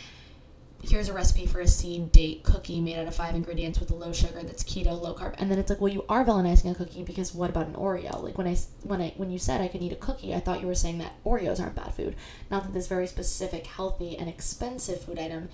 here's 0.82 1.10
a 1.10 1.14
recipe 1.14 1.46
for 1.46 1.60
a 1.60 1.68
seed 1.68 2.12
date 2.12 2.44
cookie 2.44 2.80
made 2.80 2.98
out 2.98 3.08
of 3.08 3.14
five 3.14 3.36
ingredients 3.36 3.80
with 3.80 3.92
a 3.92 3.96
low 3.96 4.14
sugar 4.14 4.42
that's 4.44 4.64
keto 4.64 5.00
low 5.00 5.14
carb 5.14 5.36
and 5.38 5.52
then 5.52 5.60
it's 5.60 5.70
like 5.70 5.82
well 5.82 5.92
you 5.92 6.06
are 6.08 6.24
villainizing 6.24 6.72
a 6.72 6.76
cookie 6.76 7.04
because 7.04 7.34
what 7.34 7.50
about 7.50 7.68
an 7.68 7.74
oreo 7.74 8.24
like 8.24 8.38
when 8.38 8.48
i 8.48 8.56
when 8.84 9.02
i 9.02 9.14
when 9.18 9.30
you 9.30 9.38
said 9.38 9.60
i 9.60 9.68
could 9.68 9.82
eat 9.82 9.92
a 9.92 9.98
cookie 9.98 10.34
i 10.34 10.40
thought 10.40 10.62
you 10.62 10.68
were 10.68 10.76
saying 10.76 10.98
that 10.98 11.12
oreos 11.26 11.60
aren't 11.60 11.76
bad 11.76 11.94
food 11.94 12.16
not 12.50 12.64
that 12.64 12.74
this 12.74 12.88
very 12.88 13.08
specific 13.08 13.68
healthy 13.68 14.18
and 14.18 14.30
expensive 14.30 15.02
food 15.02 15.20
item 15.20 15.50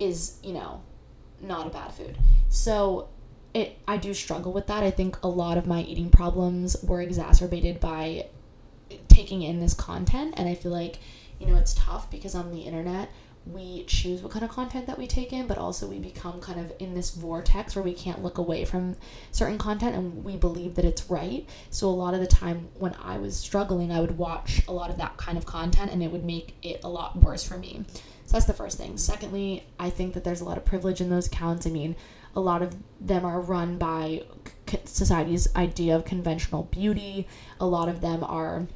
is 0.00 0.38
you 0.42 0.52
know 0.52 0.82
not 1.40 1.66
a 1.66 1.70
bad 1.70 1.92
food 1.92 2.16
so 2.48 3.08
it 3.56 3.78
I 3.88 3.96
do 3.96 4.12
struggle 4.12 4.52
with 4.52 4.66
that. 4.66 4.82
I 4.82 4.90
think 4.90 5.16
a 5.22 5.28
lot 5.28 5.56
of 5.56 5.66
my 5.66 5.80
eating 5.80 6.10
problems 6.10 6.76
were 6.82 7.00
exacerbated 7.00 7.80
by 7.80 8.26
taking 9.08 9.40
in 9.42 9.60
this 9.60 9.72
content 9.72 10.34
and 10.36 10.46
I 10.46 10.54
feel 10.54 10.72
like 10.72 10.98
you 11.40 11.46
know 11.46 11.56
it's 11.56 11.72
tough 11.72 12.10
because 12.10 12.34
on 12.34 12.52
the 12.52 12.60
internet 12.60 13.08
we 13.46 13.84
choose 13.84 14.22
what 14.22 14.32
kind 14.32 14.44
of 14.44 14.50
content 14.50 14.88
that 14.88 14.98
we 14.98 15.06
take 15.06 15.32
in, 15.32 15.46
but 15.46 15.56
also 15.56 15.86
we 15.86 16.00
become 16.00 16.40
kind 16.40 16.58
of 16.58 16.72
in 16.80 16.94
this 16.94 17.12
vortex 17.12 17.76
where 17.76 17.82
we 17.82 17.94
can't 17.94 18.20
look 18.20 18.38
away 18.38 18.64
from 18.64 18.96
certain 19.30 19.56
content 19.56 19.94
and 19.94 20.24
we 20.24 20.36
believe 20.36 20.74
that 20.74 20.84
it's 20.84 21.08
right. 21.08 21.48
So, 21.70 21.88
a 21.88 21.90
lot 21.90 22.12
of 22.12 22.18
the 22.18 22.26
time 22.26 22.70
when 22.74 22.96
I 23.00 23.18
was 23.18 23.36
struggling, 23.36 23.92
I 23.92 24.00
would 24.00 24.18
watch 24.18 24.62
a 24.66 24.72
lot 24.72 24.90
of 24.90 24.98
that 24.98 25.16
kind 25.16 25.38
of 25.38 25.46
content 25.46 25.92
and 25.92 26.02
it 26.02 26.10
would 26.10 26.24
make 26.24 26.56
it 26.60 26.80
a 26.82 26.88
lot 26.88 27.22
worse 27.22 27.44
for 27.44 27.56
me. 27.56 27.84
So, 28.26 28.32
that's 28.32 28.46
the 28.46 28.52
first 28.52 28.76
thing. 28.76 28.98
Secondly, 28.98 29.66
I 29.78 29.88
think 29.88 30.14
that 30.14 30.24
there's 30.24 30.40
a 30.40 30.44
lot 30.44 30.58
of 30.58 30.64
privilege 30.64 31.00
in 31.00 31.10
those 31.10 31.28
accounts. 31.28 31.66
I 31.66 31.70
mean, 31.70 31.96
a 32.34 32.40
lot 32.40 32.60
of 32.60 32.76
them 33.00 33.24
are 33.24 33.40
run 33.40 33.78
by 33.78 34.22
society's 34.84 35.48
idea 35.56 35.96
of 35.96 36.04
conventional 36.04 36.64
beauty. 36.64 37.26
A 37.60 37.66
lot 37.66 37.88
of 37.88 38.00
them 38.00 38.22
are, 38.24 38.66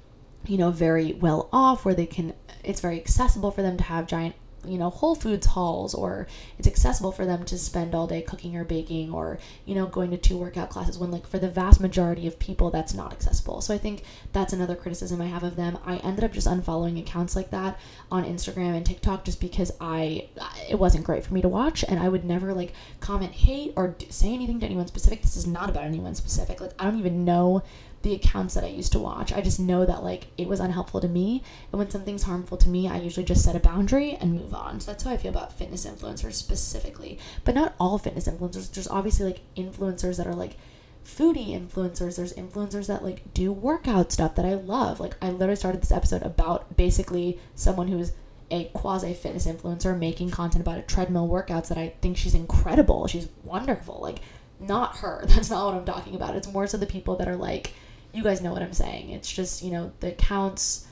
you 0.46 0.56
know, 0.56 0.70
very 0.70 1.12
well 1.12 1.48
off 1.52 1.84
where 1.84 1.94
they 1.94 2.06
can, 2.06 2.32
it's 2.64 2.80
very 2.80 2.98
accessible 2.98 3.50
for 3.50 3.62
them 3.62 3.76
to 3.76 3.84
have 3.84 4.06
giant 4.06 4.34
you 4.66 4.78
know 4.78 4.90
whole 4.90 5.14
foods 5.14 5.46
hauls 5.46 5.94
or 5.94 6.26
it's 6.58 6.68
accessible 6.68 7.12
for 7.12 7.24
them 7.24 7.44
to 7.44 7.58
spend 7.58 7.94
all 7.94 8.06
day 8.06 8.20
cooking 8.20 8.56
or 8.56 8.64
baking 8.64 9.12
or 9.12 9.38
you 9.64 9.74
know 9.74 9.86
going 9.86 10.10
to 10.10 10.16
two 10.16 10.36
workout 10.36 10.70
classes 10.70 10.98
when 10.98 11.10
like 11.10 11.26
for 11.26 11.38
the 11.38 11.48
vast 11.48 11.80
majority 11.80 12.26
of 12.26 12.38
people 12.38 12.70
that's 12.70 12.94
not 12.94 13.12
accessible. 13.12 13.60
So 13.60 13.74
i 13.74 13.78
think 13.78 14.02
that's 14.32 14.52
another 14.52 14.76
criticism 14.76 15.20
i 15.20 15.26
have 15.26 15.42
of 15.42 15.56
them. 15.56 15.78
I 15.84 15.96
ended 15.98 16.24
up 16.24 16.32
just 16.32 16.46
unfollowing 16.46 16.98
accounts 16.98 17.36
like 17.36 17.50
that 17.50 17.78
on 18.10 18.24
instagram 18.24 18.76
and 18.76 18.84
tiktok 18.84 19.24
just 19.24 19.40
because 19.40 19.72
i 19.80 20.28
it 20.68 20.78
wasn't 20.78 21.04
great 21.04 21.24
for 21.24 21.34
me 21.34 21.42
to 21.42 21.48
watch 21.48 21.84
and 21.88 21.98
i 22.00 22.08
would 22.08 22.24
never 22.24 22.52
like 22.52 22.72
comment 23.00 23.32
hate 23.32 23.72
or 23.76 23.96
say 24.08 24.32
anything 24.32 24.60
to 24.60 24.66
anyone 24.66 24.86
specific. 24.86 25.22
This 25.22 25.36
is 25.36 25.46
not 25.46 25.70
about 25.70 25.84
anyone 25.84 26.14
specific. 26.14 26.60
Like 26.60 26.72
i 26.78 26.84
don't 26.84 26.98
even 26.98 27.24
know 27.24 27.62
the 28.02 28.14
accounts 28.14 28.54
that 28.54 28.64
I 28.64 28.68
used 28.68 28.92
to 28.92 28.98
watch. 28.98 29.32
I 29.32 29.42
just 29.42 29.60
know 29.60 29.84
that 29.84 30.02
like 30.02 30.28
it 30.38 30.48
was 30.48 30.60
unhelpful 30.60 31.00
to 31.00 31.08
me. 31.08 31.42
And 31.70 31.78
when 31.78 31.90
something's 31.90 32.22
harmful 32.22 32.56
to 32.58 32.68
me, 32.68 32.88
I 32.88 32.98
usually 32.98 33.26
just 33.26 33.44
set 33.44 33.56
a 33.56 33.60
boundary 33.60 34.14
and 34.14 34.32
move 34.32 34.54
on. 34.54 34.80
So 34.80 34.90
that's 34.90 35.04
how 35.04 35.10
I 35.10 35.16
feel 35.18 35.30
about 35.30 35.52
fitness 35.52 35.84
influencers 35.84 36.34
specifically. 36.34 37.18
But 37.44 37.54
not 37.54 37.74
all 37.78 37.98
fitness 37.98 38.26
influencers. 38.26 38.72
There's 38.72 38.88
obviously 38.88 39.26
like 39.26 39.40
influencers 39.56 40.16
that 40.16 40.26
are 40.26 40.34
like 40.34 40.56
foodie 41.04 41.50
influencers. 41.50 42.16
There's 42.16 42.32
influencers 42.32 42.86
that 42.86 43.04
like 43.04 43.34
do 43.34 43.52
workout 43.52 44.12
stuff 44.12 44.34
that 44.36 44.46
I 44.46 44.54
love. 44.54 44.98
Like 44.98 45.16
I 45.20 45.30
literally 45.30 45.56
started 45.56 45.82
this 45.82 45.92
episode 45.92 46.22
about 46.22 46.76
basically 46.76 47.38
someone 47.54 47.88
who's 47.88 48.12
a 48.50 48.64
quasi 48.72 49.12
fitness 49.14 49.46
influencer 49.46 49.96
making 49.96 50.30
content 50.30 50.62
about 50.62 50.78
a 50.78 50.82
treadmill 50.82 51.28
workouts 51.28 51.68
that 51.68 51.78
I 51.78 51.94
think 52.00 52.16
she's 52.16 52.34
incredible. 52.34 53.06
She's 53.06 53.28
wonderful. 53.44 54.00
Like 54.00 54.20
not 54.58 54.98
her. 54.98 55.24
That's 55.28 55.50
not 55.50 55.66
what 55.66 55.74
I'm 55.74 55.84
talking 55.84 56.14
about. 56.14 56.36
It's 56.36 56.48
more 56.48 56.66
so 56.66 56.78
the 56.78 56.86
people 56.86 57.16
that 57.16 57.28
are 57.28 57.36
like 57.36 57.74
you 58.12 58.22
guys 58.22 58.40
know 58.40 58.52
what 58.52 58.62
I'm 58.62 58.72
saying. 58.72 59.10
It's 59.10 59.30
just, 59.30 59.62
you 59.62 59.70
know, 59.70 59.92
the 60.00 60.08
accounts 60.08 60.86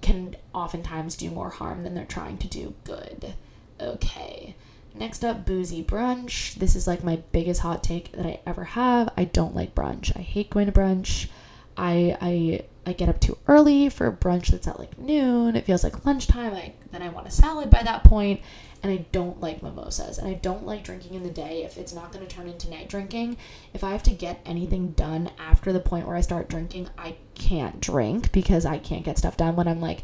can 0.00 0.36
oftentimes 0.54 1.16
do 1.16 1.30
more 1.30 1.50
harm 1.50 1.82
than 1.82 1.94
they're 1.94 2.04
trying 2.04 2.38
to 2.38 2.48
do 2.48 2.74
good. 2.84 3.34
Okay. 3.80 4.54
Next 4.94 5.24
up, 5.24 5.46
boozy 5.46 5.84
brunch. 5.84 6.54
This 6.54 6.74
is 6.74 6.86
like 6.86 7.04
my 7.04 7.16
biggest 7.32 7.60
hot 7.60 7.84
take 7.84 8.12
that 8.12 8.26
I 8.26 8.40
ever 8.46 8.64
have. 8.64 9.12
I 9.16 9.24
don't 9.24 9.54
like 9.54 9.74
brunch. 9.74 10.16
I 10.16 10.20
hate 10.20 10.50
going 10.50 10.66
to 10.66 10.72
brunch. 10.72 11.28
I 11.76 12.16
I 12.20 12.64
I 12.86 12.92
get 12.92 13.08
up 13.08 13.20
too 13.20 13.38
early 13.46 13.88
for 13.88 14.10
brunch 14.10 14.48
that's 14.48 14.66
at 14.66 14.80
like 14.80 14.98
noon. 14.98 15.54
It 15.54 15.64
feels 15.64 15.84
like 15.84 16.04
lunchtime. 16.04 16.54
I 16.54 16.72
then 16.90 17.02
I 17.02 17.08
want 17.08 17.28
a 17.28 17.30
salad 17.30 17.70
by 17.70 17.82
that 17.82 18.04
point 18.04 18.40
and 18.82 18.92
I 18.92 19.06
don't 19.12 19.40
like 19.40 19.62
mimosas 19.62 20.18
and 20.18 20.28
I 20.28 20.34
don't 20.34 20.64
like 20.64 20.84
drinking 20.84 21.14
in 21.14 21.22
the 21.22 21.30
day 21.30 21.64
if 21.64 21.76
it's 21.76 21.92
not 21.92 22.12
going 22.12 22.26
to 22.26 22.34
turn 22.34 22.48
into 22.48 22.70
night 22.70 22.88
drinking. 22.88 23.36
If 23.74 23.84
I 23.84 23.90
have 23.90 24.02
to 24.04 24.10
get 24.10 24.40
anything 24.46 24.92
done 24.92 25.30
after 25.38 25.72
the 25.72 25.80
point 25.80 26.06
where 26.06 26.16
I 26.16 26.22
start 26.22 26.48
drinking, 26.48 26.88
I 26.96 27.16
can't 27.34 27.80
drink 27.80 28.32
because 28.32 28.64
I 28.64 28.78
can't 28.78 29.04
get 29.04 29.18
stuff 29.18 29.36
done 29.36 29.56
when 29.56 29.68
I'm 29.68 29.80
like 29.80 30.02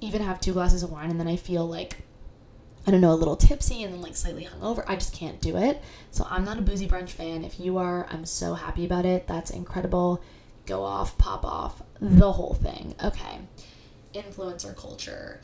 even 0.00 0.22
have 0.22 0.40
two 0.40 0.52
glasses 0.52 0.82
of 0.82 0.90
wine 0.90 1.10
and 1.10 1.18
then 1.18 1.28
I 1.28 1.36
feel 1.36 1.66
like 1.66 1.98
I 2.86 2.90
don't 2.90 3.00
know, 3.00 3.12
a 3.12 3.14
little 3.14 3.36
tipsy 3.36 3.84
and 3.84 3.94
then 3.94 4.02
like 4.02 4.16
slightly 4.16 4.44
hungover. 4.44 4.84
I 4.88 4.96
just 4.96 5.14
can't 5.14 5.40
do 5.40 5.56
it. 5.56 5.80
So 6.10 6.26
I'm 6.28 6.44
not 6.44 6.58
a 6.58 6.62
boozy 6.62 6.88
brunch 6.88 7.10
fan. 7.10 7.44
If 7.44 7.60
you 7.60 7.78
are, 7.78 8.08
I'm 8.10 8.24
so 8.24 8.54
happy 8.54 8.84
about 8.84 9.06
it. 9.06 9.28
That's 9.28 9.50
incredible. 9.50 10.20
Go 10.66 10.82
off, 10.82 11.16
pop 11.16 11.44
off, 11.44 11.82
the 12.00 12.32
whole 12.32 12.54
thing. 12.54 12.96
Okay. 13.02 13.38
Influencer 14.14 14.76
culture. 14.76 15.40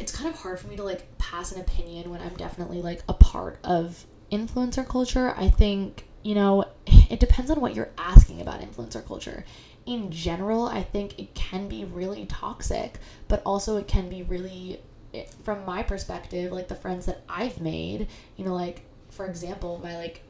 It's 0.00 0.14
kind 0.14 0.32
of 0.32 0.40
hard 0.40 0.58
for 0.58 0.66
me 0.68 0.76
to 0.76 0.82
like 0.82 1.18
pass 1.18 1.52
an 1.52 1.60
opinion 1.60 2.10
when 2.10 2.20
I'm 2.20 2.34
definitely 2.36 2.82
like 2.82 3.02
a 3.08 3.14
part 3.14 3.58
of 3.64 4.06
influencer 4.30 4.86
culture. 4.86 5.34
I 5.36 5.48
think, 5.48 6.04
you 6.22 6.34
know, 6.34 6.64
it 6.86 7.20
depends 7.20 7.50
on 7.50 7.60
what 7.60 7.74
you're 7.74 7.90
asking 7.98 8.40
about 8.40 8.60
influencer 8.60 9.06
culture 9.06 9.44
in 9.88 10.10
general, 10.10 10.66
I 10.66 10.82
think 10.82 11.18
it 11.18 11.34
can 11.34 11.66
be 11.66 11.82
really 11.86 12.26
toxic, 12.26 12.98
but 13.26 13.40
also 13.46 13.78
it 13.78 13.88
can 13.88 14.10
be 14.10 14.22
really 14.22 14.80
eh, 15.14 15.24
from 15.42 15.64
my 15.64 15.82
perspective, 15.82 16.52
like 16.52 16.68
the 16.68 16.74
friends 16.74 17.06
that 17.06 17.22
I've 17.26 17.58
made, 17.58 18.06
you 18.36 18.44
know, 18.44 18.54
like 18.54 18.82
for 19.08 19.24
example, 19.24 19.80
my 19.82 19.96
like 19.96 20.20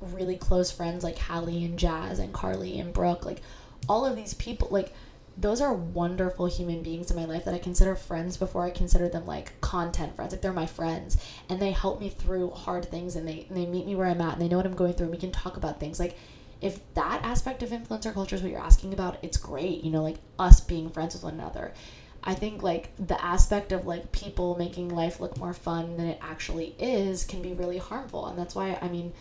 really 0.00 0.36
close 0.36 0.72
friends 0.72 1.04
like 1.04 1.16
Hallie 1.16 1.64
and 1.64 1.78
Jazz 1.78 2.18
and 2.18 2.32
Carly 2.32 2.80
and 2.80 2.92
Brooke, 2.92 3.24
like 3.24 3.40
all 3.88 4.04
of 4.04 4.16
these 4.16 4.34
people, 4.34 4.66
like 4.72 4.92
those 5.36 5.60
are 5.60 5.74
wonderful 5.74 6.46
human 6.46 6.82
beings 6.82 7.10
in 7.10 7.16
my 7.16 7.24
life 7.24 7.44
that 7.44 7.54
I 7.54 7.58
consider 7.58 7.96
friends 7.96 8.36
before 8.36 8.64
I 8.64 8.70
consider 8.70 9.08
them 9.08 9.26
like 9.26 9.60
content 9.60 10.14
friends. 10.14 10.32
Like 10.32 10.42
they're 10.42 10.52
my 10.52 10.66
friends 10.66 11.16
and 11.48 11.60
they 11.60 11.72
help 11.72 12.00
me 12.00 12.08
through 12.08 12.50
hard 12.50 12.84
things 12.86 13.16
and 13.16 13.26
they 13.26 13.46
and 13.48 13.56
they 13.56 13.66
meet 13.66 13.86
me 13.86 13.96
where 13.96 14.06
I'm 14.06 14.20
at 14.20 14.34
and 14.34 14.42
they 14.42 14.48
know 14.48 14.56
what 14.56 14.66
I'm 14.66 14.76
going 14.76 14.92
through 14.92 15.06
and 15.06 15.14
we 15.14 15.20
can 15.20 15.32
talk 15.32 15.56
about 15.56 15.80
things. 15.80 15.98
Like 15.98 16.16
if 16.60 16.80
that 16.94 17.22
aspect 17.24 17.62
of 17.62 17.70
influencer 17.70 18.12
culture 18.14 18.36
is 18.36 18.42
what 18.42 18.50
you're 18.50 18.60
asking 18.60 18.92
about, 18.92 19.18
it's 19.22 19.36
great, 19.36 19.82
you 19.82 19.90
know, 19.90 20.02
like 20.02 20.18
us 20.38 20.60
being 20.60 20.88
friends 20.88 21.14
with 21.14 21.24
one 21.24 21.34
another. 21.34 21.74
I 22.22 22.34
think 22.34 22.62
like 22.62 22.90
the 22.96 23.22
aspect 23.22 23.70
of 23.72 23.86
like 23.86 24.12
people 24.12 24.56
making 24.56 24.88
life 24.88 25.20
look 25.20 25.36
more 25.36 25.52
fun 25.52 25.96
than 25.96 26.06
it 26.06 26.18
actually 26.22 26.74
is 26.78 27.24
can 27.24 27.42
be 27.42 27.52
really 27.52 27.78
harmful. 27.78 28.26
And 28.26 28.38
that's 28.38 28.54
why, 28.54 28.78
I 28.80 28.88
mean, 28.88 29.12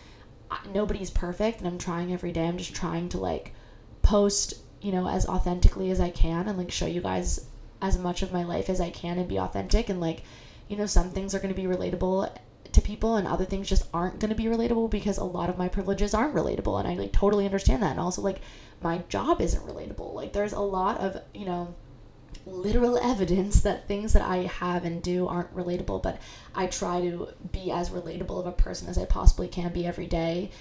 nobody's 0.73 1.09
perfect 1.09 1.59
and 1.59 1.67
I'm 1.67 1.77
trying 1.77 2.13
every 2.13 2.31
day. 2.31 2.47
I'm 2.47 2.57
just 2.57 2.73
trying 2.73 3.09
to 3.09 3.17
like 3.17 3.53
post, 4.03 4.53
you 4.83 4.91
know, 4.91 5.07
as 5.07 5.25
authentically 5.25 5.89
as 5.89 5.99
I 5.99 6.09
can 6.09 6.47
and 6.47 6.57
like 6.57 6.71
show 6.71 6.85
you 6.85 7.01
guys 7.01 7.47
as 7.81 7.97
much 7.97 8.21
of 8.21 8.33
my 8.33 8.43
life 8.43 8.69
as 8.69 8.81
I 8.81 8.89
can 8.89 9.17
and 9.17 9.27
be 9.27 9.39
authentic. 9.39 9.89
And 9.89 10.01
like, 10.01 10.23
you 10.67 10.75
know, 10.75 10.85
some 10.85 11.09
things 11.09 11.33
are 11.33 11.39
going 11.39 11.53
to 11.53 11.59
be 11.59 11.67
relatable 11.67 12.29
to 12.71 12.81
people 12.81 13.15
and 13.15 13.27
other 13.27 13.45
things 13.45 13.69
just 13.69 13.87
aren't 13.93 14.19
going 14.19 14.29
to 14.29 14.35
be 14.35 14.45
relatable 14.45 14.89
because 14.89 15.17
a 15.17 15.23
lot 15.23 15.49
of 15.49 15.57
my 15.57 15.69
privileges 15.69 16.13
aren't 16.13 16.35
relatable. 16.35 16.77
And 16.79 16.87
I 16.87 16.95
like 16.95 17.13
totally 17.13 17.45
understand 17.45 17.81
that. 17.81 17.91
And 17.91 17.99
also, 17.99 18.21
like, 18.21 18.41
my 18.81 18.99
job 19.09 19.39
isn't 19.41 19.65
relatable. 19.65 20.13
Like, 20.13 20.33
there's 20.33 20.53
a 20.53 20.59
lot 20.59 20.99
of, 20.99 21.21
you 21.33 21.45
know, 21.45 21.75
literal 22.45 22.97
evidence 22.97 23.61
that 23.61 23.87
things 23.87 24.13
that 24.13 24.21
I 24.21 24.37
have 24.37 24.83
and 24.83 25.01
do 25.01 25.27
aren't 25.27 25.55
relatable, 25.55 26.03
but 26.03 26.19
I 26.53 26.67
try 26.67 26.99
to 26.99 27.29
be 27.51 27.71
as 27.71 27.89
relatable 27.89 28.39
of 28.39 28.47
a 28.47 28.51
person 28.51 28.89
as 28.89 28.97
I 28.97 29.05
possibly 29.05 29.47
can 29.47 29.71
be 29.71 29.85
every 29.85 30.07
day 30.07 30.51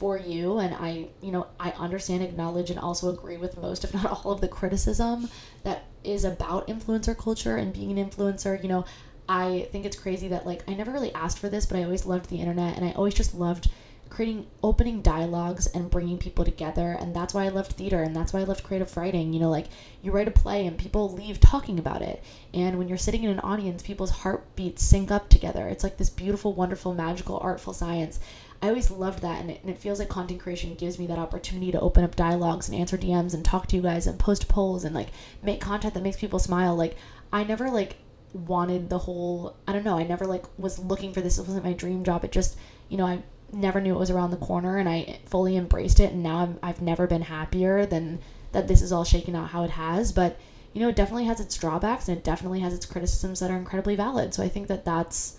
for 0.00 0.16
you 0.16 0.58
and 0.58 0.74
I, 0.74 1.08
you 1.20 1.30
know, 1.30 1.46
I 1.60 1.72
understand, 1.72 2.22
acknowledge 2.22 2.70
and 2.70 2.80
also 2.80 3.10
agree 3.10 3.36
with 3.36 3.58
most 3.58 3.84
if 3.84 3.92
not 3.92 4.06
all 4.24 4.32
of 4.32 4.40
the 4.40 4.48
criticism 4.48 5.28
that 5.62 5.84
is 6.02 6.24
about 6.24 6.66
influencer 6.68 7.16
culture 7.16 7.56
and 7.56 7.70
being 7.70 7.96
an 7.96 8.10
influencer, 8.10 8.60
you 8.60 8.68
know, 8.68 8.86
I 9.28 9.68
think 9.70 9.84
it's 9.84 9.98
crazy 9.98 10.26
that 10.28 10.46
like 10.46 10.64
I 10.66 10.72
never 10.72 10.90
really 10.90 11.14
asked 11.14 11.38
for 11.38 11.50
this, 11.50 11.66
but 11.66 11.78
I 11.78 11.84
always 11.84 12.06
loved 12.06 12.30
the 12.30 12.40
internet 12.40 12.76
and 12.76 12.84
I 12.84 12.92
always 12.92 13.12
just 13.12 13.34
loved 13.34 13.68
creating 14.08 14.46
opening 14.62 15.02
dialogues 15.02 15.68
and 15.68 15.88
bringing 15.88 16.18
people 16.18 16.44
together 16.44 16.96
and 17.00 17.14
that's 17.14 17.32
why 17.32 17.44
i 17.44 17.48
loved 17.48 17.70
theater 17.74 18.02
and 18.02 18.14
that's 18.14 18.32
why 18.32 18.40
i 18.40 18.44
loved 18.44 18.64
creative 18.64 18.96
writing. 18.96 19.32
You 19.32 19.38
know 19.38 19.50
like 19.50 19.66
you 20.02 20.10
write 20.10 20.26
a 20.26 20.32
play 20.32 20.66
and 20.66 20.76
people 20.76 21.12
leave 21.12 21.38
talking 21.38 21.78
about 21.78 22.02
it 22.02 22.24
and 22.52 22.76
when 22.76 22.88
you're 22.88 22.98
sitting 22.98 23.22
in 23.22 23.30
an 23.30 23.38
audience 23.40 23.82
people's 23.82 24.10
heartbeats 24.10 24.82
sync 24.82 25.10
up 25.10 25.28
together. 25.28 25.68
It's 25.68 25.84
like 25.84 25.98
this 25.98 26.10
beautiful 26.10 26.54
wonderful 26.54 26.94
magical 26.94 27.38
artful 27.38 27.74
science 27.74 28.18
i 28.62 28.68
always 28.68 28.90
loved 28.90 29.22
that 29.22 29.40
and 29.40 29.50
it, 29.50 29.60
and 29.62 29.70
it 29.70 29.78
feels 29.78 29.98
like 29.98 30.08
content 30.08 30.40
creation 30.40 30.74
gives 30.74 30.98
me 30.98 31.06
that 31.06 31.18
opportunity 31.18 31.72
to 31.72 31.80
open 31.80 32.04
up 32.04 32.16
dialogues 32.16 32.68
and 32.68 32.78
answer 32.78 32.98
dms 32.98 33.34
and 33.34 33.44
talk 33.44 33.66
to 33.66 33.76
you 33.76 33.82
guys 33.82 34.06
and 34.06 34.18
post 34.18 34.48
polls 34.48 34.84
and 34.84 34.94
like 34.94 35.08
make 35.42 35.60
content 35.60 35.94
that 35.94 36.02
makes 36.02 36.18
people 36.18 36.38
smile. 36.38 36.74
Like 36.74 36.96
i 37.32 37.44
never 37.44 37.70
like 37.70 37.96
wanted 38.32 38.90
the 38.90 38.98
whole 38.98 39.56
i 39.66 39.72
don't 39.72 39.84
know 39.84 39.98
i 39.98 40.04
never 40.04 40.24
like 40.24 40.44
was 40.56 40.78
looking 40.78 41.12
for 41.12 41.20
this 41.20 41.36
it 41.36 41.46
wasn't 41.46 41.64
my 41.64 41.72
dream 41.72 42.04
job. 42.04 42.24
It 42.24 42.32
just 42.32 42.56
you 42.88 42.96
know 42.96 43.06
i 43.06 43.22
never 43.52 43.80
knew 43.80 43.94
it 43.94 43.98
was 43.98 44.10
around 44.10 44.30
the 44.30 44.36
corner 44.36 44.76
and 44.78 44.88
I 44.88 45.18
fully 45.26 45.56
embraced 45.56 46.00
it 46.00 46.12
and 46.12 46.22
now 46.22 46.38
I'm, 46.38 46.58
I've 46.62 46.82
never 46.82 47.06
been 47.06 47.22
happier 47.22 47.86
than 47.86 48.20
that 48.52 48.68
this 48.68 48.82
is 48.82 48.92
all 48.92 49.04
shaking 49.04 49.34
out 49.34 49.50
how 49.50 49.64
it 49.64 49.70
has. 49.70 50.12
But 50.12 50.38
you 50.72 50.80
know 50.80 50.88
it 50.88 50.96
definitely 50.96 51.24
has 51.26 51.40
its 51.40 51.56
drawbacks 51.56 52.08
and 52.08 52.18
it 52.18 52.24
definitely 52.24 52.60
has 52.60 52.74
its 52.74 52.86
criticisms 52.86 53.40
that 53.40 53.50
are 53.50 53.56
incredibly 53.56 53.96
valid. 53.96 54.34
So 54.34 54.42
I 54.42 54.48
think 54.48 54.68
that 54.68 54.84
that's 54.84 55.36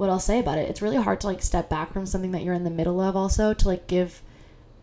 what 0.00 0.08
I'll 0.08 0.18
say 0.18 0.38
about 0.38 0.56
it 0.56 0.68
it's 0.70 0.80
really 0.80 0.96
hard 0.96 1.20
to 1.20 1.26
like 1.26 1.42
step 1.42 1.68
back 1.68 1.92
from 1.92 2.06
something 2.06 2.30
that 2.30 2.42
you're 2.42 2.54
in 2.54 2.64
the 2.64 2.70
middle 2.70 3.00
of 3.00 3.16
also 3.16 3.52
to 3.52 3.68
like 3.68 3.86
give 3.86 4.22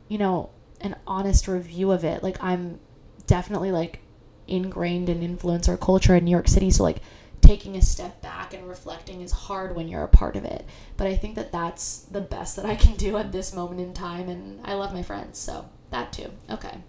you 0.08 0.20
know 0.20 0.52
an 0.80 0.96
honest 1.08 1.48
review 1.48 1.92
of 1.92 2.04
it 2.04 2.22
like 2.22 2.42
I'm 2.44 2.80
definitely 3.26 3.72
like 3.72 4.00
ingrained 4.48 5.10
in 5.10 5.22
influencer 5.22 5.80
culture 5.80 6.16
in 6.16 6.26
New 6.26 6.32
York 6.32 6.48
City 6.48 6.70
so 6.70 6.84
like 6.84 7.02
taking 7.42 7.76
a 7.76 7.82
step 7.82 8.22
back 8.22 8.54
and 8.54 8.68
reflecting 8.68 9.22
is 9.22 9.32
hard 9.32 9.76
when 9.76 9.88
you're 9.88 10.04
a 10.04 10.08
part 10.08 10.36
of 10.36 10.44
it. 10.44 10.66
But 10.98 11.08
I 11.08 11.16
think 11.16 11.36
that 11.36 11.52
that's 11.52 12.00
the 12.00 12.22
best 12.22 12.56
that 12.56 12.66
I 12.66 12.76
can 12.76 12.96
do 12.96 13.18
at 13.18 13.32
this 13.32 13.54
moment 13.54 13.80
in 13.80 13.94
time. 13.94 14.28
And 14.28 14.60
I 14.66 14.74
love 14.74 14.94
my 14.94 15.04
friends, 15.04 15.40
so 15.40 15.70
that 15.90 16.12
too. 16.12 16.32
Okay. 16.50 16.80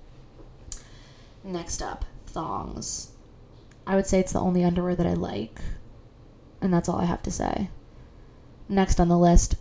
Next 1.45 1.81
up, 1.81 2.05
thongs. 2.27 3.13
I 3.87 3.95
would 3.95 4.07
say 4.07 4.19
it's 4.19 4.33
the 4.33 4.41
only 4.41 4.65
underwear 4.65 4.97
that 4.97 5.07
I 5.07 5.15
like. 5.15 5.61
And 6.61 6.75
that's 6.75 6.89
all 6.89 6.99
I 6.99 7.05
have 7.05 7.23
to 7.23 7.31
say. 7.31 7.71
Next 8.69 9.01
on 9.01 9.09
the 9.09 9.19
list, 9.19 9.57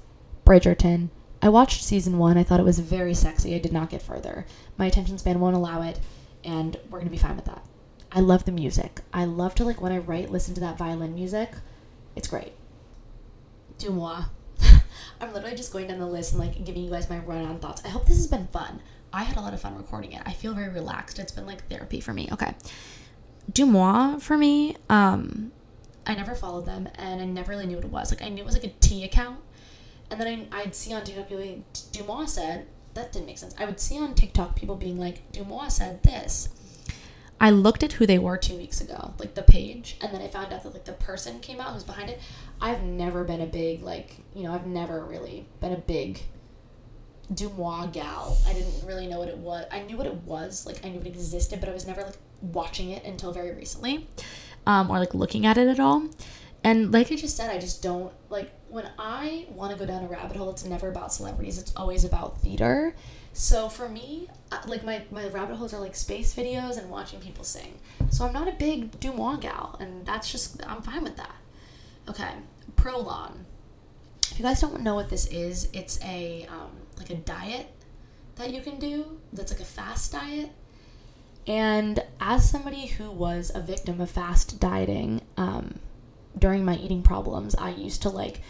Bridgerton. 0.46 1.10
I 1.42 1.50
watched 1.50 1.84
season 1.84 2.18
one. 2.18 2.38
I 2.38 2.44
thought 2.44 2.60
it 2.60 2.66
was 2.66 2.80
very 2.80 3.14
sexy. 3.14 3.56
I 3.56 3.60
did 3.60 3.72
not 3.72 3.90
get 3.90 4.02
further. 4.02 4.46
My 4.78 4.86
attention 4.86 5.18
span 5.18 5.40
won't 5.40 5.56
allow 5.56 5.82
it, 5.82 6.00
and 6.44 6.78
we're 6.90 7.00
going 7.00 7.06
to 7.06 7.12
be 7.12 7.18
fine 7.18 7.36
with 7.36 7.46
that. 7.46 7.64
I 8.12 8.20
love 8.20 8.46
the 8.46 8.52
music. 8.52 9.02
I 9.14 9.26
love 9.26 9.56
to 9.56 9.64
like 9.66 9.82
when 9.82 9.92
I 9.92 10.00
write, 10.00 10.32
listen 10.32 10.54
to 10.56 10.62
that 10.62 10.78
violin 10.78 11.14
music. 11.14 11.52
It's 12.16 12.28
great. 12.28 12.54
DeuxMoi. 13.78 14.26
I'm 15.22 15.34
literally 15.34 15.56
just 15.56 15.72
going 15.72 15.88
down 15.88 16.00
the 16.00 16.08
list 16.08 16.34
and 16.34 16.42
like 16.42 16.64
giving 16.66 16.84
you 16.84 16.90
guys 16.90 17.10
my 17.10 17.20
run 17.20 17.46
on 17.46 17.60
thoughts. 17.60 17.84
I 17.86 17.90
hope 17.90 18.06
this 18.06 18.18
has 18.18 18.28
been 18.28 18.48
fun. 18.48 18.82
I 19.14 19.24
had 19.24 19.38
a 19.38 19.42
lot 19.42 19.54
of 19.54 19.62
fun 19.62 19.78
recording 19.78 20.14
it. 20.14 20.22
I 20.26 20.34
feel 20.34 20.54
very 20.54 20.70
relaxed. 20.70 21.20
It's 21.20 21.32
been 21.32 21.46
like 21.46 21.68
therapy 21.70 22.00
for 22.00 22.14
me. 22.14 22.28
Okay. 22.32 22.56
DeuxMoi 23.52 24.22
for 24.22 24.38
me, 24.38 24.76
um, 24.90 25.52
I 26.08 26.16
never 26.16 26.34
followed 26.34 26.66
them 26.66 26.90
and 26.96 27.22
I 27.22 27.26
never 27.26 27.52
really 27.52 27.68
knew 27.68 27.76
what 27.76 27.86
it 27.86 27.92
was. 27.92 28.12
Like 28.12 28.24
I 28.24 28.30
knew 28.30 28.42
it 28.42 28.46
was 28.46 28.56
like 28.56 28.64
a 28.64 28.74
tea 28.80 29.04
account. 29.04 29.40
And 30.10 30.20
then 30.20 30.48
I, 30.52 30.62
I'd 30.62 30.76
see 30.76 30.94
on 30.94 31.04
TikTok 31.04 31.28
people 31.28 31.40
like, 31.40 31.74
DeuxMoi 31.74 32.28
said, 32.30 32.68
that 32.94 33.12
didn't 33.12 33.28
make 33.28 33.38
sense. 33.38 33.54
I 33.60 33.66
would 33.66 33.80
see 33.80 34.00
on 34.00 34.16
TikTok 34.16 34.56
people 34.56 34.76
being 34.76 34.98
like, 34.98 35.32
DeuxMoi 35.34 35.70
said 35.70 36.02
this. 36.04 36.50
I 37.40 37.52
looked 37.52 37.84
at 37.84 37.94
who 37.94 38.08
they 38.08 38.18
were 38.18 38.38
two 38.38 38.58
weeks 38.58 38.82
ago, 38.82 39.14
like 39.20 39.36
the 39.36 39.44
page, 39.44 39.98
and 40.02 40.12
then 40.12 40.22
I 40.22 40.28
found 40.28 40.52
out 40.52 40.64
that 40.64 40.74
like 40.74 40.86
the 40.86 40.94
person 40.94 41.40
came 41.40 41.60
out 41.60 41.74
who's 41.74 41.84
behind 41.84 42.10
it. 42.10 42.20
I've 42.60 42.82
never 42.82 43.24
been 43.24 43.42
a 43.42 43.46
big 43.46 43.84
like 43.84 44.16
you 44.34 44.44
know 44.44 44.54
I've 44.54 44.66
never 44.66 45.06
really 45.06 45.46
been 45.60 45.72
a 45.72 45.78
big 45.78 46.22
DeuxMoi 47.32 47.94
gal. 47.94 48.38
I 48.48 48.54
didn't 48.54 48.88
really 48.88 49.06
know 49.06 49.20
what 49.20 49.28
it 49.28 49.38
was. 49.38 49.66
I 49.72 49.82
knew 49.82 49.98
what 49.98 50.08
it 50.08 50.16
was, 50.16 50.66
like 50.66 50.84
I 50.84 50.90
knew 50.90 51.00
it 51.00 51.06
existed, 51.06 51.60
but 51.60 51.70
I 51.70 51.74
was 51.74 51.86
never 51.86 52.02
like 52.02 52.18
watching 52.42 52.90
it 52.90 53.06
until 53.06 53.32
very 53.32 53.54
recently, 53.54 54.08
um, 54.68 54.92
or 54.92 55.00
like 55.00 55.16
looking 55.16 55.46
at 55.46 55.58
it 55.58 55.68
at 55.68 55.80
all. 55.80 56.10
And 56.64 56.92
like 56.92 57.12
I 57.12 57.16
just 57.16 57.38
said, 57.38 57.50
I 57.50 57.58
just 57.58 57.82
don't 57.82 58.14
like 58.30 58.52
when 58.68 58.88
I 59.00 59.46
want 59.50 59.72
to 59.72 59.80
go 59.80 59.86
down 59.86 60.04
a 60.04 60.08
rabbit 60.08 60.36
hole. 60.36 60.50
It's 60.52 60.66
never 60.66 60.90
about 60.90 61.14
celebrities. 61.14 61.58
It's 61.58 61.74
always 61.76 62.04
about 62.04 62.42
theater. 62.42 62.94
So 63.32 63.70
for 63.70 63.88
me, 63.88 64.28
uh, 64.52 64.60
like 64.68 64.84
my, 64.84 65.04
my 65.10 65.28
rabbit 65.28 65.56
holes 65.56 65.74
are 65.74 65.80
like 65.80 65.96
space 65.96 66.36
videos 66.36 66.78
and 66.78 66.90
watching 66.90 67.22
people 67.22 67.46
sing. 67.46 67.80
So 68.10 68.26
I'm 68.26 68.34
not 68.34 68.50
a 68.50 68.52
big 68.52 69.00
DeuxMoi 69.00 69.40
gal, 69.40 69.78
and 69.80 70.06
that's 70.06 70.30
just 70.30 70.62
I'm 70.68 70.82
fine 70.82 71.04
with 71.04 71.16
that. 71.16 71.36
Okay, 72.10 72.32
Prolon. 72.76 73.46
If 74.32 74.38
you 74.38 74.44
guys 74.44 74.60
don't 74.60 74.82
know 74.82 74.96
what 74.96 75.10
this 75.10 75.28
is, 75.28 75.70
it's 75.72 76.04
a 76.04 76.46
um, 76.50 76.72
like 76.98 77.10
a 77.10 77.16
diet 77.16 77.68
that 78.36 78.52
you 78.52 78.62
can 78.62 78.80
do. 78.80 79.20
That's 79.32 79.52
like 79.52 79.62
a 79.62 79.66
fast 79.66 80.12
diet. 80.12 80.50
And 81.48 82.04
as 82.20 82.50
somebody 82.50 82.88
who 82.88 83.10
was 83.10 83.52
a 83.56 83.62
victim 83.62 84.02
of 84.02 84.12
fast 84.12 84.60
dieting 84.60 85.22
um, 85.38 85.80
during 86.38 86.66
my 86.66 86.76
eating 86.76 87.02
problems, 87.02 87.56
I 87.56 87.70
used 87.70 88.02
to 88.02 88.10
like 88.10 88.42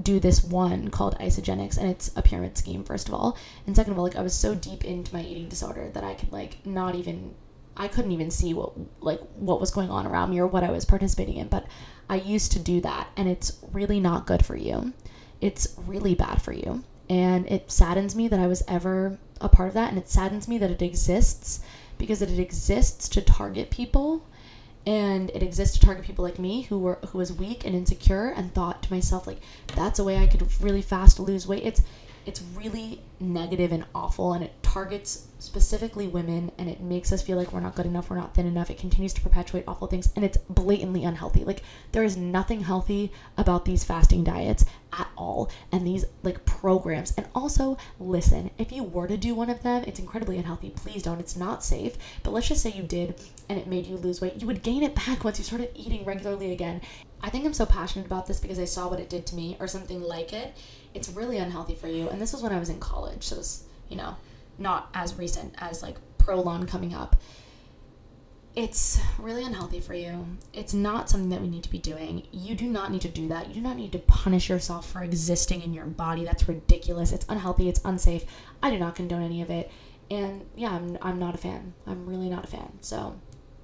do 0.00 0.18
this 0.18 0.42
one 0.42 0.90
called 0.90 1.16
Isagenix 1.18 1.76
and 1.76 1.88
it's 1.88 2.10
a 2.16 2.22
pyramid 2.22 2.56
scheme 2.56 2.84
first 2.84 3.08
of 3.08 3.14
all. 3.14 3.36
And 3.66 3.76
second 3.76 3.92
of 3.92 3.98
all 3.98 4.04
like 4.04 4.16
i 4.16 4.22
was 4.22 4.34
so 4.34 4.54
deep 4.54 4.84
into 4.84 5.14
my 5.14 5.22
eating 5.22 5.48
disorder 5.48 5.88
that 5.90 6.04
i 6.04 6.14
could 6.14 6.32
like 6.32 6.64
not 6.66 6.94
even 6.94 7.34
i 7.76 7.86
couldn't 7.86 8.12
even 8.12 8.30
see 8.30 8.52
what 8.54 8.72
like 9.00 9.20
what 9.36 9.60
was 9.60 9.70
going 9.70 9.90
on 9.90 10.06
around 10.06 10.30
me 10.30 10.38
or 10.40 10.46
what 10.46 10.64
i 10.64 10.70
was 10.70 10.84
participating 10.84 11.36
in. 11.36 11.48
But 11.48 11.66
i 12.08 12.16
used 12.16 12.52
to 12.52 12.58
do 12.58 12.80
that 12.80 13.08
and 13.16 13.28
it's 13.28 13.58
really 13.72 14.00
not 14.00 14.26
good 14.26 14.44
for 14.44 14.56
you. 14.56 14.92
It's 15.40 15.74
really 15.76 16.14
bad 16.14 16.40
for 16.42 16.52
you. 16.52 16.84
And 17.08 17.46
it 17.48 17.70
saddens 17.70 18.16
me 18.16 18.28
that 18.28 18.40
i 18.40 18.46
was 18.46 18.62
ever 18.66 19.18
a 19.40 19.48
part 19.48 19.68
of 19.68 19.74
that 19.74 19.90
and 19.90 19.98
it 19.98 20.08
saddens 20.08 20.48
me 20.48 20.58
that 20.58 20.70
it 20.70 20.82
exists 20.82 21.60
because 21.98 22.22
it 22.22 22.38
exists 22.38 23.08
to 23.10 23.20
target 23.20 23.70
people 23.70 24.24
and 24.86 25.30
it 25.30 25.42
exists 25.42 25.78
to 25.78 25.84
target 25.84 26.04
people 26.04 26.24
like 26.24 26.38
me 26.38 26.62
who 26.62 26.78
were 26.78 26.98
who 27.08 27.18
was 27.18 27.32
weak 27.32 27.64
and 27.64 27.74
insecure 27.74 28.28
and 28.28 28.52
thought 28.52 28.82
to 28.82 28.92
myself 28.92 29.26
like 29.26 29.38
that's 29.74 29.98
a 29.98 30.04
way 30.04 30.18
I 30.18 30.26
could 30.26 30.46
really 30.62 30.82
fast 30.82 31.18
lose 31.18 31.46
weight. 31.46 31.64
It's 31.64 31.82
it's 32.26 32.42
really 32.54 33.00
negative 33.20 33.72
and 33.72 33.84
awful 33.94 34.32
and 34.32 34.44
it 34.44 34.62
targets 34.62 35.28
specifically 35.38 36.08
women 36.08 36.50
and 36.58 36.68
it 36.68 36.80
makes 36.80 37.12
us 37.12 37.22
feel 37.22 37.36
like 37.36 37.52
we're 37.52 37.60
not 37.60 37.74
good 37.74 37.86
enough, 37.86 38.10
we're 38.10 38.16
not 38.16 38.34
thin 38.34 38.46
enough. 38.46 38.70
It 38.70 38.78
continues 38.78 39.12
to 39.14 39.20
perpetuate 39.20 39.64
awful 39.68 39.86
things 39.86 40.10
and 40.16 40.24
it's 40.24 40.36
blatantly 40.36 41.04
unhealthy. 41.04 41.44
Like 41.44 41.62
there 41.92 42.02
is 42.02 42.16
nothing 42.16 42.62
healthy 42.62 43.12
about 43.36 43.64
these 43.64 43.84
fasting 43.84 44.24
diets 44.24 44.64
at 44.92 45.08
all 45.16 45.50
and 45.70 45.86
these 45.86 46.04
like 46.22 46.44
programs. 46.44 47.14
And 47.16 47.26
also, 47.34 47.76
listen, 48.00 48.50
if 48.58 48.72
you 48.72 48.82
were 48.82 49.06
to 49.06 49.16
do 49.16 49.34
one 49.34 49.50
of 49.50 49.62
them, 49.62 49.84
it's 49.86 50.00
incredibly 50.00 50.38
unhealthy. 50.38 50.70
Please 50.70 51.02
don't. 51.02 51.20
It's 51.20 51.36
not 51.36 51.62
safe. 51.62 51.96
But 52.22 52.32
let's 52.32 52.48
just 52.48 52.62
say 52.62 52.70
you 52.70 52.82
did 52.82 53.20
and 53.48 53.58
it 53.58 53.66
made 53.66 53.86
you 53.86 53.96
lose 53.96 54.20
weight. 54.20 54.40
You 54.40 54.46
would 54.46 54.62
gain 54.62 54.82
it 54.82 54.94
back 54.94 55.24
once 55.24 55.38
you 55.38 55.44
started 55.44 55.70
eating 55.74 56.04
regularly 56.04 56.52
again. 56.52 56.80
I 57.22 57.30
think 57.30 57.46
I'm 57.46 57.54
so 57.54 57.64
passionate 57.64 58.06
about 58.06 58.26
this 58.26 58.40
because 58.40 58.58
I 58.58 58.66
saw 58.66 58.88
what 58.88 59.00
it 59.00 59.08
did 59.08 59.24
to 59.26 59.34
me 59.34 59.56
or 59.58 59.66
something 59.66 60.02
like 60.02 60.32
it 60.32 60.54
it's 60.94 61.08
really 61.10 61.38
unhealthy 61.38 61.74
for 61.74 61.88
you. 61.88 62.08
And 62.08 62.22
this 62.22 62.32
was 62.32 62.42
when 62.42 62.52
I 62.52 62.58
was 62.58 62.68
in 62.70 62.78
college, 62.80 63.24
so 63.24 63.36
it's, 63.36 63.64
you 63.88 63.96
know, 63.96 64.16
not 64.58 64.88
as 64.94 65.16
recent 65.16 65.54
as 65.58 65.82
like 65.82 65.96
Prolon 66.18 66.66
coming 66.66 66.94
up. 66.94 67.16
It's 68.54 69.00
really 69.18 69.44
unhealthy 69.44 69.80
for 69.80 69.94
you. 69.94 70.38
It's 70.52 70.72
not 70.72 71.10
something 71.10 71.30
that 71.30 71.40
we 71.40 71.48
need 71.48 71.64
to 71.64 71.70
be 71.70 71.78
doing. 71.78 72.28
You 72.30 72.54
do 72.54 72.66
not 72.66 72.92
need 72.92 73.00
to 73.00 73.08
do 73.08 73.26
that. 73.26 73.48
You 73.48 73.54
do 73.54 73.60
not 73.60 73.76
need 73.76 73.90
to 73.92 73.98
punish 73.98 74.48
yourself 74.48 74.88
for 74.88 75.02
existing 75.02 75.62
in 75.62 75.74
your 75.74 75.86
body. 75.86 76.24
That's 76.24 76.46
ridiculous. 76.46 77.10
It's 77.10 77.26
unhealthy. 77.28 77.68
It's 77.68 77.80
unsafe. 77.84 78.24
I 78.62 78.70
do 78.70 78.78
not 78.78 78.94
condone 78.94 79.22
any 79.22 79.42
of 79.42 79.50
it. 79.50 79.72
And 80.08 80.46
yeah, 80.54 80.70
I'm, 80.70 80.96
I'm 81.02 81.18
not 81.18 81.34
a 81.34 81.38
fan. 81.38 81.74
I'm 81.84 82.06
really 82.06 82.28
not 82.28 82.44
a 82.44 82.46
fan. 82.46 82.78
So 82.80 83.16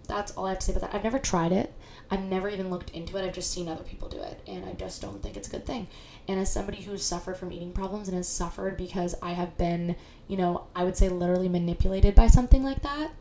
that's 0.08 0.32
all 0.32 0.46
I 0.46 0.50
have 0.50 0.58
to 0.58 0.66
say 0.66 0.72
about 0.72 0.90
that. 0.90 0.96
I've 0.96 1.04
never 1.04 1.20
tried 1.20 1.52
it. 1.52 1.72
I've 2.11 2.22
never 2.22 2.48
even 2.48 2.70
looked 2.70 2.90
into 2.90 3.16
it. 3.16 3.24
I've 3.24 3.34
just 3.34 3.52
seen 3.52 3.68
other 3.68 3.84
people 3.84 4.08
do 4.08 4.20
it, 4.20 4.40
and 4.46 4.64
I 4.64 4.72
just 4.72 5.00
don't 5.00 5.22
think 5.22 5.36
it's 5.36 5.46
a 5.46 5.50
good 5.50 5.64
thing. 5.66 5.86
And 6.26 6.40
as 6.40 6.52
somebody 6.52 6.82
who's 6.82 7.04
suffered 7.04 7.36
from 7.36 7.52
eating 7.52 7.72
problems 7.72 8.08
and 8.08 8.16
has 8.16 8.28
suffered 8.28 8.76
because 8.76 9.14
I 9.22 9.32
have 9.32 9.56
been, 9.56 9.94
you 10.26 10.36
know, 10.36 10.66
I 10.74 10.84
would 10.84 10.96
say 10.96 11.08
literally 11.08 11.48
manipulated 11.48 12.14
by 12.14 12.26
something 12.26 12.64
like 12.64 12.82
that, 12.82 13.12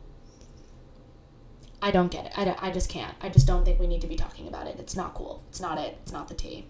I 1.82 1.90
don't 1.90 2.10
get 2.10 2.26
it. 2.26 2.32
I, 2.36 2.56
I 2.60 2.70
just 2.70 2.90
can't. 2.90 3.14
I 3.20 3.28
just 3.28 3.46
don't 3.46 3.64
think 3.64 3.78
we 3.78 3.86
need 3.86 4.00
to 4.02 4.06
be 4.06 4.16
talking 4.16 4.48
about 4.48 4.66
it. 4.66 4.76
It's 4.78 4.96
not 4.96 5.14
cool. 5.14 5.44
It's 5.48 5.60
not 5.60 5.78
it. 5.78 5.98
It's 6.02 6.12
not 6.12 6.28
the 6.28 6.34
tea. 6.34 6.66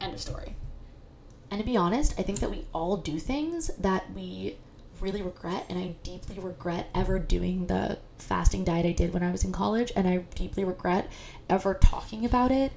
End 0.00 0.12
of 0.12 0.20
story. 0.20 0.56
And 1.50 1.60
to 1.60 1.64
be 1.64 1.76
honest, 1.76 2.14
I 2.18 2.22
think 2.22 2.40
that 2.40 2.50
we 2.50 2.66
all 2.74 2.96
do 2.96 3.18
things 3.18 3.68
that 3.78 4.12
we 4.12 4.56
really 5.02 5.20
regret 5.20 5.66
and 5.68 5.78
I 5.78 5.96
deeply 6.02 6.38
regret 6.38 6.88
ever 6.94 7.18
doing 7.18 7.66
the 7.66 7.98
fasting 8.18 8.64
diet 8.64 8.86
I 8.86 8.92
did 8.92 9.12
when 9.12 9.22
I 9.22 9.32
was 9.32 9.44
in 9.44 9.52
college 9.52 9.92
and 9.96 10.06
I 10.08 10.18
deeply 10.34 10.64
regret 10.64 11.10
ever 11.50 11.74
talking 11.74 12.24
about 12.24 12.52
it. 12.52 12.72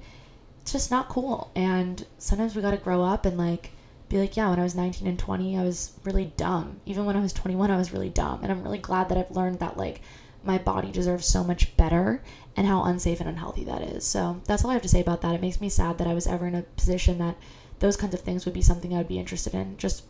It's 0.61 0.71
just 0.71 0.91
not 0.91 1.07
cool. 1.07 1.51
And 1.55 2.05
sometimes 2.17 2.55
we 2.55 2.61
got 2.61 2.71
to 2.71 2.77
grow 2.77 3.03
up 3.03 3.25
and 3.25 3.37
like 3.37 3.71
be 4.09 4.17
like, 4.17 4.35
yeah, 4.35 4.49
when 4.49 4.59
I 4.59 4.63
was 4.63 4.75
19 4.75 5.07
and 5.07 5.17
20, 5.17 5.57
I 5.57 5.63
was 5.63 5.93
really 6.03 6.33
dumb. 6.37 6.81
Even 6.85 7.05
when 7.05 7.15
I 7.15 7.21
was 7.21 7.33
21, 7.33 7.69
I 7.69 7.77
was 7.77 7.93
really 7.93 8.09
dumb. 8.09 8.39
And 8.41 8.51
I'm 8.51 8.63
really 8.63 8.79
glad 8.79 9.09
that 9.09 9.17
I've 9.17 9.31
learned 9.31 9.59
that 9.59 9.77
like 9.77 10.01
my 10.43 10.57
body 10.57 10.91
deserves 10.91 11.25
so 11.27 11.43
much 11.43 11.75
better 11.77 12.23
and 12.55 12.67
how 12.67 12.83
unsafe 12.83 13.19
and 13.19 13.29
unhealthy 13.29 13.63
that 13.65 13.81
is. 13.81 14.05
So 14.05 14.41
that's 14.45 14.63
all 14.63 14.71
I 14.71 14.73
have 14.73 14.81
to 14.83 14.89
say 14.89 15.01
about 15.01 15.21
that. 15.21 15.35
It 15.35 15.41
makes 15.41 15.61
me 15.61 15.69
sad 15.69 15.97
that 15.97 16.07
I 16.07 16.13
was 16.13 16.27
ever 16.27 16.47
in 16.47 16.55
a 16.55 16.61
position 16.61 17.17
that 17.19 17.35
those 17.79 17.97
kinds 17.97 18.13
of 18.13 18.21
things 18.21 18.45
would 18.45 18.53
be 18.53 18.61
something 18.61 18.93
I 18.93 18.97
would 18.97 19.07
be 19.07 19.19
interested 19.19 19.53
in. 19.53 19.77
Just 19.77 20.03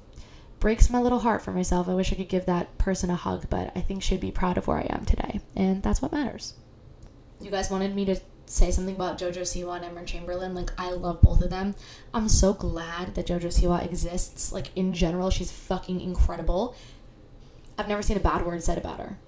breaks 0.66 0.90
my 0.90 1.00
little 1.00 1.20
heart 1.20 1.44
for 1.44 1.52
myself. 1.52 1.88
I 1.88 1.94
wish 1.94 2.12
I 2.12 2.16
could 2.16 2.28
give 2.28 2.48
that 2.48 2.76
person 2.80 3.12
a 3.12 3.16
hug, 3.16 3.48
but 3.52 3.72
I 3.76 3.82
think 3.82 4.02
she'd 4.02 4.20
be 4.20 4.32
proud 4.32 4.58
of 4.58 4.66
where 4.66 4.80
I 4.80 4.88
am 4.90 5.06
today. 5.06 5.40
And 5.56 5.84
that's 5.84 6.02
what 6.02 6.12
matters. 6.12 6.56
You 7.40 7.52
guys 7.52 7.70
wanted 7.70 7.94
me 7.94 8.04
to 8.06 8.20
say 8.48 8.72
something 8.72 8.96
about 8.96 9.20
Jojo 9.20 9.42
Siwa 9.42 9.76
and 9.76 9.86
Emma 9.86 10.04
Chamberlain. 10.06 10.56
Like, 10.56 10.72
I 10.76 10.90
love 10.90 11.22
both 11.22 11.44
of 11.44 11.52
them. 11.52 11.76
I'm 12.16 12.28
so 12.28 12.52
glad 12.52 13.14
that 13.14 13.28
Jojo 13.28 13.54
Siwa 13.54 13.86
exists. 13.86 14.52
Like, 14.52 14.76
in 14.76 14.92
general, 14.92 15.30
she's 15.30 15.52
fucking 15.52 16.02
incredible. 16.02 16.76
I've 17.78 17.88
never 17.88 18.02
seen 18.02 18.18
a 18.18 18.20
bad 18.20 18.44
word 18.44 18.64
said 18.64 18.80
about 18.80 18.98
her. 18.98 19.20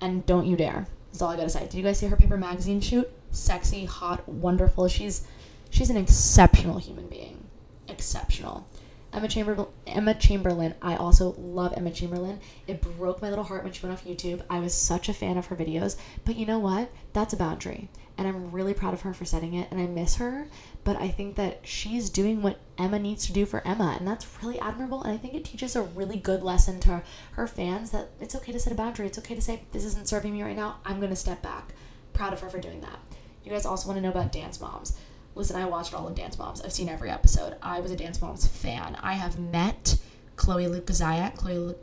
And 0.00 0.24
don't 0.24 0.46
you 0.46 0.56
dare. 0.56 0.86
That's 1.12 1.20
all 1.20 1.28
I 1.28 1.36
gotta 1.36 1.50
say. 1.50 1.64
Did 1.64 1.74
you 1.74 1.82
guys 1.82 1.98
see 1.98 2.06
her 2.06 2.16
paper 2.16 2.38
magazine 2.38 2.80
shoot? 2.80 3.06
Sexy, 3.30 3.84
hot, 3.84 4.26
wonderful. 4.26 4.88
She's 4.88 5.26
she's 5.68 5.90
an 5.90 5.98
exceptional 5.98 6.78
human 6.78 7.08
being. 7.08 7.44
Exceptional. 7.86 8.66
Emma 9.12 9.28
Chamberlain. 9.28 9.66
Emma 9.86 10.14
Chamberlain. 10.14 10.74
I 10.80 10.96
also 10.96 11.34
love 11.36 11.72
Emma 11.76 11.90
Chamberlain. 11.90 12.40
It 12.66 12.80
broke 12.80 13.20
my 13.20 13.28
little 13.28 13.44
heart 13.44 13.64
when 13.64 13.72
she 13.72 13.84
went 13.84 13.98
off 13.98 14.06
YouTube. 14.06 14.42
I 14.48 14.60
was 14.60 14.74
such 14.74 15.08
a 15.08 15.14
fan 15.14 15.36
of 15.36 15.46
her 15.46 15.56
videos. 15.56 15.96
But 16.24 16.36
you 16.36 16.46
know 16.46 16.58
what? 16.58 16.90
That's 17.12 17.32
a 17.32 17.36
boundary. 17.36 17.88
And 18.16 18.28
I'm 18.28 18.52
really 18.52 18.74
proud 18.74 18.94
of 18.94 19.00
her 19.00 19.12
for 19.12 19.24
setting 19.24 19.54
it. 19.54 19.68
And 19.70 19.80
I 19.80 19.86
miss 19.86 20.16
her. 20.16 20.46
But 20.84 20.96
I 20.96 21.08
think 21.08 21.36
that 21.36 21.60
she's 21.64 22.08
doing 22.08 22.40
what 22.40 22.60
Emma 22.78 22.98
needs 22.98 23.26
to 23.26 23.32
do 23.32 23.46
for 23.46 23.66
Emma. 23.66 23.96
And 23.98 24.06
that's 24.06 24.26
really 24.42 24.60
admirable. 24.60 25.02
And 25.02 25.12
I 25.12 25.16
think 25.16 25.34
it 25.34 25.44
teaches 25.44 25.74
a 25.74 25.82
really 25.82 26.16
good 26.16 26.42
lesson 26.42 26.78
to 26.80 27.02
her 27.32 27.46
fans 27.46 27.90
that 27.90 28.10
it's 28.20 28.36
okay 28.36 28.52
to 28.52 28.60
set 28.60 28.72
a 28.72 28.76
boundary. 28.76 29.06
It's 29.06 29.18
okay 29.18 29.34
to 29.34 29.42
say, 29.42 29.62
this 29.72 29.84
isn't 29.84 30.06
serving 30.06 30.32
me 30.32 30.42
right 30.42 30.56
now. 30.56 30.76
I'm 30.84 30.98
going 30.98 31.10
to 31.10 31.16
step 31.16 31.42
back. 31.42 31.72
Proud 32.12 32.32
of 32.32 32.40
her 32.40 32.48
for 32.48 32.60
doing 32.60 32.80
that. 32.82 32.98
You 33.42 33.50
guys 33.50 33.66
also 33.66 33.88
want 33.88 33.96
to 33.96 34.02
know 34.02 34.10
about 34.10 34.32
Dance 34.32 34.60
Moms. 34.60 34.96
Listen, 35.34 35.56
I 35.56 35.64
watched 35.64 35.94
all 35.94 36.06
of 36.06 36.14
Dance 36.14 36.38
Moms. 36.38 36.60
I've 36.60 36.72
seen 36.72 36.88
every 36.88 37.10
episode. 37.10 37.56
I 37.62 37.80
was 37.80 37.90
a 37.90 37.96
Dance 37.96 38.20
Moms 38.20 38.46
fan. 38.46 38.96
I 39.00 39.14
have 39.14 39.38
met 39.38 39.98
Chloe 40.36 40.66
Lukasiak. 40.66 41.36
Chloe, 41.36 41.58
Lu- 41.58 41.76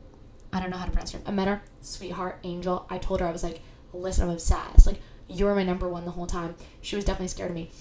I 0.51 0.59
don't 0.59 0.69
know 0.69 0.77
how 0.77 0.85
to 0.85 0.91
pronounce 0.91 1.11
her. 1.11 1.19
I 1.25 1.31
met 1.31 1.47
her, 1.47 1.61
sweetheart, 1.81 2.39
angel. 2.43 2.85
I 2.89 2.97
told 2.97 3.19
her 3.21 3.27
I 3.27 3.31
was 3.31 3.43
like, 3.43 3.61
listen, 3.93 4.23
I'm 4.25 4.33
obsessed. 4.33 4.85
Like 4.85 4.99
you 5.27 5.45
were 5.45 5.55
my 5.55 5.63
number 5.63 5.87
one 5.87 6.05
the 6.05 6.11
whole 6.11 6.27
time. 6.27 6.55
She 6.81 6.95
was 6.95 7.05
definitely 7.05 7.27
scared 7.29 7.51
of 7.51 7.55
me. 7.55 7.71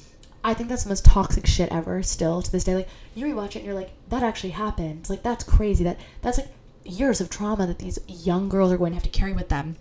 I 0.43 0.55
think 0.55 0.69
that's 0.69 0.85
the 0.85 0.91
most 0.91 1.05
toxic 1.05 1.47
shit 1.47 1.73
ever. 1.73 2.03
Still 2.03 2.43
to 2.43 2.53
this 2.53 2.65
day, 2.65 2.75
like 2.77 2.89
you 3.15 3.27
rewatch 3.27 3.51
it 3.51 3.57
and 3.57 3.65
you're 3.65 3.75
like, 3.75 3.91
that 4.09 4.23
actually 4.23 4.51
happened. 4.51 5.09
Like 5.11 5.23
that's 5.23 5.45
crazy. 5.45 5.83
That 5.85 5.99
that's 6.23 6.39
like 6.39 6.49
years 6.85 7.21
of 7.21 7.31
trauma 7.31 7.67
that 7.67 7.81
these 7.81 7.99
young 8.07 8.49
girls 8.49 8.71
are 8.73 8.79
going 8.79 8.93
to 8.93 8.97
have 8.97 9.03
to 9.03 9.09
carry 9.09 9.33
with 9.33 9.49
them. 9.49 9.77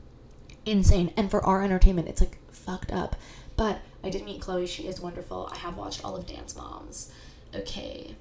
Insane. 0.65 1.13
And 1.15 1.29
for 1.29 1.45
our 1.45 1.63
entertainment, 1.63 2.07
it's 2.07 2.21
like 2.21 2.39
fucked 2.51 2.91
up. 2.91 3.15
But 3.55 3.79
I 4.05 4.09
did 4.11 4.23
meet 4.23 4.39
Chloe. 4.39 4.67
She 4.67 4.83
is 4.83 5.01
wonderful. 5.01 5.49
I 5.51 5.57
have 5.57 5.77
watched 5.77 6.05
all 6.05 6.15
of 6.15 6.27
Dance 6.27 6.55
Moms. 6.55 7.11
Okay. 7.55 8.15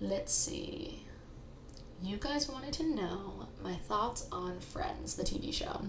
Let's 0.00 0.34
see. 0.34 1.04
You 2.02 2.16
guys 2.16 2.48
wanted 2.48 2.72
to 2.74 2.92
know 2.92 3.46
my 3.62 3.74
thoughts 3.74 4.26
on 4.32 4.58
Friends, 4.58 5.14
the 5.14 5.22
TV 5.22 5.54
show. 5.54 5.82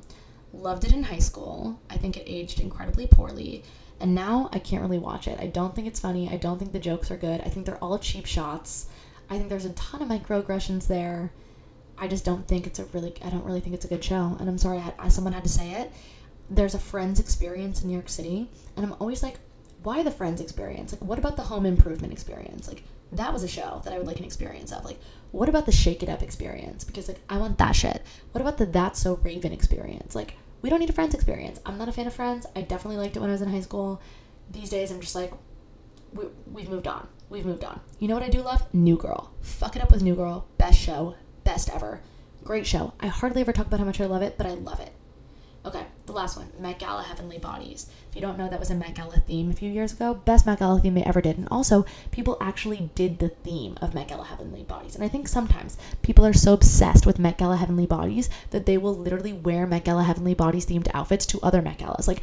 Loved 0.53 0.85
it 0.85 0.93
in 0.93 1.03
high 1.03 1.17
school. 1.17 1.81
I 1.89 1.97
think 1.97 2.15
it 2.15 2.25
aged 2.27 2.59
incredibly 2.59 3.07
poorly. 3.07 3.63
And 3.99 4.13
now 4.13 4.51
I 4.53 4.59
can't 4.59 4.83
really 4.83 4.99
watch 4.99 5.27
it. 5.27 5.39
I 5.41 5.47
don't 5.47 5.73
think 5.73 5.87
it's 5.87 5.99
funny. 5.99 6.29
I 6.29 6.37
don't 6.37 6.59
think 6.59 6.73
the 6.73 6.79
jokes 6.79 7.09
are 7.09 7.17
good. 7.17 7.41
I 7.41 7.49
think 7.49 7.65
they're 7.65 7.83
all 7.83 7.97
cheap 7.97 8.27
shots. 8.27 8.85
I 9.31 9.37
think 9.37 9.49
there's 9.49 9.65
a 9.65 9.73
ton 9.73 10.03
of 10.03 10.09
microaggressions 10.09 10.85
there. 10.85 11.31
I 11.97 12.07
just 12.07 12.23
don't 12.23 12.47
think 12.47 12.67
it's 12.67 12.77
a 12.77 12.85
really 12.85 13.15
I 13.25 13.31
don't 13.31 13.43
really 13.43 13.61
think 13.61 13.73
it's 13.73 13.85
a 13.85 13.89
good 13.89 14.03
show. 14.03 14.37
And 14.39 14.47
I'm 14.47 14.59
sorry 14.59 14.77
I 14.77 14.93
had, 15.01 15.11
someone 15.11 15.33
had 15.33 15.43
to 15.43 15.49
say 15.49 15.71
it 15.71 15.91
there's 16.49 16.73
a 16.73 16.79
friends 16.79 17.19
experience 17.19 17.81
in 17.81 17.87
New 17.87 17.93
York 17.93 18.09
City, 18.09 18.49
and 18.75 18.85
I'm 18.85 18.95
always 18.99 19.23
like, 19.23 19.39
why 19.83 20.03
the 20.03 20.11
friends 20.11 20.41
experience? 20.41 20.91
Like, 20.91 21.01
what 21.01 21.19
about 21.19 21.35
the 21.35 21.43
home 21.43 21.65
improvement 21.65 22.13
experience? 22.13 22.67
Like, 22.67 22.83
that 23.11 23.33
was 23.33 23.43
a 23.43 23.47
show 23.47 23.81
that 23.83 23.93
I 23.93 23.97
would 23.97 24.07
like 24.07 24.19
an 24.19 24.25
experience 24.25 24.71
of. 24.71 24.83
Like, 24.83 24.99
what 25.31 25.49
about 25.49 25.65
the 25.65 25.71
Shake 25.71 26.03
It 26.03 26.09
Up 26.09 26.21
experience? 26.21 26.83
Because 26.83 27.07
like 27.07 27.19
I 27.29 27.37
want 27.37 27.57
that 27.57 27.73
shit. 27.73 28.01
What 28.31 28.41
about 28.41 28.57
the 28.57 28.65
That's 28.65 28.99
So 28.99 29.15
Raven 29.15 29.53
experience? 29.53 30.15
Like, 30.15 30.33
we 30.61 30.69
don't 30.69 30.79
need 30.79 30.89
a 30.89 30.93
friends 30.93 31.13
experience. 31.13 31.59
I'm 31.65 31.77
not 31.77 31.89
a 31.89 31.91
fan 31.91 32.07
of 32.07 32.13
friends. 32.13 32.45
I 32.55 32.61
definitely 32.61 32.97
liked 32.97 33.15
it 33.15 33.19
when 33.19 33.29
I 33.29 33.33
was 33.33 33.41
in 33.41 33.49
high 33.49 33.61
school. 33.61 34.01
These 34.51 34.69
days, 34.69 34.91
I'm 34.91 34.99
just 35.01 35.15
like, 35.15 35.31
we, 36.13 36.25
we've 36.51 36.69
moved 36.69 36.87
on. 36.87 37.07
We've 37.29 37.45
moved 37.45 37.63
on. 37.63 37.81
You 37.99 38.07
know 38.07 38.13
what 38.13 38.23
I 38.23 38.29
do 38.29 38.41
love? 38.41 38.73
New 38.73 38.97
Girl. 38.97 39.31
Fuck 39.41 39.75
it 39.75 39.81
up 39.81 39.91
with 39.91 40.01
New 40.01 40.15
Girl. 40.15 40.47
Best 40.57 40.79
show. 40.79 41.15
Best 41.43 41.69
ever. 41.69 42.01
Great 42.43 42.65
show. 42.65 42.93
I 42.99 43.07
hardly 43.07 43.41
ever 43.41 43.53
talk 43.53 43.67
about 43.67 43.79
how 43.79 43.85
much 43.85 44.01
I 44.01 44.05
love 44.05 44.21
it, 44.21 44.37
but 44.37 44.47
I 44.47 44.53
love 44.53 44.79
it. 44.79 44.93
Okay, 45.67 45.83
the 46.05 46.13
last 46.13 46.37
one, 46.37 46.47
Met 46.57 46.79
Gala 46.79 47.03
Heavenly 47.03 47.39
Bodies. 47.39 47.87
If 48.09 48.15
you 48.15 48.21
don't 48.21 48.37
know, 48.37 48.47
that 48.47 48.57
was 48.57 48.69
a 48.69 48.73
Met 48.73 48.95
Gala 48.95 49.17
theme 49.17 49.49
a 49.49 49.53
few 49.53 49.69
years 49.69 49.91
ago. 49.91 50.13
Best 50.13 50.45
Met 50.45 50.59
Gala 50.59 50.79
theme 50.79 50.93
they 50.93 51.03
ever 51.03 51.19
did. 51.19 51.37
And 51.37 51.45
also, 51.51 51.85
people 52.09 52.37
actually 52.39 52.89
did 52.95 53.19
the 53.19 53.27
theme 53.27 53.77
of 53.81 53.93
Met 53.93 54.07
Gala 54.07 54.23
Heavenly 54.23 54.63
Bodies. 54.63 54.95
And 54.95 55.03
I 55.03 55.09
think 55.09 55.27
sometimes 55.27 55.75
people 56.03 56.25
are 56.25 56.31
so 56.31 56.53
obsessed 56.53 57.05
with 57.05 57.19
Met 57.19 57.37
Gala 57.37 57.57
Heavenly 57.57 57.85
Bodies 57.85 58.29
that 58.51 58.65
they 58.65 58.77
will 58.77 58.95
literally 58.95 59.33
wear 59.33 59.67
Met 59.67 59.83
Gala 59.83 60.03
Heavenly 60.03 60.33
Bodies 60.33 60.65
themed 60.65 60.87
outfits 60.93 61.25
to 61.25 61.41
other 61.41 61.61
Met 61.61 61.79
Galas. 61.79 62.07
Like, 62.07 62.21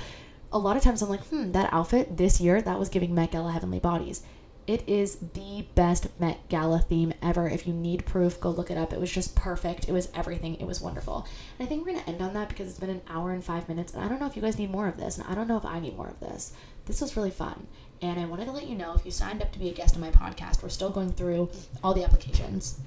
a 0.51 0.59
lot 0.59 0.79
of 0.79 0.83
times 0.83 1.03
I'm 1.03 1.11
like, 1.11 1.27
hmm, 1.27 1.53
that 1.53 1.71
outfit 1.71 2.17
this 2.17 2.41
year, 2.41 2.63
that 2.63 2.79
was 2.79 2.89
giving 2.89 3.15
Met 3.15 3.33
Gala 3.33 3.53
Heavenly 3.53 3.79
Bodies. 3.79 4.23
It 4.67 4.89
is 4.89 5.17
the 5.35 5.67
best 5.75 6.09
Met 6.19 6.49
Gala 6.49 6.79
theme 6.79 7.13
ever. 7.21 7.47
If 7.47 7.67
you 7.67 7.75
need 7.75 8.07
proof, 8.07 8.41
go 8.41 8.49
look 8.49 8.71
it 8.71 8.79
up. 8.79 8.95
It 8.95 9.01
was 9.01 9.13
just 9.13 9.37
perfect. 9.37 9.89
It 9.89 9.93
was 9.93 10.09
everything. 10.15 10.55
It 10.55 10.67
was 10.67 10.81
wonderful. 10.81 11.27
And 11.59 11.67
I 11.67 11.69
think 11.69 11.85
we're 11.85 11.93
going 11.93 12.03
to 12.03 12.11
end 12.11 12.23
on 12.23 12.33
that 12.33 12.49
because 12.49 12.69
it's 12.69 12.79
been 12.79 12.89
an 12.89 13.03
hour 13.07 13.31
and 13.33 13.45
five 13.45 13.69
minutes. 13.69 13.93
And 13.93 14.03
I 14.03 14.09
don't 14.09 14.21
know 14.21 14.27
if 14.27 14.37
you 14.37 14.43
guys 14.43 14.59
need 14.59 14.71
more 14.71 14.89
of 14.89 14.97
this. 14.97 15.19
And 15.19 15.27
I 15.29 15.35
don't 15.35 15.49
know 15.49 15.59
if 15.59 15.67
I 15.67 15.81
need 15.81 15.99
more 15.99 16.09
of 16.09 16.21
this. 16.21 16.53
This 16.87 17.03
was 17.03 17.15
really 17.15 17.31
fun. 17.31 17.67
And 18.01 18.19
I 18.19 18.25
wanted 18.25 18.47
to 18.47 18.53
let 18.53 18.67
you 18.67 18.75
know 18.75 18.95
if 18.95 19.05
you 19.05 19.11
signed 19.11 19.43
up 19.43 19.53
to 19.53 19.59
be 19.59 19.69
a 19.69 19.75
guest 19.75 19.97
on 19.97 20.01
my 20.01 20.11
podcast, 20.11 20.63
we're 20.63 20.71
still 20.71 20.91
going 20.91 21.13
through 21.13 21.51
all 21.83 21.93
the 21.93 22.05
applications. 22.05 22.81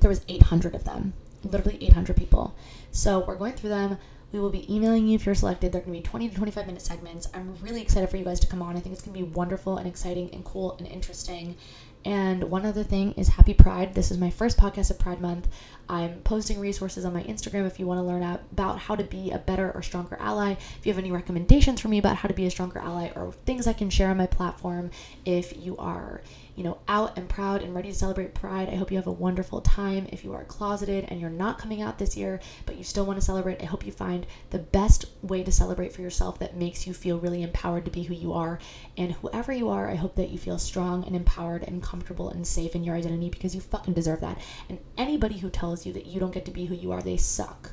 There 0.00 0.10
was 0.10 0.24
800 0.28 0.74
of 0.74 0.82
them, 0.82 1.12
literally 1.44 1.78
800 1.84 2.16
people. 2.16 2.56
So 2.90 3.20
we're 3.20 3.36
going 3.36 3.52
through 3.52 3.70
them. 3.70 3.98
We 4.32 4.40
will 4.40 4.50
be 4.50 4.72
emailing 4.72 5.06
you 5.06 5.14
if 5.14 5.24
you're 5.24 5.34
selected. 5.34 5.72
They're 5.72 5.80
going 5.80 5.94
to 5.94 6.00
be 6.00 6.08
20 6.08 6.28
to 6.30 6.34
25 6.34 6.66
minute 6.66 6.82
segments. 6.82 7.28
I'm 7.32 7.54
really 7.62 7.80
excited 7.80 8.10
for 8.10 8.16
you 8.16 8.24
guys 8.24 8.40
to 8.40 8.46
come 8.46 8.60
on. 8.60 8.76
I 8.76 8.80
think 8.80 8.92
it's 8.92 9.02
going 9.02 9.16
to 9.16 9.24
be 9.24 9.30
wonderful 9.30 9.76
and 9.78 9.86
exciting 9.86 10.30
and 10.32 10.44
cool 10.44 10.76
and 10.78 10.86
interesting. 10.86 11.56
And 12.04 12.44
one 12.44 12.64
other 12.64 12.84
thing 12.84 13.12
is 13.14 13.28
Happy 13.30 13.52
Pride. 13.52 13.94
This 13.94 14.12
is 14.12 14.18
my 14.18 14.30
first 14.30 14.58
podcast 14.58 14.90
of 14.90 14.98
Pride 14.98 15.20
Month. 15.20 15.48
I'm 15.88 16.20
posting 16.20 16.60
resources 16.60 17.04
on 17.04 17.12
my 17.12 17.24
Instagram 17.24 17.66
if 17.66 17.80
you 17.80 17.86
want 17.86 17.98
to 17.98 18.02
learn 18.02 18.22
about 18.22 18.78
how 18.78 18.94
to 18.94 19.02
be 19.02 19.32
a 19.32 19.38
better 19.38 19.72
or 19.72 19.82
stronger 19.82 20.16
ally. 20.20 20.52
If 20.52 20.86
you 20.86 20.92
have 20.92 21.00
any 21.00 21.10
recommendations 21.10 21.80
for 21.80 21.88
me 21.88 21.98
about 21.98 22.16
how 22.16 22.28
to 22.28 22.34
be 22.34 22.46
a 22.46 22.50
stronger 22.50 22.78
ally 22.78 23.10
or 23.16 23.32
things 23.32 23.66
I 23.66 23.72
can 23.72 23.90
share 23.90 24.10
on 24.10 24.16
my 24.16 24.26
platform, 24.26 24.90
if 25.24 25.56
you 25.56 25.76
are 25.78 26.20
you 26.56 26.64
know, 26.64 26.78
out 26.88 27.16
and 27.18 27.28
proud 27.28 27.62
and 27.62 27.74
ready 27.74 27.90
to 27.90 27.94
celebrate 27.94 28.34
Pride. 28.34 28.68
I 28.70 28.76
hope 28.76 28.90
you 28.90 28.96
have 28.96 29.06
a 29.06 29.12
wonderful 29.12 29.60
time. 29.60 30.06
If 30.10 30.24
you 30.24 30.32
are 30.32 30.44
closeted 30.44 31.04
and 31.08 31.20
you're 31.20 31.28
not 31.28 31.58
coming 31.58 31.82
out 31.82 31.98
this 31.98 32.16
year, 32.16 32.40
but 32.64 32.76
you 32.78 32.82
still 32.82 33.04
want 33.04 33.18
to 33.18 33.24
celebrate, 33.24 33.62
I 33.62 33.66
hope 33.66 33.84
you 33.84 33.92
find 33.92 34.26
the 34.50 34.58
best 34.58 35.04
way 35.22 35.44
to 35.44 35.52
celebrate 35.52 35.92
for 35.92 36.00
yourself 36.00 36.38
that 36.38 36.56
makes 36.56 36.86
you 36.86 36.94
feel 36.94 37.18
really 37.18 37.42
empowered 37.42 37.84
to 37.84 37.90
be 37.90 38.04
who 38.04 38.14
you 38.14 38.32
are. 38.32 38.58
And 38.96 39.12
whoever 39.12 39.52
you 39.52 39.68
are, 39.68 39.90
I 39.90 39.96
hope 39.96 40.14
that 40.16 40.30
you 40.30 40.38
feel 40.38 40.58
strong 40.58 41.04
and 41.04 41.14
empowered 41.14 41.62
and 41.62 41.82
comfortable 41.82 42.30
and 42.30 42.46
safe 42.46 42.74
in 42.74 42.84
your 42.84 42.96
identity 42.96 43.28
because 43.28 43.54
you 43.54 43.60
fucking 43.60 43.94
deserve 43.94 44.22
that. 44.22 44.40
And 44.70 44.78
anybody 44.96 45.38
who 45.38 45.50
tells 45.50 45.84
you 45.84 45.92
that 45.92 46.06
you 46.06 46.18
don't 46.18 46.32
get 46.32 46.46
to 46.46 46.50
be 46.50 46.64
who 46.64 46.74
you 46.74 46.90
are, 46.90 47.02
they 47.02 47.18
suck. 47.18 47.72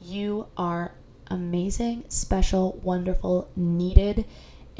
You 0.00 0.46
are 0.56 0.92
amazing, 1.30 2.04
special, 2.08 2.80
wonderful, 2.82 3.50
needed 3.54 4.24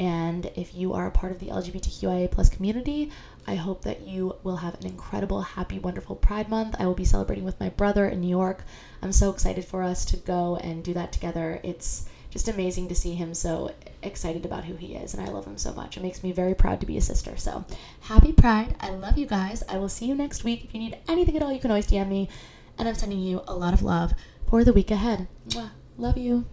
and 0.01 0.49
if 0.55 0.73
you 0.73 0.93
are 0.93 1.05
a 1.05 1.11
part 1.11 1.31
of 1.31 1.37
the 1.37 1.49
LGBTQIA 1.49 2.31
plus 2.31 2.49
community, 2.49 3.11
I 3.45 3.53
hope 3.53 3.83
that 3.83 4.01
you 4.01 4.35
will 4.41 4.55
have 4.55 4.73
an 4.79 4.87
incredible, 4.87 5.41
happy, 5.41 5.77
wonderful 5.77 6.15
Pride 6.15 6.49
Month. 6.49 6.75
I 6.79 6.87
will 6.87 6.95
be 6.95 7.05
celebrating 7.05 7.45
with 7.45 7.59
my 7.59 7.69
brother 7.69 8.07
in 8.07 8.19
New 8.19 8.27
York. 8.27 8.63
I'm 9.03 9.11
so 9.11 9.29
excited 9.29 9.63
for 9.63 9.83
us 9.83 10.03
to 10.05 10.17
go 10.17 10.55
and 10.55 10.83
do 10.83 10.95
that 10.95 11.11
together. 11.11 11.59
It's 11.61 12.05
just 12.31 12.47
amazing 12.47 12.87
to 12.87 12.95
see 12.95 13.13
him 13.13 13.35
so 13.35 13.75
excited 14.01 14.43
about 14.43 14.63
who 14.63 14.75
he 14.75 14.95
is, 14.95 15.13
and 15.13 15.21
I 15.21 15.31
love 15.31 15.45
him 15.45 15.59
so 15.59 15.71
much. 15.71 15.97
It 15.97 16.01
makes 16.03 16.23
me 16.23 16.31
very 16.31 16.55
proud 16.55 16.79
to 16.79 16.87
be 16.87 16.97
a 16.97 17.01
sister. 17.01 17.37
So, 17.37 17.65
happy 17.99 18.33
Pride. 18.33 18.75
I 18.79 18.89
love 18.89 19.19
you 19.19 19.27
guys. 19.27 19.61
I 19.69 19.77
will 19.77 19.89
see 19.89 20.07
you 20.07 20.15
next 20.15 20.43
week. 20.43 20.63
If 20.63 20.73
you 20.73 20.79
need 20.79 20.97
anything 21.07 21.37
at 21.37 21.43
all, 21.43 21.53
you 21.53 21.59
can 21.59 21.69
always 21.69 21.85
DM 21.85 22.09
me, 22.09 22.27
and 22.75 22.87
I'm 22.87 22.95
sending 22.95 23.19
you 23.19 23.43
a 23.47 23.53
lot 23.53 23.75
of 23.75 23.83
love 23.83 24.15
for 24.49 24.63
the 24.63 24.73
week 24.73 24.89
ahead. 24.89 25.27
Love 25.95 26.17
you. 26.17 26.47